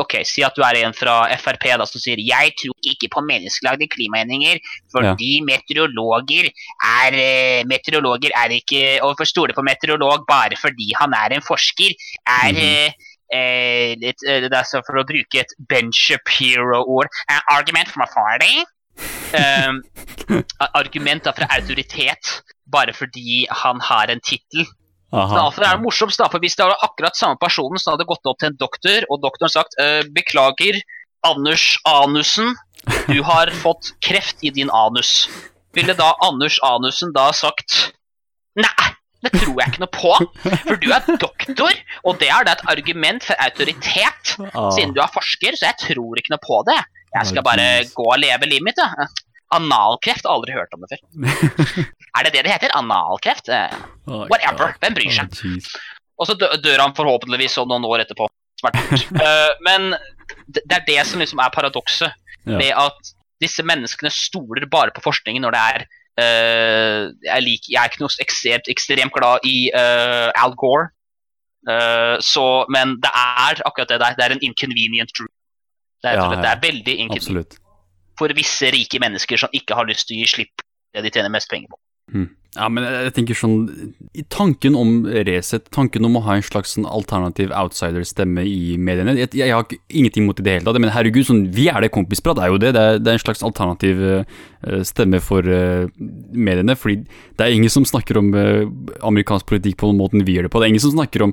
Ok, 0.01 0.14
Si 0.24 0.40
at 0.44 0.56
du 0.56 0.62
er 0.64 0.78
en 0.81 0.94
fra 0.97 1.27
Frp 1.36 1.66
da, 1.77 1.85
som 1.89 2.01
sier 2.01 2.20
jeg 2.24 2.55
tror 2.56 2.90
ikke 2.93 3.10
på 3.12 3.23
menneskelagde 3.28 3.89
klimaendringer 3.93 4.60
fordi 4.93 5.35
ja. 5.36 5.44
meteorologer 5.51 6.48
er 6.48 7.16
uh, 7.19 7.60
meteorologer 7.69 8.32
er 8.40 8.56
ikke 8.56 8.82
Å 9.05 9.12
stole 9.28 9.52
på 9.52 9.64
meteorolog 9.66 10.24
bare 10.28 10.56
fordi 10.56 10.90
han 10.97 11.12
er 11.16 11.36
en 11.36 11.44
forsker, 11.44 11.93
er 12.24 12.52
mm 12.52 12.59
-hmm. 12.59 12.94
eh, 13.36 13.90
litt, 14.01 14.20
eh, 14.28 14.40
det 14.48 14.52
er 14.52 14.85
for 14.86 15.01
å 15.01 15.05
bruke 15.05 15.40
et 15.40 15.52
Ben 15.69 15.93
Shapiro-ord 15.93 17.09
An 17.28 17.40
Argument 17.51 17.89
from 17.89 18.02
authority. 18.02 18.64
Um, 19.32 19.82
argument 20.81 21.24
fra 21.24 21.47
autoritet 21.56 22.43
bare 22.73 22.93
fordi 22.93 23.47
han 23.51 23.81
har 23.81 24.10
en 24.10 24.20
tittel. 24.20 24.66
Derfor 25.12 25.66
er 25.66 25.76
det 25.76 25.84
morsomt, 25.84 26.16
da, 26.16 26.28
for 26.32 26.40
Hvis 26.43 26.56
det 26.56 26.64
var 26.64 26.80
akkurat 26.86 27.18
samme 27.18 27.36
personen 27.40 27.80
som 27.80 27.94
hadde 27.94 28.09
gått 28.09 28.28
opp 28.28 28.40
til 28.40 28.52
en 28.52 28.59
doktor, 28.60 29.05
og 29.12 29.20
doktoren 29.24 29.52
sagt 29.52 29.76
uh, 29.80 30.01
'Beklager, 30.09 30.80
Anders 31.28 31.76
Anussen, 31.89 32.56
du 33.10 33.20
har 33.26 33.52
fått 33.64 33.93
kreft 34.05 34.40
i 34.43 34.51
din 34.51 34.72
anus', 34.72 35.28
ville 35.76 35.94
da 35.98 36.14
Anders 36.24 36.59
Anussen 36.64 37.12
da 37.14 37.30
sagt 37.36 37.93
Nei, 38.56 38.89
det 39.24 39.30
tror 39.36 39.55
jeg 39.60 39.70
ikke 39.70 39.80
noe 39.84 39.93
på. 39.94 40.14
For 40.66 40.80
du 40.80 40.90
er 40.93 41.05
doktor, 41.09 41.76
og 42.05 42.18
det 42.20 42.28
er 42.28 42.44
da 42.44 42.56
et 42.56 42.66
argument 42.72 43.24
for 43.24 43.39
autoritet, 43.40 44.34
ah. 44.51 44.68
siden 44.74 44.93
du 44.97 45.01
er 45.01 45.12
forsker, 45.14 45.56
så 45.56 45.70
jeg 45.70 45.78
tror 45.86 46.20
ikke 46.20 46.34
noe 46.34 46.43
på 46.43 46.59
det. 46.68 46.80
Jeg 47.12 47.28
skal 47.28 47.44
bare 47.44 47.68
gå 47.93 48.05
og 48.09 48.20
leve 48.20 48.48
livet 48.48 48.66
mitt, 48.66 48.80
ja. 48.80 49.09
Analkreft, 49.56 50.28
aldri 50.28 50.54
hørt 50.56 50.74
om 50.76 50.84
det 50.84 50.96
før. 50.96 51.02
er 52.18 52.26
det 52.26 52.34
det 52.34 52.44
det 52.46 52.52
heter? 52.54 52.74
Analkreft? 52.78 53.50
Eh, 53.52 53.74
whatever. 54.08 54.76
Hvem 54.82 54.98
bryr 54.98 55.16
seg? 55.16 55.70
Og 56.20 56.28
så 56.28 56.36
dør 56.36 56.84
han 56.84 56.94
forhåpentligvis 56.96 57.56
sånn 57.58 57.70
noen 57.70 57.86
år 57.88 58.04
etterpå. 58.04 58.28
uh, 58.62 59.52
men 59.68 59.94
det 60.46 60.76
er 60.76 60.86
det 60.86 61.00
som 61.08 61.22
liksom 61.22 61.40
er 61.42 61.54
paradokset. 61.54 62.14
Det 62.46 62.70
at 62.74 63.12
disse 63.42 63.62
menneskene 63.66 64.10
stoler 64.14 64.66
bare 64.70 64.94
på 64.94 65.02
forskningen 65.04 65.44
når 65.46 65.56
det 65.56 65.66
er 65.74 65.90
Uh, 66.12 67.08
jeg, 67.24 67.40
liker, 67.40 67.70
jeg, 67.72 67.78
er 67.80 67.88
ikke 67.88 68.02
noe 68.02 68.20
ekstremt, 68.20 68.66
ekstremt 68.68 69.14
glad 69.16 69.46
i 69.48 69.70
uh, 69.72 70.28
Al 70.36 70.52
Gore, 70.60 70.90
uh, 71.64 72.18
så, 72.20 72.44
men 72.68 72.98
det 73.00 73.08
er 73.16 73.62
akkurat 73.64 73.94
det 73.94 74.00
der. 74.02 74.18
Det 74.18 74.26
er 74.26 74.34
en 74.36 74.44
inconvenient 74.44 75.14
truth. 75.16 75.32
Det 76.04 76.10
er, 76.10 76.20
ja, 76.20 76.26
ja. 76.34 76.42
det 76.42 76.50
er 76.50 76.60
veldig 76.66 76.96
inconvenient 77.06 77.56
for 78.23 78.35
visse 78.39 78.70
rike 78.70 79.01
mennesker 79.03 79.40
som 79.40 79.53
ikke 79.57 79.77
har 79.78 79.89
lyst 79.89 80.07
til 80.09 80.19
å 80.19 80.23
gi 80.23 80.31
slipp 80.36 80.66
det 80.94 81.03
de 81.05 81.11
tjener 81.11 81.32
mest 81.32 81.51
penger 81.51 81.73
på. 81.73 81.81
Hmm. 82.12 82.30
Ja, 82.52 82.66
men 82.68 82.84
jeg 82.84 83.12
tenker 83.16 83.36
sånn 83.36 83.62
Tanken 84.32 84.74
om 84.76 85.06
Resett, 85.24 85.70
tanken 85.72 86.05
om 86.05 86.18
å 86.18 86.20
ha 86.26 86.34
en 86.36 86.44
slags 86.44 86.74
sånn 86.74 86.84
alternativ 86.84 87.48
outsider-stemme 87.56 88.43
i 88.44 88.74
mediene 88.76 89.14
jeg, 89.16 89.30
jeg, 89.39 89.55
har 89.56 89.64
ingenting 89.89 90.26
mot 90.26 90.36
det 90.36 90.43
i 90.43 90.44
det 90.44 90.56
hele 90.59 90.66
tatt, 90.66 90.80
men 90.84 90.93
herregud, 90.93 91.24
sånn, 91.24 91.47
vi 91.56 91.70
er 91.72 91.80
det 91.80 91.89
kompisprat, 91.94 92.36
det 92.36 92.44
er 92.44 92.52
jo 92.52 92.59
det. 92.60 92.72
Det 92.76 92.82
er, 92.82 92.98
det 93.01 93.09
er 93.09 93.16
en 93.16 93.22
slags 93.22 93.44
alternativ 93.47 94.02
uh, 94.05 94.82
stemme 94.84 95.22
for 95.24 95.48
uh, 95.48 95.89
mediene. 96.36 96.76
Fordi 96.76 96.98
det 97.39 97.47
er 97.47 97.56
ingen 97.56 97.72
som 97.72 97.86
snakker 97.89 98.20
om 98.20 98.28
uh, 98.36 98.68
amerikansk 99.09 99.48
politikk 99.48 99.78
på 99.80 99.89
den 99.89 100.01
måten 100.02 100.24
vi 100.26 100.36
gjør 100.36 100.48
det 100.48 100.52
på. 100.52 100.60
Det 100.60 100.68
er 100.68 100.74
ingen 100.74 100.84
som 100.84 100.93
snakker 100.93 101.24
om 101.24 101.32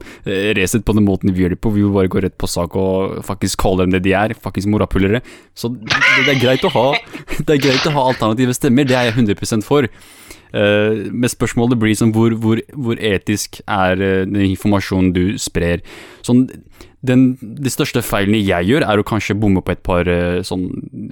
Resett 0.56 0.88
på 0.88 0.95
den 0.95 1.07
måten 1.07 1.34
vi 1.35 1.43
gjør 1.43 1.56
det 1.56 1.60
på. 1.60 1.73
Vi 1.76 1.84
vil 1.84 1.95
bare 1.95 2.11
gå 2.11 2.23
rett 2.23 2.38
på 2.39 2.47
sak 2.47 2.80
og 2.80 3.19
faktisk 3.27 3.60
kalle 3.65 3.84
dem 3.84 3.97
det 3.97 4.06
de 4.07 4.15
er, 4.15 4.38
faktisk 4.39 4.72
morapulere. 4.72 5.19
Så 5.51 5.73
det, 5.76 5.91
det, 5.91 6.38
er 6.38 6.41
greit 6.45 6.64
å 6.64 6.72
ha 6.77 6.88
Det 7.45 7.57
er 7.57 7.64
greit 7.68 7.91
å 7.91 7.95
ha 7.97 8.07
alternative 8.14 8.56
stemmer, 8.56 8.88
det 8.88 8.95
er 8.95 9.11
jeg 9.11 9.19
100% 9.19 9.68
for. 9.68 9.91
Uh, 10.49 11.05
men 11.13 11.30
spørsmålet 11.30 11.77
blir 11.77 11.97
sånn 11.97 12.13
hvor, 12.15 12.34
hvor, 12.41 12.61
hvor 12.73 12.97
etisk 13.05 13.59
er 13.69 13.99
uh, 14.01 14.23
den 14.26 14.47
informasjonen 14.47 15.11
du 15.13 15.23
sprer. 15.41 15.84
Sånn, 16.26 16.47
den, 17.05 17.27
de 17.39 17.71
største 17.71 18.01
feilene 18.03 18.41
jeg 18.41 18.71
gjør, 18.71 18.88
er 18.89 18.99
å 19.01 19.05
kanskje 19.05 19.38
bomme 19.38 19.61
på 19.65 19.76
et 19.76 19.84
par, 19.85 20.09
uh, 20.09 20.41
sånn, 20.45 20.65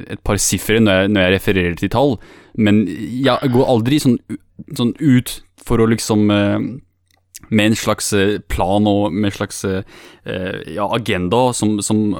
et 0.10 0.24
par 0.26 0.42
sifre 0.42 0.82
når, 0.82 1.12
når, 1.12 1.28
jeg 1.28 1.36
refererer 1.38 1.78
til 1.78 1.94
tall, 1.94 2.18
men 2.58 2.86
jeg 2.88 3.54
går 3.54 3.70
aldri 3.70 4.02
sånn, 4.02 4.18
sånn 4.74 4.96
ut 4.98 5.38
for 5.62 5.84
å 5.84 5.90
liksom 5.92 6.26
med 7.48 7.70
en 7.70 7.76
slags 7.78 8.10
plan 8.50 8.88
og 8.90 9.14
med 9.14 9.30
en 9.30 9.36
slags 9.36 9.60
ja, 9.68 10.88
agenda 10.96 11.52
som, 11.56 11.76
som, 11.86 12.16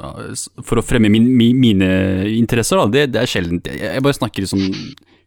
for 0.62 0.78
å 0.78 0.84
fremme 0.84 1.10
min, 1.10 1.26
mine 1.58 1.88
interesser. 2.30 2.80
Det, 2.92 3.08
det 3.12 3.24
er 3.24 3.30
sjelden. 3.32 3.58
Jeg 3.66 4.04
bare 4.04 4.16
snakker 4.16 4.46
sånn 4.48 4.68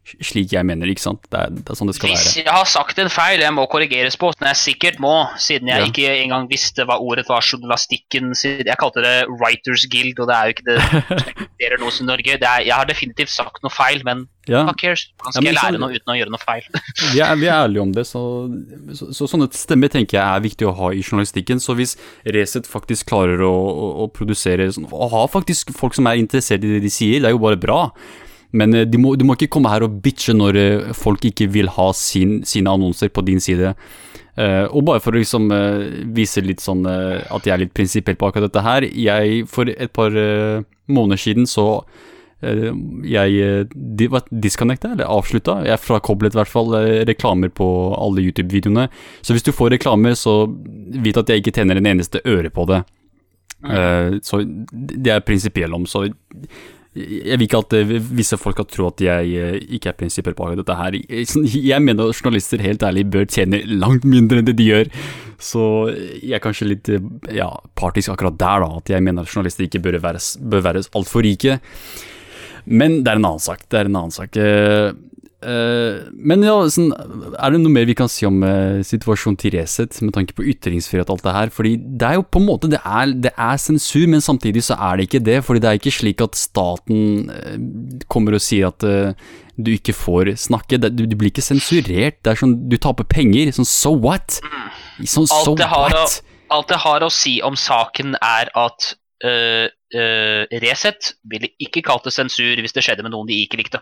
slik 0.04 0.52
jeg 0.56 0.66
mener, 0.68 0.90
ikke 0.92 1.04
sant? 1.04 1.22
Det 1.30 1.38
er, 1.38 1.52
det 1.54 1.72
er 1.72 1.78
sånn 1.78 1.92
det 1.92 1.96
skal 1.98 2.10
Hvis 2.10 2.18
være. 2.18 2.28
Hvis 2.32 2.40
jeg 2.42 2.56
har 2.56 2.68
sagt 2.70 3.02
en 3.04 3.12
feil 3.14 3.44
jeg 3.44 3.54
må 3.56 3.68
korrigeres 3.72 4.18
på, 4.20 4.32
som 4.34 4.48
jeg 4.50 4.60
sikkert 4.60 5.00
må, 5.04 5.14
siden 5.40 5.70
jeg 5.72 5.84
ja. 5.84 5.90
ikke 5.92 6.16
engang 6.24 6.48
visste 6.52 6.86
hva 6.90 6.98
ordet 7.00 7.28
var 7.30 7.46
journalistikken 7.46 8.34
Jeg 8.42 8.78
kalte 8.82 9.06
det 9.06 9.16
Writers 9.30 9.86
Guild, 9.92 10.20
og 10.20 10.32
det 10.32 10.38
er 10.38 10.50
jo 10.50 10.56
ikke 10.56 10.68
det 10.72 11.42
det 11.62 11.80
noe 11.82 11.94
som 11.94 12.10
Norge. 12.10 12.38
Er, 12.38 12.64
jeg 12.66 12.74
har 12.74 12.88
definitivt 12.90 13.32
sagt 13.34 13.62
noe 13.66 13.74
feil, 13.74 14.02
men 14.08 14.26
ja. 14.50 14.64
hva 14.68 14.74
cares? 14.78 15.06
Hvordan 15.22 15.36
skal 15.36 15.46
ja, 15.46 15.52
jeg 15.52 15.58
lære 15.60 15.78
så, 15.78 15.82
noe 15.84 16.00
uten 16.00 16.14
å 16.14 16.18
gjøre 16.18 16.34
noe 16.34 16.42
feil? 16.42 16.66
vi, 17.14 17.22
er, 17.22 17.36
vi, 17.38 17.48
er, 17.48 17.60
ærlige 17.60 17.86
om 17.86 17.94
det, 17.96 18.06
så, 18.10 18.24
så, 18.98 19.12
så, 19.18 19.30
sånne 19.30 19.50
stemmer 19.56 19.94
tenker 19.94 20.18
jeg 20.18 20.26
er 20.26 20.46
viktig 20.48 20.68
å 20.70 20.76
ha 20.80 20.92
i 20.96 21.04
journalistikken. 21.06 21.62
Så 21.64 21.78
hvis 21.78 21.96
Resett 22.26 22.70
faktisk 22.70 23.12
klarer 23.12 23.46
å, 23.46 23.54
å, 23.54 23.94
å 24.06 24.10
produsere 24.14 24.70
sånn, 24.74 24.90
Og 24.90 25.14
ha 25.14 25.24
faktisk 25.32 25.74
folk 25.78 25.96
som 25.98 26.10
er 26.10 26.20
interessert 26.22 26.66
i 26.66 26.76
det 26.76 26.84
de 26.84 26.94
sier, 26.94 27.22
det 27.22 27.32
er 27.32 27.38
jo 27.38 27.46
bare 27.46 27.62
bra. 27.62 27.84
Men 28.52 28.76
du 28.92 28.98
må, 29.00 29.16
må 29.24 29.38
ikke 29.38 29.52
komme 29.56 29.72
her 29.72 29.86
og 29.86 30.02
bitche 30.04 30.36
når 30.36 30.60
eh, 30.60 30.94
folk 30.98 31.24
ikke 31.28 31.50
vil 31.54 31.72
ha 31.78 31.92
sin, 31.96 32.42
sine 32.48 32.72
annonser 32.72 33.12
på 33.14 33.24
din 33.28 33.40
side. 33.44 33.76
Uh, 34.40 34.64
og 34.72 34.86
bare 34.88 35.02
for 35.04 35.12
å 35.12 35.20
liksom 35.20 35.50
uh, 35.52 35.84
vise 36.16 36.40
litt 36.40 36.62
sånn 36.64 36.86
uh, 36.88 37.20
at 37.36 37.44
jeg 37.44 37.52
er 37.52 37.60
litt 37.66 37.74
prinsipiell 37.76 38.16
på 38.16 38.30
akkurat 38.30 38.48
dette 38.48 38.62
her 38.64 38.86
jeg, 38.88 39.42
For 39.52 39.68
et 39.68 39.92
par 39.92 40.16
måneder 40.88 41.20
siden 41.20 41.50
så 41.52 41.66
Eh, 42.42 42.72
jeg 43.06 43.38
eh, 43.38 43.66
di, 43.76 44.08
disconnecta, 44.30 44.96
eller 44.96 45.10
avslutta. 45.14 45.60
Jeg 45.68 45.82
frakoblet 45.82 46.34
i 46.34 46.40
hvert 46.40 46.50
fall 46.50 46.74
eh, 46.80 47.04
reklamer 47.10 47.54
på 47.54 47.68
alle 47.94 48.26
YouTube-videoene. 48.26 48.88
Så 49.22 49.36
hvis 49.36 49.46
du 49.46 49.54
får 49.54 49.76
reklamer, 49.76 50.18
så 50.18 50.44
vit 51.06 51.18
at 51.18 51.30
jeg 51.30 51.44
ikke 51.44 51.54
tjener 51.60 51.78
en 51.78 51.92
eneste 51.94 52.24
øre 52.26 52.50
på 52.54 52.68
det. 52.72 52.84
Så 54.26 54.40
det 54.42 55.12
er 55.14 55.22
prinsipiell 55.22 55.76
om. 55.78 55.84
Så 55.86 56.08
jeg 56.92 57.40
vil 57.40 57.46
ikke 57.46 57.60
at 57.62 57.74
visse 58.12 58.36
folk 58.36 58.58
skal 58.58 58.68
tro 58.68 58.88
at 58.90 59.02
jeg 59.04 59.62
ikke 59.78 59.94
er 59.94 59.96
prinsipper 59.96 60.36
på 60.36 60.50
dette 60.60 60.76
her. 60.76 60.98
Jeg 61.00 61.80
mener 61.84 62.12
at 62.12 62.20
journalister 62.20 62.60
helt 62.60 62.84
ærlig 62.84 63.06
bør 63.14 63.30
tjene 63.32 63.62
langt 63.64 64.04
mindre 64.04 64.42
enn 64.42 64.50
det 64.50 64.58
de 64.60 64.68
gjør. 64.68 64.92
Så 65.42 65.64
jeg 66.20 66.36
er 66.36 66.44
kanskje 66.44 66.68
litt 66.68 66.92
ja, 67.32 67.48
partisk 67.80 68.12
akkurat 68.12 68.36
der, 68.36 68.66
da. 68.66 68.82
At 68.84 68.92
jeg 68.92 69.06
mener 69.08 69.24
at 69.24 69.32
journalister 69.32 69.66
ikke 69.66 69.82
bør 69.88 70.02
være, 70.04 70.20
bør 70.52 70.66
være 70.68 70.84
altfor 71.00 71.24
rike. 71.24 71.62
Men 72.68 73.00
det 73.06 73.14
er 73.14 73.22
en 73.22 73.30
annen 73.32 73.46
sak. 73.48 73.64
Det 73.72 73.80
er 73.80 73.88
en 73.88 73.98
annen 74.02 74.14
sak. 74.14 74.36
Uh, 75.42 75.52
uh, 75.52 76.10
men 76.14 76.46
ja, 76.46 76.56
sånn, 76.72 76.92
er 76.94 77.54
det 77.54 77.62
noe 77.62 77.74
mer 77.74 77.88
vi 77.90 77.96
kan 77.98 78.10
si 78.12 78.28
om 78.28 78.40
uh, 78.46 78.82
situasjonen 78.86 79.40
til 79.42 79.56
Resett, 79.58 79.98
med 80.06 80.14
tanke 80.16 80.36
på 80.38 80.46
ytringsfrihet 80.54 81.10
og 81.10 81.18
alt 81.18 81.28
det 81.28 81.36
her? 81.38 81.54
Fordi 81.56 81.76
det 81.82 82.08
er 82.08 82.20
jo 82.20 82.26
på 82.28 82.42
en 82.42 82.48
måte 82.48 82.72
det 82.72 82.82
er, 82.82 83.14
det 83.28 83.34
er, 83.36 83.62
sensur, 83.62 84.08
men 84.12 84.24
samtidig 84.24 84.66
så 84.68 84.78
er 84.78 85.00
det 85.00 85.10
ikke 85.10 85.24
det. 85.28 85.40
Fordi 85.46 85.64
det 85.64 85.70
er 85.72 85.82
ikke 85.82 85.96
slik 85.98 86.26
at 86.26 86.40
staten 86.40 87.32
kommer 88.12 88.38
og 88.38 88.44
sier 88.44 88.72
at 88.72 88.86
du 89.62 89.72
ikke 89.74 89.94
får 89.98 90.34
snakke. 90.42 90.80
Det, 90.82 90.94
du, 90.98 91.06
du, 91.10 91.18
blir 91.20 91.34
ikke 91.34 91.46
sensurert. 91.46 92.22
Det 92.24 92.34
er 92.34 92.40
sånn, 92.40 92.58
du 92.72 92.78
taper 92.82 93.08
penger. 93.10 93.52
Sånn 93.56 93.68
so 93.68 93.94
what? 93.94 94.40
Sånn 95.04 95.30
so 95.30 95.56
what? 95.58 96.22
alt 96.52 96.72
det 96.72 96.82
har 96.84 97.04
å 97.06 97.12
si 97.14 97.38
om 97.46 97.56
saken, 97.56 98.18
er 98.20 98.52
at 98.60 98.92
uh, 99.26 99.68
uh, 99.96 100.60
Resett 100.64 101.14
ville 101.32 101.52
ikke 101.64 101.84
kalt 101.88 102.08
det 102.08 102.16
sensur 102.16 102.60
hvis 102.60 102.76
det 102.76 102.84
skjedde 102.86 103.06
med 103.06 103.16
noen 103.16 103.30
de 103.30 103.42
ikke 103.46 103.60
likte. 103.62 103.82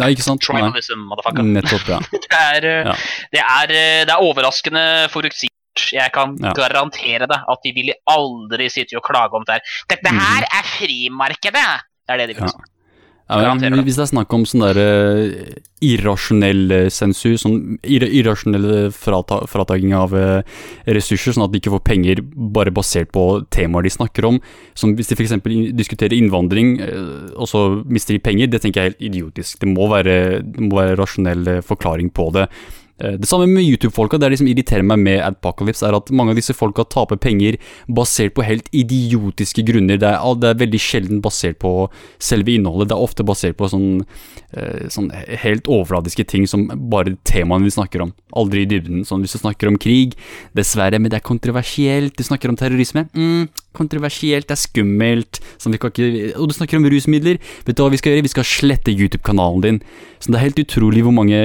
Nei, 0.00 0.10
ikke 0.14 0.26
sant? 0.26 0.42
Tribalism, 0.42 1.04
motherfucker. 1.10 1.46
Nettopp, 1.46 1.88
ja. 1.88 2.00
det, 2.14 2.30
er, 2.30 2.68
ja. 2.90 2.94
Det, 3.34 3.42
er, 3.42 3.74
det, 3.74 4.10
er, 4.10 4.22
overraskende 4.22 4.84
forutsigbart. 5.14 5.52
Jeg 5.90 6.12
kan 6.14 6.36
ja. 6.38 6.52
garantere 6.54 7.26
deg 7.26 7.48
at 7.50 7.64
de 7.66 7.72
ville 7.74 7.96
aldri 8.10 8.68
sitte 8.70 8.94
og 8.98 9.02
klage 9.06 9.34
om 9.34 9.46
det 9.46 9.56
her. 9.56 9.72
Dette 9.90 10.12
her 10.14 10.44
mm. 10.46 10.52
er 10.60 10.68
frimarkedet! 10.76 11.70
Det 12.04 12.14
er 12.14 12.20
det 12.20 12.28
de 12.30 12.36
vil 12.38 12.52
si. 12.52 12.60
Ja, 12.60 12.73
men, 13.56 13.80
hvis 13.86 13.96
det 13.96 14.04
er 14.04 14.10
snakk 14.10 14.34
om 14.36 14.42
sånn 14.44 14.66
der 14.66 14.78
uh, 14.84 15.54
irrasjonell 15.84 16.74
eh, 16.76 16.90
sensur, 16.92 17.38
sånn 17.40 17.78
ir 17.80 18.04
irrasjonell 18.04 18.90
frata 18.92 19.40
frataking 19.48 19.94
av 19.96 20.12
uh, 20.12 20.42
ressurser, 20.84 21.32
sånn 21.32 21.46
at 21.46 21.54
de 21.54 21.62
ikke 21.62 21.72
får 21.72 21.84
penger 21.88 22.20
bare 22.24 22.72
basert 22.74 23.08
på 23.16 23.24
temaer 23.54 23.88
de 23.88 23.94
snakker 23.96 24.28
om, 24.28 24.38
som 24.76 24.92
hvis 24.96 25.08
de 25.08 25.16
f.eks. 25.16 25.34
diskuterer 25.72 26.16
innvandring, 26.18 26.76
uh, 26.84 27.32
og 27.32 27.48
så 27.48 27.64
mister 27.88 28.18
de 28.18 28.24
penger, 28.28 28.52
det 28.52 28.60
tenker 28.60 28.82
jeg 28.82 28.92
er 28.92 28.94
helt 28.94 29.08
idiotisk. 29.08 29.60
Det 29.64 29.72
må 29.72 29.88
være, 29.92 30.18
det 30.44 30.68
må 30.68 30.82
være 30.82 31.00
rasjonell 31.00 31.58
forklaring 31.64 32.12
på 32.12 32.28
det. 32.36 32.48
Eh, 33.02 33.16
det 33.18 33.26
samme 33.26 33.46
med 33.50 33.64
YouTube-folka. 33.64 34.18
Det 34.18 34.26
er 34.26 34.34
det 34.34 34.38
som 34.38 34.48
irriterer 34.48 34.86
meg 34.86 35.00
med 35.02 35.22
Adpocalypse, 35.26 35.82
er 35.86 35.96
at 35.96 36.12
mange 36.14 36.34
av 36.34 36.38
disse 36.38 36.54
folka 36.54 36.84
taper 36.86 37.18
penger 37.18 37.58
basert 37.90 38.36
på 38.36 38.44
helt 38.46 38.68
idiotiske 38.70 39.64
grunner. 39.66 39.98
Det 39.98 40.10
er, 40.12 40.20
det 40.38 40.50
er 40.52 40.60
veldig 40.62 40.80
sjelden 40.82 41.22
basert 41.24 41.58
på 41.62 41.88
selve 42.22 42.54
innholdet. 42.54 42.92
Det 42.92 42.96
er 42.96 43.06
ofte 43.08 43.26
basert 43.26 43.58
på 43.58 43.70
sånn, 43.72 44.04
eh, 44.54 44.86
sånn 44.94 45.10
helt 45.42 45.66
overfladiske 45.66 46.26
ting 46.30 46.46
som 46.50 46.68
bare 46.90 47.16
temaene 47.26 47.66
vi 47.66 47.74
snakker 47.74 48.04
om. 48.06 48.14
Aldri 48.38 48.62
i 48.62 48.70
dybden. 48.70 49.02
Sånn 49.08 49.26
hvis 49.26 49.34
du 49.34 49.42
snakker 49.42 49.72
om 49.72 49.80
krig, 49.80 50.14
dessverre, 50.54 51.00
men 51.00 51.10
det 51.10 51.18
er 51.18 51.26
kontroversielt. 51.26 52.14
Du 52.14 52.22
snakker 52.22 52.52
om 52.52 52.58
terrorisme, 52.60 53.08
mm, 53.10 53.50
kontroversielt, 53.74 54.46
det 54.46 54.54
er 54.54 54.62
skummelt. 54.62 55.42
Sånn, 55.58 55.74
ikke, 55.74 55.90
og 56.38 56.46
du 56.50 56.54
snakker 56.54 56.78
om 56.78 56.86
rusmidler. 56.86 57.42
Vet 57.66 57.74
du 57.74 57.82
hva 57.82 57.90
vi 57.90 57.98
skal 57.98 58.14
gjøre? 58.14 58.28
Vi 58.28 58.34
skal 58.36 58.46
slette 58.46 58.94
YouTube-kanalen 58.94 59.64
din. 59.64 59.82
Så 60.22 60.30
det 60.30 60.38
er 60.38 60.46
helt 60.46 60.62
utrolig 60.62 61.02
hvor 61.04 61.12
mange, 61.12 61.36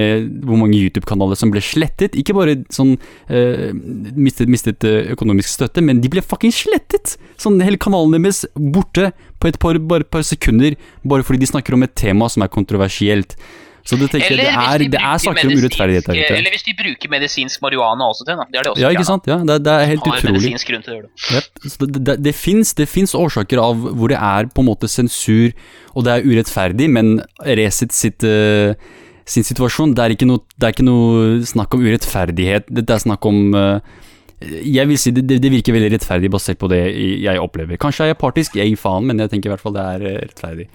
hvor 0.46 0.60
mange 0.60 0.78
YouTube-kanaler 0.78 1.39
som 1.40 1.54
ble 1.54 1.64
slettet. 1.64 2.18
Ikke 2.20 2.36
bare 2.38 2.58
sånn 2.74 2.96
uh, 2.98 3.70
mistet, 4.18 4.52
mistet, 4.52 4.86
eh, 4.88 5.14
økonomisk 5.16 5.54
støtte, 5.54 5.84
men 5.86 6.04
de 6.04 6.12
ble 6.12 6.24
fucking 6.26 6.54
slettet! 6.56 7.16
Sånn 7.40 7.62
hele 7.64 7.80
kanalen 7.82 8.18
deres 8.18 8.44
borte 8.54 9.14
på 9.40 9.50
et 9.50 9.58
par, 9.62 9.80
bare 9.90 10.08
par 10.08 10.26
sekunder, 10.28 10.76
bare 11.08 11.26
fordi 11.26 11.46
de 11.46 11.52
snakker 11.54 11.78
om 11.78 11.88
et 11.88 11.96
tema 11.98 12.28
som 12.32 12.44
er 12.46 12.52
kontroversielt. 12.54 13.38
Så 13.90 13.98
det, 13.98 14.10
tenker, 14.12 14.36
det, 14.38 14.46
er, 14.52 14.82
de 14.82 14.88
det 14.94 15.00
er 15.00 15.22
saker 15.24 15.48
om 15.48 15.56
urettferdighet 15.56 16.08
der 16.10 16.20
ute. 16.20 16.36
Eller 16.36 16.54
hvis 16.54 16.66
de 16.68 16.76
bruker 16.78 17.10
medisinsk 17.10 17.62
marihuana 17.64 18.10
også 18.12 18.28
til. 18.28 18.38
det. 18.38 18.46
Det 18.52 18.60
er 18.60 18.68
det 18.68 18.72
også. 18.74 18.84
Ja, 18.84 18.92
ikke 18.94 19.08
sant? 19.08 19.30
Ja, 19.30 19.38
det, 19.50 19.58
det 19.66 19.74
er 19.74 19.90
helt 19.94 20.06
utrolig. 20.06 20.52
grunn 20.68 20.86
til 20.86 20.92
å 20.92 20.98
gjøre 20.98 21.08
det. 21.08 21.30
Yep. 21.38 21.64
Så 21.64 21.90
det, 21.90 22.04
det, 22.10 22.18
det 22.28 22.88
fins 22.92 23.16
årsaker 23.18 23.62
av 23.64 23.88
hvor 23.88 24.12
det 24.12 24.20
er 24.20 24.50
på 24.54 24.66
en 24.66 24.70
måte 24.70 24.90
sensur, 24.92 25.56
og 25.96 26.06
det 26.06 26.18
er 26.18 26.28
urettferdig, 26.28 26.90
men 27.00 27.16
Resett 27.60 27.96
sitt 27.96 28.26
uh, 28.28 28.76
sin 29.30 29.46
situasjon. 29.46 29.94
Det 29.96 30.04
er 30.04 30.16
ikke 30.16 30.28
noe, 30.30 30.44
er 30.60 30.74
ikke 30.74 30.86
noe 30.88 31.40
snakk 31.48 31.76
om 31.76 31.86
urettferdighet. 31.86 32.70
Det 32.74 32.86
er 32.86 33.02
snakk 33.04 33.26
om 33.30 33.56
uh, 33.56 33.80
Jeg 34.40 34.88
vil 34.90 35.00
si 35.02 35.14
det, 35.16 35.26
det, 35.30 35.52
virker 35.52 35.76
veldig 35.76 35.94
rettferdig 35.96 36.32
basert 36.34 36.60
på 36.62 36.70
det 36.72 36.82
jeg 36.90 37.42
opplever. 37.42 37.80
Kanskje 37.82 38.08
er 38.08 38.14
jeg 38.14 38.22
partisk, 38.22 38.60
jeg 38.60 38.72
gir 38.72 38.82
faen, 38.82 39.08
men 39.10 39.22
jeg 39.22 39.34
tenker 39.34 39.52
i 39.52 39.54
hvert 39.54 39.64
fall 39.64 39.76
det 39.78 39.88
er 39.96 40.06
uh, 40.08 40.20
rettferdig. 40.26 40.70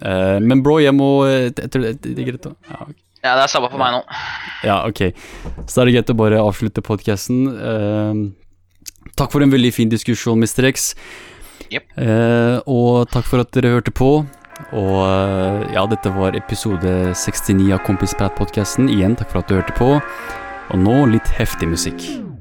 Uh, 0.00 0.38
men 0.40 0.62
bro, 0.64 0.78
jeg 0.80 0.94
må 0.96 1.14
jeg 1.28 1.52
det, 1.58 1.96
det 2.00 2.14
er 2.16 2.28
greit 2.30 2.46
å 2.48 2.54
ja, 2.64 2.78
okay. 2.86 2.94
ja, 3.20 3.34
det 3.34 3.42
er 3.42 3.50
samme 3.52 3.68
på 3.72 3.80
meg 3.80 3.98
nå. 3.98 4.04
Ja, 4.64 4.78
ok. 4.88 5.10
Så 5.66 5.82
er 5.82 5.88
det 5.88 5.98
greit 5.98 6.14
å 6.14 6.16
bare 6.16 6.40
avslutte 6.40 6.84
podkasten. 6.84 7.44
takk 9.18 9.34
for 9.34 9.44
en 9.44 9.52
veldig 9.52 9.74
fin 9.74 9.92
diskusjon, 9.92 10.40
Mr. 10.40 10.70
X. 10.72 10.94
Yep. 11.72 11.84
og 12.68 13.08
takk 13.08 13.24
for 13.28 13.40
at 13.40 13.52
dere 13.56 13.70
hørte 13.72 13.92
på. 13.96 14.10
Og 14.72 14.98
eh, 15.04 15.72
ja, 15.76 15.84
dette 15.88 16.12
var 16.16 16.36
episode 16.38 17.12
69 17.12 17.72
av 17.76 17.82
Kompisprat-podkasten. 17.86 18.88
Igjen, 18.92 19.16
takk 19.18 19.32
for 19.32 19.42
at 19.42 19.50
du 19.50 19.58
hørte 19.58 19.76
på. 19.76 19.94
Og 20.72 20.80
nå 20.80 21.02
litt 21.12 21.34
heftig 21.36 21.68
musikk. 21.72 22.31